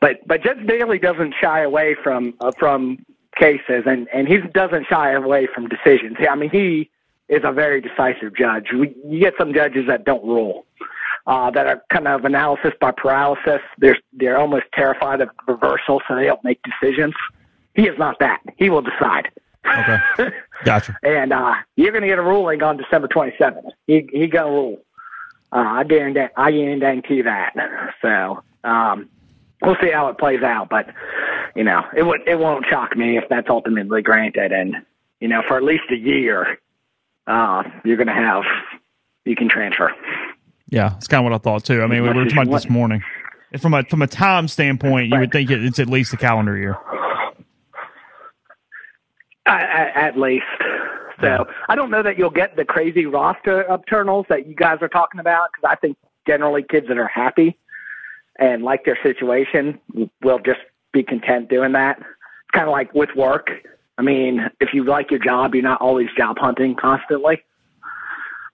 But 0.00 0.26
but 0.26 0.42
Judge 0.42 0.64
Daly 0.66 0.98
doesn't 0.98 1.34
shy 1.40 1.62
away 1.62 1.96
from 2.02 2.34
uh, 2.40 2.52
from 2.58 3.04
cases, 3.38 3.84
and 3.86 4.08
and 4.12 4.28
he 4.28 4.38
doesn't 4.38 4.86
shy 4.86 5.12
away 5.12 5.48
from 5.52 5.68
decisions. 5.68 6.16
I 6.28 6.34
mean, 6.36 6.50
he 6.50 6.90
is 7.28 7.42
a 7.44 7.52
very 7.52 7.80
decisive 7.80 8.34
judge. 8.36 8.68
We, 8.72 8.94
you 9.04 9.20
get 9.20 9.34
some 9.38 9.52
judges 9.52 9.86
that 9.88 10.04
don't 10.04 10.24
rule, 10.24 10.64
uh, 11.26 11.50
that 11.50 11.66
are 11.66 11.82
kind 11.90 12.08
of 12.08 12.24
analysis 12.24 12.72
by 12.80 12.92
paralysis. 12.92 13.60
They're 13.78 13.98
they're 14.12 14.38
almost 14.38 14.64
terrified 14.72 15.20
of 15.20 15.30
reversal, 15.46 16.00
so 16.06 16.14
they 16.14 16.24
don't 16.24 16.42
make 16.44 16.60
decisions. 16.62 17.14
He 17.74 17.82
is 17.82 17.98
not 17.98 18.18
that. 18.20 18.40
He 18.56 18.70
will 18.70 18.82
decide. 18.82 19.30
Okay, 19.78 20.30
gotcha. 20.64 20.96
and 21.02 21.32
uh, 21.32 21.54
you're 21.76 21.92
going 21.92 22.02
to 22.02 22.08
get 22.08 22.18
a 22.18 22.22
ruling 22.22 22.62
on 22.62 22.76
December 22.76 23.08
27th. 23.08 23.70
He 23.86 24.08
he 24.12 24.26
gonna 24.26 24.50
rule. 24.50 24.78
Uh, 25.52 25.56
I 25.58 25.84
guarantee 25.84 26.26
I 26.36 26.50
guarantee 26.50 27.22
that. 27.22 27.54
So 28.02 28.42
um, 28.64 29.08
we'll 29.62 29.76
see 29.80 29.90
how 29.90 30.08
it 30.08 30.18
plays 30.18 30.42
out, 30.42 30.68
but 30.68 30.86
you 31.54 31.64
know 31.64 31.84
it 31.96 32.02
would 32.02 32.26
it 32.26 32.38
won't 32.38 32.66
shock 32.66 32.96
me 32.96 33.16
if 33.16 33.24
that's 33.28 33.48
ultimately 33.48 34.02
granted, 34.02 34.52
and 34.52 34.76
you 35.20 35.28
know 35.28 35.42
for 35.46 35.56
at 35.56 35.62
least 35.62 35.84
a 35.90 35.96
year, 35.96 36.58
uh, 37.26 37.62
you're 37.84 37.96
going 37.96 38.08
to 38.08 38.12
have 38.12 38.44
you 39.24 39.36
can 39.36 39.48
transfer. 39.48 39.94
Yeah, 40.70 40.96
it's 40.96 41.08
kind 41.08 41.24
of 41.24 41.30
what 41.30 41.40
I 41.40 41.42
thought 41.42 41.64
too. 41.64 41.82
I 41.82 41.86
mean, 41.86 42.02
we 42.02 42.08
were 42.08 42.24
talking 42.24 42.42
about 42.42 42.52
this 42.52 42.68
morning. 42.68 43.02
From 43.58 43.72
a 43.72 43.82
from 43.84 44.02
a 44.02 44.06
time 44.06 44.48
standpoint, 44.48 45.10
you 45.10 45.18
would 45.18 45.32
think 45.32 45.50
it's 45.50 45.78
at 45.78 45.88
least 45.88 46.12
a 46.12 46.18
calendar 46.18 46.56
year. 46.56 46.76
At, 49.48 49.96
at 49.96 50.18
least. 50.18 50.44
So 51.20 51.46
I 51.68 51.74
don't 51.74 51.90
know 51.90 52.02
that 52.02 52.16
you'll 52.16 52.30
get 52.30 52.56
the 52.56 52.64
crazy 52.64 53.06
roster 53.06 53.64
upturnals 53.64 54.28
that 54.28 54.46
you 54.46 54.54
guys 54.54 54.78
are 54.82 54.88
talking 54.88 55.20
about 55.20 55.48
because 55.52 55.68
I 55.68 55.74
think 55.80 55.96
generally 56.26 56.62
kids 56.62 56.86
that 56.88 56.98
are 56.98 57.08
happy 57.08 57.58
and 58.38 58.62
like 58.62 58.84
their 58.84 58.98
situation 59.02 59.80
will 60.22 60.38
just 60.38 60.60
be 60.92 61.02
content 61.02 61.48
doing 61.48 61.72
that. 61.72 61.98
It's 61.98 62.52
kind 62.52 62.68
of 62.68 62.72
like 62.72 62.94
with 62.94 63.10
work. 63.16 63.50
I 63.96 64.02
mean, 64.02 64.48
if 64.60 64.72
you 64.72 64.84
like 64.84 65.10
your 65.10 65.18
job, 65.18 65.54
you're 65.54 65.64
not 65.64 65.80
always 65.80 66.08
job 66.16 66.38
hunting 66.38 66.76
constantly 66.76 67.42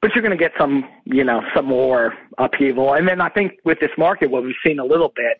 but 0.05 0.15
you're 0.15 0.21
going 0.21 0.37
to 0.37 0.45
get 0.45 0.53
some, 0.59 0.87
you 1.07 1.25
know, 1.25 1.43
some 1.57 1.65
more 1.65 2.13
upheaval. 2.37 2.93
And 2.93 3.09
then 3.09 3.23
I 3.23 3.31
think 3.31 3.53
with 3.65 3.81
this 3.81 3.93
market, 3.97 4.31
what 4.31 4.43
we've 4.43 4.55
seen 4.63 4.79
a 4.79 4.85
little 4.85 5.09
bit 5.09 5.39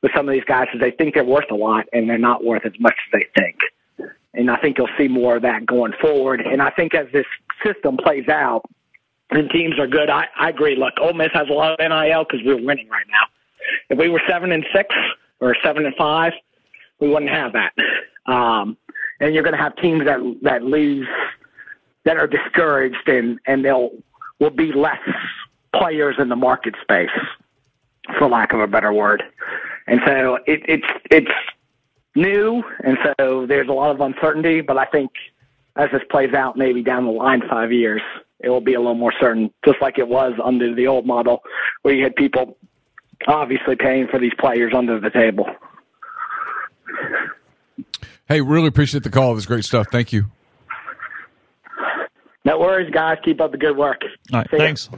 with 0.00 0.12
some 0.16 0.26
of 0.26 0.32
these 0.32 0.44
guys 0.44 0.66
is 0.72 0.80
they 0.80 0.92
think 0.92 1.12
they're 1.12 1.22
worth 1.22 1.50
a 1.50 1.54
lot 1.54 1.84
and 1.92 2.08
they're 2.08 2.16
not 2.16 2.42
worth 2.42 2.64
as 2.64 2.72
much 2.80 2.94
as 2.94 3.20
they 3.20 3.26
think. 3.38 3.56
And 4.38 4.50
I 4.50 4.56
think 4.56 4.78
you'll 4.78 4.88
see 4.96 5.08
more 5.08 5.36
of 5.36 5.42
that 5.42 5.66
going 5.66 5.92
forward. 6.00 6.40
And 6.40 6.62
I 6.62 6.70
think 6.70 6.94
as 6.94 7.08
this 7.12 7.26
system 7.64 7.96
plays 7.96 8.28
out 8.28 8.62
and 9.30 9.50
teams 9.50 9.78
are 9.80 9.88
good, 9.88 10.08
I, 10.08 10.28
I 10.38 10.50
agree. 10.50 10.76
Look, 10.76 10.94
Ole 11.00 11.12
Miss 11.12 11.30
has 11.34 11.48
a 11.50 11.52
lot 11.52 11.72
of 11.72 11.78
NIL 11.80 12.24
because 12.24 12.46
we're 12.46 12.64
winning 12.64 12.88
right 12.88 13.06
now. 13.10 13.26
If 13.90 13.98
we 13.98 14.08
were 14.08 14.22
seven 14.28 14.52
and 14.52 14.64
six 14.72 14.94
or 15.40 15.56
seven 15.62 15.84
and 15.84 15.94
five, 15.96 16.32
we 17.00 17.08
wouldn't 17.08 17.32
have 17.32 17.52
that. 17.52 17.72
Um, 18.26 18.76
and 19.20 19.34
you're 19.34 19.42
going 19.42 19.56
to 19.56 19.62
have 19.62 19.74
teams 19.76 20.04
that 20.04 20.20
that 20.42 20.62
lose 20.62 21.08
that 22.04 22.16
are 22.16 22.28
discouraged 22.28 23.08
and 23.08 23.40
and 23.46 23.64
they'll 23.64 23.90
will 24.38 24.50
be 24.50 24.72
less 24.72 25.00
players 25.74 26.14
in 26.18 26.28
the 26.28 26.36
market 26.36 26.74
space, 26.80 27.10
for 28.18 28.28
lack 28.28 28.52
of 28.52 28.60
a 28.60 28.68
better 28.68 28.92
word. 28.92 29.24
And 29.88 30.00
so 30.06 30.38
it, 30.46 30.62
it's 30.68 30.86
it's 31.10 31.30
new, 32.18 32.62
and 32.84 32.98
so 33.18 33.46
there's 33.46 33.68
a 33.68 33.72
lot 33.72 33.90
of 33.90 34.00
uncertainty. 34.00 34.60
But 34.60 34.76
I 34.76 34.84
think 34.84 35.10
as 35.76 35.90
this 35.92 36.02
plays 36.10 36.34
out, 36.34 36.56
maybe 36.56 36.82
down 36.82 37.04
the 37.04 37.12
line 37.12 37.42
five 37.48 37.72
years, 37.72 38.02
it 38.40 38.48
will 38.48 38.60
be 38.60 38.74
a 38.74 38.78
little 38.78 38.94
more 38.94 39.12
certain, 39.20 39.52
just 39.64 39.80
like 39.80 39.98
it 39.98 40.08
was 40.08 40.34
under 40.42 40.74
the 40.74 40.86
old 40.86 41.06
model, 41.06 41.42
where 41.82 41.94
you 41.94 42.02
had 42.02 42.14
people 42.16 42.56
obviously 43.26 43.76
paying 43.76 44.06
for 44.08 44.18
these 44.18 44.34
players 44.38 44.72
under 44.74 45.00
the 45.00 45.10
table. 45.10 45.46
Hey, 48.28 48.40
really 48.40 48.68
appreciate 48.68 49.04
the 49.04 49.10
call. 49.10 49.32
It 49.32 49.34
was 49.36 49.46
great 49.46 49.64
stuff. 49.64 49.86
Thank 49.90 50.12
you. 50.12 50.26
No 52.44 52.58
worries, 52.58 52.90
guys. 52.90 53.18
Keep 53.24 53.40
up 53.40 53.52
the 53.52 53.58
good 53.58 53.76
work. 53.76 54.02
All 54.32 54.40
right, 54.40 54.50
See 54.50 54.56
ya. 54.56 54.62
thanks. 54.62 54.90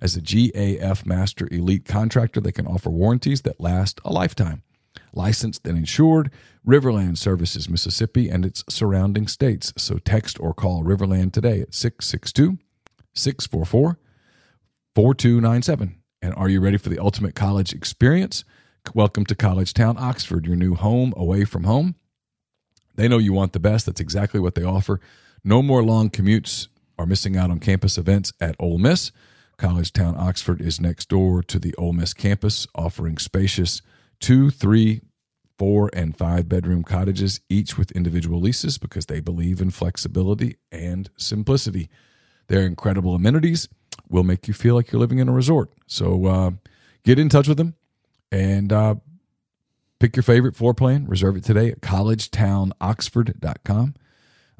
As 0.00 0.16
a 0.16 0.20
GAF 0.20 1.06
Master 1.06 1.46
Elite 1.52 1.84
contractor, 1.84 2.40
they 2.40 2.50
can 2.50 2.66
offer 2.66 2.90
warranties 2.90 3.42
that 3.42 3.60
last 3.60 4.00
a 4.04 4.10
lifetime. 4.10 4.64
Licensed 5.12 5.68
and 5.68 5.78
insured, 5.78 6.32
Riverland 6.66 7.16
services 7.16 7.68
Mississippi 7.68 8.28
and 8.28 8.44
its 8.44 8.64
surrounding 8.68 9.28
states. 9.28 9.72
So 9.76 9.98
text 9.98 10.40
or 10.40 10.52
call 10.52 10.82
Riverland 10.82 11.30
today 11.30 11.60
at 11.60 11.74
662 11.74 12.58
644 13.14 13.98
4297. 14.94 16.00
And 16.22 16.34
are 16.34 16.48
you 16.48 16.60
ready 16.60 16.76
for 16.76 16.88
the 16.88 16.98
ultimate 16.98 17.34
college 17.34 17.72
experience? 17.72 18.44
Welcome 18.94 19.24
to 19.26 19.34
College 19.34 19.74
Town, 19.74 19.96
Oxford, 19.98 20.46
your 20.46 20.56
new 20.56 20.74
home 20.74 21.12
away 21.16 21.44
from 21.44 21.64
home. 21.64 21.96
They 22.94 23.08
know 23.08 23.18
you 23.18 23.32
want 23.32 23.52
the 23.52 23.60
best. 23.60 23.86
That's 23.86 24.00
exactly 24.00 24.40
what 24.40 24.54
they 24.54 24.62
offer. 24.62 25.00
No 25.42 25.62
more 25.62 25.82
long 25.82 26.10
commutes 26.10 26.68
or 26.96 27.06
missing 27.06 27.36
out 27.36 27.50
on 27.50 27.58
campus 27.58 27.98
events 27.98 28.32
at 28.40 28.56
Ole 28.58 28.78
Miss. 28.78 29.10
College 29.56 29.92
Town 29.92 30.14
Oxford 30.16 30.60
is 30.60 30.80
next 30.80 31.08
door 31.08 31.42
to 31.42 31.58
the 31.58 31.74
Ole 31.76 31.92
Miss 31.92 32.12
campus, 32.12 32.66
offering 32.74 33.18
spacious 33.18 33.82
two, 34.20 34.50
three, 34.50 35.00
four, 35.58 35.90
and 35.92 36.16
five 36.16 36.48
bedroom 36.48 36.82
cottages, 36.82 37.40
each 37.48 37.76
with 37.76 37.92
individual 37.92 38.40
leases 38.40 38.78
because 38.78 39.06
they 39.06 39.20
believe 39.20 39.60
in 39.60 39.70
flexibility 39.70 40.56
and 40.72 41.10
simplicity. 41.16 41.88
Their 42.48 42.62
incredible 42.62 43.14
amenities 43.14 43.68
will 44.08 44.24
make 44.24 44.48
you 44.48 44.54
feel 44.54 44.74
like 44.74 44.90
you're 44.92 45.00
living 45.00 45.18
in 45.18 45.28
a 45.28 45.32
resort. 45.32 45.70
So 45.86 46.24
uh, 46.26 46.52
get 47.04 47.18
in 47.18 47.28
touch 47.28 47.48
with 47.48 47.58
them 47.58 47.74
and 48.30 48.72
uh, 48.72 48.94
pick 49.98 50.16
your 50.16 50.22
favorite 50.22 50.56
floor 50.56 50.72
plan. 50.74 51.06
Reserve 51.06 51.36
it 51.36 51.44
today 51.44 51.70
at 51.70 51.80
collegetownoxford.com. 51.80 53.94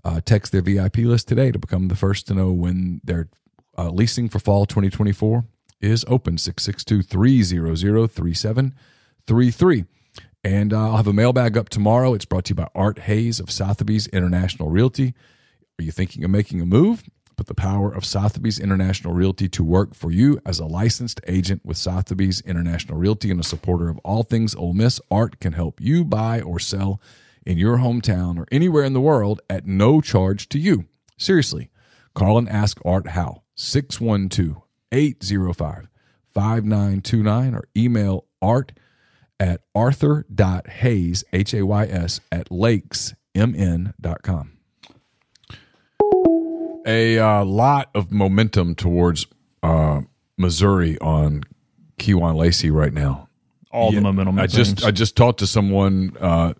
Uh, 0.04 0.20
text 0.24 0.52
their 0.52 0.60
VIP 0.60 0.98
list 0.98 1.26
today 1.28 1.50
to 1.50 1.58
become 1.58 1.88
the 1.88 1.96
first 1.96 2.26
to 2.26 2.34
know 2.34 2.52
when 2.52 3.00
their 3.04 3.28
uh, 3.76 3.90
leasing 3.90 4.28
for 4.28 4.38
fall 4.38 4.66
2024 4.66 5.44
is 5.80 6.04
open 6.08 6.38
662 6.38 7.02
300 7.02 8.10
3733. 8.10 9.84
And 10.42 10.72
uh, 10.74 10.90
I'll 10.90 10.98
have 10.98 11.06
a 11.06 11.12
mailbag 11.12 11.56
up 11.56 11.70
tomorrow. 11.70 12.12
It's 12.12 12.26
brought 12.26 12.44
to 12.46 12.50
you 12.50 12.56
by 12.56 12.68
Art 12.74 12.98
Hayes 13.00 13.40
of 13.40 13.50
Sotheby's 13.50 14.06
International 14.08 14.68
Realty. 14.68 15.14
Are 15.78 15.82
you 15.82 15.90
thinking 15.90 16.22
of 16.22 16.30
making 16.30 16.60
a 16.60 16.66
move? 16.66 17.02
Put 17.36 17.46
the 17.46 17.54
power 17.54 17.92
of 17.92 18.04
Sotheby's 18.04 18.60
International 18.60 19.12
Realty 19.12 19.48
to 19.48 19.64
work 19.64 19.94
for 19.94 20.10
you 20.10 20.40
as 20.46 20.60
a 20.60 20.66
licensed 20.66 21.20
agent 21.26 21.62
with 21.64 21.76
Sotheby's 21.76 22.40
International 22.42 22.96
Realty 22.96 23.30
and 23.30 23.40
a 23.40 23.44
supporter 23.44 23.88
of 23.88 23.98
all 23.98 24.22
things 24.22 24.54
Ole 24.54 24.72
Miss. 24.72 25.00
Art 25.10 25.40
can 25.40 25.52
help 25.52 25.80
you 25.80 26.04
buy 26.04 26.40
or 26.40 26.60
sell 26.60 27.00
in 27.44 27.58
your 27.58 27.78
hometown 27.78 28.38
or 28.38 28.46
anywhere 28.52 28.84
in 28.84 28.92
the 28.92 29.00
world 29.00 29.40
at 29.50 29.66
no 29.66 30.00
charge 30.00 30.48
to 30.50 30.58
you. 30.58 30.86
Seriously, 31.16 31.70
call 32.14 32.38
and 32.38 32.48
ask 32.48 32.78
Art 32.84 33.08
how. 33.08 33.42
612 33.56 34.62
805 34.92 35.88
5929 36.32 37.54
or 37.54 37.64
email 37.76 38.26
art 38.42 38.72
at 39.40 39.62
arthur.hayes, 39.74 41.24
H 41.32 41.54
A 41.54 41.66
Y 41.66 41.86
S, 41.86 42.20
at 42.30 42.48
lakesmn.com. 42.50 44.53
A 46.86 47.18
uh, 47.18 47.44
lot 47.44 47.90
of 47.94 48.12
momentum 48.12 48.74
towards 48.74 49.26
uh, 49.62 50.02
Missouri 50.36 50.98
on 50.98 51.42
Kewan 51.98 52.36
Lacy 52.36 52.70
right 52.70 52.92
now. 52.92 53.28
All 53.70 53.90
the 53.90 54.00
momentum. 54.00 54.38
I 54.38 54.46
just 54.46 54.78
seems. 54.78 54.84
I 54.84 54.90
just 54.90 55.16
talked 55.16 55.40
to 55.40 55.46
someone 55.46 56.16
uh, 56.20 56.54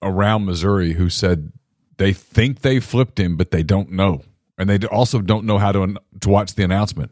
around 0.00 0.46
Missouri 0.46 0.92
who 0.92 1.10
said 1.10 1.52
they 1.98 2.12
think 2.12 2.60
they 2.60 2.80
flipped 2.80 3.20
him, 3.20 3.36
but 3.36 3.50
they 3.50 3.62
don't 3.62 3.92
know, 3.92 4.22
and 4.56 4.70
they 4.70 4.78
also 4.86 5.20
don't 5.20 5.44
know 5.44 5.58
how 5.58 5.72
to 5.72 5.96
to 6.20 6.28
watch 6.28 6.54
the 6.54 6.62
announcement. 6.62 7.10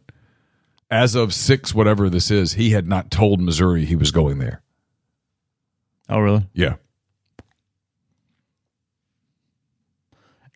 As 0.90 1.14
of 1.14 1.34
six, 1.34 1.74
whatever 1.74 2.08
this 2.08 2.30
is, 2.30 2.54
he 2.54 2.70
had 2.70 2.88
not 2.88 3.10
told 3.10 3.42
Missouri 3.42 3.84
he 3.84 3.94
was 3.94 4.10
going 4.10 4.38
there. 4.38 4.62
oh, 6.08 6.20
really? 6.20 6.46
Yeah, 6.54 6.76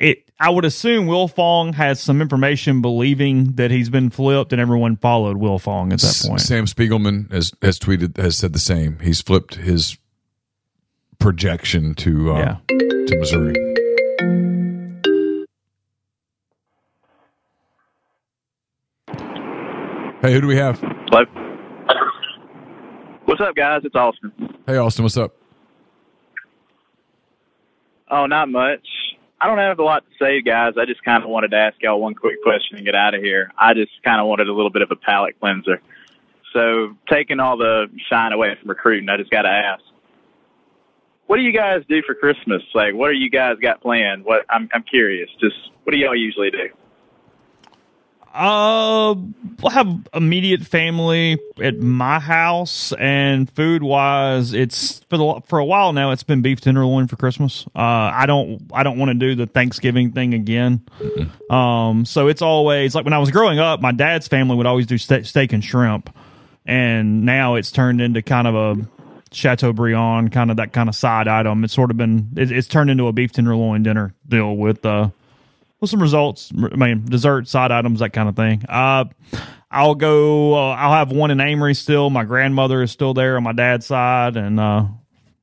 It. 0.02 0.28
I 0.40 0.50
would 0.50 0.64
assume 0.64 1.06
Wiltfong 1.06 1.74
has 1.74 2.00
some 2.00 2.20
information 2.20 2.82
believing 2.82 3.52
that 3.52 3.70
he's 3.70 3.88
been 3.88 4.10
flipped, 4.10 4.52
and 4.52 4.60
everyone 4.60 4.96
followed 4.96 5.36
Wiltfong 5.36 5.92
at 5.92 6.00
that 6.00 6.24
point. 6.28 6.40
Sam 6.40 6.66
Spiegelman 6.66 7.30
has 7.32 7.52
has 7.62 7.78
tweeted 7.78 8.16
has 8.16 8.36
said 8.36 8.52
the 8.52 8.58
same. 8.58 8.98
He's 8.98 9.20
flipped 9.22 9.54
his 9.54 9.96
projection 11.20 11.94
to 11.94 12.32
uh, 12.34 12.38
Yeah. 12.38 12.56
to 13.06 13.16
Missouri. 13.18 13.54
Hey, 20.22 20.32
who 20.34 20.40
do 20.40 20.46
we 20.46 20.56
have? 20.56 20.78
Hello. 20.80 21.24
What's 23.24 23.40
up, 23.40 23.54
guys? 23.56 23.82
It's 23.84 23.94
Austin. 23.94 24.32
Hey, 24.66 24.76
Austin, 24.76 25.02
what's 25.04 25.16
up? 25.16 25.34
Oh, 28.10 28.26
not 28.26 28.48
much. 28.48 28.86
I 29.42 29.48
don't 29.48 29.58
have 29.58 29.80
a 29.80 29.82
lot 29.82 30.04
to 30.08 30.24
say, 30.24 30.40
guys. 30.40 30.74
I 30.78 30.86
just 30.86 31.02
kind 31.02 31.24
of 31.24 31.28
wanted 31.28 31.50
to 31.50 31.56
ask 31.56 31.76
y'all 31.82 32.00
one 32.00 32.14
quick 32.14 32.40
question 32.44 32.76
and 32.76 32.86
get 32.86 32.94
out 32.94 33.14
of 33.14 33.22
here. 33.22 33.50
I 33.58 33.74
just 33.74 33.90
kind 34.04 34.20
of 34.20 34.28
wanted 34.28 34.46
a 34.46 34.52
little 34.52 34.70
bit 34.70 34.82
of 34.82 34.92
a 34.92 34.96
palate 34.96 35.40
cleanser. 35.40 35.80
So, 36.52 36.96
taking 37.10 37.40
all 37.40 37.56
the 37.56 37.88
shine 38.08 38.32
away 38.32 38.54
from 38.54 38.68
recruiting, 38.68 39.08
I 39.08 39.16
just 39.16 39.32
got 39.32 39.42
to 39.42 39.48
ask, 39.48 39.82
what 41.26 41.38
do 41.38 41.42
you 41.42 41.52
guys 41.52 41.82
do 41.88 42.02
for 42.06 42.14
Christmas? 42.14 42.62
Like, 42.72 42.94
what 42.94 43.08
do 43.08 43.16
you 43.16 43.30
guys 43.30 43.56
got 43.60 43.80
planned? 43.80 44.24
What 44.24 44.46
I'm 44.48 44.68
I'm 44.72 44.84
curious. 44.84 45.28
Just 45.40 45.56
what 45.82 45.92
do 45.92 45.98
y'all 45.98 46.14
usually 46.14 46.52
do? 46.52 46.68
Uh, 48.32 49.14
we'll 49.62 49.70
have 49.70 50.08
immediate 50.14 50.62
family 50.62 51.38
at 51.62 51.78
my 51.78 52.18
house, 52.18 52.92
and 52.98 53.50
food 53.50 53.82
wise, 53.82 54.54
it's 54.54 55.00
for 55.10 55.18
the 55.18 55.40
for 55.46 55.58
a 55.58 55.64
while 55.64 55.92
now. 55.92 56.12
It's 56.12 56.22
been 56.22 56.40
beef 56.40 56.60
tenderloin 56.60 57.08
for 57.08 57.16
Christmas. 57.16 57.66
Uh, 57.76 57.80
I 58.14 58.24
don't 58.26 58.70
I 58.72 58.84
don't 58.84 58.98
want 58.98 59.10
to 59.10 59.14
do 59.14 59.34
the 59.34 59.46
Thanksgiving 59.46 60.12
thing 60.12 60.32
again. 60.32 60.80
Um, 61.50 62.06
so 62.06 62.28
it's 62.28 62.40
always 62.40 62.94
like 62.94 63.04
when 63.04 63.12
I 63.12 63.18
was 63.18 63.30
growing 63.30 63.58
up, 63.58 63.82
my 63.82 63.92
dad's 63.92 64.28
family 64.28 64.56
would 64.56 64.66
always 64.66 64.86
do 64.86 64.96
ste- 64.96 65.26
steak 65.26 65.52
and 65.52 65.62
shrimp, 65.62 66.08
and 66.64 67.26
now 67.26 67.56
it's 67.56 67.70
turned 67.70 68.00
into 68.00 68.22
kind 68.22 68.46
of 68.46 68.54
a 68.54 68.88
Chateaubriand 69.30 70.32
kind 70.32 70.50
of 70.50 70.56
that 70.56 70.72
kind 70.72 70.88
of 70.88 70.94
side 70.94 71.28
item. 71.28 71.64
It's 71.64 71.74
sort 71.74 71.90
of 71.90 71.98
been 71.98 72.30
it, 72.36 72.50
it's 72.50 72.68
turned 72.68 72.90
into 72.90 73.08
a 73.08 73.12
beef 73.12 73.32
tenderloin 73.32 73.82
dinner 73.82 74.14
deal 74.26 74.56
with 74.56 74.84
uh 74.86 75.10
with 75.82 75.90
some 75.90 76.00
results. 76.00 76.50
I 76.56 76.76
mean, 76.76 77.04
dessert, 77.04 77.48
side 77.48 77.72
items, 77.72 77.98
that 78.00 78.12
kind 78.14 78.28
of 78.28 78.36
thing. 78.36 78.64
Uh, 78.68 79.04
I'll 79.70 79.96
go. 79.96 80.54
Uh, 80.54 80.74
I'll 80.74 80.92
have 80.92 81.10
one 81.10 81.30
in 81.30 81.40
Amory 81.40 81.74
still. 81.74 82.08
My 82.08 82.24
grandmother 82.24 82.82
is 82.82 82.90
still 82.92 83.12
there 83.12 83.36
on 83.36 83.42
my 83.42 83.52
dad's 83.52 83.84
side, 83.84 84.36
and 84.36 84.58
uh, 84.60 84.84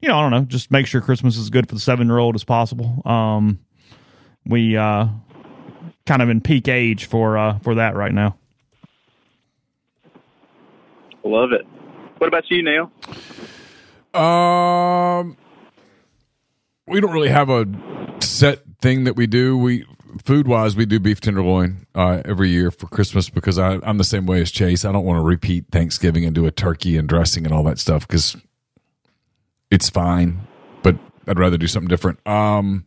you 0.02 0.08
know, 0.08 0.18
I 0.18 0.22
don't 0.22 0.32
know. 0.32 0.46
Just 0.46 0.72
make 0.72 0.88
sure 0.88 1.02
Christmas 1.02 1.38
is 1.38 1.50
good 1.50 1.68
for 1.68 1.76
the 1.76 1.82
seven 1.82 2.08
year 2.08 2.18
old 2.18 2.36
as 2.36 2.44
possible. 2.44 3.02
Um, 3.06 3.60
we 4.46 4.78
uh, 4.78 5.08
kind 6.08 6.22
of 6.22 6.30
in 6.30 6.42
peak 6.42 6.68
age 6.70 7.06
for 7.06 7.38
uh, 7.38 7.60
for 7.60 7.76
that 7.76 7.96
right 7.96 8.14
now. 8.14 8.38
Love 11.24 11.52
it. 11.52 11.68
What 12.18 12.28
about 12.28 12.50
you, 12.50 12.64
Neal? 12.64 12.92
Um, 14.14 15.38
we 16.88 17.02
don't 17.02 17.12
really 17.12 17.30
have 17.30 17.50
a 17.50 17.66
set 18.22 18.62
thing 18.82 19.04
that 19.04 19.18
we 19.18 19.28
do. 19.28 19.58
We 19.58 19.86
food 20.24 20.48
wise, 20.48 20.76
we 20.76 20.86
do 20.86 21.00
beef 21.00 21.22
tenderloin 21.22 21.86
uh, 21.96 22.22
every 22.26 22.50
year 22.50 22.72
for 22.72 22.88
Christmas 22.88 23.30
because 23.30 23.58
I, 23.58 23.80
I'm 23.84 23.98
the 23.98 24.04
same 24.04 24.26
way 24.26 24.42
as 24.42 24.52
Chase. 24.52 24.86
I 24.86 24.92
don't 24.92 25.06
want 25.06 25.20
to 25.20 25.24
repeat 25.24 25.66
Thanksgiving 25.72 26.26
and 26.26 26.34
do 26.34 26.46
a 26.46 26.52
turkey 26.52 26.98
and 26.98 27.08
dressing 27.08 27.46
and 27.46 27.54
all 27.54 27.64
that 27.64 27.80
stuff 27.80 28.08
because 28.08 28.36
it's 29.72 29.90
fine, 29.90 30.42
but 30.84 30.98
I'd 31.28 31.40
rather 31.40 31.58
do 31.58 31.68
something 31.68 31.88
different. 31.88 32.26
Um, 32.28 32.86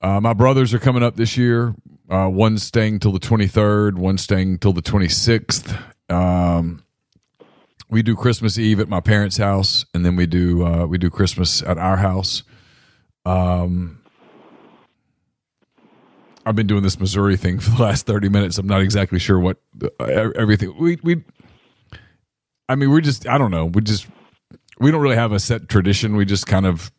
uh, 0.00 0.20
my 0.20 0.32
brothers 0.32 0.74
are 0.74 0.78
coming 0.78 1.02
up 1.02 1.16
this 1.16 1.36
year. 1.36 1.74
Uh, 2.10 2.30
staying 2.56 3.00
till 3.00 3.12
the 3.12 3.18
23rd, 3.18 3.94
one's 3.94 4.22
staying 4.22 4.58
till 4.58 4.74
the 4.74 4.82
26th. 4.82 5.76
Um, 6.10 6.84
we 7.88 8.02
do 8.02 8.14
Christmas 8.14 8.58
Eve 8.58 8.80
at 8.80 8.88
my 8.88 9.00
parents' 9.00 9.38
house, 9.38 9.86
and 9.94 10.04
then 10.04 10.16
we 10.16 10.26
do 10.26 10.66
uh, 10.66 10.86
we 10.86 10.98
do 10.98 11.10
Christmas 11.10 11.62
at 11.62 11.78
our 11.78 11.96
house. 11.96 12.42
Um, 13.24 14.03
I've 16.46 16.56
been 16.56 16.66
doing 16.66 16.82
this 16.82 16.98
Missouri 17.00 17.36
thing 17.36 17.58
for 17.60 17.70
the 17.70 17.82
last 17.82 18.06
thirty 18.06 18.28
minutes. 18.28 18.58
I'm 18.58 18.66
not 18.66 18.80
exactly 18.82 19.18
sure 19.18 19.38
what 19.38 19.58
uh, 20.00 20.04
everything 20.36 20.76
we 20.78 20.98
we. 21.02 21.22
I 22.68 22.74
mean, 22.76 22.90
we're 22.90 23.00
just 23.00 23.26
I 23.28 23.38
don't 23.38 23.50
know. 23.50 23.66
We 23.66 23.82
just 23.82 24.06
we 24.78 24.90
don't 24.90 25.00
really 25.02 25.16
have 25.16 25.32
a 25.32 25.38
set 25.40 25.68
tradition. 25.68 26.16
We 26.16 26.24
just 26.24 26.46
kind 26.46 26.66
of 26.66 26.90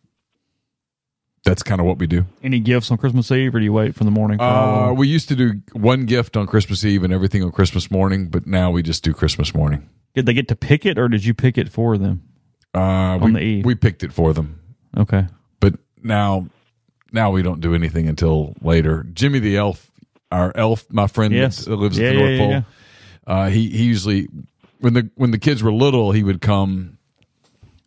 that's 1.44 1.62
kind 1.64 1.80
of 1.80 1.86
what 1.86 2.00
we 2.00 2.08
do. 2.08 2.26
Any 2.42 2.60
gifts 2.60 2.90
on 2.90 2.98
Christmas 2.98 3.32
Eve, 3.32 3.54
or 3.54 3.60
do 3.60 3.66
you 3.66 3.74
wait 3.74 3.94
for 3.96 4.04
the 4.04 4.12
morning? 4.12 4.40
for 4.40 4.44
all 4.46 4.84
of 4.86 4.90
Uh, 4.90 4.94
we 4.94 5.08
used 5.08 5.28
to 5.30 5.36
do 5.36 5.62
one 5.74 6.06
gift 6.06 6.36
on 6.36 6.48
Christmas 6.48 6.84
Eve 6.84 7.04
and 7.04 7.14
everything 7.14 7.44
on 7.44 7.52
Christmas 7.52 7.92
morning, 7.92 8.30
but 8.30 8.48
now 8.48 8.72
we 8.72 8.82
just 8.82 9.04
do 9.04 9.14
Christmas 9.14 9.54
morning. 9.54 9.88
did 10.16 10.26
they 10.26 10.34
get 10.34 10.48
to 10.48 10.56
pick 10.56 10.86
it, 10.88 10.98
or 10.98 11.08
did 11.08 11.24
you 11.26 11.34
pick 11.36 11.58
it 11.58 11.70
for 11.70 11.98
them? 12.00 12.24
Uh, 12.74 12.80
On 12.80 13.22
we, 13.22 13.32
the 13.34 13.40
eve. 13.46 13.66
we 13.66 13.76
picked 13.76 14.04
it 14.04 14.12
for 14.12 14.34
them. 14.34 14.60
Okay. 14.98 15.28
but 15.60 15.76
now 16.02 16.48
now 17.16 17.32
we 17.32 17.42
don't 17.42 17.62
do 17.62 17.74
anything 17.74 18.08
until 18.08 18.54
later. 18.62 19.08
Jimmy 19.14 19.40
the 19.40 19.58
elf, 19.58 19.90
our 20.32 20.52
elf, 20.56 20.86
my 20.92 21.08
friend 21.08 21.34
Yes. 21.34 21.66
that 21.66 21.76
lives 21.76 21.98
Yeah, 21.98 22.10
at 22.10 22.14
the 22.14 22.20
North 22.20 22.32
yeah, 22.32 22.38
Pole. 22.62 22.66
Uh, 23.26 23.50
he 23.50 23.70
he 23.70 23.86
usually 23.86 24.28
when 24.80 24.94
the 24.94 25.10
when 25.16 25.32
the 25.32 25.40
kids 25.40 25.64
were 25.64 25.74
little, 25.74 26.12
he 26.12 26.22
would 26.24 26.42
come 26.42 27.00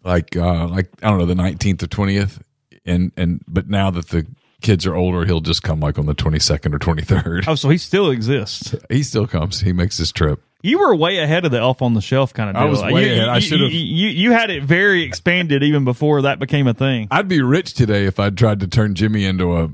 like 0.03 0.37
uh, 0.37 0.67
like 0.67 0.89
I 1.03 1.11
don't 1.11 1.19
know 1.19 1.27
the 1.27 1.35
nineteenth 1.37 1.83
or 1.83 1.87
twentieth, 1.87 2.43
and 2.85 3.13
and 3.17 3.43
but 3.47 3.69
now 3.69 3.91
that 3.93 4.09
the 4.09 4.27
kids 4.63 4.85
are 4.87 4.97
older, 4.97 5.25
he'll 5.25 5.41
just 5.41 5.63
come 5.63 5.79
like 5.79 5.99
on 5.99 6.07
the 6.07 6.15
twenty 6.15 6.41
second 6.41 6.75
or 6.75 6.79
twenty 6.81 7.03
third. 7.03 7.45
Oh, 7.47 7.55
so 7.55 7.69
he 7.69 7.79
still 7.79 8.11
exists. 8.11 8.75
He 8.91 9.03
still 9.05 9.27
comes. 9.29 9.61
He 9.61 9.73
makes 9.73 9.97
his 9.99 10.11
trip. 10.11 10.43
You 10.63 10.81
were 10.81 10.95
way 10.97 11.19
ahead 11.19 11.45
of 11.45 11.53
the 11.53 11.59
elf 11.59 11.83
on 11.83 11.95
the 11.95 12.01
shelf 12.01 12.35
kind 12.35 12.51
of 12.51 12.57
deal. 12.57 12.63
I 12.63 12.67
was 12.67 12.83
way 12.83 13.07
you, 13.07 13.13
ahead. 13.13 13.29
I 13.29 13.39
should've- 13.39 13.73
You, 13.73 13.79
you, 13.79 14.09
you 14.09 14.33
had 14.33 14.51
it 14.51 14.65
very 14.65 15.03
expanded 15.03 15.63
even 15.63 15.85
before 15.85 16.23
that 16.23 16.39
became 16.41 16.67
a 16.67 16.75
thing. 16.75 17.07
I'd 17.11 17.29
be 17.29 17.41
rich 17.43 17.75
today 17.75 18.07
if 18.07 18.19
I'd 18.19 18.37
tried 18.37 18.61
to 18.61 18.67
turn 18.67 18.95
Jimmy 18.97 19.25
into 19.25 19.57
a 19.57 19.69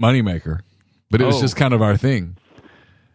moneymaker, 0.00 0.60
but 1.10 1.20
it 1.20 1.24
was 1.24 1.36
Oh. 1.36 1.40
just 1.42 1.56
kind 1.56 1.74
of 1.74 1.82
our 1.82 1.96
thing. 1.98 2.38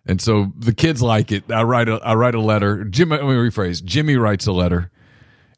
And 0.05 0.21
so 0.21 0.51
the 0.57 0.73
kids 0.73 1.01
like 1.01 1.31
it. 1.31 1.51
I 1.51 1.63
write 1.63 1.89
a 1.89 1.95
I 2.03 2.13
write 2.15 2.33
a 2.35 2.41
letter. 2.41 2.83
Jim, 2.85 3.09
let 3.09 3.21
me 3.23 3.27
rephrase. 3.29 3.83
Jimmy 3.83 4.15
writes 4.15 4.47
a 4.47 4.51
letter 4.51 4.89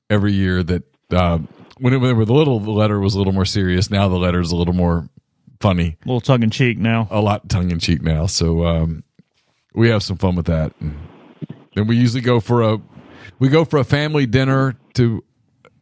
every 0.09 0.33
year 0.33 0.61
that 0.63 0.83
uh, 1.11 1.39
when 1.79 1.93
it, 1.93 1.97
when 1.97 2.09
it 2.11 2.13
was 2.15 2.29
little, 2.29 2.59
the 2.59 2.71
letter 2.71 2.99
was 2.99 3.13
a 3.15 3.17
little 3.17 3.33
more 3.33 3.45
serious. 3.45 3.89
Now 3.89 4.09
the 4.09 4.17
letter 4.17 4.39
is 4.41 4.51
a 4.51 4.55
little 4.57 4.73
more 4.73 5.07
funny, 5.61 5.97
a 6.03 6.07
little 6.07 6.19
tongue 6.21 6.43
in 6.43 6.49
cheek 6.49 6.77
now. 6.79 7.07
a 7.11 7.21
lot 7.21 7.47
tongue 7.49 7.71
in 7.71 7.79
cheek 7.79 8.01
now. 8.01 8.25
So 8.25 8.65
um, 8.65 9.03
we 9.73 9.89
have 9.89 10.01
some 10.03 10.17
fun 10.17 10.35
with 10.35 10.47
that. 10.47 10.73
And 10.81 10.97
then 11.75 11.87
we 11.87 11.95
usually 11.97 12.21
go 12.21 12.39
for 12.39 12.61
a 12.61 12.77
we 13.39 13.49
go 13.49 13.65
for 13.65 13.77
a 13.79 13.83
family 13.83 14.25
dinner 14.25 14.75
to 14.95 15.23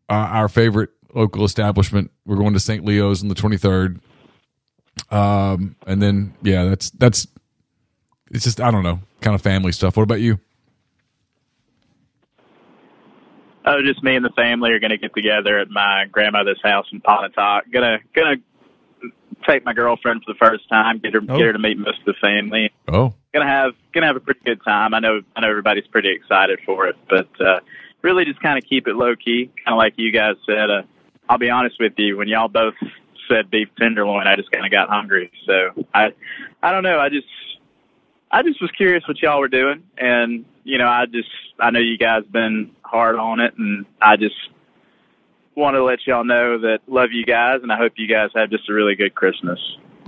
uh, 0.10 0.14
our 0.14 0.48
favorite 0.48 0.90
local 1.14 1.44
establishment. 1.44 2.12
We're 2.26 2.38
going 2.38 2.54
to 2.54 2.60
St. 2.60 2.84
Leo's 2.86 3.22
on 3.22 3.30
the 3.30 3.36
twenty 3.36 3.58
third. 3.58 4.00
Um, 5.12 5.76
and 5.88 6.02
then 6.02 6.34
yeah, 6.42 6.66
that's 6.66 6.90
that's 6.92 7.28
it's 8.32 8.44
just 8.44 8.60
I 8.62 8.70
don't 8.72 8.84
know, 8.84 9.00
kind 9.22 9.36
of 9.36 9.42
family 9.42 9.72
stuff. 9.72 9.98
What 9.98 10.04
about 10.04 10.22
you? 10.22 10.40
Oh, 13.66 13.82
just 13.84 14.04
me 14.04 14.16
and 14.16 14.26
the 14.26 14.30
family 14.32 14.72
are 14.72 14.80
going 14.80 14.92
to 14.92 14.98
get 14.98 15.14
together 15.14 15.60
at 15.60 15.70
my 15.70 16.06
grandmother's 16.12 16.62
house 16.64 16.88
in 16.92 17.02
Pontotoc. 17.02 17.66
Gonna 17.72 18.00
gonna 18.16 18.38
take 19.48 19.64
my 19.66 19.74
girlfriend 19.74 20.24
for 20.26 20.34
the 20.34 20.38
first 20.40 20.68
time, 20.70 21.00
get 21.00 21.14
her 21.14 21.22
Oh. 21.28 21.38
get 21.38 21.46
her 21.46 21.54
to 21.54 21.60
meet 21.60 21.78
most 21.78 22.00
of 22.00 22.06
the 22.06 22.14
family. 22.22 22.72
Oh, 22.88 23.14
Gonna 23.34 23.48
have 23.48 23.74
gonna 23.94 24.08
have 24.08 24.16
a 24.16 24.20
pretty 24.20 24.42
good 24.44 24.64
time. 24.64 24.94
I 24.94 25.00
know 25.00 25.22
I 25.36 25.42
know 25.42 25.50
everybody's 25.50 25.88
pretty 25.88 26.10
excited 26.10 26.60
for 26.66 26.88
it, 26.88 26.96
but 27.08 27.30
uh, 27.40 27.60
really 28.02 28.26
just 28.26 28.42
kind 28.42 28.58
of 28.58 28.68
keep 28.68 28.88
it 28.88 28.96
low 28.96 29.16
key, 29.16 29.52
kind 29.64 29.74
of 29.74 29.78
like 29.78 29.94
you 29.98 30.12
guys 30.12 30.36
said. 30.46 30.70
Uh, 30.70 30.82
I'll 31.28 31.38
be 31.38 31.52
honest 31.52 31.80
with 31.80 31.94
you, 31.98 32.18
when 32.18 32.28
y'all 32.28 32.48
both 32.48 32.74
said 33.28 33.52
beef 33.52 33.70
tenderloin, 33.78 34.28
I 34.28 34.36
just 34.36 34.52
kind 34.52 34.66
of 34.66 34.72
got 34.72 34.90
hungry. 34.90 35.32
So 35.46 35.86
I 35.94 36.14
I 36.64 36.72
don't 36.72 36.84
know. 36.84 37.00
I 37.00 37.10
just 37.10 37.28
I 38.32 38.42
just 38.42 38.62
was 38.62 38.72
curious 38.72 39.08
what 39.08 39.22
y'all 39.22 39.40
were 39.40 39.48
doing, 39.48 39.84
and 39.98 40.46
you 40.64 40.78
know, 40.78 40.88
I 40.88 41.06
just 41.06 41.30
I 41.60 41.72
know 41.72 41.80
you 41.80 41.98
guys 41.98 42.24
been 42.26 42.72
hard 42.82 43.16
on 43.16 43.40
it, 43.40 43.56
and 43.58 43.86
I 44.02 44.18
just 44.18 44.36
want 45.56 45.76
to 45.76 45.84
let 45.84 46.06
y'all 46.08 46.24
know 46.24 46.60
that 46.60 46.80
love 46.88 47.12
you 47.12 47.26
guys, 47.26 47.60
and 47.62 47.72
I 47.72 47.78
hope 47.78 47.94
you 47.98 48.08
guys 48.08 48.32
have 48.36 48.50
just 48.50 48.70
a 48.70 48.74
really 48.74 48.96
good 48.96 49.14
Christmas. 49.14 49.60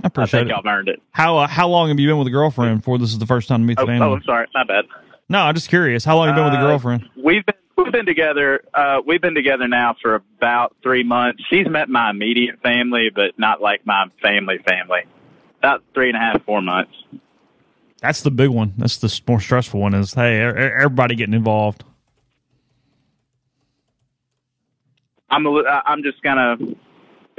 I 0.04 0.08
appreciate 0.08 0.40
think 0.40 0.50
it. 0.50 0.54
y'all 0.64 0.66
earned 0.72 0.88
it. 0.88 1.00
How 1.12 1.38
uh, 1.38 1.46
how 1.46 1.68
long 1.68 1.88
have 1.88 1.98
you 2.00 2.08
been 2.08 2.18
with 2.18 2.26
a 2.28 2.30
girlfriend 2.30 2.78
before 2.80 2.98
this 2.98 3.10
is 3.12 3.18
the 3.18 3.26
first 3.26 3.48
time 3.48 3.60
to 3.62 3.66
meet 3.66 3.76
the 3.76 3.82
Oh, 3.82 3.86
family? 3.86 4.06
oh, 4.08 4.14
I'm 4.14 4.22
sorry, 4.24 4.46
my 4.54 4.64
bad. 4.64 4.84
No, 5.28 5.40
I'm 5.40 5.54
just 5.54 5.68
curious. 5.68 6.04
How 6.04 6.16
long 6.16 6.28
have 6.28 6.36
you 6.36 6.42
been 6.42 6.50
with 6.52 6.60
a 6.60 6.64
Uh, 6.64 6.68
girlfriend? 6.68 7.08
We've 7.16 7.44
been 7.46 7.54
we've 7.78 7.92
been 7.92 8.06
together. 8.06 8.62
Uh, 8.74 9.00
we've 9.06 9.20
been 9.22 9.34
together 9.34 9.68
now 9.68 9.94
for 10.02 10.16
about 10.16 10.74
three 10.82 11.04
months. 11.04 11.42
She's 11.48 11.66
met 11.68 11.88
my 11.88 12.10
immediate 12.10 12.60
family, 12.62 13.10
but 13.14 13.38
not 13.38 13.60
like 13.62 13.86
my 13.86 14.06
family 14.20 14.58
family. 14.66 15.02
About 15.58 15.82
three 15.94 16.08
and 16.08 16.16
a 16.16 16.20
half, 16.20 16.44
four 16.44 16.60
months. 16.60 16.92
That's 18.00 18.22
the 18.22 18.32
big 18.32 18.50
one. 18.50 18.74
That's 18.76 18.96
the 18.96 19.20
more 19.28 19.38
stressful 19.40 19.80
one. 19.80 19.94
Is 19.94 20.12
hey, 20.14 20.40
everybody 20.40 21.14
getting 21.14 21.34
involved. 21.34 21.84
I'm 25.30 25.46
a, 25.46 25.50
I- 25.62 25.82
I'm 25.86 26.02
just 26.02 26.20
gonna. 26.22 26.56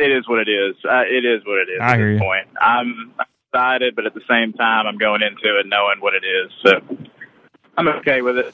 It 0.03 0.11
is 0.11 0.27
what 0.27 0.39
it 0.39 0.49
is. 0.51 0.75
Uh, 0.83 1.03
it 1.07 1.23
is 1.23 1.45
what 1.45 1.59
it 1.59 1.69
is. 1.71 1.79
I 1.81 1.91
at 1.93 1.97
hear 1.97 2.13
this 2.13 2.21
you. 2.21 2.25
point. 2.27 2.47
I'm 2.59 3.13
excited, 3.53 3.95
but 3.95 4.05
at 4.05 4.13
the 4.13 4.21
same 4.29 4.51
time, 4.53 4.85
I'm 4.85 4.97
going 4.97 5.21
into 5.21 5.57
it 5.59 5.65
knowing 5.65 5.99
what 6.01 6.13
it 6.13 6.23
is. 6.25 6.51
So 6.61 6.97
I'm 7.77 7.87
okay 7.87 8.21
with 8.21 8.37
it. 8.37 8.53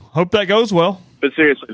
Hope 0.00 0.32
that 0.32 0.46
goes 0.46 0.72
well. 0.72 1.00
But 1.20 1.32
seriously, 1.34 1.68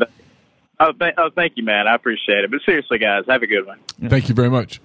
oh, 0.80 0.92
th- 0.92 1.14
oh, 1.16 1.30
thank 1.34 1.54
you, 1.56 1.64
man. 1.64 1.86
I 1.88 1.94
appreciate 1.94 2.44
it. 2.44 2.50
But 2.50 2.60
seriously, 2.66 2.98
guys, 2.98 3.24
have 3.28 3.42
a 3.42 3.46
good 3.46 3.66
one. 3.66 3.78
Thank 4.06 4.28
you 4.28 4.34
very 4.34 4.50
much. 4.50 4.80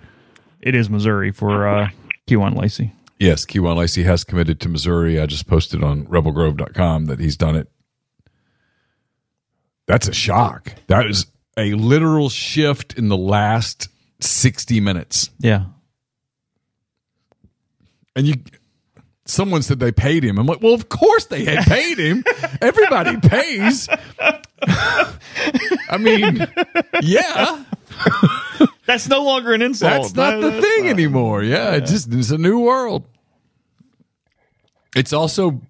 It 0.61 0.73
is 0.73 0.89
Missouri 0.89 1.31
for 1.31 1.67
uh, 1.67 1.89
Kewan 2.27 2.55
Lacy. 2.55 2.93
Yes, 3.19 3.45
Kewan 3.45 3.75
Lacy 3.77 4.03
has 4.03 4.23
committed 4.23 4.59
to 4.61 4.69
Missouri. 4.69 5.19
I 5.19 5.25
just 5.25 5.47
posted 5.47 5.83
on 5.83 6.05
rebelgrove.com 6.05 7.05
that 7.05 7.19
he's 7.19 7.35
done 7.35 7.55
it. 7.55 7.67
That's 9.87 10.07
a 10.07 10.13
shock. 10.13 10.73
That 10.87 11.07
is 11.07 11.25
a 11.57 11.73
literal 11.73 12.29
shift 12.29 12.93
in 12.97 13.09
the 13.09 13.17
last 13.17 13.89
60 14.19 14.79
minutes. 14.79 15.31
Yeah. 15.39 15.65
And 18.15 18.27
you 18.27 18.35
someone 19.25 19.61
said 19.61 19.79
they 19.79 19.91
paid 19.91 20.23
him. 20.23 20.37
I'm 20.39 20.45
like, 20.47 20.61
well, 20.61 20.73
of 20.73 20.87
course 20.89 21.25
they 21.25 21.43
had 21.43 21.65
paid 21.65 21.97
him. 21.97 22.23
Everybody 22.61 23.17
pays. 23.17 23.89
I 24.61 25.97
mean, 25.99 26.45
yeah. 27.01 27.63
That's 28.85 29.07
no 29.09 29.23
longer 29.23 29.53
an 29.53 29.61
insult. 29.61 29.91
That's 29.91 30.15
not 30.15 30.39
the 30.39 30.61
thing 30.61 30.87
anymore. 30.89 31.43
Yeah, 31.43 31.73
it 31.75 31.81
just 31.81 32.11
it's 32.13 32.31
a 32.31 32.37
new 32.37 32.59
world. 32.59 33.03
It's 34.95 35.13
also 35.13 35.61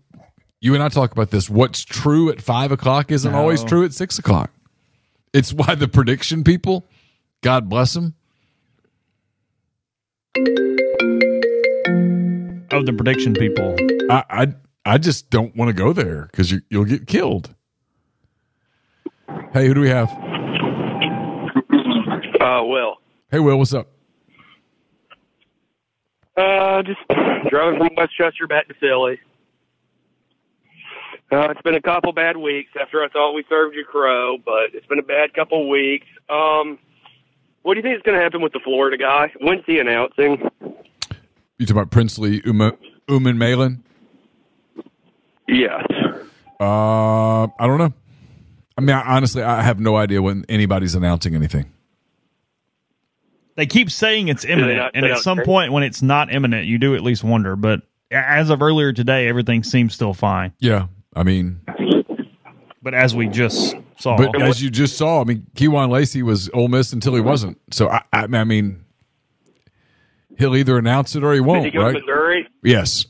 you 0.62 0.74
and 0.74 0.84
I 0.84 0.90
talk 0.90 1.12
about 1.12 1.32
this. 1.32 1.50
What's 1.50 1.84
true 1.84 2.30
at 2.30 2.42
five 2.42 2.72
o'clock 2.72 3.12
isn't 3.12 3.32
No. 3.32 3.38
always 3.38 3.64
true 3.64 3.84
at 3.84 3.94
six 3.94 4.20
o'clock. 4.20 4.52
It's 5.38 5.54
why 5.54 5.76
the 5.76 5.88
prediction 5.88 6.44
people, 6.44 6.84
God 7.42 7.70
bless 7.70 7.94
them. 7.94 8.16
Of 12.72 12.88
the 12.88 12.94
prediction 12.98 13.36
people. 13.36 13.76
I 14.10 14.24
I, 14.32 14.48
I 14.84 14.98
just 14.98 15.30
don't 15.30 15.56
want 15.56 15.70
to 15.70 15.74
go 15.74 15.94
there 15.94 16.28
because 16.32 16.52
you, 16.52 16.62
you'll 16.72 16.86
get 16.86 17.06
killed. 17.06 17.54
Hey, 19.54 19.68
who 19.68 19.76
do 19.76 19.82
we 19.82 19.90
have? 19.90 20.10
Uh, 22.42 22.64
Will. 22.64 22.96
Hey, 23.30 23.38
Will, 23.38 23.60
what's 23.60 23.76
up? 23.76 23.90
Uh, 26.36 26.82
just 26.82 27.00
driving 27.52 27.78
from 27.78 27.90
Westchester 27.96 28.48
back 28.48 28.68
to 28.70 28.74
Philly. 28.74 29.20
Uh, 31.32 31.50
it's 31.50 31.62
been 31.62 31.76
a 31.76 31.82
couple 31.82 32.14
bad 32.14 32.38
weeks 32.38 32.72
after 32.80 33.04
I 33.04 33.10
thought 33.10 33.34
we 33.34 33.44
served 33.50 33.76
you 33.76 33.84
crow, 33.84 34.38
but 34.38 34.74
it's 34.74 34.86
been 34.88 35.00
a 35.00 35.04
bad 35.04 35.34
couple 35.34 35.68
weeks. 35.70 36.06
Um, 36.30 36.80
what 37.64 37.74
do 37.74 37.80
you 37.80 37.84
think 37.84 37.98
is 37.98 38.02
going 38.04 38.18
to 38.18 38.24
happen 38.24 38.42
with 38.42 38.54
the 38.54 38.62
Florida 38.64 38.98
guy? 38.98 39.34
When's 39.42 39.64
he 39.66 39.80
announcing? 39.80 40.38
You 41.58 41.66
talking 41.66 41.72
about 41.72 41.92
Princely 41.92 42.42
Uma, 42.46 42.74
Umanmielen? 43.10 43.80
Yes. 45.50 45.84
Uh, 46.62 47.44
I 47.44 47.50
don't 47.68 47.78
know. 47.78 47.94
I 48.78 48.82
mean, 48.82 48.96
I, 48.96 49.02
honestly, 49.18 49.44
I 49.44 49.62
have 49.64 49.80
no 49.82 49.98
idea 49.98 50.22
when 50.22 50.46
anybody's 50.48 50.96
announcing 50.96 51.36
anything. 51.36 51.66
They 53.56 53.66
keep 53.66 53.90
saying 53.90 54.28
it's 54.30 54.46
imminent, 54.46 54.78
not- 54.78 54.92
and 54.94 55.06
at 55.06 55.18
some 55.20 55.40
say- 55.40 55.44
point 55.46 55.74
when 55.74 55.84
it's 55.84 56.02
not 56.02 56.32
imminent, 56.32 56.68
you 56.68 56.78
do 56.78 56.96
at 56.96 57.02
least 57.04 57.24
wonder. 57.24 57.56
But 57.56 57.82
as 58.12 58.50
of 58.50 58.62
earlier 58.62 58.94
today, 58.94 59.28
everything 59.28 59.64
seems 59.64 59.94
still 59.96 60.14
fine. 60.14 60.54
Yeah, 60.60 60.88
I 61.18 61.24
mean, 61.24 61.60
But 62.84 62.94
as 62.94 63.16
we 63.16 63.28
just 63.28 63.76
saw, 64.00 64.16
but 64.18 64.40
as 64.40 64.62
you 64.62 64.70
just 64.70 64.96
saw, 64.98 65.20
I 65.20 65.24
mean, 65.24 65.48
Kewan 65.56 65.90
Lacy 65.90 66.22
was 66.22 66.48
Ole 66.54 66.68
Miss 66.68 66.94
until 66.94 67.16
he 67.16 67.22
wasn't. 67.22 67.60
So 67.72 67.90
I, 67.90 68.04
I, 68.14 68.28
I 68.32 68.44
mean, 68.44 68.86
he'll 70.38 70.56
either 70.56 70.78
announce 70.78 71.16
it 71.16 71.24
or 71.24 71.34
he 71.34 71.40
won't, 71.40 71.66
he 71.66 71.72
go 71.72 71.82
right? 71.82 71.94
to 71.94 72.00
Missouri? 72.00 72.48
Yes. 72.64 73.08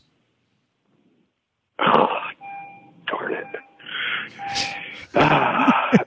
Darn 1.77 3.33
it. 3.33 3.45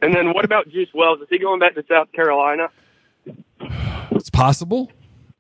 and 0.03 0.15
then 0.15 0.33
what 0.33 0.47
about 0.47 0.71
Juice 0.71 0.89
Wells? 0.95 1.21
Is 1.21 1.27
he 1.29 1.39
going 1.39 1.61
back 1.61 1.75
to 1.75 1.85
South 1.87 2.11
Carolina? 2.13 2.71
It's 4.13 4.31
possible. 4.31 4.91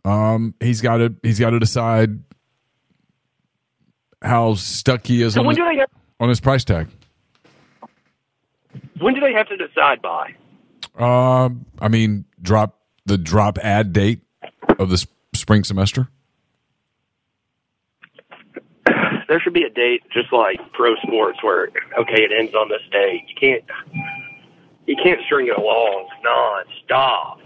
Um, 0.04 0.54
he's 0.60 0.82
got 0.82 0.98
to 0.98 1.14
he's 1.22 1.38
got 1.38 1.50
to 1.50 1.58
decide 1.58 2.20
how 4.22 4.54
stuck 4.54 5.06
he 5.06 5.22
is 5.22 5.34
So 5.34 5.40
on 5.40 5.46
when 5.46 5.56
his, 5.56 5.64
do 5.64 5.70
they 5.70 5.78
have, 5.80 5.90
on 6.20 6.28
his 6.28 6.38
price 6.40 6.62
tag. 6.64 6.86
when 9.00 9.14
do 9.14 9.20
they 9.20 9.32
have 9.32 9.48
to 9.48 9.56
decide 9.56 10.00
by? 10.02 10.34
Um, 10.98 11.64
I 11.80 11.88
mean, 11.88 12.24
drop 12.42 12.78
the 13.06 13.16
drop 13.18 13.58
ad 13.58 13.92
date 13.92 14.20
of 14.78 14.90
the 14.90 14.94
s- 14.94 15.06
spring 15.34 15.64
semester. 15.64 16.08
There 19.28 19.38
should 19.40 19.52
be 19.54 19.62
a 19.62 19.70
date, 19.70 20.02
just 20.12 20.32
like 20.32 20.58
pro 20.72 20.96
sports, 20.96 21.38
where 21.42 21.68
okay, 21.98 22.22
it 22.24 22.32
ends 22.36 22.52
on 22.54 22.68
this 22.68 22.82
date. 22.90 23.22
You 23.28 23.34
can't, 23.38 23.64
you 24.86 24.96
can't 25.00 25.20
string 25.24 25.46
it 25.46 25.56
along 25.56 26.08
non-stop. 26.24 27.38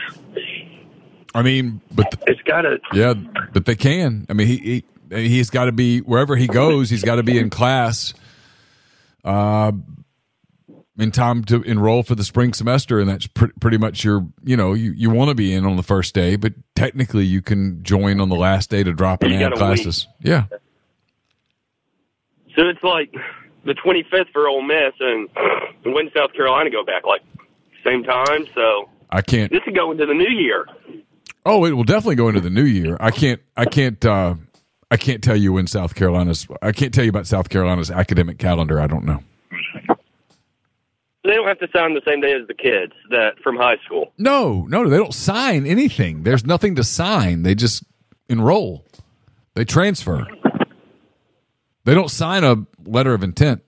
I 1.34 1.42
mean, 1.42 1.82
but 1.94 2.10
th- 2.10 2.24
It's 2.26 2.40
got 2.42 2.62
to. 2.62 2.78
yeah, 2.94 3.12
but 3.52 3.66
they 3.66 3.76
can. 3.76 4.24
I 4.30 4.32
mean, 4.32 4.46
he, 4.46 4.84
he 5.10 5.28
he's 5.28 5.50
got 5.50 5.66
to 5.66 5.72
be 5.72 6.00
wherever 6.00 6.36
he 6.36 6.46
goes. 6.46 6.88
He's 6.88 7.04
got 7.04 7.16
to 7.16 7.22
be 7.22 7.38
in 7.38 7.50
class, 7.50 8.14
uh, 9.24 9.72
in 10.98 11.10
time 11.10 11.42
to 11.44 11.62
enroll 11.62 12.02
for 12.02 12.14
the 12.14 12.22
spring 12.24 12.52
semester, 12.52 13.00
and 13.00 13.08
that's 13.08 13.26
pr- 13.26 13.46
pretty 13.60 13.78
much 13.78 14.04
your. 14.04 14.26
You 14.44 14.56
know, 14.56 14.74
you 14.74 14.92
you 14.92 15.10
want 15.10 15.30
to 15.30 15.34
be 15.34 15.52
in 15.54 15.64
on 15.64 15.76
the 15.76 15.82
first 15.82 16.14
day, 16.14 16.36
but 16.36 16.52
technically 16.76 17.24
you 17.24 17.42
can 17.42 17.82
join 17.82 18.20
on 18.20 18.28
the 18.28 18.36
last 18.36 18.70
day 18.70 18.82
to 18.84 18.92
drop 18.92 19.24
in 19.24 19.32
add 19.32 19.54
classes. 19.54 20.06
Yeah, 20.20 20.44
So 22.56 22.68
it's 22.68 22.82
like 22.82 23.12
the 23.64 23.74
25th 23.74 24.30
for 24.32 24.46
Ole 24.48 24.62
Miss, 24.62 24.92
and 25.00 25.28
when 25.94 26.10
South 26.14 26.32
Carolina 26.34 26.70
go 26.70 26.84
back, 26.84 27.04
like 27.06 27.22
same 27.84 28.04
time. 28.04 28.46
So 28.54 28.88
I 29.10 29.22
can't. 29.22 29.50
this 29.50 29.62
could 29.64 29.74
go 29.74 29.90
into 29.90 30.06
the 30.06 30.14
new 30.14 30.30
year. 30.30 30.66
Oh, 31.46 31.64
it 31.66 31.72
will 31.72 31.84
definitely 31.84 32.14
go 32.16 32.28
into 32.28 32.40
the 32.40 32.50
new 32.50 32.64
year. 32.64 32.96
I 33.00 33.10
can't. 33.10 33.40
I 33.56 33.64
can't. 33.66 34.02
uh 34.04 34.34
I 34.94 34.96
can't 34.96 35.24
tell 35.24 35.34
you 35.34 35.52
when 35.52 35.66
South 35.66 35.96
Carolina's. 35.96 36.46
I 36.62 36.70
can't 36.70 36.94
tell 36.94 37.02
you 37.02 37.10
about 37.10 37.26
South 37.26 37.48
Carolina's 37.48 37.90
academic 37.90 38.38
calendar. 38.38 38.80
I 38.80 38.86
don't 38.86 39.04
know. 39.04 39.24
They 41.24 41.30
don't 41.34 41.48
have 41.48 41.58
to 41.58 41.68
sign 41.74 41.94
the 41.94 42.00
same 42.06 42.20
day 42.20 42.32
as 42.32 42.46
the 42.46 42.54
kids 42.54 42.92
that 43.10 43.40
from 43.42 43.56
high 43.56 43.78
school. 43.84 44.12
No, 44.18 44.66
no, 44.68 44.88
they 44.88 44.96
don't 44.96 45.12
sign 45.12 45.66
anything. 45.66 46.22
There's 46.22 46.46
nothing 46.46 46.76
to 46.76 46.84
sign. 46.84 47.42
They 47.42 47.56
just 47.56 47.82
enroll. 48.28 48.84
They 49.54 49.64
transfer. 49.64 50.28
They 51.82 51.94
don't 51.94 52.10
sign 52.10 52.44
a 52.44 52.64
letter 52.86 53.14
of 53.14 53.24
intent. 53.24 53.64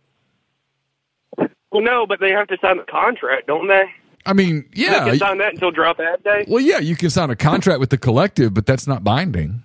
Well, 1.36 1.82
no, 1.82 2.06
but 2.06 2.20
they 2.20 2.30
have 2.30 2.46
to 2.48 2.56
sign 2.62 2.78
a 2.78 2.84
contract, 2.84 3.48
don't 3.48 3.66
they? 3.66 3.86
I 4.24 4.32
mean, 4.32 4.68
They 4.76 4.82
yeah. 4.82 5.06
can 5.06 5.18
sign 5.18 5.38
that 5.38 5.54
until 5.54 5.72
drop 5.72 5.98
ad 5.98 6.22
day. 6.22 6.44
Well, 6.46 6.62
yeah, 6.62 6.78
you 6.78 6.94
can 6.94 7.10
sign 7.10 7.30
a 7.30 7.36
contract 7.36 7.80
with 7.80 7.90
the 7.90 7.98
collective, 7.98 8.54
but 8.54 8.64
that's 8.64 8.86
not 8.86 9.02
binding. 9.02 9.64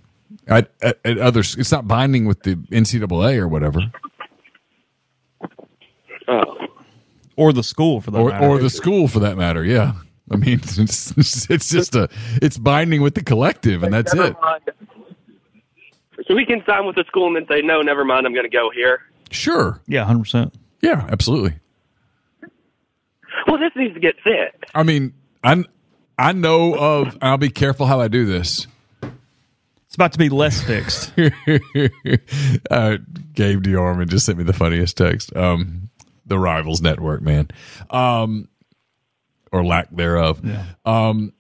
At, 0.52 0.70
at, 0.82 1.00
at 1.06 1.18
others, 1.18 1.56
it's 1.58 1.72
not 1.72 1.88
binding 1.88 2.26
with 2.26 2.44
the 2.44 2.56
NCAA 2.56 3.38
or 3.38 3.48
whatever, 3.48 3.80
Oh. 6.28 6.68
or 7.36 7.54
the 7.54 7.64
school 7.64 8.02
for 8.02 8.12
that 8.12 8.20
or, 8.20 8.30
matter. 8.30 8.48
or 8.48 8.60
the 8.60 8.70
school 8.70 9.08
for 9.08 9.20
that 9.20 9.38
matter. 9.38 9.64
Yeah, 9.64 9.94
I 10.32 10.36
mean, 10.36 10.60
it's, 10.78 11.12
it's 11.50 11.70
just 11.70 11.96
a 11.96 12.10
it's 12.42 12.58
binding 12.58 13.02
with 13.02 13.16
the 13.16 13.24
collective, 13.24 13.84
and 13.84 13.94
that's 13.94 14.14
Never 14.14 14.30
it. 14.30 14.36
mind. 14.42 14.62
So 16.28 16.36
we 16.36 16.46
can 16.46 16.64
sign 16.66 16.86
with 16.86 16.96
the 16.96 17.04
school 17.08 17.28
and 17.28 17.36
then 17.36 17.48
say, 17.50 17.62
no, 17.66 17.82
never 17.82 18.06
mind, 18.06 18.28
I'm 18.28 18.34
going 18.34 18.46
to 18.46 18.56
go 18.56 18.70
here. 18.70 19.02
Sure. 19.32 19.82
Yeah, 19.88 20.06
hundred 20.06 20.24
percent. 20.24 20.54
Yeah, 20.82 21.08
absolutely. 21.10 21.56
Well, 23.48 23.58
this 23.58 23.72
needs 23.76 23.94
to 23.96 24.00
get 24.00 24.16
fit. 24.24 24.54
I 24.76 24.84
mean, 24.84 25.14
I 25.44 25.64
I 26.20 26.34
know 26.34 26.76
of. 26.76 27.14
and 27.14 27.24
I'll 27.24 27.38
be 27.38 27.50
careful 27.50 27.86
how 27.88 28.00
I 28.02 28.08
do 28.08 28.26
this. 28.26 28.68
It's 29.92 29.98
about 29.98 30.14
to 30.14 30.20
be 30.20 30.30
less 30.30 30.64
fixed. 30.64 31.12
uh, 32.72 32.98
Gabe 33.34 33.62
Diorman 33.62 34.08
just 34.08 34.26
sent 34.26 34.38
me 34.38 34.46
the 34.46 34.54
funniest 34.54 34.96
text. 34.96 35.36
Um, 35.36 35.90
the 36.26 36.40
Rivals 36.40 36.82
Network, 36.82 37.22
man, 37.22 37.50
um, 37.90 38.48
or 39.52 39.66
lack 39.66 39.94
thereof. 39.94 40.42
Um, 40.86 41.34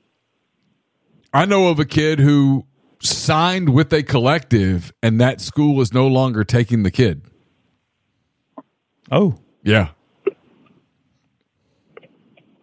I 1.33 1.45
know 1.45 1.69
of 1.69 1.79
a 1.79 1.85
kid 1.85 2.19
who 2.19 2.65
signed 3.01 3.69
with 3.69 3.93
a 3.93 4.03
collective, 4.03 4.91
and 5.01 5.21
that 5.21 5.39
school 5.39 5.79
is 5.79 5.93
no 5.93 6.07
longer 6.07 6.43
taking 6.43 6.83
the 6.83 6.91
kid. 6.91 7.21
Oh, 9.09 9.39
yeah. 9.63 9.91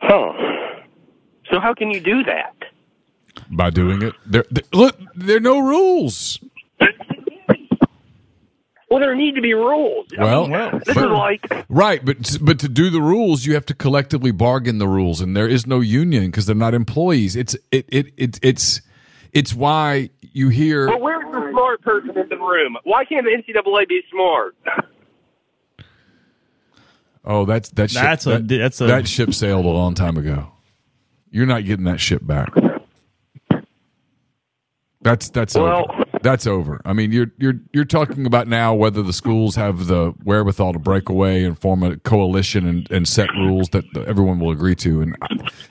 Huh. 0.02 0.32
So 1.50 1.60
how 1.60 1.72
can 1.72 1.90
you 1.90 2.00
do 2.00 2.24
that? 2.24 2.57
By 3.50 3.70
doing 3.70 4.02
it, 4.02 4.14
there, 4.26 4.44
there 4.50 4.64
look, 4.72 4.96
there 5.14 5.38
are 5.38 5.40
no 5.40 5.58
rules. 5.60 6.38
Well, 8.90 9.00
there 9.00 9.14
need 9.14 9.34
to 9.34 9.42
be 9.42 9.52
rules. 9.52 10.06
I 10.18 10.24
Well, 10.24 10.46
this 10.46 10.94
but- 10.94 10.96
is 10.96 11.10
like 11.10 11.66
Right, 11.68 12.02
but 12.02 12.38
but 12.40 12.58
to 12.60 12.68
do 12.68 12.88
the 12.88 13.02
rules, 13.02 13.44
you 13.44 13.52
have 13.54 13.66
to 13.66 13.74
collectively 13.74 14.30
bargain 14.30 14.78
the 14.78 14.88
rules, 14.88 15.20
and 15.20 15.36
there 15.36 15.46
is 15.48 15.66
no 15.66 15.80
union 15.80 16.26
because 16.26 16.46
they're 16.46 16.56
not 16.56 16.72
employees. 16.74 17.36
It's 17.36 17.54
it 17.70 17.84
it, 17.88 18.06
it 18.16 18.38
it's 18.42 18.80
it's 19.34 19.52
why 19.54 20.08
you 20.32 20.48
hear 20.48 20.88
Well, 20.88 21.00
where's 21.00 21.24
the 21.30 21.50
smart 21.50 21.82
person 21.82 22.16
in 22.18 22.28
the 22.30 22.36
room? 22.38 22.78
Why 22.84 23.04
can't 23.04 23.26
the 23.26 23.30
NCAA 23.52 23.88
be 23.88 24.02
smart? 24.10 24.56
oh 27.26 27.44
that's 27.44 27.68
that 27.70 27.90
ship, 27.90 28.02
That's 28.02 28.26
a- 28.26 28.30
that, 28.38 28.48
that's 28.48 28.80
a- 28.80 28.86
that 28.86 29.06
ship 29.08 29.34
sailed 29.34 29.66
a 29.66 29.68
long 29.68 29.94
time 29.94 30.16
ago. 30.16 30.48
You're 31.30 31.44
not 31.46 31.66
getting 31.66 31.84
that 31.84 32.00
ship 32.00 32.26
back. 32.26 32.48
That's 35.08 35.30
that's 35.30 35.54
Well- 35.54 35.86
over. 35.90 36.04
That's 36.20 36.46
over. 36.46 36.82
I 36.84 36.92
mean, 36.92 37.12
you're 37.12 37.30
you're 37.38 37.60
you're 37.72 37.84
talking 37.86 38.26
about 38.26 38.46
now 38.48 38.74
whether 38.74 39.02
the 39.02 39.12
schools 39.14 39.54
have 39.54 39.86
the 39.86 40.12
wherewithal 40.24 40.72
to 40.74 40.78
break 40.78 41.08
away 41.08 41.44
and 41.44 41.58
form 41.58 41.82
a 41.82 41.96
coalition 41.98 42.66
and, 42.66 42.90
and 42.90 43.08
set 43.08 43.30
rules 43.30 43.68
that 43.70 43.84
everyone 44.06 44.38
will 44.40 44.50
agree 44.50 44.74
to. 44.76 45.00
And 45.00 45.16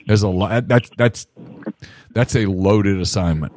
there's 0.08 0.24
a 0.24 0.30
lot. 0.30 0.68
That's 0.68 0.90
that's 0.98 1.28
that's 2.14 2.36
a 2.36 2.46
loaded 2.48 3.00
assignment. 3.00 3.54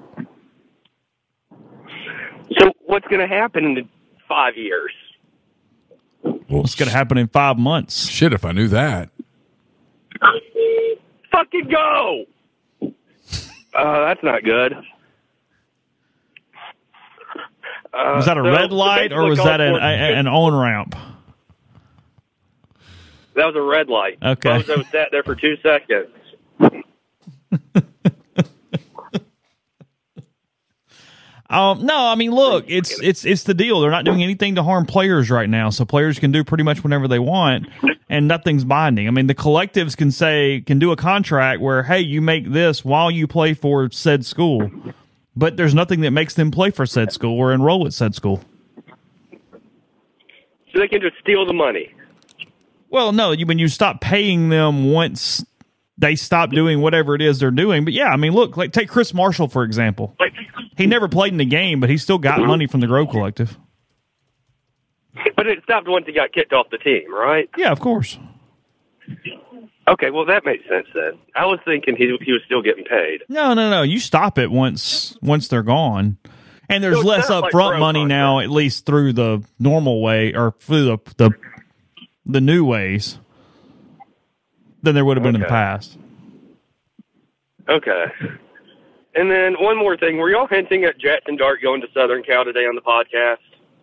So 2.59 2.73
what's 2.87 3.07
going 3.07 3.21
to 3.21 3.29
happen 3.35 3.65
in 3.65 3.89
five 4.29 4.57
years? 4.57 4.93
What's 6.49 6.75
going 6.75 6.91
to 6.91 6.95
happen 6.95 7.17
in 7.17 7.29
five 7.29 7.57
months? 7.57 8.09
Shit, 8.09 8.33
if 8.35 8.45
I 8.45 8.53
knew 8.53 8.69
that. 8.69 9.09
Fucking 11.33 11.69
go! 11.69 12.25
Uh, 12.83 14.05
that's 14.05 14.23
not 14.23 14.43
good. 14.43 14.75
Uh, 17.93 18.15
Was 18.17 18.27
that 18.27 18.39
a 18.39 18.43
so 18.43 18.51
red 18.53 18.73
light 18.73 19.13
or 19.13 19.25
was 19.25 19.39
that 19.39 19.61
an, 19.61 19.75
a, 19.75 19.79
an 19.79 20.29
on 20.29 20.55
ramp? 20.55 20.95
That 23.35 23.47
was 23.47 23.57
a 23.57 23.63
red 23.63 23.89
light. 23.89 24.19
Okay. 24.23 24.63
Bozo 24.63 24.89
sat 24.91 25.09
there 25.11 25.23
for 25.23 25.35
two 25.35 25.57
seconds. 25.63 26.11
Um, 31.51 31.85
no, 31.85 31.97
I 32.07 32.15
mean, 32.15 32.31
look, 32.31 32.67
it's 32.69 33.01
it's 33.01 33.25
it's 33.25 33.43
the 33.43 33.55
deal. 33.55 33.81
They're 33.81 33.91
not 33.91 34.05
doing 34.05 34.23
anything 34.23 34.55
to 34.55 34.63
harm 34.63 34.87
players 34.87 35.31
right 35.31 35.51
now, 35.51 35.71
so 35.71 35.85
players 35.85 36.21
can 36.21 36.31
do 36.31 36.45
pretty 36.45 36.63
much 36.63 36.85
whatever 36.85 37.09
they 37.09 37.19
want, 37.19 37.67
and 38.09 38.29
nothing's 38.29 38.63
binding. 38.63 39.09
I 39.09 39.11
mean, 39.11 39.27
the 39.27 39.35
collectives 39.35 39.97
can 39.97 40.13
say 40.13 40.63
can 40.65 40.79
do 40.79 40.93
a 40.93 40.97
contract 40.97 41.61
where, 41.61 41.83
hey, 41.83 41.99
you 42.03 42.21
make 42.23 42.53
this 42.53 42.85
while 42.85 43.11
you 43.11 43.27
play 43.27 43.55
for 43.55 43.91
said 43.91 44.25
school, 44.25 44.71
but 45.37 45.57
there's 45.57 45.75
nothing 45.75 46.01
that 46.01 46.11
makes 46.11 46.35
them 46.35 46.51
play 46.51 46.71
for 46.71 46.87
said 46.87 47.13
school 47.13 47.39
or 47.39 47.53
enroll 47.53 47.87
at 47.87 47.93
said 47.93 48.15
school. 48.15 48.43
So 50.73 50.79
they 50.79 50.89
can 50.89 51.01
just 51.01 51.17
steal 51.19 51.47
the 51.47 51.53
money. 51.53 51.93
Well, 52.91 53.13
no, 53.13 53.33
you 53.33 53.47
when 53.47 53.59
you 53.59 53.69
stop 53.69 54.01
paying 54.01 54.49
them 54.49 54.93
once 54.93 55.45
they 55.99 56.17
stop 56.17 56.51
doing 56.51 56.81
whatever 56.81 57.15
it 57.15 57.23
is 57.23 57.39
they're 57.39 57.51
doing. 57.51 57.85
But 57.85 57.93
yeah, 57.93 58.09
I 58.09 58.17
mean, 58.17 58.33
look, 58.33 58.57
like 58.57 58.73
take 58.73 58.89
Chris 58.89 59.13
Marshall 59.15 59.49
for 59.49 59.65
example. 59.65 60.17
He 60.77 60.87
never 60.87 61.09
played 61.09 61.33
in 61.33 61.39
the 61.39 61.45
game, 61.45 61.79
but 61.81 61.91
he 61.91 61.99
still 61.99 62.19
got 62.19 62.41
money 62.41 62.67
from 62.67 62.81
the 62.81 62.87
Grove 62.87 63.11
Collective. 63.11 63.59
But 65.37 65.47
it 65.47 65.63
stopped 65.65 65.89
once 65.89 66.07
he 66.07 66.13
got 66.13 66.33
kicked 66.33 66.53
off 66.53 66.71
the 66.71 66.79
team, 66.79 67.13
right? 67.13 67.51
Yeah, 67.57 67.71
of 67.73 67.81
course. 67.81 68.19
Okay, 69.91 70.11
well 70.11 70.25
that 70.27 70.45
makes 70.45 70.67
sense 70.69 70.87
then. 70.95 71.19
I 71.35 71.47
was 71.47 71.59
thinking 71.65 71.97
he 71.97 72.17
he 72.23 72.33
was 72.33 72.43
still 72.47 72.63
getting 72.63 72.85
paid. 72.85 73.25
No, 73.29 73.55
no, 73.55 73.69
no. 73.69 73.83
You 73.83 73.99
stop 73.99 74.39
it 74.39 74.51
once 74.51 75.17
once 75.21 75.49
they're 75.49 75.65
gone. 75.65 76.17
And 76.69 76.85
there's 76.85 77.01
So 77.01 77.05
less 77.07 77.29
not 77.29 77.43
like 77.43 77.53
upfront 77.53 77.81
money 77.81 78.05
now, 78.05 78.39
at 78.39 78.49
least 78.49 78.87
through 78.87 79.15
the 79.15 79.43
normal 79.59 80.01
way 80.01 80.33
or 80.35 80.55
through 80.61 80.85
the 80.85 80.99
the, 81.17 81.31
the 82.25 82.41
new 82.41 82.65
ways 82.65 83.19
than 84.83 84.95
there 84.95 85.05
would 85.05 85.17
have 85.17 85.25
been 85.25 85.35
in 85.35 85.41
the 85.41 85.49
past. 85.49 85.99
Okay. 87.69 88.05
And 89.17 89.29
then 89.29 89.55
one 89.55 89.77
more 89.77 89.97
thing: 89.97 90.19
Were 90.19 90.31
y'all 90.31 90.47
hinting 90.47 90.85
at 90.85 90.99
Jackson 90.99 91.37
Dart 91.37 91.61
going 91.61 91.81
to 91.81 91.89
Southern 91.93 92.23
Cal 92.23 92.45
today 92.45 92.61
on 92.67 92.77
the 92.77 92.81
podcast? 92.81 93.39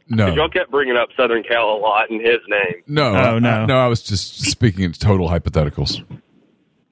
No. 0.09 0.27
'Cause 0.27 0.35
y'all 0.37 0.49
kept 0.49 0.71
bringing 0.71 0.95
up 0.95 1.09
Southern 1.17 1.43
Cal 1.43 1.69
a 1.69 1.77
lot 1.79 2.09
in 2.09 2.19
his 2.19 2.37
name. 2.47 2.83
No, 2.87 3.13
Oh, 3.13 3.35
I- 3.35 3.39
no. 3.39 3.65
no. 3.65 3.77
I 3.77 3.87
was 3.87 4.01
just 4.01 4.45
speaking 4.49 4.83
in 4.83 4.93
total 4.93 5.27
hypotheticals. 5.29 6.03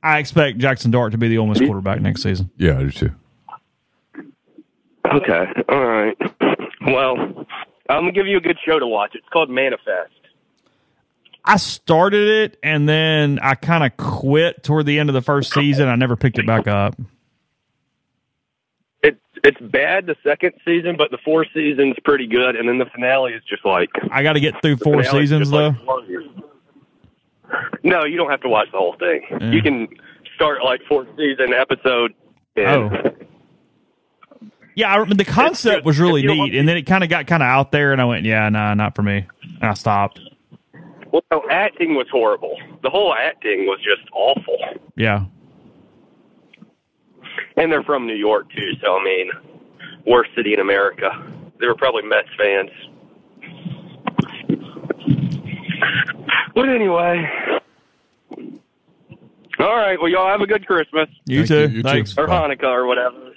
I 0.03 0.19
expect 0.19 0.57
Jackson 0.59 0.91
Dart 0.91 1.13
to 1.13 1.17
be 1.17 1.27
the 1.29 1.37
Ole 1.37 1.47
Miss 1.47 1.59
quarterback 1.59 2.01
next 2.01 2.21
season. 2.23 2.49
Yeah, 2.57 2.77
I 2.77 2.83
do 2.83 2.91
too. 2.91 3.11
Okay. 5.13 5.45
All 5.69 5.85
right. 5.85 6.17
Well, 6.87 7.17
I'm 7.89 8.01
gonna 8.01 8.11
give 8.11 8.27
you 8.27 8.37
a 8.37 8.41
good 8.41 8.57
show 8.65 8.79
to 8.79 8.87
watch. 8.87 9.11
It's 9.15 9.27
called 9.31 9.49
Manifest. 9.49 10.11
I 11.43 11.57
started 11.57 12.27
it 12.27 12.59
and 12.63 12.89
then 12.89 13.39
I 13.41 13.53
kind 13.55 13.83
of 13.83 13.95
quit 13.97 14.63
toward 14.63 14.87
the 14.87 14.97
end 14.99 15.09
of 15.09 15.13
the 15.13 15.21
first 15.21 15.53
season. 15.53 15.87
I 15.87 15.95
never 15.95 16.15
picked 16.15 16.39
it 16.39 16.47
back 16.47 16.67
up. 16.67 16.95
It's 19.45 19.61
bad 19.61 20.07
the 20.07 20.15
second 20.23 20.53
season, 20.65 20.95
but 20.97 21.11
the 21.11 21.19
fourth 21.23 21.47
season's 21.53 21.95
pretty 22.03 22.26
good, 22.26 22.55
and 22.55 22.67
then 22.67 22.80
the 22.80 22.88
finale 22.88 23.34
is 23.34 23.43
just 23.47 23.63
like 23.63 23.89
I 24.11 24.23
got 24.23 24.34
to 24.34 24.39
get 24.39 24.59
through 24.61 24.77
four 24.77 25.03
seasons 25.03 25.51
though. 25.51 25.76
like 25.85 26.05
no, 27.84 28.05
you 28.05 28.17
don't 28.17 28.31
have 28.31 28.41
to 28.41 28.49
watch 28.49 28.69
the 28.72 28.77
whole 28.80 28.95
thing. 28.97 29.22
Yeah. 29.30 29.51
You 29.51 29.61
can 29.61 29.88
start 30.34 30.63
like 30.63 30.81
fourth 30.89 31.07
season 31.15 31.53
episode. 31.53 32.13
And 32.55 32.67
Oh. 32.67 33.11
Yeah, 34.76 34.93
I, 34.93 35.05
the 35.05 35.23
concept 35.23 35.85
was 35.85 35.99
really 35.99 36.22
If 36.22 36.23
you 36.23 36.35
don't 36.35 36.49
neat, 36.49 36.55
and 36.55 36.67
then 36.67 36.76
it 36.76 36.84
kind 36.84 37.03
of 37.03 37.09
got 37.09 37.27
kind 37.27 37.41
of 37.41 37.47
out 37.47 37.72
there, 37.72 37.93
and 37.93 38.01
I 38.01 38.05
went, 38.05 38.26
"Yeah, 38.26 38.49
nah, 38.49 38.73
not 38.73 38.93
for 38.95 39.03
me." 39.03 39.26
And 39.61 39.69
I 39.69 39.73
stopped. 39.73 40.19
Well, 41.11 41.23
no, 41.31 41.43
acting 41.49 41.95
was 41.95 42.07
horrible. 42.11 42.57
The 42.84 42.89
whole 42.89 43.13
acting 43.13 43.67
was 43.67 43.80
just 43.80 44.09
awful. 44.11 44.57
Yeah, 44.97 45.26
And 47.57 47.72
they're 47.72 47.84
from 47.84 48.06
New 48.06 48.15
York 48.15 48.49
too, 48.52 48.72
so 48.84 48.98
I 48.98 49.03
mean, 49.03 49.32
worst 50.06 50.32
city 50.36 50.53
in 50.53 50.60
America. 50.60 51.10
They 51.60 51.68
were 51.68 51.76
probably 51.76 52.03
Mets 52.03 52.27
fans. 52.38 52.69
But 56.53 56.69
anyway. 56.69 57.30
All 59.57 59.76
right, 59.76 59.99
well 59.99 60.10
y'all 60.10 60.27
have 60.27 60.41
a 60.41 60.48
good 60.48 60.65
Christmas. 60.68 61.07
you 61.26 61.45
too. 61.48 61.82
Thanks. 61.82 62.18
Or 62.18 62.27
Hanukkah 62.27 62.64
or 62.64 62.86
whatever. 62.86 63.32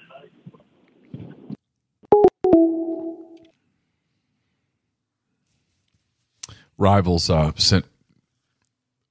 Rivals 6.77 7.28
uh, 7.28 7.53
sent 7.57 7.86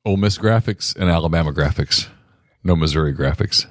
Ole 0.05 0.15
Miss 0.15 0.37
graphics 0.37 0.95
and 0.95 1.09
Alabama 1.09 1.51
graphics, 1.51 2.07
no 2.63 2.77
Missouri 2.77 3.13
graphics. 3.13 3.67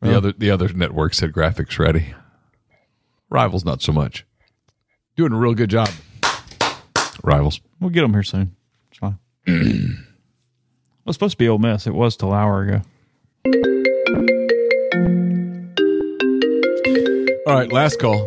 The 0.00 0.14
Oh. 0.14 0.16
other 0.18 0.32
the 0.32 0.50
other 0.50 0.68
networks 0.68 1.20
had 1.20 1.32
graphics 1.32 1.78
ready. 1.78 2.14
Rivals 3.30 3.64
not 3.64 3.82
so 3.82 3.92
much. 3.92 4.24
Doing 5.16 5.32
a 5.32 5.36
real 5.36 5.54
good 5.54 5.70
job. 5.70 5.90
Rivals. 7.24 7.60
We'll 7.80 7.90
get 7.90 8.02
them 8.02 8.12
here 8.12 8.22
soon. 8.22 8.54
It's 8.90 8.98
fine. 8.98 9.18
well, 9.46 9.56
it's 11.06 11.16
supposed 11.16 11.32
to 11.32 11.36
be 11.38 11.48
Ole 11.48 11.58
Miss. 11.58 11.86
It 11.86 11.94
was 11.94 12.16
till 12.16 12.32
an 12.32 12.38
hour 12.38 12.62
ago. 12.62 12.82
All 17.46 17.54
right, 17.54 17.72
last 17.72 17.98
call. 17.98 18.26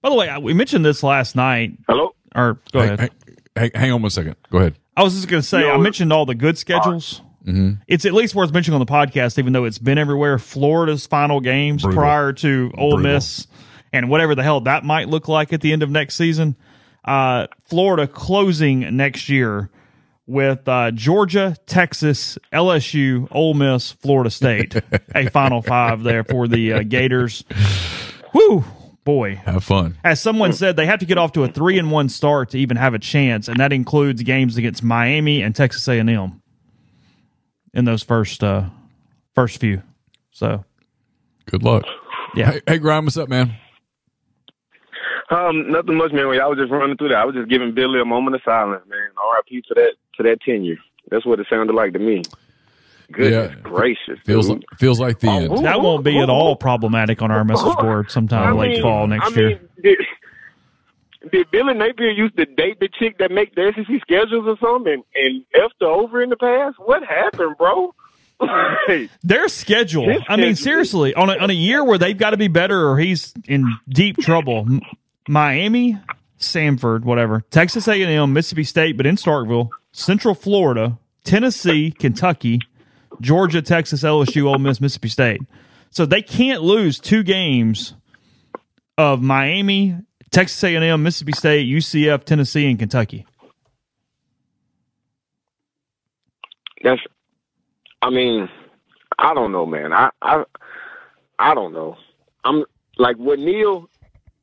By 0.00 0.08
the 0.10 0.16
way, 0.16 0.36
we 0.38 0.52
mentioned 0.54 0.84
this 0.84 1.02
last 1.04 1.36
night. 1.36 1.72
Hello. 1.88 2.14
Or 2.34 2.58
go 2.72 2.80
Hang- 2.80 2.92
ahead. 2.98 3.10
Hang, 3.54 3.70
hang 3.74 3.92
on 3.92 4.02
one 4.02 4.10
second. 4.10 4.34
Go 4.50 4.58
ahead. 4.58 4.74
I 4.96 5.02
was 5.04 5.14
just 5.14 5.28
going 5.28 5.40
to 5.42 5.46
say, 5.48 5.70
I 5.70 5.76
mentioned 5.76 6.12
all 6.12 6.26
the 6.26 6.34
good 6.34 6.58
schedules. 6.58 7.22
Mm-hmm. 7.46 7.82
It's 7.88 8.04
at 8.04 8.12
least 8.12 8.34
worth 8.34 8.52
mentioning 8.52 8.80
on 8.80 8.86
the 8.86 8.90
podcast, 8.90 9.38
even 9.38 9.52
though 9.52 9.64
it's 9.64 9.78
been 9.78 9.98
everywhere. 9.98 10.38
Florida's 10.38 11.06
final 11.06 11.40
games 11.40 11.82
Brutal. 11.82 12.00
prior 12.00 12.32
to 12.34 12.72
Ole 12.76 12.96
Brutal. 12.96 13.12
Miss 13.12 13.46
and 13.92 14.08
whatever 14.08 14.34
the 14.34 14.42
hell 14.42 14.60
that 14.62 14.84
might 14.84 15.08
look 15.08 15.28
like 15.28 15.52
at 15.52 15.60
the 15.60 15.72
end 15.72 15.82
of 15.82 15.90
next 15.90 16.14
season. 16.14 16.56
Uh, 17.04 17.46
Florida 17.64 18.06
closing 18.06 18.96
next 18.96 19.28
year 19.28 19.70
with 20.26 20.66
uh, 20.68 20.90
Georgia, 20.92 21.56
Texas, 21.66 22.38
LSU, 22.52 23.28
Ole 23.32 23.54
Miss, 23.54 23.92
Florida 23.92 24.30
State. 24.30 24.76
a 25.14 25.28
final 25.30 25.62
five 25.62 26.02
there 26.02 26.24
for 26.24 26.48
the 26.48 26.72
uh, 26.72 26.82
Gators. 26.84 27.44
Whew, 28.30 28.64
boy. 29.04 29.34
Have 29.44 29.64
fun. 29.64 29.98
As 30.04 30.20
someone 30.20 30.52
said, 30.52 30.76
they 30.76 30.86
have 30.86 31.00
to 31.00 31.06
get 31.06 31.18
off 31.18 31.32
to 31.32 31.44
a 31.44 31.48
three 31.48 31.78
and 31.78 31.90
one 31.90 32.08
start 32.08 32.50
to 32.50 32.58
even 32.58 32.76
have 32.76 32.94
a 32.94 32.98
chance, 32.98 33.48
and 33.48 33.58
that 33.58 33.72
includes 33.72 34.22
games 34.22 34.56
against 34.56 34.82
Miami 34.82 35.42
and 35.42 35.54
Texas 35.54 35.86
A 35.88 35.98
and 35.98 36.08
M 36.08 36.41
in 37.74 37.84
those 37.84 38.02
first 38.02 38.42
uh, 38.44 38.64
first 39.34 39.58
few. 39.60 39.82
So, 40.30 40.64
Good 41.46 41.62
luck. 41.62 41.84
Yeah. 42.34 42.52
Hey, 42.52 42.60
hey 42.66 42.78
Grime, 42.78 43.04
what's 43.04 43.16
up, 43.16 43.28
man? 43.28 43.54
Um, 45.30 45.70
nothing 45.70 45.96
much, 45.96 46.12
man. 46.12 46.26
I 46.40 46.46
was 46.46 46.58
just 46.58 46.70
running 46.70 46.96
through 46.96 47.08
that. 47.10 47.18
I 47.18 47.24
was 47.24 47.34
just 47.34 47.48
giving 47.48 47.72
Billy 47.74 48.00
a 48.00 48.04
moment 48.04 48.36
of 48.36 48.42
silence, 48.44 48.84
man. 48.88 49.08
R.I.P. 49.16 49.62
to 49.68 49.74
that 49.74 49.92
to 50.16 50.22
that 50.24 50.40
tenure. 50.42 50.76
That's 51.10 51.24
what 51.26 51.40
it 51.40 51.46
sounded 51.48 51.74
like 51.74 51.92
to 51.94 51.98
me. 51.98 52.22
Goodness 53.10 53.54
gracious, 53.62 54.18
Feels 54.24 54.48
dude. 54.48 54.64
feels 54.78 54.98
like 54.98 55.18
the 55.18 55.28
end. 55.28 55.64
that 55.66 55.80
won't 55.82 56.02
be 56.04 56.18
at 56.18 56.30
all 56.30 56.56
problematic 56.56 57.20
on 57.20 57.30
our 57.30 57.44
message 57.44 57.74
board 57.76 58.10
sometime 58.10 58.48
I 58.48 58.52
late 58.52 58.72
mean- 58.72 58.82
fall 58.82 59.06
next 59.06 59.36
I 59.36 59.40
year. 59.40 59.48
mean, 59.48 59.58
did, 59.82 59.98
did 61.30 61.50
Billy 61.50 61.74
Napier 61.74 62.10
used 62.10 62.36
to 62.36 62.46
date 62.46 62.80
the 62.80 62.88
chick 62.88 63.18
that 63.18 63.30
make 63.30 63.54
the 63.54 63.72
SEC 63.76 64.00
schedules 64.00 64.46
or 64.46 64.56
something 64.60 64.92
and, 64.92 65.04
and 65.14 65.44
effed 65.54 65.80
her 65.80 65.86
over 65.86 66.22
in 66.22 66.30
the 66.30 66.36
past? 66.36 66.76
What 66.78 67.04
happened, 67.04 67.56
bro? 67.58 67.94
Like, 68.40 69.10
Their 69.22 69.48
schedule. 69.48 70.16
I 70.28 70.36
mean, 70.36 70.56
seriously, 70.56 71.14
on 71.14 71.30
a, 71.30 71.36
on 71.36 71.50
a 71.50 71.54
year 71.54 71.84
where 71.84 71.98
they've 71.98 72.16
got 72.16 72.30
to 72.30 72.36
be 72.36 72.48
better 72.48 72.88
or 72.88 72.98
he's 72.98 73.32
in 73.46 73.66
deep 73.88 74.16
trouble. 74.18 74.66
Miami, 75.28 75.98
Samford, 76.38 77.02
whatever, 77.02 77.42
Texas 77.50 77.86
A 77.86 78.02
and 78.02 78.10
M, 78.10 78.32
Mississippi 78.32 78.64
State, 78.64 78.96
but 78.96 79.06
in 79.06 79.16
Starkville, 79.16 79.68
Central 79.92 80.34
Florida, 80.34 80.98
Tennessee, 81.24 81.92
Kentucky, 81.92 82.60
Georgia, 83.20 83.62
Texas, 83.62 84.02
LSU, 84.02 84.46
Ole 84.46 84.58
Miss, 84.58 84.80
Mississippi 84.80 85.08
State. 85.08 85.40
So 85.90 86.06
they 86.06 86.22
can't 86.22 86.62
lose 86.62 86.98
two 86.98 87.22
games 87.22 87.94
of 88.98 89.22
Miami, 89.22 89.96
Texas 90.32 90.64
A 90.64 90.74
and 90.74 90.84
M, 90.84 91.02
Mississippi 91.02 91.32
State, 91.32 91.68
UCF, 91.68 92.24
Tennessee, 92.24 92.68
and 92.68 92.78
Kentucky. 92.78 93.26
that's. 96.82 97.00
I 98.00 98.10
mean, 98.10 98.48
I 99.18 99.34
don't 99.34 99.52
know, 99.52 99.66
man. 99.66 99.92
I 99.92 100.10
I 100.20 100.44
I 101.38 101.54
don't 101.54 101.72
know. 101.72 101.96
I'm 102.44 102.64
like 102.98 103.16
what 103.16 103.38
Neal 103.38 103.88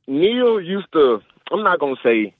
Neal 0.07 0.61
used 0.61 0.91
to. 0.93 1.21
I'm 1.51 1.63
not 1.63 1.79
gonna 1.79 1.95
say. 2.03 2.33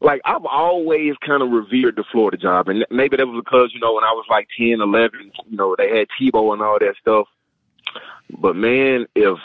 Like 0.00 0.20
I've 0.26 0.44
always 0.44 1.14
kind 1.24 1.42
of 1.42 1.50
revered 1.50 1.96
the 1.96 2.04
Florida 2.12 2.36
job, 2.36 2.68
and 2.68 2.84
maybe 2.90 3.16
that 3.16 3.26
was 3.26 3.42
because 3.42 3.70
you 3.72 3.80
know 3.80 3.94
when 3.94 4.04
I 4.04 4.12
was 4.12 4.26
like 4.28 4.48
10, 4.58 4.82
11, 4.82 5.32
you 5.46 5.56
know 5.56 5.74
they 5.78 5.96
had 5.96 6.08
Tebow 6.20 6.52
and 6.52 6.60
all 6.60 6.78
that 6.78 6.96
stuff. 7.00 7.26
But 8.38 8.54
man, 8.54 9.06
if 9.14 9.38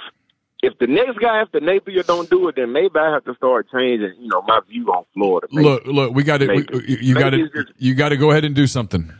if 0.62 0.78
the 0.78 0.88
next 0.88 1.20
guy 1.20 1.40
after 1.42 1.60
Napier 1.60 2.04
don't 2.04 2.30
do 2.30 2.48
it, 2.50 2.56
then 2.56 2.74
maybe 2.74 2.98
I 2.98 3.12
have 3.14 3.24
to 3.26 3.36
start 3.36 3.68
changing, 3.72 4.14
you 4.20 4.28
know, 4.28 4.42
my 4.42 4.60
view 4.68 4.88
on 4.88 5.06
Florida. 5.14 5.48
Maybe. 5.52 5.68
Look, 5.68 5.86
look, 5.86 6.14
we 6.14 6.24
got 6.24 6.40
to 6.40 6.54
you, 6.54 6.98
you 7.02 7.14
got 7.16 7.30
to 7.32 7.66
you 7.78 7.96
got 7.96 8.10
to 8.10 8.18
go 8.18 8.32
ahead 8.32 8.44
and 8.44 8.56
do 8.56 8.68
something. 8.68 9.12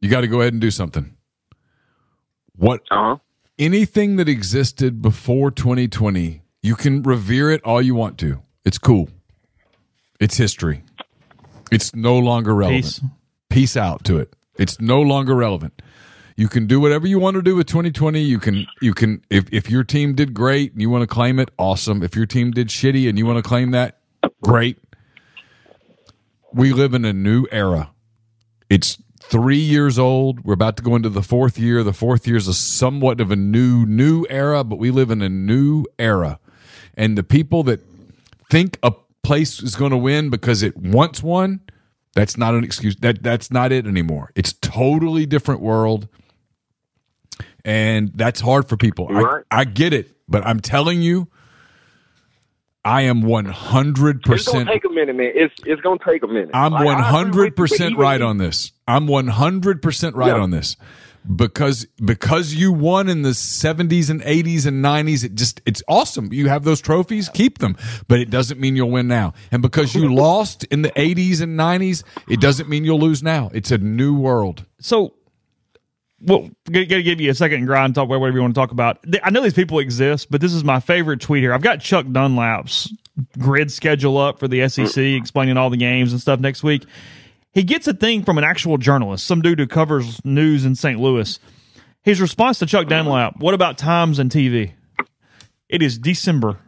You 0.00 0.08
got 0.08 0.20
to 0.20 0.28
go 0.28 0.40
ahead 0.40 0.52
and 0.52 0.60
do 0.60 0.70
something. 0.70 1.16
What 2.56 2.82
uh-huh. 2.90 3.16
anything 3.58 4.16
that 4.16 4.28
existed 4.28 5.02
before 5.02 5.50
2020, 5.50 6.42
you 6.62 6.76
can 6.76 7.02
revere 7.02 7.50
it 7.50 7.62
all 7.64 7.82
you 7.82 7.94
want 7.94 8.18
to. 8.18 8.42
It's 8.64 8.78
cool. 8.78 9.08
It's 10.20 10.36
history. 10.36 10.84
It's 11.72 11.94
no 11.94 12.18
longer 12.18 12.54
relevant. 12.54 12.84
Peace. 12.84 13.00
Peace 13.50 13.76
out 13.76 14.04
to 14.04 14.18
it. 14.18 14.34
It's 14.56 14.80
no 14.80 15.00
longer 15.00 15.34
relevant. 15.34 15.82
You 16.36 16.48
can 16.48 16.66
do 16.66 16.80
whatever 16.80 17.06
you 17.06 17.18
want 17.18 17.36
to 17.36 17.42
do 17.42 17.54
with 17.54 17.66
2020. 17.68 18.20
You 18.20 18.40
can 18.40 18.66
you 18.80 18.92
can 18.92 19.22
if 19.30 19.52
if 19.52 19.70
your 19.70 19.84
team 19.84 20.14
did 20.14 20.34
great 20.34 20.72
and 20.72 20.80
you 20.80 20.90
want 20.90 21.02
to 21.02 21.06
claim 21.06 21.38
it, 21.38 21.50
awesome. 21.58 22.02
If 22.02 22.16
your 22.16 22.26
team 22.26 22.50
did 22.50 22.68
shitty 22.68 23.08
and 23.08 23.16
you 23.16 23.26
want 23.26 23.42
to 23.42 23.48
claim 23.48 23.70
that, 23.70 24.00
great. 24.42 24.78
We 26.52 26.72
live 26.72 26.94
in 26.94 27.04
a 27.04 27.12
new 27.12 27.46
era. 27.52 27.90
It's 28.68 28.98
three 29.20 29.58
years 29.58 29.98
old. 29.98 30.44
We're 30.44 30.54
about 30.54 30.76
to 30.76 30.82
go 30.82 30.96
into 30.96 31.08
the 31.08 31.22
fourth 31.22 31.58
year. 31.58 31.82
The 31.82 31.92
fourth 31.92 32.26
year 32.26 32.36
is 32.36 32.48
a 32.48 32.54
somewhat 32.54 33.20
of 33.20 33.30
a 33.30 33.36
new, 33.36 33.86
new 33.86 34.26
era, 34.28 34.62
but 34.64 34.76
we 34.78 34.90
live 34.90 35.10
in 35.10 35.22
a 35.22 35.28
new 35.28 35.84
era. 35.98 36.38
And 36.94 37.18
the 37.18 37.22
people 37.22 37.62
that 37.64 37.80
think 38.50 38.78
a 38.82 38.92
place 39.22 39.62
is 39.62 39.74
going 39.74 39.90
to 39.90 39.96
win 39.96 40.30
because 40.30 40.62
it 40.62 40.76
once 40.76 41.22
won, 41.22 41.60
that's 42.14 42.36
not 42.36 42.54
an 42.54 42.62
excuse. 42.62 42.94
That 42.96 43.22
that's 43.22 43.50
not 43.50 43.72
it 43.72 43.86
anymore. 43.86 44.30
It's 44.36 44.52
totally 44.52 45.26
different 45.26 45.60
world. 45.60 46.08
And 47.64 48.10
that's 48.14 48.40
hard 48.40 48.68
for 48.68 48.76
people. 48.76 49.08
I, 49.10 49.20
Right. 49.20 49.44
I 49.50 49.64
get 49.64 49.92
it, 49.94 50.10
but 50.28 50.46
I'm 50.46 50.60
telling 50.60 51.00
you, 51.02 51.28
I 52.84 53.02
am 53.02 53.22
100% 53.22 54.20
It's 54.34 54.46
gonna 54.46 54.66
take 54.66 54.84
a 54.84 54.90
minute, 54.90 55.16
man. 55.16 55.32
It's 55.34 55.54
it's 55.64 55.80
gonna 55.80 55.98
take 56.06 56.22
a 56.22 56.26
minute. 56.26 56.50
I'm 56.52 56.72
Like, 56.72 56.82
I 56.82 56.84
one 56.84 56.94
agree 56.96 57.04
hundred 57.04 57.34
with 57.36 57.44
you, 57.44 57.50
but 57.50 57.56
percent 57.56 57.96
right 57.96 58.20
on 58.20 58.36
this. 58.36 58.72
I'm 58.86 59.06
one 59.06 59.28
hundred 59.28 59.80
percent 59.80 60.14
right 60.16 60.28
Yeah. 60.36 60.42
on 60.42 60.50
this 60.50 60.76
because 61.34 61.86
because 62.04 62.52
you 62.52 62.70
won 62.72 63.08
in 63.08 63.22
the 63.22 63.32
seventies 63.32 64.10
and 64.10 64.20
eighties 64.26 64.66
and 64.66 64.82
nineties. 64.82 65.24
It 65.24 65.34
just 65.34 65.62
it's 65.64 65.82
awesome. 65.88 66.30
You 66.30 66.50
have 66.50 66.64
those 66.64 66.82
trophies, 66.82 67.30
keep 67.30 67.56
them, 67.58 67.74
but 68.06 68.20
it 68.20 68.28
doesn't 68.28 68.60
mean 68.60 68.76
you'll 68.76 68.90
win 68.90 69.08
now. 69.08 69.32
And 69.50 69.62
because 69.62 69.94
you 69.94 70.14
lost 70.14 70.64
in 70.64 70.82
the 70.82 70.92
eighties 71.00 71.40
and 71.40 71.56
nineties, 71.56 72.04
it 72.28 72.38
doesn't 72.42 72.68
mean 72.68 72.84
you'll 72.84 73.00
lose 73.00 73.22
now. 73.22 73.50
It's 73.54 73.70
a 73.70 73.78
new 73.78 74.14
world. 74.14 74.66
So, 74.78 75.14
well, 76.20 76.48
got 76.70 76.88
to 76.88 77.02
give 77.02 77.20
you 77.20 77.30
a 77.30 77.34
second 77.34 77.58
and 77.58 77.66
grind 77.66 77.94
talk 77.94 78.06
about 78.06 78.20
whatever 78.20 78.38
you 78.38 78.42
want 78.42 78.54
to 78.54 78.60
talk 78.60 78.70
about. 78.70 78.98
I 79.22 79.30
know 79.30 79.42
these 79.42 79.54
people 79.54 79.78
exist, 79.78 80.30
but 80.30 80.40
this 80.40 80.52
is 80.52 80.64
my 80.64 80.80
favorite 80.80 81.20
tweet 81.20 81.42
here. 81.42 81.52
I've 81.52 81.62
got 81.62 81.80
Chuck 81.80 82.06
Dunlap's 82.10 82.92
grid 83.38 83.70
schedule 83.70 84.18
up 84.18 84.38
for 84.38 84.48
the 84.48 84.66
SEC, 84.68 84.86
mm. 84.86 85.18
explaining 85.18 85.56
all 85.56 85.70
the 85.70 85.76
games 85.76 86.12
and 86.12 86.20
stuff 86.20 86.40
next 86.40 86.62
week. 86.62 86.84
He 87.52 87.62
gets 87.62 87.86
a 87.86 87.94
thing 87.94 88.24
from 88.24 88.38
an 88.38 88.44
actual 88.44 88.78
journalist, 88.78 89.26
some 89.26 89.40
dude 89.40 89.58
who 89.60 89.66
covers 89.66 90.24
news 90.24 90.64
in 90.64 90.74
St. 90.74 90.98
Louis. 90.98 91.38
His 92.02 92.20
response 92.20 92.58
to 92.58 92.66
Chuck 92.66 92.88
Dunlap: 92.88 93.38
"What 93.38 93.54
about 93.54 93.78
times 93.78 94.18
and 94.18 94.30
TV?" 94.30 94.72
It 95.68 95.82
is 95.82 95.98
December 95.98 96.58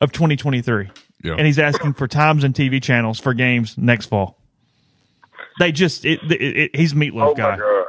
of 0.00 0.12
2023, 0.12 0.90
Yeah. 1.22 1.34
and 1.34 1.46
he's 1.46 1.58
asking 1.58 1.94
for 1.94 2.06
times 2.08 2.44
and 2.44 2.54
TV 2.54 2.82
channels 2.82 3.18
for 3.20 3.34
games 3.34 3.76
next 3.76 4.06
fall. 4.06 4.38
They 5.58 5.72
just 5.72 6.04
it, 6.04 6.20
it, 6.30 6.40
it 6.56 6.76
he's 6.76 6.94
meatloaf 6.94 7.30
Oh 7.30 7.34
guy. 7.34 7.50
my 7.52 7.56
god. 7.58 7.85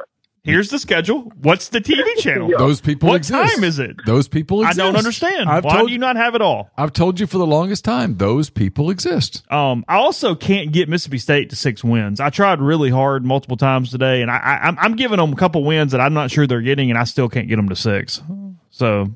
Here's 0.48 0.70
the 0.70 0.78
schedule. 0.78 1.30
What's 1.42 1.68
the 1.68 1.80
TV 1.80 2.04
channel? 2.18 2.50
Those 2.56 2.80
people 2.80 3.08
What 3.10 3.16
exist. 3.16 3.54
time 3.54 3.64
is 3.64 3.78
it? 3.78 3.96
Those 4.06 4.28
people 4.28 4.64
I 4.64 4.72
don't 4.72 4.96
understand. 4.96 5.48
I've 5.48 5.64
Why 5.64 5.76
told 5.76 5.88
do 5.88 5.92
you 5.92 5.98
not 5.98 6.16
have 6.16 6.34
it 6.34 6.40
all? 6.42 6.70
I've 6.76 6.92
told 6.92 7.20
you 7.20 7.26
for 7.26 7.38
the 7.38 7.46
longest 7.46 7.84
time. 7.84 8.16
Those 8.16 8.48
people 8.50 8.90
exist. 8.90 9.42
Um, 9.52 9.84
I 9.88 9.96
also 9.96 10.34
can't 10.34 10.72
get 10.72 10.88
Mississippi 10.88 11.18
State 11.18 11.50
to 11.50 11.56
six 11.56 11.84
wins. 11.84 12.18
I 12.20 12.30
tried 12.30 12.60
really 12.60 12.90
hard 12.90 13.24
multiple 13.24 13.56
times 13.56 13.90
today, 13.90 14.22
and 14.22 14.30
I, 14.30 14.36
I, 14.38 14.54
I'm, 14.68 14.78
I'm 14.78 14.96
giving 14.96 15.18
them 15.18 15.32
a 15.32 15.36
couple 15.36 15.64
wins 15.64 15.92
that 15.92 16.00
I'm 16.00 16.14
not 16.14 16.30
sure 16.30 16.46
they're 16.46 16.62
getting, 16.62 16.90
and 16.90 16.98
I 16.98 17.04
still 17.04 17.28
can't 17.28 17.48
get 17.48 17.56
them 17.56 17.68
to 17.68 17.76
six. 17.76 18.22
So 18.70 19.08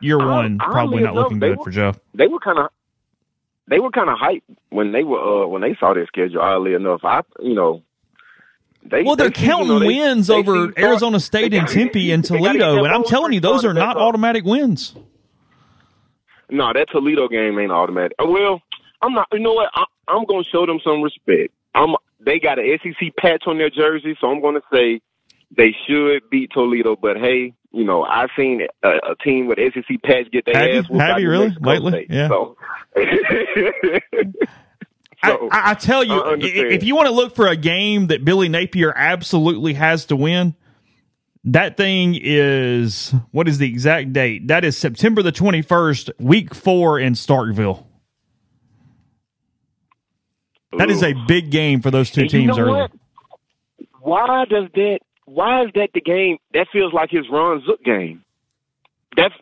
year 0.00 0.16
one 0.18 0.58
Oddly 0.60 0.72
probably 0.72 1.02
not 1.02 1.12
enough, 1.12 1.24
looking 1.24 1.38
good 1.40 1.58
were- 1.58 1.64
for 1.64 1.70
Joe. 1.70 1.94
They 2.14 2.26
were 2.26 2.40
kind 2.40 2.58
of 2.58 2.70
they 3.68 3.78
were 3.78 3.90
kind 3.90 4.08
of 4.10 4.16
hyped 4.18 4.42
when 4.70 4.92
they 4.92 5.04
were 5.04 5.44
uh 5.44 5.46
when 5.46 5.62
they 5.62 5.76
saw 5.78 5.94
their 5.94 6.06
schedule. 6.06 6.40
Oddly 6.40 6.74
enough, 6.74 7.00
I 7.04 7.20
you 7.40 7.54
know. 7.54 7.82
They, 8.82 9.02
Well, 9.02 9.14
they're 9.16 9.28
they 9.30 9.40
you 9.40 9.46
know, 9.48 9.56
counting 9.58 9.78
they- 9.80 9.86
wins 9.86 10.26
they 10.28 10.34
over 10.34 10.72
Arizona 10.78 11.20
State 11.20 11.52
and 11.54 11.68
Tempe 11.68 12.10
and 12.12 12.24
they 12.24 12.38
gotta 12.40 12.58
get 12.58 12.64
Toledo, 12.64 12.84
and 12.84 12.92
I'm 12.94 13.04
telling 13.04 13.32
you, 13.32 13.40
those 13.40 13.64
are 13.64 13.74
not 13.74 13.96
automatic 13.96 14.44
wins. 14.44 14.94
No, 16.48 16.72
that 16.72 16.90
Toledo 16.90 17.28
game 17.28 17.58
ain't 17.58 17.70
automatic. 17.70 18.14
Uh, 18.18 18.26
Well, 18.26 18.60
I'm 19.02 19.14
not. 19.14 19.28
You 19.32 19.38
know 19.38 19.52
what? 19.52 19.70
I, 19.74 19.84
I'm 20.08 20.24
going 20.24 20.42
to 20.44 20.50
show 20.50 20.66
them 20.66 20.80
some 20.82 21.00
respect. 21.02 21.52
I'm. 21.74 21.94
They 22.18 22.38
got 22.40 22.58
an 22.58 22.78
SEC 22.82 23.14
patch 23.16 23.44
on 23.46 23.56
their 23.58 23.70
jersey, 23.70 24.16
so 24.20 24.30
I'm 24.30 24.40
going 24.42 24.56
to 24.56 24.62
say 24.72 25.00
they 25.56 25.74
should 25.86 26.28
beat 26.28 26.50
Toledo. 26.52 26.96
But 26.96 27.16
hey, 27.18 27.54
you 27.72 27.84
know, 27.84 28.02
I've 28.02 28.30
seen 28.36 28.62
a, 28.82 28.88
a 29.12 29.14
team 29.22 29.46
with 29.46 29.58
SEC 29.58 30.02
patch 30.02 30.30
get 30.32 30.44
their 30.44 30.56
Have 30.56 30.84
ass 30.84 30.90
whooped 30.90 31.00
Have 31.02 31.20
you 31.20 31.30
really? 31.30 31.56
Lately? 31.60 31.92
State. 31.92 32.06
Yeah. 32.10 32.28
So. 32.28 32.56
I, 35.22 35.48
I 35.52 35.74
tell 35.74 36.02
you, 36.02 36.14
I 36.14 36.36
if 36.38 36.82
you 36.82 36.94
want 36.94 37.08
to 37.08 37.12
look 37.14 37.34
for 37.34 37.46
a 37.46 37.56
game 37.56 38.06
that 38.08 38.24
Billy 38.24 38.48
Napier 38.48 38.92
absolutely 38.96 39.74
has 39.74 40.06
to 40.06 40.16
win, 40.16 40.54
that 41.44 41.76
thing 41.76 42.18
is 42.20 43.14
what 43.30 43.48
is 43.48 43.58
the 43.58 43.68
exact 43.68 44.12
date? 44.12 44.48
That 44.48 44.64
is 44.64 44.76
September 44.76 45.22
the 45.22 45.32
twenty 45.32 45.62
first, 45.62 46.10
week 46.18 46.54
four 46.54 46.98
in 46.98 47.14
Starkville. 47.14 47.84
That 50.78 50.90
is 50.90 51.02
a 51.02 51.14
big 51.26 51.50
game 51.50 51.82
for 51.82 51.90
those 51.90 52.10
two 52.10 52.22
And 52.22 52.32
you 52.32 52.40
teams 52.40 52.56
know 52.56 52.62
early. 52.62 52.72
what? 52.72 52.90
Why 54.00 54.44
does 54.46 54.68
that? 54.74 55.00
Why 55.26 55.64
is 55.64 55.70
that 55.74 55.90
the 55.94 56.00
game? 56.00 56.38
That 56.54 56.68
feels 56.72 56.92
like 56.92 57.10
his 57.10 57.28
Ron 57.30 57.62
Zook 57.66 57.82
game. 57.84 58.24
That's 59.16 59.34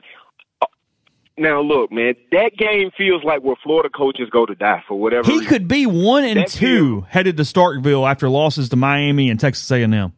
now 1.39 1.60
look, 1.60 1.90
man. 1.93 2.15
That 2.32 2.56
game 2.56 2.90
feels 2.97 3.24
like 3.24 3.43
where 3.43 3.56
Florida 3.62 3.89
coaches 3.90 4.28
go 4.31 4.47
to 4.47 4.55
die 4.55 4.82
for 4.86 4.98
whatever. 4.98 5.27
He 5.27 5.39
reason. 5.39 5.48
could 5.48 5.69
be 5.69 5.86
one 5.86 6.24
and 6.24 6.40
That 6.40 6.48
two 6.48 7.06
headed 7.09 7.36
to 7.36 7.43
Starkville 7.43 8.09
after 8.09 8.28
losses 8.28 8.69
to 8.70 8.77
Miami 8.77 9.31
and 9.31 9.39
Texas 9.39 9.70
A 9.70 9.82
and 9.82 9.94
M. 9.94 10.12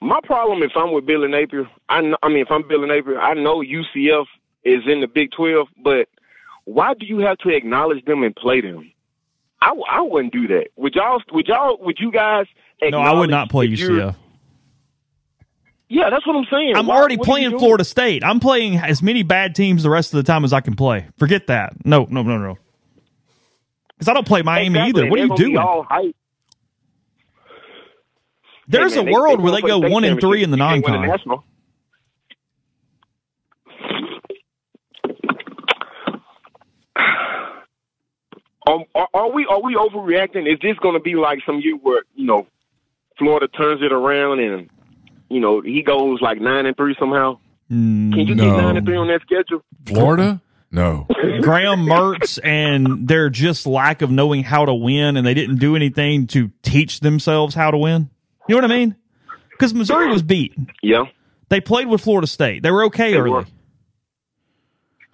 My 0.00 0.20
problem, 0.24 0.62
if 0.62 0.72
I'm 0.76 0.92
with 0.92 1.04
Billy 1.04 1.28
Napier, 1.28 1.68
I, 1.88 2.00
kn- 2.00 2.16
I 2.22 2.28
mean, 2.28 2.38
if 2.38 2.50
I'm 2.50 2.66
Billy 2.66 2.88
Napier, 2.88 3.20
I 3.20 3.34
know 3.34 3.62
UCF 3.62 4.24
is 4.64 4.82
in 4.86 5.00
the 5.00 5.08
Big 5.08 5.30
Twelve, 5.32 5.68
but 5.82 6.08
why 6.64 6.94
do 6.94 7.04
you 7.04 7.18
have 7.18 7.38
to 7.38 7.50
acknowledge 7.50 8.04
them 8.06 8.22
and 8.22 8.34
play 8.34 8.60
them? 8.60 8.90
I, 9.60 9.74
I 9.90 10.00
wouldn't 10.00 10.32
do 10.32 10.48
that. 10.48 10.68
Would 10.76 10.94
y'all? 10.94 11.20
Would 11.32 11.48
y'all? 11.48 11.76
Would 11.80 11.98
you 11.98 12.10
guys? 12.10 12.46
No, 12.82 12.98
I 12.98 13.12
would 13.12 13.28
not 13.28 13.50
play 13.50 13.68
UCF. 13.68 14.16
Yeah, 15.92 16.08
that's 16.08 16.24
what 16.24 16.36
I'm 16.36 16.44
saying. 16.50 16.76
I'm 16.76 16.86
Why- 16.86 16.96
already 16.96 17.16
what 17.16 17.28
are 17.28 17.38
you 17.40 17.48
playing? 17.48 17.58
Florida 17.58 17.82
State. 17.84 18.22
I'm 18.24 18.38
playing 18.38 18.76
as 18.76 19.02
many 19.02 19.24
bad 19.24 19.56
teams 19.56 19.82
the 19.82 19.90
rest 19.90 20.14
of 20.14 20.18
the 20.18 20.22
time 20.22 20.44
as 20.44 20.52
I 20.52 20.60
can 20.60 20.76
play. 20.76 21.08
Forget 21.18 21.48
that. 21.48 21.84
No, 21.84 22.06
no, 22.08 22.22
no, 22.22 22.38
no. 22.38 22.56
Because 23.98 24.08
I 24.08 24.14
don't 24.14 24.26
play 24.26 24.42
Miami 24.42 24.78
Exactly, 24.78 24.88
either. 25.02 25.10
What 25.10 25.18
are 25.18 25.22
you 25.22 25.28
they're 25.28 25.36
gonna 25.36 25.38
be 25.38 25.44
doing? 25.44 25.56
all 25.58 25.82
hype. 25.82 26.16
There's 28.68 28.94
Hey, 28.94 29.00
man, 29.00 29.08
a 29.08 29.10
they- 29.10 29.12
world 29.12 29.38
they 29.40 29.42
where 29.42 29.52
they 29.52 29.60
go 29.62 29.78
one 29.80 30.04
and 30.04 30.20
three 30.20 30.44
in 30.44 30.52
the 30.52 30.56
championship. 30.56 30.86
You 30.86 30.92
can't 30.92 31.02
win 31.02 31.10
a 31.10 31.28
non-con. 31.28 31.44
Um, 38.66 38.84
are, 38.94 39.08
are 39.14 39.30
we 39.32 39.46
are 39.46 39.60
we 39.60 39.74
overreacting? 39.74 40.50
Is 40.52 40.58
this 40.60 40.76
going 40.78 40.94
to 40.94 41.00
be 41.00 41.14
like 41.14 41.40
some 41.46 41.60
year 41.60 41.76
where 41.76 42.02
you 42.14 42.26
know 42.26 42.46
Florida 43.18 43.48
turns 43.48 43.82
it 43.82 43.92
around 43.92 44.40
and 44.40 44.68
you 45.30 45.40
know 45.40 45.60
he 45.60 45.82
goes 45.82 46.20
like 46.20 46.40
nine 46.40 46.66
and 46.66 46.76
three 46.76 46.94
somehow? 46.98 47.38
Can 47.68 48.12
you 48.12 48.34
no. 48.34 48.44
get 48.44 48.56
nine 48.62 48.76
and 48.76 48.84
three 48.86 48.96
on 48.96 49.06
that 49.08 49.20
schedule? 49.22 49.62
Florida? 49.86 50.42
No. 50.72 51.06
Graham 51.40 51.80
Mertz 51.86 52.38
and 52.44 53.08
their 53.08 53.30
just 53.30 53.66
lack 53.66 54.02
of 54.02 54.10
knowing 54.10 54.42
how 54.42 54.64
to 54.64 54.74
win, 54.74 55.16
and 55.16 55.26
they 55.26 55.34
didn't 55.34 55.56
do 55.56 55.74
anything 55.76 56.26
to 56.28 56.50
teach 56.62 57.00
themselves 57.00 57.54
how 57.54 57.70
to 57.70 57.78
win. 57.78 58.10
You 58.48 58.56
know 58.56 58.62
what 58.62 58.70
I 58.72 58.76
mean? 58.76 58.96
Because 59.50 59.72
Missouri 59.74 60.08
was 60.08 60.22
beat. 60.22 60.54
Yeah, 60.82 61.04
They 61.48 61.60
played 61.60 61.86
with 61.88 62.00
Florida 62.00 62.26
State. 62.26 62.62
They 62.62 62.70
were 62.70 62.84
okay 62.86 63.12
They 63.12 63.18
early. 63.18 63.30
were. 63.30 63.46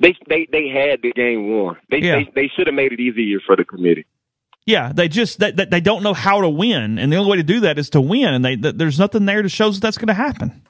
they 0.00 0.14
they 0.28 0.46
they 0.50 0.68
had 0.68 1.02
the 1.02 1.12
game 1.12 1.50
won. 1.50 1.76
They 1.90 1.98
Yeah. 1.98 2.16
they, 2.16 2.30
they 2.34 2.48
should 2.54 2.66
have 2.66 2.74
made 2.74 2.92
it 2.92 3.00
easier 3.00 3.40
for 3.46 3.56
the 3.56 3.64
committee. 3.64 4.06
Yeah, 4.66 4.92
they 4.92 5.08
just 5.08 5.38
they, 5.38 5.52
they, 5.52 5.64
they 5.64 5.80
don't 5.80 6.02
know 6.02 6.12
how 6.12 6.40
to 6.40 6.48
win, 6.48 6.98
and 6.98 7.12
the 7.12 7.16
only 7.16 7.30
way 7.30 7.36
to 7.36 7.44
do 7.44 7.60
that 7.60 7.78
is 7.78 7.90
to 7.90 8.00
win. 8.00 8.34
And 8.34 8.44
they 8.44 8.56
th- 8.56 8.74
there's 8.74 8.98
nothing 8.98 9.24
there 9.24 9.40
to 9.40 9.48
show 9.48 9.70
that 9.70 9.80
that's 9.80 9.96
going 9.96 10.08
to 10.08 10.14
happen. 10.14 10.62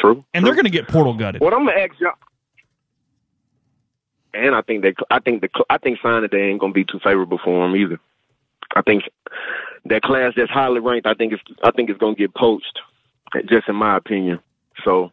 True. 0.00 0.24
And 0.32 0.46
they're 0.46 0.54
going 0.54 0.64
to 0.64 0.70
get 0.70 0.86
portal 0.86 1.14
gutted. 1.14 1.40
What 1.40 1.52
I'm 1.52 1.66
gonna 1.66 1.78
ask 1.80 1.92
y'all, 1.98 2.12
and 4.32 4.54
I 4.54 4.62
think 4.62 4.82
they, 4.82 4.94
I 5.10 5.18
think 5.18 5.42
the, 5.42 5.48
I 5.68 5.78
think 5.78 5.98
signing 6.00 6.28
day 6.28 6.50
ain't 6.50 6.60
gonna 6.60 6.72
be 6.72 6.84
too 6.84 7.00
favorable 7.02 7.40
for 7.42 7.66
them 7.66 7.74
either. 7.76 7.98
I 8.74 8.82
think 8.82 9.02
that 9.86 10.02
class 10.02 10.32
that's 10.36 10.50
highly 10.50 10.78
ranked, 10.78 11.08
I 11.08 11.14
think 11.14 11.32
it's, 11.32 11.42
I 11.62 11.72
think 11.72 11.90
it's 11.90 11.98
gonna 11.98 12.14
get 12.14 12.34
poached, 12.34 12.78
just 13.46 13.68
in 13.68 13.74
my 13.74 13.96
opinion. 13.96 14.38
So, 14.84 15.10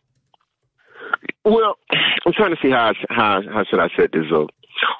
well, 1.44 1.80
I'm 2.26 2.34
trying 2.34 2.56
to 2.56 2.62
see 2.62 2.70
how 2.70 2.92
I, 2.92 2.94
how 3.10 3.42
how 3.42 3.64
should 3.64 3.80
I 3.80 3.90
set 3.98 4.12
this 4.12 4.32
up. 4.32 4.52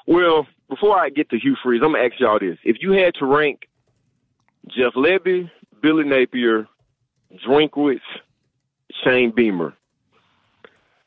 Well, 0.06 0.46
before 0.68 0.98
I 0.98 1.10
get 1.10 1.30
to 1.30 1.38
Hugh 1.38 1.56
Freeze, 1.62 1.80
I'm 1.82 1.92
gonna 1.92 2.04
ask 2.04 2.18
y'all 2.18 2.38
this: 2.38 2.58
If 2.64 2.78
you 2.80 2.92
had 2.92 3.14
to 3.16 3.26
rank 3.26 3.68
Jeff 4.68 4.94
Lebby, 4.94 5.50
Billy 5.80 6.04
Napier, 6.04 6.66
Drinkwitz, 7.46 8.00
Shane 9.04 9.30
Beamer 9.30 9.74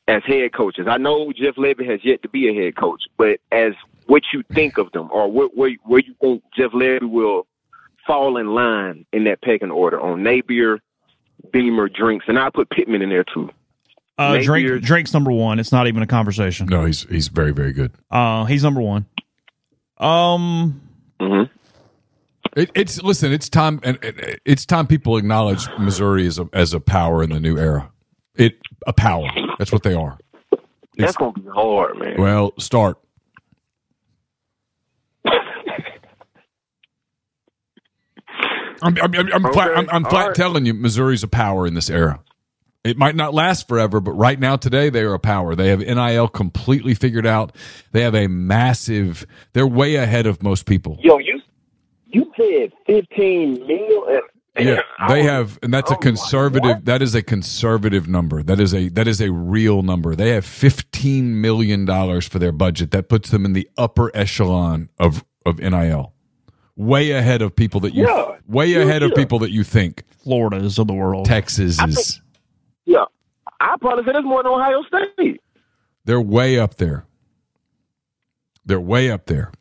as 0.07 0.23
head 0.25 0.53
coaches. 0.53 0.87
I 0.89 0.97
know 0.97 1.31
Jeff 1.31 1.55
Lebby 1.55 1.89
has 1.89 2.03
yet 2.03 2.21
to 2.23 2.29
be 2.29 2.49
a 2.49 2.53
head 2.63 2.75
coach, 2.75 3.03
but 3.17 3.39
as 3.51 3.73
what 4.07 4.23
you 4.33 4.43
think 4.53 4.77
of 4.77 4.91
them, 4.91 5.09
or 5.11 5.31
what, 5.31 5.55
where, 5.55 5.71
where 5.85 6.01
you 6.01 6.13
think 6.19 6.43
Jeff 6.55 6.71
Lebby 6.71 7.09
will 7.09 7.47
fall 8.05 8.37
in 8.37 8.47
line 8.47 9.05
in 9.13 9.23
that 9.25 9.41
pecking 9.41 9.71
order 9.71 9.99
on 10.01 10.23
Napier, 10.23 10.79
Beamer, 11.53 11.87
Drinks, 11.87 12.25
and 12.27 12.37
I 12.37 12.49
put 12.49 12.69
Pittman 12.69 13.01
in 13.01 13.09
there 13.09 13.23
too. 13.23 13.49
Uh, 14.17 14.33
Napier- 14.33 14.43
Drake 14.79 14.83
Drake's 14.83 15.13
number 15.13 15.31
one. 15.31 15.59
It's 15.59 15.71
not 15.71 15.87
even 15.87 16.03
a 16.03 16.07
conversation. 16.07 16.67
No, 16.67 16.85
he's 16.85 17.03
he's 17.03 17.27
very 17.29 17.51
very 17.51 17.71
good. 17.71 17.91
Uh, 18.11 18.45
he's 18.45 18.63
number 18.63 18.81
one. 18.81 19.05
Um, 20.01 20.81
It, 22.55 22.69
it's 22.75 23.01
listen. 23.01 23.31
It's 23.31 23.47
time, 23.47 23.79
and 23.83 23.97
it, 24.03 24.41
it's 24.43 24.65
time 24.65 24.85
people 24.87 25.15
acknowledge 25.15 25.67
Missouri 25.79 26.27
as 26.27 26.37
a 26.37 26.49
as 26.51 26.73
a 26.73 26.81
power 26.81 27.23
in 27.23 27.29
the 27.29 27.39
new 27.39 27.57
era. 27.57 27.89
It 28.35 28.57
a 28.85 28.93
power. 28.93 29.29
That's 29.57 29.71
what 29.71 29.83
they 29.83 29.93
are. 29.93 30.17
That's 30.97 31.15
gonna 31.15 31.31
be 31.31 31.47
hard, 31.47 31.97
man. 31.97 32.15
Well, 32.17 32.53
start. 32.59 32.97
I'm 38.83 38.97
I'm 38.97 39.13
I'm, 39.13 39.45
I'm, 39.45 39.53
flat, 39.53 39.77
I'm, 39.77 39.89
I'm 39.89 40.03
flat 40.03 40.27
right. 40.27 40.35
telling 40.35 40.65
you, 40.65 40.73
Missouri's 40.73 41.23
a 41.23 41.27
power 41.27 41.65
in 41.67 41.73
this 41.73 41.89
era. 41.89 42.19
It 42.83 42.97
might 42.97 43.15
not 43.15 43.33
last 43.33 43.67
forever, 43.67 43.99
but 43.99 44.13
right 44.13 44.39
now, 44.39 44.55
today, 44.55 44.89
they 44.89 45.01
are 45.01 45.13
a 45.13 45.19
power. 45.19 45.55
They 45.55 45.69
have 45.69 45.79
NIL 45.81 46.27
completely 46.27 46.95
figured 46.95 47.27
out. 47.27 47.55
They 47.91 48.01
have 48.01 48.15
a 48.15 48.27
massive. 48.27 49.25
They're 49.53 49.67
way 49.67 49.95
ahead 49.95 50.25
of 50.25 50.41
most 50.41 50.65
people. 50.65 50.97
Yo, 51.01 51.19
you 51.19 51.39
you 52.07 52.31
said 52.35 52.71
fifteen 52.87 53.65
mil. 53.67 54.21
Yeah, 54.59 54.81
they 55.07 55.23
have, 55.23 55.59
and 55.63 55.71
that's 55.73 55.91
a 55.91 55.95
conservative. 55.95 56.83
That 56.85 57.01
is 57.03 57.13
a 57.15 57.21
conservative 57.21 58.07
number. 58.09 58.41
That 58.43 58.59
is 58.59 58.73
a 58.73 58.89
that 58.89 59.07
is 59.07 59.21
a 59.21 59.31
real 59.31 59.83
number. 59.83 60.15
They 60.15 60.29
have 60.31 60.45
fifteen 60.45 61.39
million 61.39 61.85
dollars 61.85 62.27
for 62.27 62.39
their 62.39 62.51
budget. 62.51 62.89
That 62.91 63.07
puts 63.09 63.29
them 63.29 63.45
in 63.45 63.53
the 63.53 63.69
upper 63.77 64.11
echelon 64.15 64.89
of 64.99 65.23
of 65.45 65.59
NIL, 65.59 66.13
way 66.75 67.11
ahead 67.11 67.41
of 67.43 67.55
people 67.55 67.79
that 67.81 67.93
you, 67.93 68.07
Yeah. 68.07 68.37
way 68.47 68.65
Yeah, 68.67 68.79
ahead 68.79 69.03
of 69.03 69.13
people 69.15 69.37
that 69.39 69.51
you 69.51 69.63
think. 69.63 70.03
Florida's 70.23 70.77
of 70.79 70.87
the 70.87 70.93
world. 70.93 71.25
Texas 71.27 71.79
is. 71.81 72.21
Yeah, 72.85 73.05
I 73.59 73.75
probably 73.79 74.03
said 74.05 74.15
it's 74.15 74.25
more 74.25 74.43
than 74.43 74.51
Ohio 74.51 74.81
State. 74.83 75.41
They're 76.05 76.21
way 76.21 76.59
up 76.59 76.75
there. 76.75 77.05
They're 78.65 78.79
way 78.79 79.11
up 79.11 79.25
there. 79.25 79.51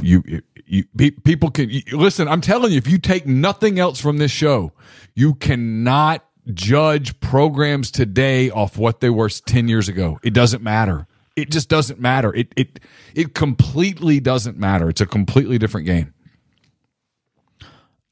You, 0.00 0.22
you, 0.66 0.84
you 0.96 1.12
people 1.12 1.50
can 1.50 1.70
you, 1.70 1.82
listen. 1.92 2.26
I'm 2.28 2.40
telling 2.40 2.72
you, 2.72 2.78
if 2.78 2.88
you 2.88 2.98
take 2.98 3.26
nothing 3.26 3.78
else 3.78 4.00
from 4.00 4.18
this 4.18 4.30
show, 4.30 4.72
you 5.14 5.34
cannot 5.34 6.24
judge 6.52 7.18
programs 7.20 7.90
today 7.90 8.50
off 8.50 8.76
what 8.76 9.00
they 9.00 9.10
were 9.10 9.28
10 9.28 9.68
years 9.68 9.88
ago. 9.88 10.18
It 10.24 10.34
doesn't 10.34 10.62
matter. 10.62 11.06
It 11.36 11.50
just 11.50 11.68
doesn't 11.68 11.98
matter. 12.00 12.34
It 12.34 12.52
it 12.56 12.80
it 13.14 13.34
completely 13.34 14.20
doesn't 14.20 14.58
matter. 14.58 14.88
It's 14.88 15.00
a 15.00 15.06
completely 15.06 15.56
different 15.56 15.86
game. 15.86 16.12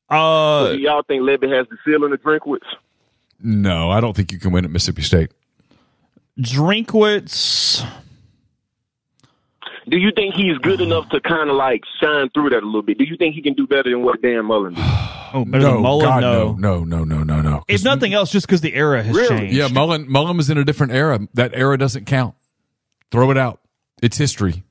Uh, 0.09 0.67
So 0.67 0.73
do 0.77 0.81
y'all 0.81 1.03
think 1.03 1.23
Lebby 1.23 1.55
has 1.55 1.67
the 1.69 1.77
ceiling 1.85 2.11
to 2.13 2.19
Drinkwitz? 2.19 2.61
No, 3.43 3.91
I 3.91 4.01
don't 4.01 4.15
think 4.15 4.33
you 4.33 4.39
can 4.39 4.53
win 4.53 4.65
at 4.65 4.71
Mississippi 4.71 5.03
State. 5.03 5.31
Drinkwitz. 6.39 7.87
Do 9.89 9.97
you 9.97 10.13
think 10.15 10.35
he's 10.35 10.57
good 10.59 10.81
enough 10.81 11.09
to 11.09 11.21
kind 11.21 11.51
of 11.51 11.57
like 11.57 11.83
shine 12.01 12.31
through 12.31 12.51
that 12.51 12.63
a 12.63 12.67
little 12.67 12.83
bit? 12.83 12.99
Do 12.99 13.05
you 13.05 13.17
think 13.17 13.35
he 13.35 13.43
can 13.43 13.55
do 13.55 13.67
better 13.67 13.91
than 13.91 14.03
what 14.03 14.23
Dan 14.23 14.45
Mullen 14.45 14.75
did? 14.75 14.85
Oh, 15.33 15.45
better 15.45 15.65
than 15.65 15.83
Mullen? 15.83 16.07
God, 16.07 16.21
no. 16.21 16.53
no, 16.53 16.85
no, 16.85 17.05
no, 17.05 17.23
no, 17.25 17.41
no. 17.41 17.65
If 17.67 17.83
nothing 17.83 18.15
else, 18.15 18.31
just 18.31 18.47
because 18.47 18.61
the 18.61 18.75
era 18.75 19.03
has 19.03 19.29
changed. 19.29 19.57
Yeah, 19.57 19.69
Mullen 19.69 20.11
Mullen 20.11 20.37
was 20.37 20.49
in 20.51 20.59
a 20.59 20.65
different 20.65 20.93
era. 20.93 21.19
That 21.35 21.53
era 21.55 21.77
doesn't 21.79 22.05
count. 22.05 22.35
Throw 23.11 23.31
it 23.31 23.39
out. 23.39 23.61
It's 24.03 24.17
history. 24.17 24.65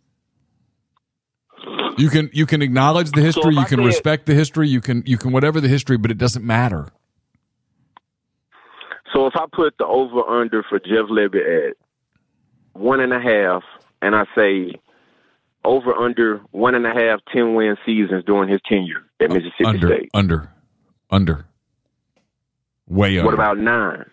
You 1.98 2.10
can 2.10 2.30
you 2.32 2.46
can 2.46 2.62
acknowledge 2.62 3.12
the 3.12 3.22
history, 3.22 3.54
if 3.56 3.60
you 3.60 3.66
can 3.66 3.80
said- 3.80 3.86
respect 3.86 4.26
the 4.26 4.34
history, 4.34 4.70
you 4.70 4.80
can 4.80 5.04
you 5.06 5.18
can 5.18 5.32
whatever 5.34 5.60
the 5.60 5.68
history, 5.68 5.98
but 5.98 6.12
it 6.12 6.18
doesn't 6.18 6.46
matter. 6.46 6.88
So 9.20 9.28
if 9.28 9.36
I 9.36 9.44
put 9.52 9.78
the 9.78 9.86
over 9.86 10.26
under 10.26 10.64
for 10.64 10.80
Jeff 10.80 11.10
Lebby 11.10 11.72
at 11.72 11.76
one 12.72 13.02
and 13.02 13.12
a 13.12 13.20
half, 13.20 13.64
and 14.02 14.16
I 14.16 14.24
say 14.34 14.76
over 15.66 15.94
under 15.94 16.38
one 16.52 16.74
and 16.74 16.88
a 16.88 16.94
half 16.94 17.20
10 17.34 17.54
win 17.54 17.76
seasons 17.86 18.24
during 18.24 18.48
his 18.48 18.62
tenure 18.66 19.04
at 19.20 19.30
Mississippi 19.30 19.66
under, 19.66 19.88
State. 19.88 20.10
under, 20.14 20.50
under, 21.10 21.46
way 22.88 23.18
under. 23.18 23.26
What 23.26 23.34
about 23.34 23.58
nine? 23.58 24.06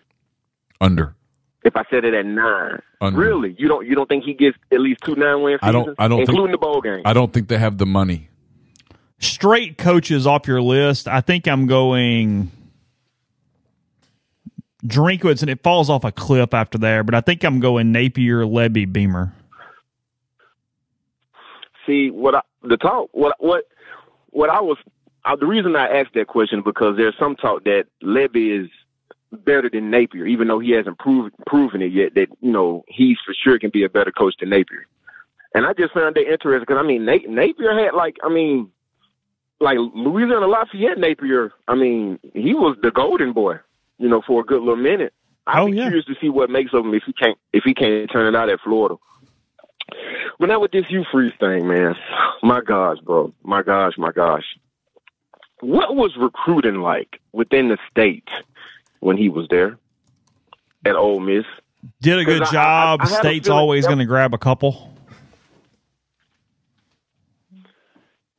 under? 0.81 1.15
If 1.63 1.77
I 1.77 1.85
said 1.89 2.03
it 2.03 2.13
at 2.13 2.25
nine, 2.25 2.81
Under. 2.99 3.17
really, 3.17 3.55
you 3.57 3.69
don't 3.69 3.87
you 3.87 3.95
don't 3.95 4.09
think 4.09 4.25
he 4.25 4.33
gets 4.33 4.57
at 4.73 4.81
least 4.81 4.99
two 5.05 5.15
nine 5.15 5.41
win 5.41 5.57
I 5.61 5.71
don't. 5.71 5.95
I 5.97 6.09
don't 6.09 6.19
including 6.19 6.47
think 6.47 6.51
the 6.51 6.57
bowl 6.57 6.81
game? 6.81 7.03
I 7.05 7.13
don't 7.13 7.31
think 7.31 7.47
they 7.47 7.57
have 7.57 7.77
the 7.77 7.85
money. 7.85 8.29
Straight 9.19 9.77
coaches 9.77 10.27
off 10.27 10.47
your 10.47 10.61
list. 10.61 11.07
I 11.07 11.21
think 11.21 11.47
I'm 11.47 11.65
going 11.65 12.51
Drinkwitz, 14.87 15.41
and 15.41 15.49
it 15.49 15.61
falls 15.63 15.89
off 15.89 16.03
a 16.03 16.11
cliff 16.11 16.53
after 16.53 16.77
there. 16.77 17.03
But 17.03 17.15
I 17.15 17.21
think 17.21 17.43
I'm 17.43 17.59
going 17.59 17.91
Napier, 17.91 18.43
Lebby, 18.43 18.91
Beamer. 18.91 19.33
See 21.85 22.09
what 22.11 22.35
I, 22.35 22.41
the 22.63 22.77
talk 22.77 23.09
what 23.13 23.35
what 23.39 23.63
what 24.31 24.49
I 24.49 24.61
was 24.61 24.77
uh, 25.25 25.35
the 25.35 25.45
reason 25.45 25.75
I 25.75 25.99
asked 25.99 26.13
that 26.15 26.27
question 26.27 26.61
because 26.63 26.97
there's 26.97 27.15
some 27.19 27.35
talk 27.35 27.63
that 27.65 27.85
Lebby 28.03 28.63
is 28.63 28.69
better 29.31 29.69
than 29.69 29.89
Napier, 29.89 30.25
even 30.25 30.47
though 30.47 30.59
he 30.59 30.71
hasn't 30.71 30.99
proved 30.99 31.33
proven 31.45 31.81
it 31.81 31.91
yet. 31.91 32.15
That 32.15 32.29
you 32.41 32.51
know 32.51 32.83
he's 32.87 33.17
for 33.25 33.33
sure 33.33 33.59
can 33.59 33.69
be 33.69 33.83
a 33.83 33.89
better 33.89 34.11
coach 34.11 34.35
than 34.39 34.49
Napier. 34.49 34.87
And 35.53 35.65
I 35.65 35.73
just 35.73 35.93
found 35.93 36.15
that 36.15 36.31
interesting 36.31 36.61
because 36.61 36.77
I 36.77 36.85
mean 36.85 37.05
Na- 37.05 37.17
Napier 37.27 37.77
had 37.77 37.93
like 37.93 38.17
I 38.23 38.29
mean 38.29 38.69
like 39.59 39.77
Louisiana 39.77 40.47
Lafayette 40.47 40.97
Napier. 40.97 41.51
I 41.67 41.75
mean 41.75 42.19
he 42.33 42.53
was 42.53 42.77
the 42.81 42.91
golden 42.91 43.33
boy, 43.33 43.59
you 43.97 44.09
know, 44.09 44.21
for 44.25 44.41
a 44.41 44.45
good 44.45 44.59
little 44.59 44.75
minute. 44.75 45.13
I'd 45.45 45.59
oh, 45.61 45.67
be 45.67 45.73
curious 45.73 46.05
to 46.05 46.15
see 46.19 46.29
what 46.29 46.49
makes 46.49 46.73
of 46.73 46.85
him 46.85 46.93
if 46.93 47.03
he 47.05 47.13
can't 47.13 47.37
if 47.53 47.63
he 47.63 47.73
can't 47.73 48.11
turn 48.11 48.33
it 48.33 48.37
out 48.37 48.49
at 48.49 48.59
Florida. 48.61 48.95
But 50.39 50.49
now 50.49 50.59
with 50.59 50.71
this 50.71 50.85
Hugh 50.87 51.05
Freeze 51.09 51.33
thing, 51.39 51.67
man, 51.67 51.95
my 52.43 52.61
gosh, 52.61 52.97
bro, 52.99 53.33
my 53.43 53.63
gosh, 53.63 53.93
my 53.97 54.11
gosh, 54.11 54.43
what 55.61 55.95
was 55.95 56.15
recruiting 56.17 56.81
like 56.81 57.19
within 57.31 57.69
the 57.69 57.77
state 57.89 58.27
when 58.99 59.17
he 59.17 59.29
was 59.29 59.47
there 59.49 59.77
at 60.85 60.95
Ole 60.95 61.19
Miss? 61.19 61.45
Did 62.01 62.19
a 62.19 62.25
good 62.25 62.43
I- 62.43 62.51
job. 62.51 62.99
I- 63.01 63.05
I 63.05 63.07
a 63.07 63.09
State's 63.09 63.49
always 63.49 63.85
going 63.85 63.99
to 63.99 64.05
grab 64.05 64.33
a 64.33 64.37
couple. 64.37 64.93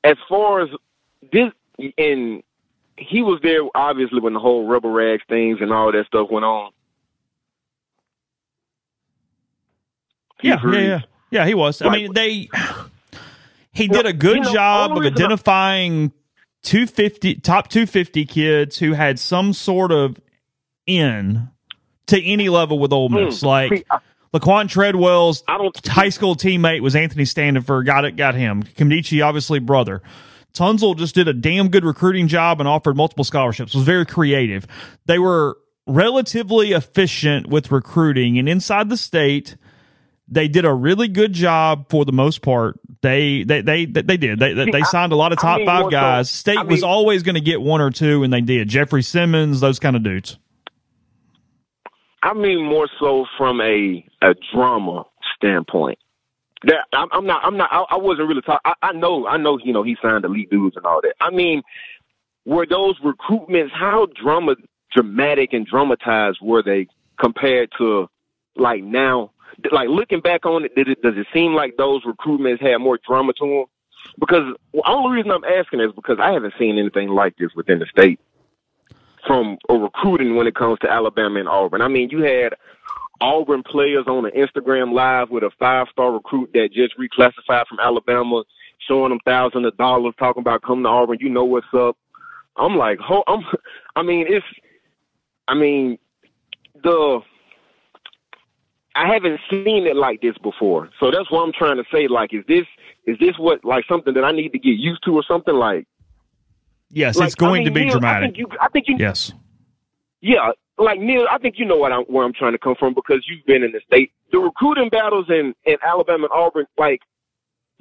As 0.05 0.17
far 0.29 0.61
as 0.61 0.69
this, 1.33 1.53
and 1.99 2.43
he 2.99 3.23
was 3.23 3.41
there 3.43 3.61
obviously 3.75 4.21
when 4.21 4.33
the 4.33 4.41
whole 4.41 4.67
rubber 4.67 4.91
rags 4.91 5.23
things 5.29 5.59
and 5.61 5.73
all 5.73 5.93
that 5.93 6.07
stuff 6.07 6.29
went 6.31 6.45
on. 6.45 6.71
Yeah, 10.43 10.61
yeah, 10.65 10.79
yeah, 10.81 11.01
yeah. 11.31 11.47
He 11.47 11.55
was. 11.55 11.83
I 11.83 11.91
mean, 11.91 12.13
they. 12.13 12.49
He 13.73 13.87
did 13.87 14.07
a 14.07 14.13
good 14.13 14.37
you 14.37 14.43
know, 14.43 14.53
job 14.53 14.91
of 14.91 14.97
only 14.97 15.11
reason 15.11 15.23
I- 15.23 15.27
identifying 15.27 16.13
250 16.63 17.37
top 17.37 17.69
250 17.69 18.25
kids 18.25 18.79
who 18.79 18.93
had 18.93 19.19
some 19.19 19.53
sort 19.53 19.93
of 19.93 20.17
in 20.87 21.49
to 22.07 22.23
any 22.25 22.49
level 22.49 22.79
with 22.79 22.93
Ole 22.93 23.09
Miss. 23.09 23.41
Hmm. 23.41 23.47
Like 23.47 23.87
I- 23.91 23.99
Laquan 24.35 24.69
Treadwell's 24.69 25.43
high 25.87 26.11
school 26.11 26.37
teammate 26.37 26.81
was 26.81 26.95
Anthony 26.95 27.25
Standifer. 27.25 27.83
Got 27.83 28.05
it, 28.05 28.17
got 28.17 28.35
him. 28.35 28.63
Nkemdiche, 28.63 29.25
obviously 29.25 29.59
brother. 29.59 30.03
Tunsil 30.59 30.97
just 30.97 31.15
did 31.15 31.29
a 31.29 31.33
damn 31.33 31.69
good 31.69 31.85
recruiting 31.85 32.29
job 32.29 32.61
and 32.61 32.69
offered 32.69 32.97
multiple 32.97 33.25
scholarships. 33.25 33.75
Was 33.75 33.85
very 33.85 34.05
creative. 34.05 34.67
They 35.07 35.19
were 35.19 35.57
relatively 35.87 36.73
efficient 36.73 37.47
with 37.47 37.71
recruiting, 37.71 38.39
and 38.39 38.49
inside 38.49 38.89
the 38.89 38.97
state, 38.97 39.57
they 40.27 40.49
did 40.49 40.65
a 40.65 40.75
really 40.75 41.09
good 41.09 41.33
job 41.33 41.89
for 41.89 42.05
the 42.05 42.13
most 42.13 42.43
part. 42.43 42.79
They 43.03 43.45
they 43.45 43.63
they 43.63 43.85
they 43.87 44.17
did. 44.17 44.39
They 44.41 44.53
they, 44.55 44.71
I- 44.81 44.83
signed 44.83 45.13
a 45.13 45.17
lot 45.17 45.33
of 45.33 45.39
I 45.39 45.43
top 45.43 45.57
mean, 45.59 45.67
five 45.67 45.91
guys. 45.91 46.31
State 46.31 46.59
I 46.59 46.65
was 46.65 46.83
always 46.83 47.23
going 47.23 47.37
to 47.37 47.41
get 47.41 47.61
one 47.61 47.81
or 47.81 47.91
two, 47.91 48.25
and 48.25 48.33
they 48.33 48.41
did. 48.41 48.69
Jeffrey 48.69 49.03
Simmons, 49.03 49.61
those 49.61 49.79
kind 49.79 49.95
of 49.95 50.03
dudes. 50.03 50.39
I 52.23 52.35
mean 52.35 52.65
more 52.65 52.89
so 52.99 53.27
from 53.37 53.61
a 53.61 54.05
a 54.21 54.35
drama 54.53 55.05
standpoint. 55.37 55.99
That 56.65 56.87
I'm, 56.93 57.09
I'm 57.13 57.27
not. 57.27 57.45
I'm 57.45 57.57
not. 57.57 57.71
I, 57.73 57.85
I 57.91 57.97
wasn't 57.97 58.29
really 58.29 58.43
talking. 58.43 58.73
I, 58.83 58.93
know. 58.93 59.27
I 59.27 59.37
know. 59.37 59.59
You 59.59 59.73
know, 59.73 59.83
he 59.83 59.97
signed 60.03 60.25
elite 60.25 60.51
dudes 60.51 60.77
and 60.77 60.85
all 60.85 61.01
that. 61.03 61.15
I 61.21 61.31
mean, 61.31 61.63
were 62.45 62.67
those 62.67 62.99
recruitments 63.01 63.71
how 63.71 64.07
drama 64.07 64.57
dramatic 64.93 65.53
and 65.53 65.67
dramatized 65.67 66.39
were 66.43 66.63
they 66.63 66.89
compared 67.21 67.71
to 67.79 68.09
like 68.57 68.83
now? 68.83 69.31
Like 69.71 69.89
looking 69.89 70.21
back 70.21 70.47
on 70.47 70.65
it, 70.65 70.73
it 70.77 71.03
does 71.03 71.17
it 71.17 71.27
seem 71.33 71.55
like 71.55 71.77
those 71.77 72.03
recruitments 72.05 72.61
had 72.61 72.79
more 72.79 72.99
drama 73.07 73.33
to 73.35 73.47
them? 73.47 73.65
Because 74.19 74.55
the 74.73 74.83
only 74.87 75.17
reason 75.17 75.31
I'm 75.31 75.45
asking 75.45 75.81
is 75.81 75.93
because 75.93 76.19
I 76.21 76.33
haven't 76.33 76.55
seen 76.59 76.79
anything 76.79 77.09
like 77.09 77.37
this 77.37 77.55
within 77.55 77.79
the 77.79 77.87
state 77.87 78.21
from 79.27 79.59
a 79.69 79.75
recruiting 79.75 80.37
when 80.37 80.47
it 80.47 80.55
comes 80.55 80.79
to 80.81 80.91
Alabama 80.91 81.39
and 81.41 81.49
Auburn. 81.49 81.83
I 81.83 81.89
mean, 81.89 82.11
you 82.11 82.23
had 82.23 82.55
Auburn 83.21 83.63
players 83.63 84.05
on 84.07 84.25
an 84.27 84.33
Instagram 84.33 84.93
live 84.93 85.31
with 85.31 85.43
a 85.43 85.51
five 85.59 85.89
star 85.91 86.13
recruit 86.13 86.51
that 86.55 86.73
just 86.73 86.97
reclassified 86.99 87.67
from 87.67 87.81
Alabama, 87.81 88.45
showing 88.87 89.11
them 89.11 89.19
thousands 89.25 89.67
of 89.67 89.77
dollars, 89.77 90.15
talking 90.19 90.41
about 90.41 90.63
coming 90.63 90.85
to 90.85 90.89
Auburn. 90.91 91.19
You 91.21 91.29
know 91.29 91.45
what's 91.45 91.67
up? 91.75 91.97
I'm 92.57 92.77
like, 92.77 92.99
ho- 92.99 93.25
I'm. 93.27 93.41
I 93.97 94.03
mean, 94.03 94.27
it's. 94.29 94.47
I 95.49 95.55
mean, 95.55 95.99
the. 96.83 97.21
I 98.95 99.13
haven't 99.13 99.39
seen 99.49 99.87
it 99.87 99.95
like 99.97 100.21
this 100.23 100.37
before, 100.39 100.91
so 100.99 101.11
that's 101.13 101.31
what 101.31 101.43
I'm 101.45 101.53
trying 101.53 101.77
to 101.77 101.85
say. 101.93 102.09
Like, 102.09 102.35
is 102.35 102.45
this 102.49 102.67
is 103.07 103.17
this 103.19 103.39
what 103.39 103.65
like 103.65 103.85
something 103.89 104.13
that 104.15 104.25
I 104.25 104.33
need 104.33 104.51
to 104.53 104.59
get 104.59 104.77
used 104.77 105.05
to 105.05 105.15
or 105.15 105.23
something 105.23 105.55
like? 105.55 105.87
Yes, 106.91 107.17
Like, 107.17 107.27
it's 107.27 107.35
going 107.35 107.61
I 107.63 107.65
to 107.65 107.71
mean, 107.71 107.75
be 107.75 107.85
Neal, 107.85 107.93
dramatic. 107.93 108.23
I 108.23 108.27
think 108.27 108.39
you, 108.39 108.47
I 108.61 108.69
think 108.69 108.89
you, 108.89 108.97
yes. 108.99 109.33
yeah, 110.21 110.51
like 110.79 111.01
Neal, 111.01 111.27
I 111.31 111.39
think 111.39 111.59
you 111.59 111.65
know 111.65 111.77
what 111.77 111.93
I'm, 111.93 112.05
where 112.05 112.25
I'm 112.25 112.33
trying 112.33 112.53
to 112.53 112.59
come 112.59 112.75
from 112.79 112.95
because 112.95 113.25
you've 113.29 113.45
been 113.47 113.63
in 113.63 113.73
the 113.73 113.81
state. 113.87 114.13
The 114.33 114.39
recruiting 114.39 114.89
battles 114.89 115.27
in, 115.29 115.55
in 115.65 115.77
Alabama 115.85 116.25
and 116.25 116.33
Auburn, 116.33 116.67
like 116.77 117.01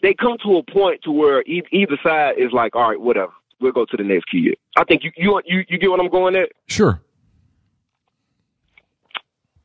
they 0.01 0.13
come 0.13 0.37
to 0.43 0.57
a 0.57 0.63
point 0.63 1.01
to 1.03 1.11
where 1.11 1.41
e- 1.43 1.63
either 1.71 1.97
side 2.03 2.35
is 2.37 2.51
like, 2.51 2.75
all 2.75 2.89
right, 2.89 2.99
whatever, 2.99 3.31
we'll 3.59 3.71
go 3.71 3.85
to 3.85 3.97
the 3.97 4.03
next 4.03 4.25
kid. 4.25 4.55
I 4.75 4.83
think 4.83 5.03
you 5.03 5.11
you 5.15 5.41
you, 5.45 5.65
you 5.67 5.77
get 5.77 5.89
what 5.89 5.99
I'm 5.99 6.09
going 6.09 6.35
at. 6.35 6.49
Sure. 6.67 7.01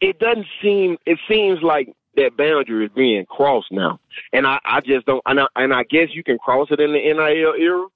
It 0.01 0.19
doesn't 0.19 0.47
seem. 0.61 0.99
It 1.07 1.19
seems 1.29 1.63
like 1.63 1.95
that 2.17 2.37
boundary 2.37 2.87
is 2.87 2.91
being 2.95 3.25
crossed 3.27 3.71
now, 3.71 4.01
and 4.33 4.47
I 4.47 4.59
I 4.65 4.81
just 4.81 5.07
don't. 5.07 5.23
And 5.27 5.41
I, 5.41 5.47
and 5.55 5.73
I 5.73 5.85
guess 5.85 6.09
you 6.13 6.25
can 6.25 6.39
cross 6.39 6.69
it 6.71 6.81
in 6.81 6.93
the 6.93 6.99
NIL 6.99 7.55
era, 7.55 7.87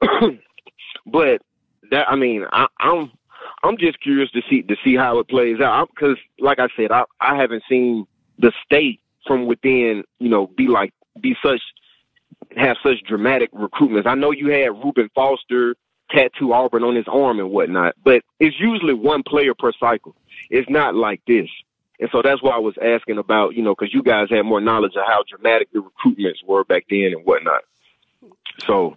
but 1.06 1.42
that 1.90 2.08
I 2.08 2.14
mean 2.14 2.44
I, 2.52 2.68
I'm 2.78 3.10
I'm 3.62 3.76
just 3.76 4.00
curious 4.00 4.30
to 4.32 4.42
see 4.48 4.62
to 4.62 4.76
see 4.84 4.94
how 4.96 5.18
it 5.18 5.28
plays 5.28 5.60
out 5.60 5.90
because, 5.94 6.16
like 6.38 6.58
I 6.58 6.68
said, 6.76 6.92
I 6.92 7.04
I 7.20 7.36
haven't 7.36 7.64
seen 7.68 8.06
the 8.38 8.52
state 8.64 9.00
from 9.26 9.46
within, 9.46 10.04
you 10.18 10.28
know, 10.28 10.46
be 10.46 10.68
like 10.68 10.92
be 11.20 11.36
such 11.42 11.60
have 12.56 12.76
such 12.82 13.02
dramatic 13.02 13.52
recruitments. 13.52 14.06
I 14.06 14.14
know 14.14 14.30
you 14.30 14.48
had 14.50 14.68
Reuben 14.82 15.10
Foster 15.14 15.76
tattoo 16.10 16.52
Auburn 16.52 16.84
on 16.84 16.94
his 16.94 17.06
arm 17.06 17.38
and 17.38 17.50
whatnot, 17.50 17.94
but 18.02 18.22
it's 18.40 18.58
usually 18.58 18.94
one 18.94 19.22
player 19.22 19.54
per 19.54 19.72
cycle. 19.72 20.14
It's 20.50 20.70
not 20.70 20.94
like 20.94 21.20
this. 21.26 21.48
And 22.00 22.08
so 22.12 22.22
that's 22.22 22.42
why 22.42 22.52
I 22.52 22.58
was 22.58 22.74
asking 22.80 23.18
about, 23.18 23.54
you 23.54 23.62
know, 23.62 23.74
because 23.74 23.92
you 23.92 24.02
guys 24.02 24.28
had 24.30 24.42
more 24.42 24.60
knowledge 24.60 24.94
of 24.94 25.02
how 25.06 25.24
dramatic 25.28 25.68
the 25.72 25.80
recruitments 25.80 26.44
were 26.46 26.64
back 26.64 26.86
then 26.88 27.12
and 27.14 27.24
whatnot. 27.26 27.62
So 28.66 28.96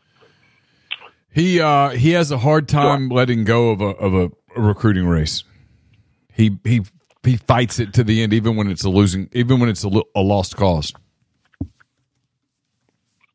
He 1.33 1.59
uh 1.61 1.89
he 1.89 2.11
has 2.11 2.31
a 2.31 2.37
hard 2.37 2.67
time 2.67 3.09
letting 3.09 3.43
go 3.43 3.71
of 3.71 3.81
a 3.81 3.85
of 3.85 4.13
a, 4.13 4.31
a 4.55 4.61
recruiting 4.61 5.07
race. 5.07 5.43
He 6.33 6.57
he 6.63 6.81
he 7.23 7.37
fights 7.37 7.79
it 7.79 7.93
to 7.93 8.03
the 8.03 8.23
end, 8.23 8.33
even 8.33 8.55
when 8.55 8.69
it's 8.69 8.83
a 8.83 8.89
losing, 8.89 9.29
even 9.31 9.59
when 9.59 9.69
it's 9.69 9.83
a, 9.83 9.89
lo- 9.89 10.07
a 10.15 10.21
lost 10.21 10.55
cause. 10.55 10.93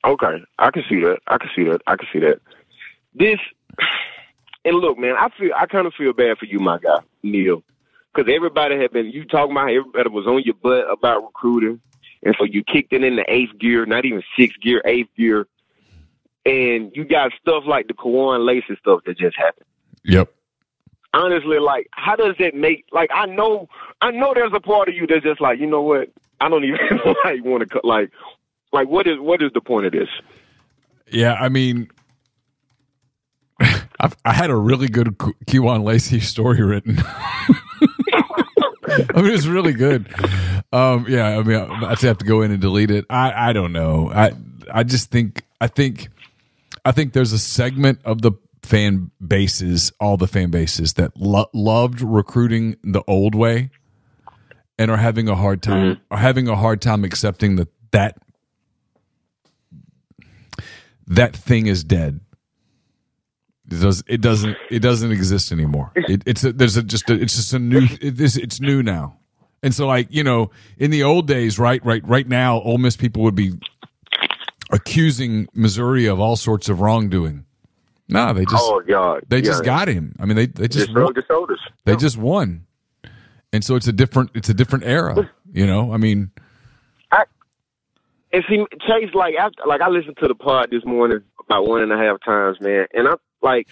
Okay, 0.05 0.45
I 0.59 0.71
can 0.71 0.85
see 0.89 1.01
that. 1.01 1.19
I 1.27 1.39
can 1.39 1.51
see 1.55 1.65
that. 1.65 1.83
I 1.87 1.97
can 1.97 2.09
see 2.13 2.21
that. 2.21 2.41
This 3.15 3.39
and 4.65 4.77
look, 4.77 4.99
man, 4.99 5.17
I 5.19 5.29
feel 5.39 5.53
I 5.57 5.67
kind 5.67 5.87
of 5.87 5.95
feel 5.95 6.13
bad 6.13 6.39
for 6.39 6.47
you, 6.47 6.59
my 6.59 6.79
guy 6.79 6.99
Neal, 7.23 7.63
because 8.15 8.33
everybody 8.33 8.77
had 8.77 8.93
been 8.93 9.07
you 9.07 9.25
talking 9.25 9.53
about 9.53 9.71
everybody 9.71 10.09
was 10.09 10.27
on 10.27 10.43
your 10.43 10.55
butt 10.55 10.91
about 10.91 11.23
recruiting, 11.23 11.81
and 12.23 12.35
so 12.39 12.45
you 12.45 12.63
kicked 12.63 12.93
it 12.93 13.05
in 13.05 13.17
the 13.17 13.25
eighth 13.29 13.59
gear, 13.59 13.87
not 13.87 14.05
even 14.05 14.23
sixth 14.37 14.61
gear, 14.61 14.83
eighth 14.85 15.11
gear, 15.17 15.47
and 16.45 16.93
you 16.95 17.05
got 17.05 17.33
stuff 17.41 17.65
like 17.67 17.89
the 17.89 17.95
Kewan 17.95 18.45
Lacy 18.47 18.77
stuff 18.81 19.01
that 19.07 19.19
just 19.19 19.37
happened. 19.37 19.67
Yep. 20.05 20.33
Honestly, 21.17 21.59
like, 21.59 21.89
how 21.93 22.15
does 22.15 22.35
it 22.39 22.55
make? 22.55 22.85
Like, 22.93 23.11
I 23.15 23.27
know, 23.27 23.69
I 24.01 24.11
know, 24.11 24.35
there's 24.35 24.53
a 24.55 24.61
part 24.61 24.89
of 24.89 24.95
you 24.95 25.07
that's 25.07 25.25
just 25.25 25.41
like, 25.41 25.59
you 25.59 25.67
know 25.67 25.83
what? 25.83 26.11
I 26.41 26.49
don't 26.49 26.65
even 26.65 26.79
like 27.25 27.45
want 27.45 27.63
to 27.63 27.67
cut. 27.67 27.85
Like, 27.85 28.11
like, 28.73 28.89
what 28.89 29.07
is 29.07 29.19
what 29.19 29.43
is 29.43 29.51
the 29.55 29.61
point 29.61 29.87
of 29.87 29.93
this? 29.93 30.09
Yeah, 31.11 31.35
I 31.35 31.49
mean, 31.49 31.89
I've, 33.61 34.17
I 34.25 34.33
had 34.33 34.51
a 34.51 34.57
really 34.57 34.89
good 34.89 35.17
on 35.55 35.83
Lacy 35.83 36.21
story 36.21 36.63
written. 36.63 36.99
I 38.89 39.23
mean, 39.23 39.27
it 39.27 39.33
was 39.33 39.49
really 39.49 39.73
good. 39.73 40.09
Um, 40.73 41.07
yeah, 41.09 41.39
I 41.39 41.43
mean, 41.43 41.57
I 41.57 41.91
would 41.91 41.99
have 42.01 42.19
to 42.19 42.25
go 42.25 42.43
in 42.43 42.51
and 42.51 42.61
delete 42.61 42.91
it. 42.91 43.05
I, 43.09 43.51
I 43.51 43.53
don't 43.53 43.73
know. 43.73 44.11
I, 44.13 44.33
I 44.71 44.83
just 44.83 45.11
think, 45.11 45.43
I 45.61 45.69
think, 45.69 46.09
I 46.85 46.93
think 46.93 47.13
there's 47.13 47.33
a 47.33 47.39
segment 47.39 48.01
of 48.05 48.23
the 48.23 48.33
fan 48.67 49.11
bases, 49.25 49.93
all 50.01 50.17
the 50.17 50.27
fan 50.27 50.51
bases 50.51 50.95
that 50.95 51.17
lo- 51.17 51.51
loved 51.55 52.01
recruiting 52.03 52.77
the 52.83 53.03
old 53.07 53.35
way, 53.35 53.71
and 54.79 54.91
are 54.91 54.97
having 54.97 55.29
a 55.29 55.35
hard 55.35 55.63
time, 55.63 55.95
mm-hmm. 55.95 56.15
are 56.15 56.19
having 56.19 56.49
a 56.49 56.57
hard 56.57 56.83
time 56.83 57.05
accepting 57.05 57.57
that 57.57 57.69
that 57.93 58.19
that 61.07 61.35
thing 61.35 61.67
is 61.67 61.85
dead. 61.85 62.21
It 63.71 63.81
does. 63.81 64.03
It 64.07 64.21
doesn't. 64.21 64.57
It 64.71 64.81
doesn't 64.81 65.11
exist 65.11 65.51
anymore. 65.51 65.93
It, 65.97 66.23
it's 66.27 66.45
a, 66.45 66.53
there's 66.53 66.77
a 66.77 66.83
just. 66.83 67.09
A, 67.11 67.15
it's 67.15 67.35
just 67.35 67.53
a 67.53 67.59
new. 67.59 67.85
It, 68.01 68.21
it's, 68.21 68.37
it's 68.37 68.61
new 68.61 68.83
now. 68.83 69.19
And 69.63 69.75
so, 69.75 69.87
like 69.87 70.09
you 70.11 70.23
know, 70.23 70.51
in 70.79 70.91
the 70.91 71.03
old 71.03 71.27
days, 71.27 71.59
right, 71.59 71.85
right, 71.85 72.07
right 72.07 72.29
now, 72.29 72.61
Ole 72.61 72.79
Miss 72.79 72.97
people 72.97 73.23
would 73.23 73.35
be 73.35 73.55
accusing 74.71 75.49
Missouri 75.55 76.07
of 76.07 76.21
all 76.21 76.37
sorts 76.37 76.69
of 76.69 76.81
wrongdoing. 76.81 77.46
No, 78.09 78.33
they 78.33 78.45
just. 78.45 78.63
Oh 78.65 78.81
God, 78.87 79.25
They 79.29 79.43
just 79.43 79.65
got 79.65 79.89
him. 79.89 80.15
I 80.21 80.27
mean, 80.27 80.37
they 80.37 80.47
they 80.47 80.69
just 80.69 80.87
Just 80.87 80.99
won. 80.99 81.13
their 81.13 81.25
shoulders. 81.27 81.61
They 81.85 81.97
just 81.97 82.17
won, 82.17 82.67
and 83.53 83.65
so 83.65 83.75
it's 83.77 83.89
a 83.89 83.93
different. 83.93 84.31
It's 84.35 84.49
a 84.49 84.55
different 84.55 84.85
era. 84.85 85.31
You 85.53 85.67
know, 85.67 85.93
I 85.93 85.97
mean, 85.97 86.31
I 87.11 87.25
And 88.33 88.45
see, 88.49 88.65
Chase, 88.87 89.15
like, 89.15 89.35
after, 89.37 89.63
like 89.67 89.81
I 89.81 89.89
listened 89.89 90.17
to 90.19 90.29
the 90.29 90.35
pod 90.35 90.71
this 90.71 90.85
morning 90.85 91.21
about 91.41 91.67
one 91.67 91.83
and 91.83 91.93
a 91.93 91.97
half 91.97 92.21
times, 92.25 92.61
man, 92.61 92.87
and 92.95 93.09
I'm 93.09 93.17
like, 93.43 93.69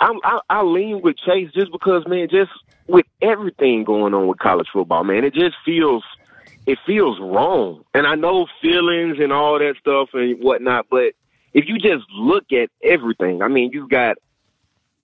I'm 0.00 0.18
I, 0.24 0.40
I 0.50 0.62
lean 0.62 1.02
with 1.02 1.16
Chase 1.18 1.50
just 1.52 1.70
because, 1.70 2.06
man, 2.06 2.28
just 2.30 2.50
with 2.88 3.06
everything 3.20 3.84
going 3.84 4.12
on 4.14 4.26
with 4.26 4.38
college 4.38 4.68
football, 4.72 5.04
man, 5.04 5.24
it 5.24 5.34
just 5.34 5.56
feels 5.64 6.04
it 6.66 6.78
feels 6.86 7.18
wrong. 7.20 7.84
And 7.94 8.06
I 8.06 8.14
know 8.14 8.46
feelings 8.60 9.18
and 9.20 9.32
all 9.32 9.58
that 9.58 9.76
stuff 9.80 10.10
and 10.14 10.42
whatnot, 10.42 10.86
but 10.90 11.12
if 11.52 11.66
you 11.68 11.78
just 11.78 12.04
look 12.12 12.52
at 12.52 12.70
everything, 12.82 13.42
I 13.42 13.48
mean, 13.48 13.70
you've 13.72 13.90
got, 13.90 14.16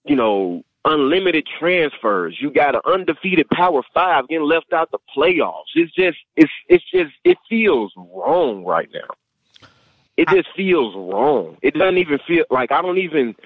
you 0.04 0.16
know, 0.16 0.62
unlimited 0.84 1.46
transfers. 1.58 2.36
You 2.40 2.50
got 2.50 2.74
an 2.74 2.80
undefeated 2.84 3.48
Power 3.50 3.82
Five 3.92 4.28
getting 4.28 4.46
left 4.46 4.72
out 4.72 4.90
the 4.90 4.98
playoffs. 5.16 5.64
It's 5.74 5.92
just, 5.92 6.18
it's, 6.36 6.52
it's 6.68 6.84
just, 6.90 7.12
it 7.24 7.36
feels 7.48 7.92
wrong 7.96 8.64
right 8.64 8.88
now. 8.92 9.68
It 10.16 10.28
just 10.28 10.48
feels 10.56 10.94
wrong. 10.96 11.58
It 11.62 11.74
doesn't 11.74 11.98
even 11.98 12.18
feel 12.26 12.44
like 12.50 12.72
I 12.72 12.82
don't 12.82 12.98
even 12.98 13.36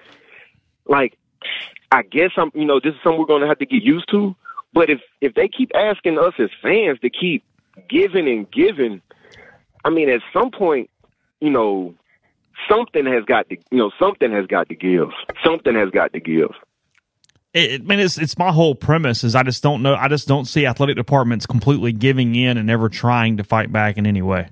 like. 0.86 1.18
I 1.90 2.02
guess 2.02 2.30
I'm, 2.38 2.50
you 2.54 2.64
know, 2.64 2.80
this 2.80 2.94
is 2.94 3.00
something 3.02 3.20
we're 3.20 3.26
going 3.26 3.42
to 3.42 3.46
have 3.48 3.58
to 3.58 3.66
get 3.66 3.82
used 3.82 4.08
to. 4.10 4.34
But 4.72 4.88
if 4.88 5.02
if 5.20 5.34
they 5.34 5.48
keep 5.48 5.70
asking 5.74 6.18
us 6.18 6.32
as 6.38 6.48
fans 6.62 6.98
to 7.00 7.10
keep 7.10 7.44
giving 7.90 8.26
and 8.26 8.50
giving, 8.50 9.02
I 9.84 9.90
mean, 9.90 10.08
at 10.08 10.22
some 10.32 10.50
point, 10.50 10.88
you 11.40 11.50
know, 11.50 11.94
something 12.68 13.06
has 13.06 13.24
got 13.24 13.48
to, 13.48 13.56
you 13.70 13.78
know, 13.78 13.90
something 13.98 14.30
has 14.32 14.46
got 14.46 14.68
to 14.68 14.74
give. 14.74 15.08
Something 15.44 15.74
has 15.74 15.90
got 15.90 16.12
to 16.12 16.20
give. 16.20 16.50
It, 17.54 17.82
I 17.82 17.84
mean, 17.84 18.00
it's 18.00 18.16
it's 18.16 18.38
my 18.38 18.50
whole 18.50 18.74
premise 18.74 19.24
is 19.24 19.34
I 19.34 19.42
just 19.42 19.62
don't 19.62 19.82
know. 19.82 19.94
I 19.94 20.08
just 20.08 20.26
don't 20.26 20.46
see 20.46 20.64
athletic 20.64 20.96
departments 20.96 21.44
completely 21.44 21.92
giving 21.92 22.34
in 22.34 22.56
and 22.56 22.66
never 22.66 22.88
trying 22.88 23.36
to 23.36 23.44
fight 23.44 23.70
back 23.70 23.98
in 23.98 24.06
any 24.06 24.22
way. 24.22 24.48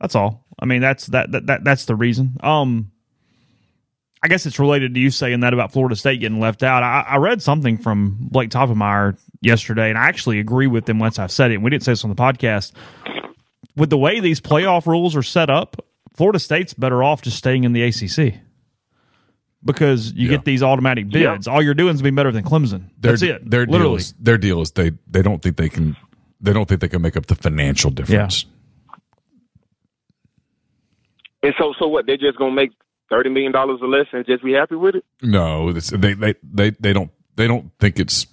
That's 0.00 0.14
all. 0.14 0.44
I 0.58 0.66
mean, 0.66 0.80
that's 0.80 1.06
that, 1.06 1.32
that, 1.32 1.46
that 1.46 1.64
that's 1.64 1.86
the 1.86 1.96
reason. 1.96 2.36
Um, 2.42 2.92
I 4.22 4.28
guess 4.28 4.46
it's 4.46 4.58
related 4.58 4.94
to 4.94 5.00
you 5.00 5.10
saying 5.10 5.40
that 5.40 5.52
about 5.52 5.72
Florida 5.72 5.94
State 5.94 6.20
getting 6.20 6.40
left 6.40 6.62
out. 6.62 6.82
I, 6.82 7.04
I 7.08 7.16
read 7.16 7.40
something 7.40 7.78
from 7.78 8.16
Blake 8.20 8.50
Toppmeyer 8.50 9.16
yesterday, 9.40 9.90
and 9.90 9.98
I 9.98 10.06
actually 10.06 10.40
agree 10.40 10.66
with 10.66 10.88
him 10.88 10.98
once 10.98 11.18
I've 11.18 11.30
said 11.30 11.52
it. 11.52 11.62
We 11.62 11.70
didn't 11.70 11.84
say 11.84 11.92
this 11.92 12.04
on 12.04 12.10
the 12.10 12.16
podcast. 12.16 12.72
With 13.76 13.90
the 13.90 13.98
way 13.98 14.18
these 14.18 14.40
playoff 14.40 14.86
rules 14.86 15.14
are 15.14 15.22
set 15.22 15.50
up, 15.50 15.84
Florida 16.18 16.40
State's 16.40 16.74
better 16.74 17.00
off 17.04 17.22
just 17.22 17.36
staying 17.36 17.62
in 17.62 17.72
the 17.72 17.82
ACC 17.84 18.34
because 19.64 20.12
you 20.12 20.28
get 20.28 20.44
these 20.44 20.64
automatic 20.64 21.08
bids. 21.08 21.46
All 21.46 21.62
you're 21.62 21.74
doing 21.74 21.94
is 21.94 22.02
being 22.02 22.16
better 22.16 22.32
than 22.32 22.42
Clemson. 22.42 22.90
their 22.98 23.12
That's 23.12 23.22
it. 23.22 23.48
their 23.48 23.66
deal 23.66 23.72
Literally. 23.72 23.96
is 23.98 24.14
their 24.18 24.36
deal 24.36 24.60
is 24.60 24.72
they 24.72 24.90
they 25.08 25.22
don't 25.22 25.40
think 25.40 25.56
they 25.56 25.68
can 25.68 25.96
they 26.40 26.52
don't 26.52 26.68
think 26.68 26.80
they 26.80 26.88
can 26.88 27.02
make 27.02 27.16
up 27.16 27.26
the 27.26 27.36
financial 27.36 27.92
difference. 27.92 28.46
And 31.40 31.54
so, 31.56 31.72
so 31.78 31.86
what? 31.86 32.06
They're 32.06 32.16
just 32.16 32.36
gonna 32.36 32.50
make 32.50 32.72
thirty 33.08 33.30
million 33.30 33.52
dollars 33.52 33.78
or 33.80 33.86
less 33.86 34.06
and 34.12 34.26
just 34.26 34.42
be 34.42 34.54
happy 34.54 34.74
with 34.74 34.96
it? 34.96 35.04
No, 35.22 35.72
this, 35.72 35.90
they, 35.90 36.14
they 36.14 36.34
they 36.42 36.70
they 36.70 36.92
don't 36.92 37.12
they 37.36 37.46
don't 37.46 37.70
think 37.78 38.00
it's. 38.00 38.26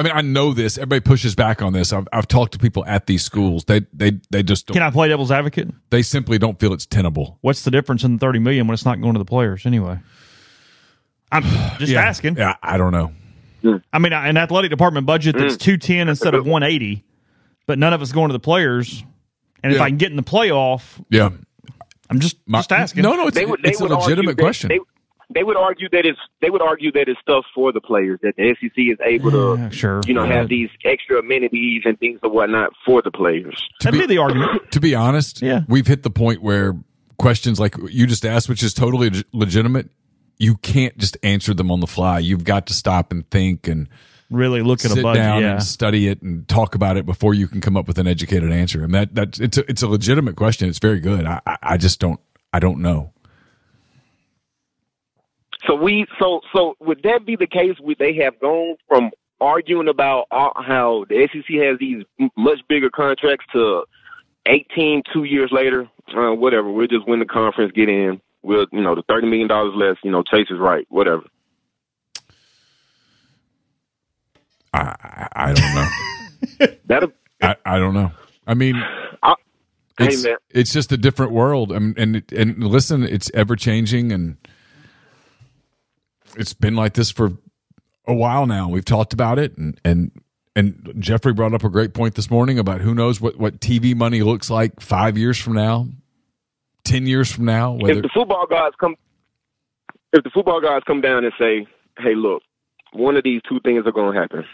I 0.00 0.02
mean, 0.02 0.12
I 0.14 0.22
know 0.22 0.54
this. 0.54 0.78
Everybody 0.78 1.00
pushes 1.00 1.34
back 1.34 1.60
on 1.60 1.74
this. 1.74 1.92
I've, 1.92 2.08
I've 2.10 2.26
talked 2.26 2.52
to 2.54 2.58
people 2.58 2.86
at 2.86 3.06
these 3.06 3.22
schools. 3.22 3.64
They 3.66 3.80
they 3.92 4.12
they 4.30 4.42
just 4.42 4.66
don't, 4.66 4.72
Can 4.72 4.82
I 4.82 4.90
play 4.90 5.08
devil's 5.08 5.30
advocate? 5.30 5.68
they 5.90 6.00
simply 6.00 6.38
don't 6.38 6.58
feel 6.58 6.72
it's 6.72 6.86
tenable. 6.86 7.36
What's 7.42 7.64
the 7.64 7.70
difference 7.70 8.02
in 8.02 8.14
the 8.14 8.18
thirty 8.18 8.38
million 8.38 8.66
when 8.66 8.72
it's 8.72 8.86
not 8.86 8.98
going 9.02 9.12
to 9.12 9.18
the 9.18 9.26
players 9.26 9.66
anyway? 9.66 9.98
I'm 11.30 11.42
just 11.78 11.92
Yeah. 11.92 12.00
asking. 12.00 12.36
Yeah, 12.38 12.56
I 12.62 12.78
don't 12.78 12.92
know. 12.92 13.12
I 13.92 13.98
mean, 13.98 14.14
an 14.14 14.38
athletic 14.38 14.70
department 14.70 15.04
budget 15.06 15.36
that's 15.36 15.56
mm. 15.56 15.60
two 15.60 15.76
ten 15.76 16.08
instead 16.08 16.34
of 16.34 16.46
one 16.46 16.62
eighty, 16.62 17.04
but 17.66 17.78
none 17.78 17.92
of 17.92 18.00
it's 18.00 18.12
going 18.12 18.30
to 18.30 18.32
the 18.32 18.40
players. 18.40 19.04
And 19.62 19.70
if 19.70 19.78
Yeah. 19.80 19.84
I 19.84 19.90
can 19.90 19.98
get 19.98 20.10
in 20.10 20.16
the 20.16 20.22
playoff, 20.22 21.04
Yeah, 21.10 21.28
I'm 22.08 22.20
just 22.20 22.38
just 22.50 22.72
asking. 22.72 23.02
No, 23.02 23.16
no, 23.16 23.26
it's 23.26 23.34
They 23.34 23.44
would- 23.44 23.62
they 23.62 23.68
it's 23.72 23.80
a 23.80 23.84
would 23.84 23.92
legitimate 23.92 24.38
that- 24.38 24.42
question. 24.42 24.68
They, 24.68 24.80
they 25.32 25.44
would 25.44 25.56
argue 25.56 25.88
that 25.90 26.04
it's 26.04 26.18
they 26.40 26.50
would 26.50 26.62
argue 26.62 26.90
that 26.92 27.08
it's 27.08 27.20
stuff 27.20 27.44
for 27.54 27.72
the 27.72 27.80
players 27.80 28.18
that 28.22 28.34
the 28.36 28.54
SEC 28.60 28.72
is 28.76 28.98
able 29.04 29.30
to, 29.30 29.56
Yeah, 29.58 29.70
sure. 29.70 30.00
you 30.06 30.14
know, 30.14 30.24
have 30.26 30.48
these 30.48 30.70
extra 30.84 31.18
amenities 31.18 31.82
and 31.84 31.98
things 31.98 32.18
and 32.22 32.32
whatnot 32.32 32.72
for 32.84 33.00
the 33.02 33.10
players. 33.10 33.68
That'd 33.82 34.00
be 34.00 34.06
the 34.06 34.18
argument. 34.18 34.70
to 34.72 34.80
be 34.80 34.94
honest, 34.94 35.40
Yeah. 35.42 35.62
we've 35.68 35.86
hit 35.86 36.02
the 36.02 36.10
point 36.10 36.42
where 36.42 36.76
questions 37.18 37.60
like 37.60 37.74
you 37.90 38.06
just 38.06 38.24
asked, 38.26 38.48
which 38.48 38.62
is 38.62 38.74
totally 38.74 39.10
leg- 39.10 39.24
legitimate, 39.32 39.90
you 40.38 40.56
can't 40.56 40.96
just 40.98 41.16
answer 41.22 41.52
them 41.54 41.70
on 41.70 41.80
the 41.80 41.86
fly. 41.86 42.18
You've 42.18 42.44
got 42.44 42.66
to 42.68 42.74
stop 42.74 43.12
and 43.12 43.28
think 43.30 43.68
and 43.68 43.88
Really 44.30 44.62
look 44.62 44.84
at 44.84 44.92
a 44.96 45.02
budget. 45.02 45.14
down 45.22 45.42
Yeah. 45.42 45.52
and 45.54 45.62
study 45.62 46.06
it 46.08 46.22
and 46.22 46.46
talk 46.48 46.74
about 46.74 46.96
it 46.96 47.04
before 47.04 47.34
you 47.34 47.46
can 47.48 47.60
come 47.60 47.76
up 47.76 47.86
with 47.88 47.98
an 47.98 48.06
educated 48.06 48.52
answer. 48.52 48.82
And 48.84 48.94
that 48.94 49.14
that 49.16 49.38
it's 49.40 49.58
a, 49.58 49.68
it's 49.70 49.82
a 49.82 49.88
legitimate 49.88 50.36
question. 50.36 50.68
It's 50.68 50.78
very 50.78 51.00
good. 51.00 51.24
I 51.26 51.40
I- 51.46 51.56
I 51.62 51.76
just 51.76 51.98
don't 52.00 52.20
I 52.52 52.58
don't 52.60 52.78
know. 52.80 53.12
So 55.80 55.84
we 55.84 56.06
so 56.18 56.40
so 56.54 56.76
would 56.80 57.02
that 57.04 57.24
be 57.24 57.36
the 57.36 57.46
case? 57.46 57.76
Would 57.80 57.98
they 57.98 58.14
have 58.16 58.38
gone 58.40 58.76
from 58.88 59.10
arguing 59.40 59.88
about 59.88 60.26
uh, 60.30 60.50
how 60.56 61.04
the 61.08 61.28
SEC 61.32 61.56
has 61.56 61.78
these 61.78 62.04
much 62.36 62.60
bigger 62.68 62.90
contracts 62.90 63.46
to 63.52 63.84
18 64.46 65.02
two 65.12 65.24
years 65.24 65.50
later? 65.52 65.88
Uh, 66.14 66.34
whatever. 66.34 66.70
We'll 66.70 66.86
just 66.86 67.06
win 67.08 67.20
the 67.20 67.26
conference, 67.26 67.72
get 67.72 67.88
in. 67.88 68.20
We'll 68.42 68.66
you 68.72 68.80
know 68.80 68.94
the 68.94 69.02
30 69.08 69.28
million 69.28 69.48
dollars 69.48 69.74
less. 69.74 69.96
You 70.02 70.10
know 70.10 70.22
Chase 70.22 70.50
is 70.50 70.58
right. 70.58 70.86
Whatever. 70.88 71.22
I 74.72 74.94
I, 75.02 75.28
I 75.32 75.52
don't 75.52 75.74
know. 75.74 76.66
That'll 76.86 77.12
I, 77.42 77.56
I 77.64 77.78
don't 77.78 77.94
know. 77.94 78.12
I 78.46 78.54
mean, 78.54 78.76
I, 79.22 79.34
hey 79.98 80.06
it's, 80.06 80.24
man. 80.24 80.36
it's 80.50 80.72
just 80.72 80.92
a 80.92 80.96
different 80.96 81.32
world. 81.32 81.72
And 81.72 81.96
and 81.98 82.22
and 82.32 82.62
listen, 82.64 83.02
it's 83.02 83.30
ever 83.34 83.56
changing, 83.56 84.12
and 84.12 84.36
it's 86.36 86.52
been 86.52 86.76
like 86.76 86.94
this 86.94 87.10
for 87.10 87.32
a 88.06 88.14
while 88.14 88.46
now. 88.46 88.68
We've 88.68 88.84
talked 88.84 89.12
about 89.12 89.38
it, 89.38 89.56
and 89.56 89.80
and 89.84 90.10
and 90.56 90.94
Jeffrey 90.98 91.32
brought 91.32 91.54
up 91.54 91.64
a 91.64 91.68
great 91.68 91.94
point 91.94 92.14
this 92.14 92.30
morning 92.30 92.58
about 92.58 92.80
who 92.80 92.94
knows 92.94 93.20
what 93.20 93.36
what 93.36 93.60
TV 93.60 93.94
money 93.94 94.22
looks 94.22 94.50
like 94.50 94.80
five 94.80 95.16
years 95.16 95.38
from 95.38 95.54
now, 95.54 95.88
ten 96.84 97.06
years 97.06 97.30
from 97.30 97.44
now. 97.44 97.76
if 97.76 97.82
Whether 97.82 98.02
the 98.02 98.10
football 98.12 98.46
guys 98.46 98.72
come, 98.78 98.96
if 100.12 100.24
the 100.24 100.30
football 100.30 100.60
guys 100.60 100.82
come 100.86 101.00
down 101.00 101.24
and 101.24 101.32
say, 101.38 101.66
"Hey, 101.98 102.14
look, 102.14 102.42
one 102.92 103.16
of 103.16 103.24
these 103.24 103.40
two 103.48 103.60
things 103.60 103.86
are 103.86 103.92
going 103.92 104.14
to 104.14 104.20
happen. 104.20 104.44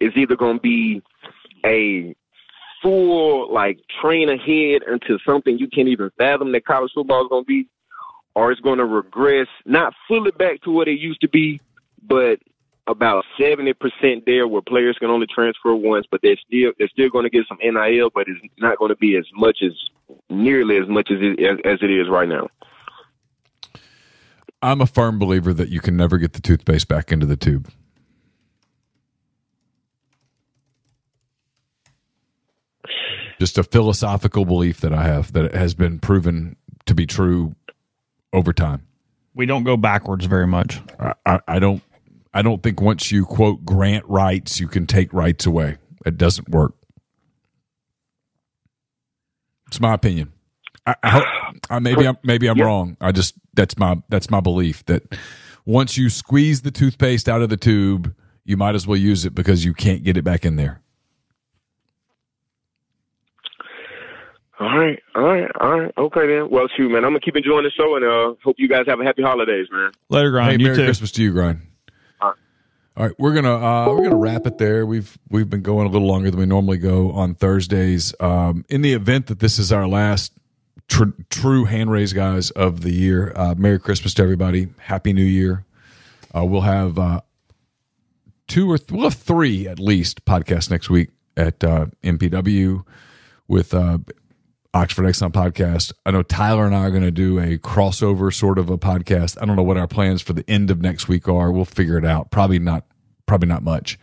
It's 0.00 0.16
either 0.16 0.36
going 0.36 0.56
to 0.56 0.60
be 0.60 1.02
a 1.64 2.14
full 2.82 3.52
like 3.52 3.80
train 4.00 4.28
ahead 4.28 4.82
into 4.90 5.18
something 5.26 5.58
you 5.58 5.68
can't 5.68 5.88
even 5.88 6.10
fathom 6.18 6.52
that 6.52 6.64
college 6.64 6.92
football 6.94 7.22
is 7.22 7.28
going 7.28 7.44
to 7.44 7.46
be, 7.46 7.68
or 8.34 8.52
it's 8.52 8.60
going 8.60 8.78
to 8.78 8.84
regress 8.84 9.48
not 9.64 9.94
fully 10.08 10.30
back 10.30 10.62
to 10.62 10.70
what 10.70 10.88
it 10.88 10.98
used 10.98 11.20
to 11.22 11.28
be, 11.28 11.60
but 12.02 12.38
about 12.86 13.24
seventy 13.38 13.72
percent 13.72 14.24
there, 14.26 14.46
where 14.48 14.62
players 14.62 14.98
can 14.98 15.10
only 15.10 15.26
transfer 15.26 15.74
once, 15.74 16.06
but 16.10 16.20
they're 16.22 16.36
still 16.36 16.72
they're 16.78 16.88
still 16.88 17.08
going 17.08 17.24
to 17.24 17.30
get 17.30 17.46
some 17.46 17.58
NIL, 17.62 18.10
but 18.10 18.26
it's 18.28 18.40
not 18.58 18.78
going 18.78 18.90
to 18.90 18.96
be 18.96 19.16
as 19.16 19.26
much 19.34 19.62
as 19.62 19.72
nearly 20.28 20.76
as 20.76 20.88
much 20.88 21.10
as 21.10 21.18
it, 21.20 21.40
as, 21.40 21.58
as 21.64 21.78
it 21.82 21.90
is 21.90 22.08
right 22.08 22.28
now. 22.28 22.48
I'm 24.62 24.80
a 24.80 24.86
firm 24.86 25.18
believer 25.18 25.54
that 25.54 25.70
you 25.70 25.80
can 25.80 25.96
never 25.96 26.18
get 26.18 26.34
the 26.34 26.40
toothpaste 26.40 26.88
back 26.88 27.10
into 27.12 27.26
the 27.26 27.36
tube. 27.36 27.70
Just 33.38 33.56
a 33.56 33.62
philosophical 33.62 34.44
belief 34.44 34.82
that 34.82 34.92
I 34.92 35.04
have 35.04 35.32
that 35.32 35.54
has 35.54 35.72
been 35.72 35.98
proven 35.98 36.56
to 36.84 36.94
be 36.94 37.06
true 37.06 37.54
over 38.32 38.52
time. 38.52 38.86
We 39.34 39.46
don't 39.46 39.64
go 39.64 39.76
backwards 39.76 40.26
very 40.26 40.46
much. 40.46 40.80
I, 40.98 41.14
I, 41.24 41.40
I 41.46 41.58
don't. 41.58 41.82
I 42.32 42.42
don't 42.42 42.62
think 42.62 42.80
once 42.80 43.10
you 43.10 43.26
quote 43.26 43.64
grant 43.64 44.04
rights, 44.06 44.60
you 44.60 44.68
can 44.68 44.86
take 44.86 45.12
rights 45.12 45.46
away. 45.46 45.78
It 46.06 46.16
doesn't 46.16 46.48
work. 46.48 46.74
It's 49.66 49.80
my 49.80 49.94
opinion. 49.94 50.32
I, 50.86 50.94
I, 51.02 51.52
I 51.70 51.78
maybe 51.80 52.06
I'm 52.06 52.18
maybe 52.22 52.48
I'm 52.48 52.60
wrong. 52.60 52.96
I 53.00 53.12
just 53.12 53.34
that's 53.54 53.76
my 53.78 54.00
that's 54.08 54.30
my 54.30 54.40
belief 54.40 54.84
that 54.86 55.02
once 55.64 55.96
you 55.96 56.08
squeeze 56.08 56.62
the 56.62 56.70
toothpaste 56.70 57.28
out 57.28 57.42
of 57.42 57.48
the 57.48 57.56
tube, 57.56 58.14
you 58.44 58.56
might 58.56 58.74
as 58.74 58.86
well 58.86 58.96
use 58.96 59.24
it 59.24 59.34
because 59.34 59.64
you 59.64 59.74
can't 59.74 60.02
get 60.02 60.16
it 60.16 60.22
back 60.22 60.44
in 60.44 60.56
there. 60.56 60.80
All 64.60 64.78
right, 64.78 65.02
all 65.14 65.22
right, 65.22 65.50
all 65.58 65.80
right. 65.80 65.92
Okay 65.96 66.26
then. 66.26 66.50
Well, 66.50 66.66
shoot, 66.76 66.90
man. 66.90 66.98
I'm 67.04 67.10
gonna 67.12 67.20
keep 67.20 67.34
enjoying 67.34 67.64
the 67.64 67.70
show, 67.70 67.96
and 67.96 68.04
uh, 68.04 68.34
hope 68.44 68.56
you 68.58 68.68
guys 68.68 68.84
have 68.88 69.00
a 69.00 69.04
happy 69.04 69.22
holidays, 69.22 69.66
man. 69.72 69.90
Later, 70.10 70.30
Grind. 70.32 70.50
Hey, 70.50 70.58
you 70.58 70.64
Merry 70.64 70.76
too. 70.76 70.84
Christmas 70.84 71.10
to 71.12 71.22
you, 71.22 71.32
Grind. 71.32 71.60
All 72.20 72.28
right. 72.28 72.36
All 72.98 73.06
right, 73.06 73.14
we're 73.18 73.32
gonna 73.32 73.56
uh, 73.56 73.88
we're 73.88 74.02
gonna 74.02 74.16
wrap 74.16 74.46
it 74.46 74.58
there. 74.58 74.84
We've 74.84 75.16
we've 75.30 75.48
been 75.48 75.62
going 75.62 75.86
a 75.86 75.90
little 75.90 76.06
longer 76.06 76.30
than 76.30 76.38
we 76.38 76.44
normally 76.44 76.76
go 76.76 77.10
on 77.12 77.34
Thursdays. 77.34 78.14
Um, 78.20 78.66
in 78.68 78.82
the 78.82 78.92
event 78.92 79.28
that 79.28 79.38
this 79.40 79.58
is 79.58 79.72
our 79.72 79.88
last 79.88 80.32
tr- 80.88 81.04
true 81.30 81.64
hand 81.64 81.90
raise 81.90 82.12
guys 82.12 82.50
of 82.50 82.82
the 82.82 82.92
year, 82.92 83.32
uh, 83.36 83.54
Merry 83.56 83.78
Christmas 83.78 84.12
to 84.14 84.22
everybody. 84.22 84.68
Happy 84.78 85.14
New 85.14 85.22
Year. 85.24 85.64
Uh, 86.36 86.44
we'll 86.44 86.60
have 86.60 86.98
uh, 86.98 87.22
two 88.46 88.70
or 88.70 88.76
th- 88.76 88.90
we'll 88.90 89.04
have 89.04 89.14
three 89.14 89.66
at 89.66 89.78
least 89.78 90.26
podcasts 90.26 90.70
next 90.70 90.90
week 90.90 91.08
at 91.34 91.64
uh, 91.64 91.86
MPW 92.04 92.84
with 93.48 93.72
uh, 93.72 93.98
Oxford 94.72 95.02
Exxon 95.04 95.32
podcast. 95.32 95.92
I 96.06 96.12
know 96.12 96.22
Tyler 96.22 96.64
and 96.64 96.74
I 96.74 96.80
are 96.86 96.90
going 96.90 97.02
to 97.02 97.10
do 97.10 97.38
a 97.40 97.58
crossover 97.58 98.32
sort 98.32 98.58
of 98.58 98.70
a 98.70 98.78
podcast. 98.78 99.36
I 99.40 99.44
don't 99.44 99.56
know 99.56 99.62
what 99.62 99.76
our 99.76 99.88
plans 99.88 100.22
for 100.22 100.32
the 100.32 100.48
end 100.48 100.70
of 100.70 100.80
next 100.80 101.08
week 101.08 101.28
are. 101.28 101.50
We'll 101.50 101.64
figure 101.64 101.98
it 101.98 102.04
out. 102.04 102.30
Probably 102.30 102.58
not. 102.58 102.84
Probably 103.26 103.48
not 103.48 103.62
much 103.62 103.98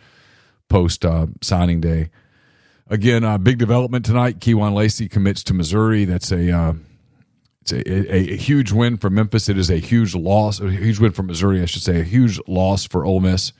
post 0.70 1.06
uh, 1.06 1.28
signing 1.42 1.82
day. 1.82 2.10
Again, 2.90 3.24
uh, 3.24 3.38
big 3.38 3.58
development 3.58 4.06
tonight. 4.06 4.40
Kewan 4.40 4.74
Lacy 4.74 5.10
commits 5.10 5.44
to 5.44 5.54
Missouri. 5.54 6.06
That's 6.06 6.32
a 6.32 6.52
uh, 6.52 6.74
it's 7.62 7.72
a, 7.74 7.92
a, 7.92 8.34
a 8.34 8.38
huge 8.38 8.72
win 8.72 8.98
for 8.98 9.10
Memphis. 9.10 9.50
It 9.50 9.58
is 9.58 9.70
a 9.70 9.78
huge 9.78 10.16
loss. 10.16 10.62
A 10.62 10.70
huge 10.70 11.00
win 11.00 11.12
for 11.12 11.24
Missouri, 11.24 11.62
I 11.62 11.66
should 11.66 11.82
say. 11.82 12.00
A 12.00 12.04
huge 12.04 12.40
loss 12.48 12.86
for 12.86 13.06
Ole 13.06 13.20
Miss. 13.20 13.52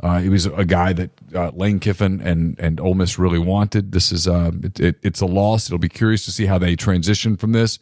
Uh, 0.00 0.20
he 0.20 0.28
was 0.28 0.46
a 0.46 0.64
guy 0.64 0.92
that 0.92 1.10
uh, 1.34 1.50
Lane 1.54 1.80
Kiffin 1.80 2.20
and 2.20 2.58
and 2.58 2.80
Ole 2.80 2.94
Miss 2.94 3.18
really 3.18 3.38
wanted. 3.38 3.92
This 3.92 4.12
is 4.12 4.28
uh, 4.28 4.50
it, 4.62 4.78
it, 4.78 4.96
it's 5.02 5.20
a 5.20 5.26
loss. 5.26 5.66
It'll 5.68 5.78
be 5.78 5.88
curious 5.88 6.24
to 6.26 6.32
see 6.32 6.46
how 6.46 6.58
they 6.58 6.76
transition 6.76 7.36
from 7.36 7.52
this. 7.52 7.78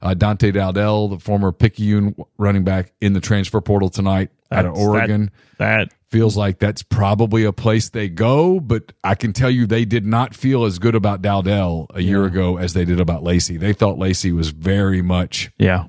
Uh, 0.00 0.14
Dante 0.14 0.50
Dowdell, 0.50 1.08
the 1.08 1.18
former 1.20 1.52
Picayune 1.52 2.16
running 2.36 2.64
back, 2.64 2.92
in 3.00 3.12
the 3.12 3.20
transfer 3.20 3.60
portal 3.60 3.88
tonight 3.88 4.30
out 4.50 4.66
of 4.66 4.74
That's- 4.74 4.78
that- 4.78 4.90
Oregon. 4.90 5.30
That, 5.58 5.92
feels 6.10 6.36
like 6.36 6.58
that's 6.58 6.82
probably 6.82 7.44
a 7.44 7.52
place 7.54 7.88
they 7.88 8.06
go, 8.10 8.60
but 8.60 8.92
I 9.02 9.14
can 9.14 9.32
tell 9.32 9.48
you 9.48 9.66
they 9.66 9.86
did 9.86 10.04
not 10.04 10.34
feel 10.34 10.66
as 10.66 10.78
good 10.78 10.94
about 10.94 11.22
Dowdell 11.22 11.86
a 11.94 12.02
year 12.02 12.26
ago 12.26 12.58
as 12.58 12.74
they 12.74 12.84
did 12.84 13.00
about 13.00 13.22
Lacy. 13.22 13.56
They 13.56 13.72
thought 13.72 13.96
Lacy 13.96 14.30
was 14.30 14.50
very 14.50 15.00
much 15.00 15.50
yeah 15.56 15.86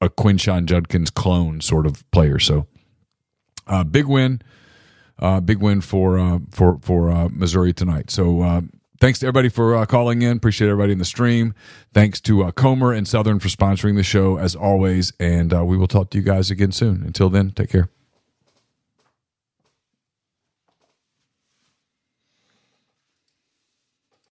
a 0.00 0.08
Quinshon 0.08 0.66
Judkins 0.66 1.10
clone 1.10 1.60
sort 1.60 1.84
of 1.84 2.08
player. 2.12 2.38
So, 2.38 2.68
uh, 3.66 3.82
big 3.82 4.06
win, 4.06 4.40
uh, 5.18 5.40
big 5.40 5.58
win 5.58 5.80
for 5.80 6.18
uh, 6.18 6.38
for 6.50 6.78
for 6.82 7.10
uh, 7.10 7.28
Missouri 7.30 7.72
tonight. 7.72 8.10
So. 8.10 8.42
Uh, 8.42 8.60
Thanks 8.98 9.18
to 9.18 9.26
everybody 9.26 9.50
for 9.50 9.76
uh, 9.76 9.84
calling 9.84 10.22
in. 10.22 10.38
Appreciate 10.38 10.68
everybody 10.68 10.92
in 10.92 10.98
the 10.98 11.04
stream. 11.04 11.52
Thanks 11.92 12.18
to 12.22 12.44
uh, 12.44 12.50
Comer 12.50 12.94
and 12.94 13.06
Southern 13.06 13.40
for 13.40 13.48
sponsoring 13.48 13.94
the 13.94 14.02
show 14.02 14.38
as 14.38 14.56
always. 14.56 15.12
And 15.20 15.52
uh, 15.52 15.66
we 15.66 15.76
will 15.76 15.86
talk 15.86 16.08
to 16.12 16.18
you 16.18 16.24
guys 16.24 16.50
again 16.50 16.72
soon. 16.72 17.02
Until 17.02 17.28
then, 17.28 17.50
take 17.50 17.68
care. 17.68 17.90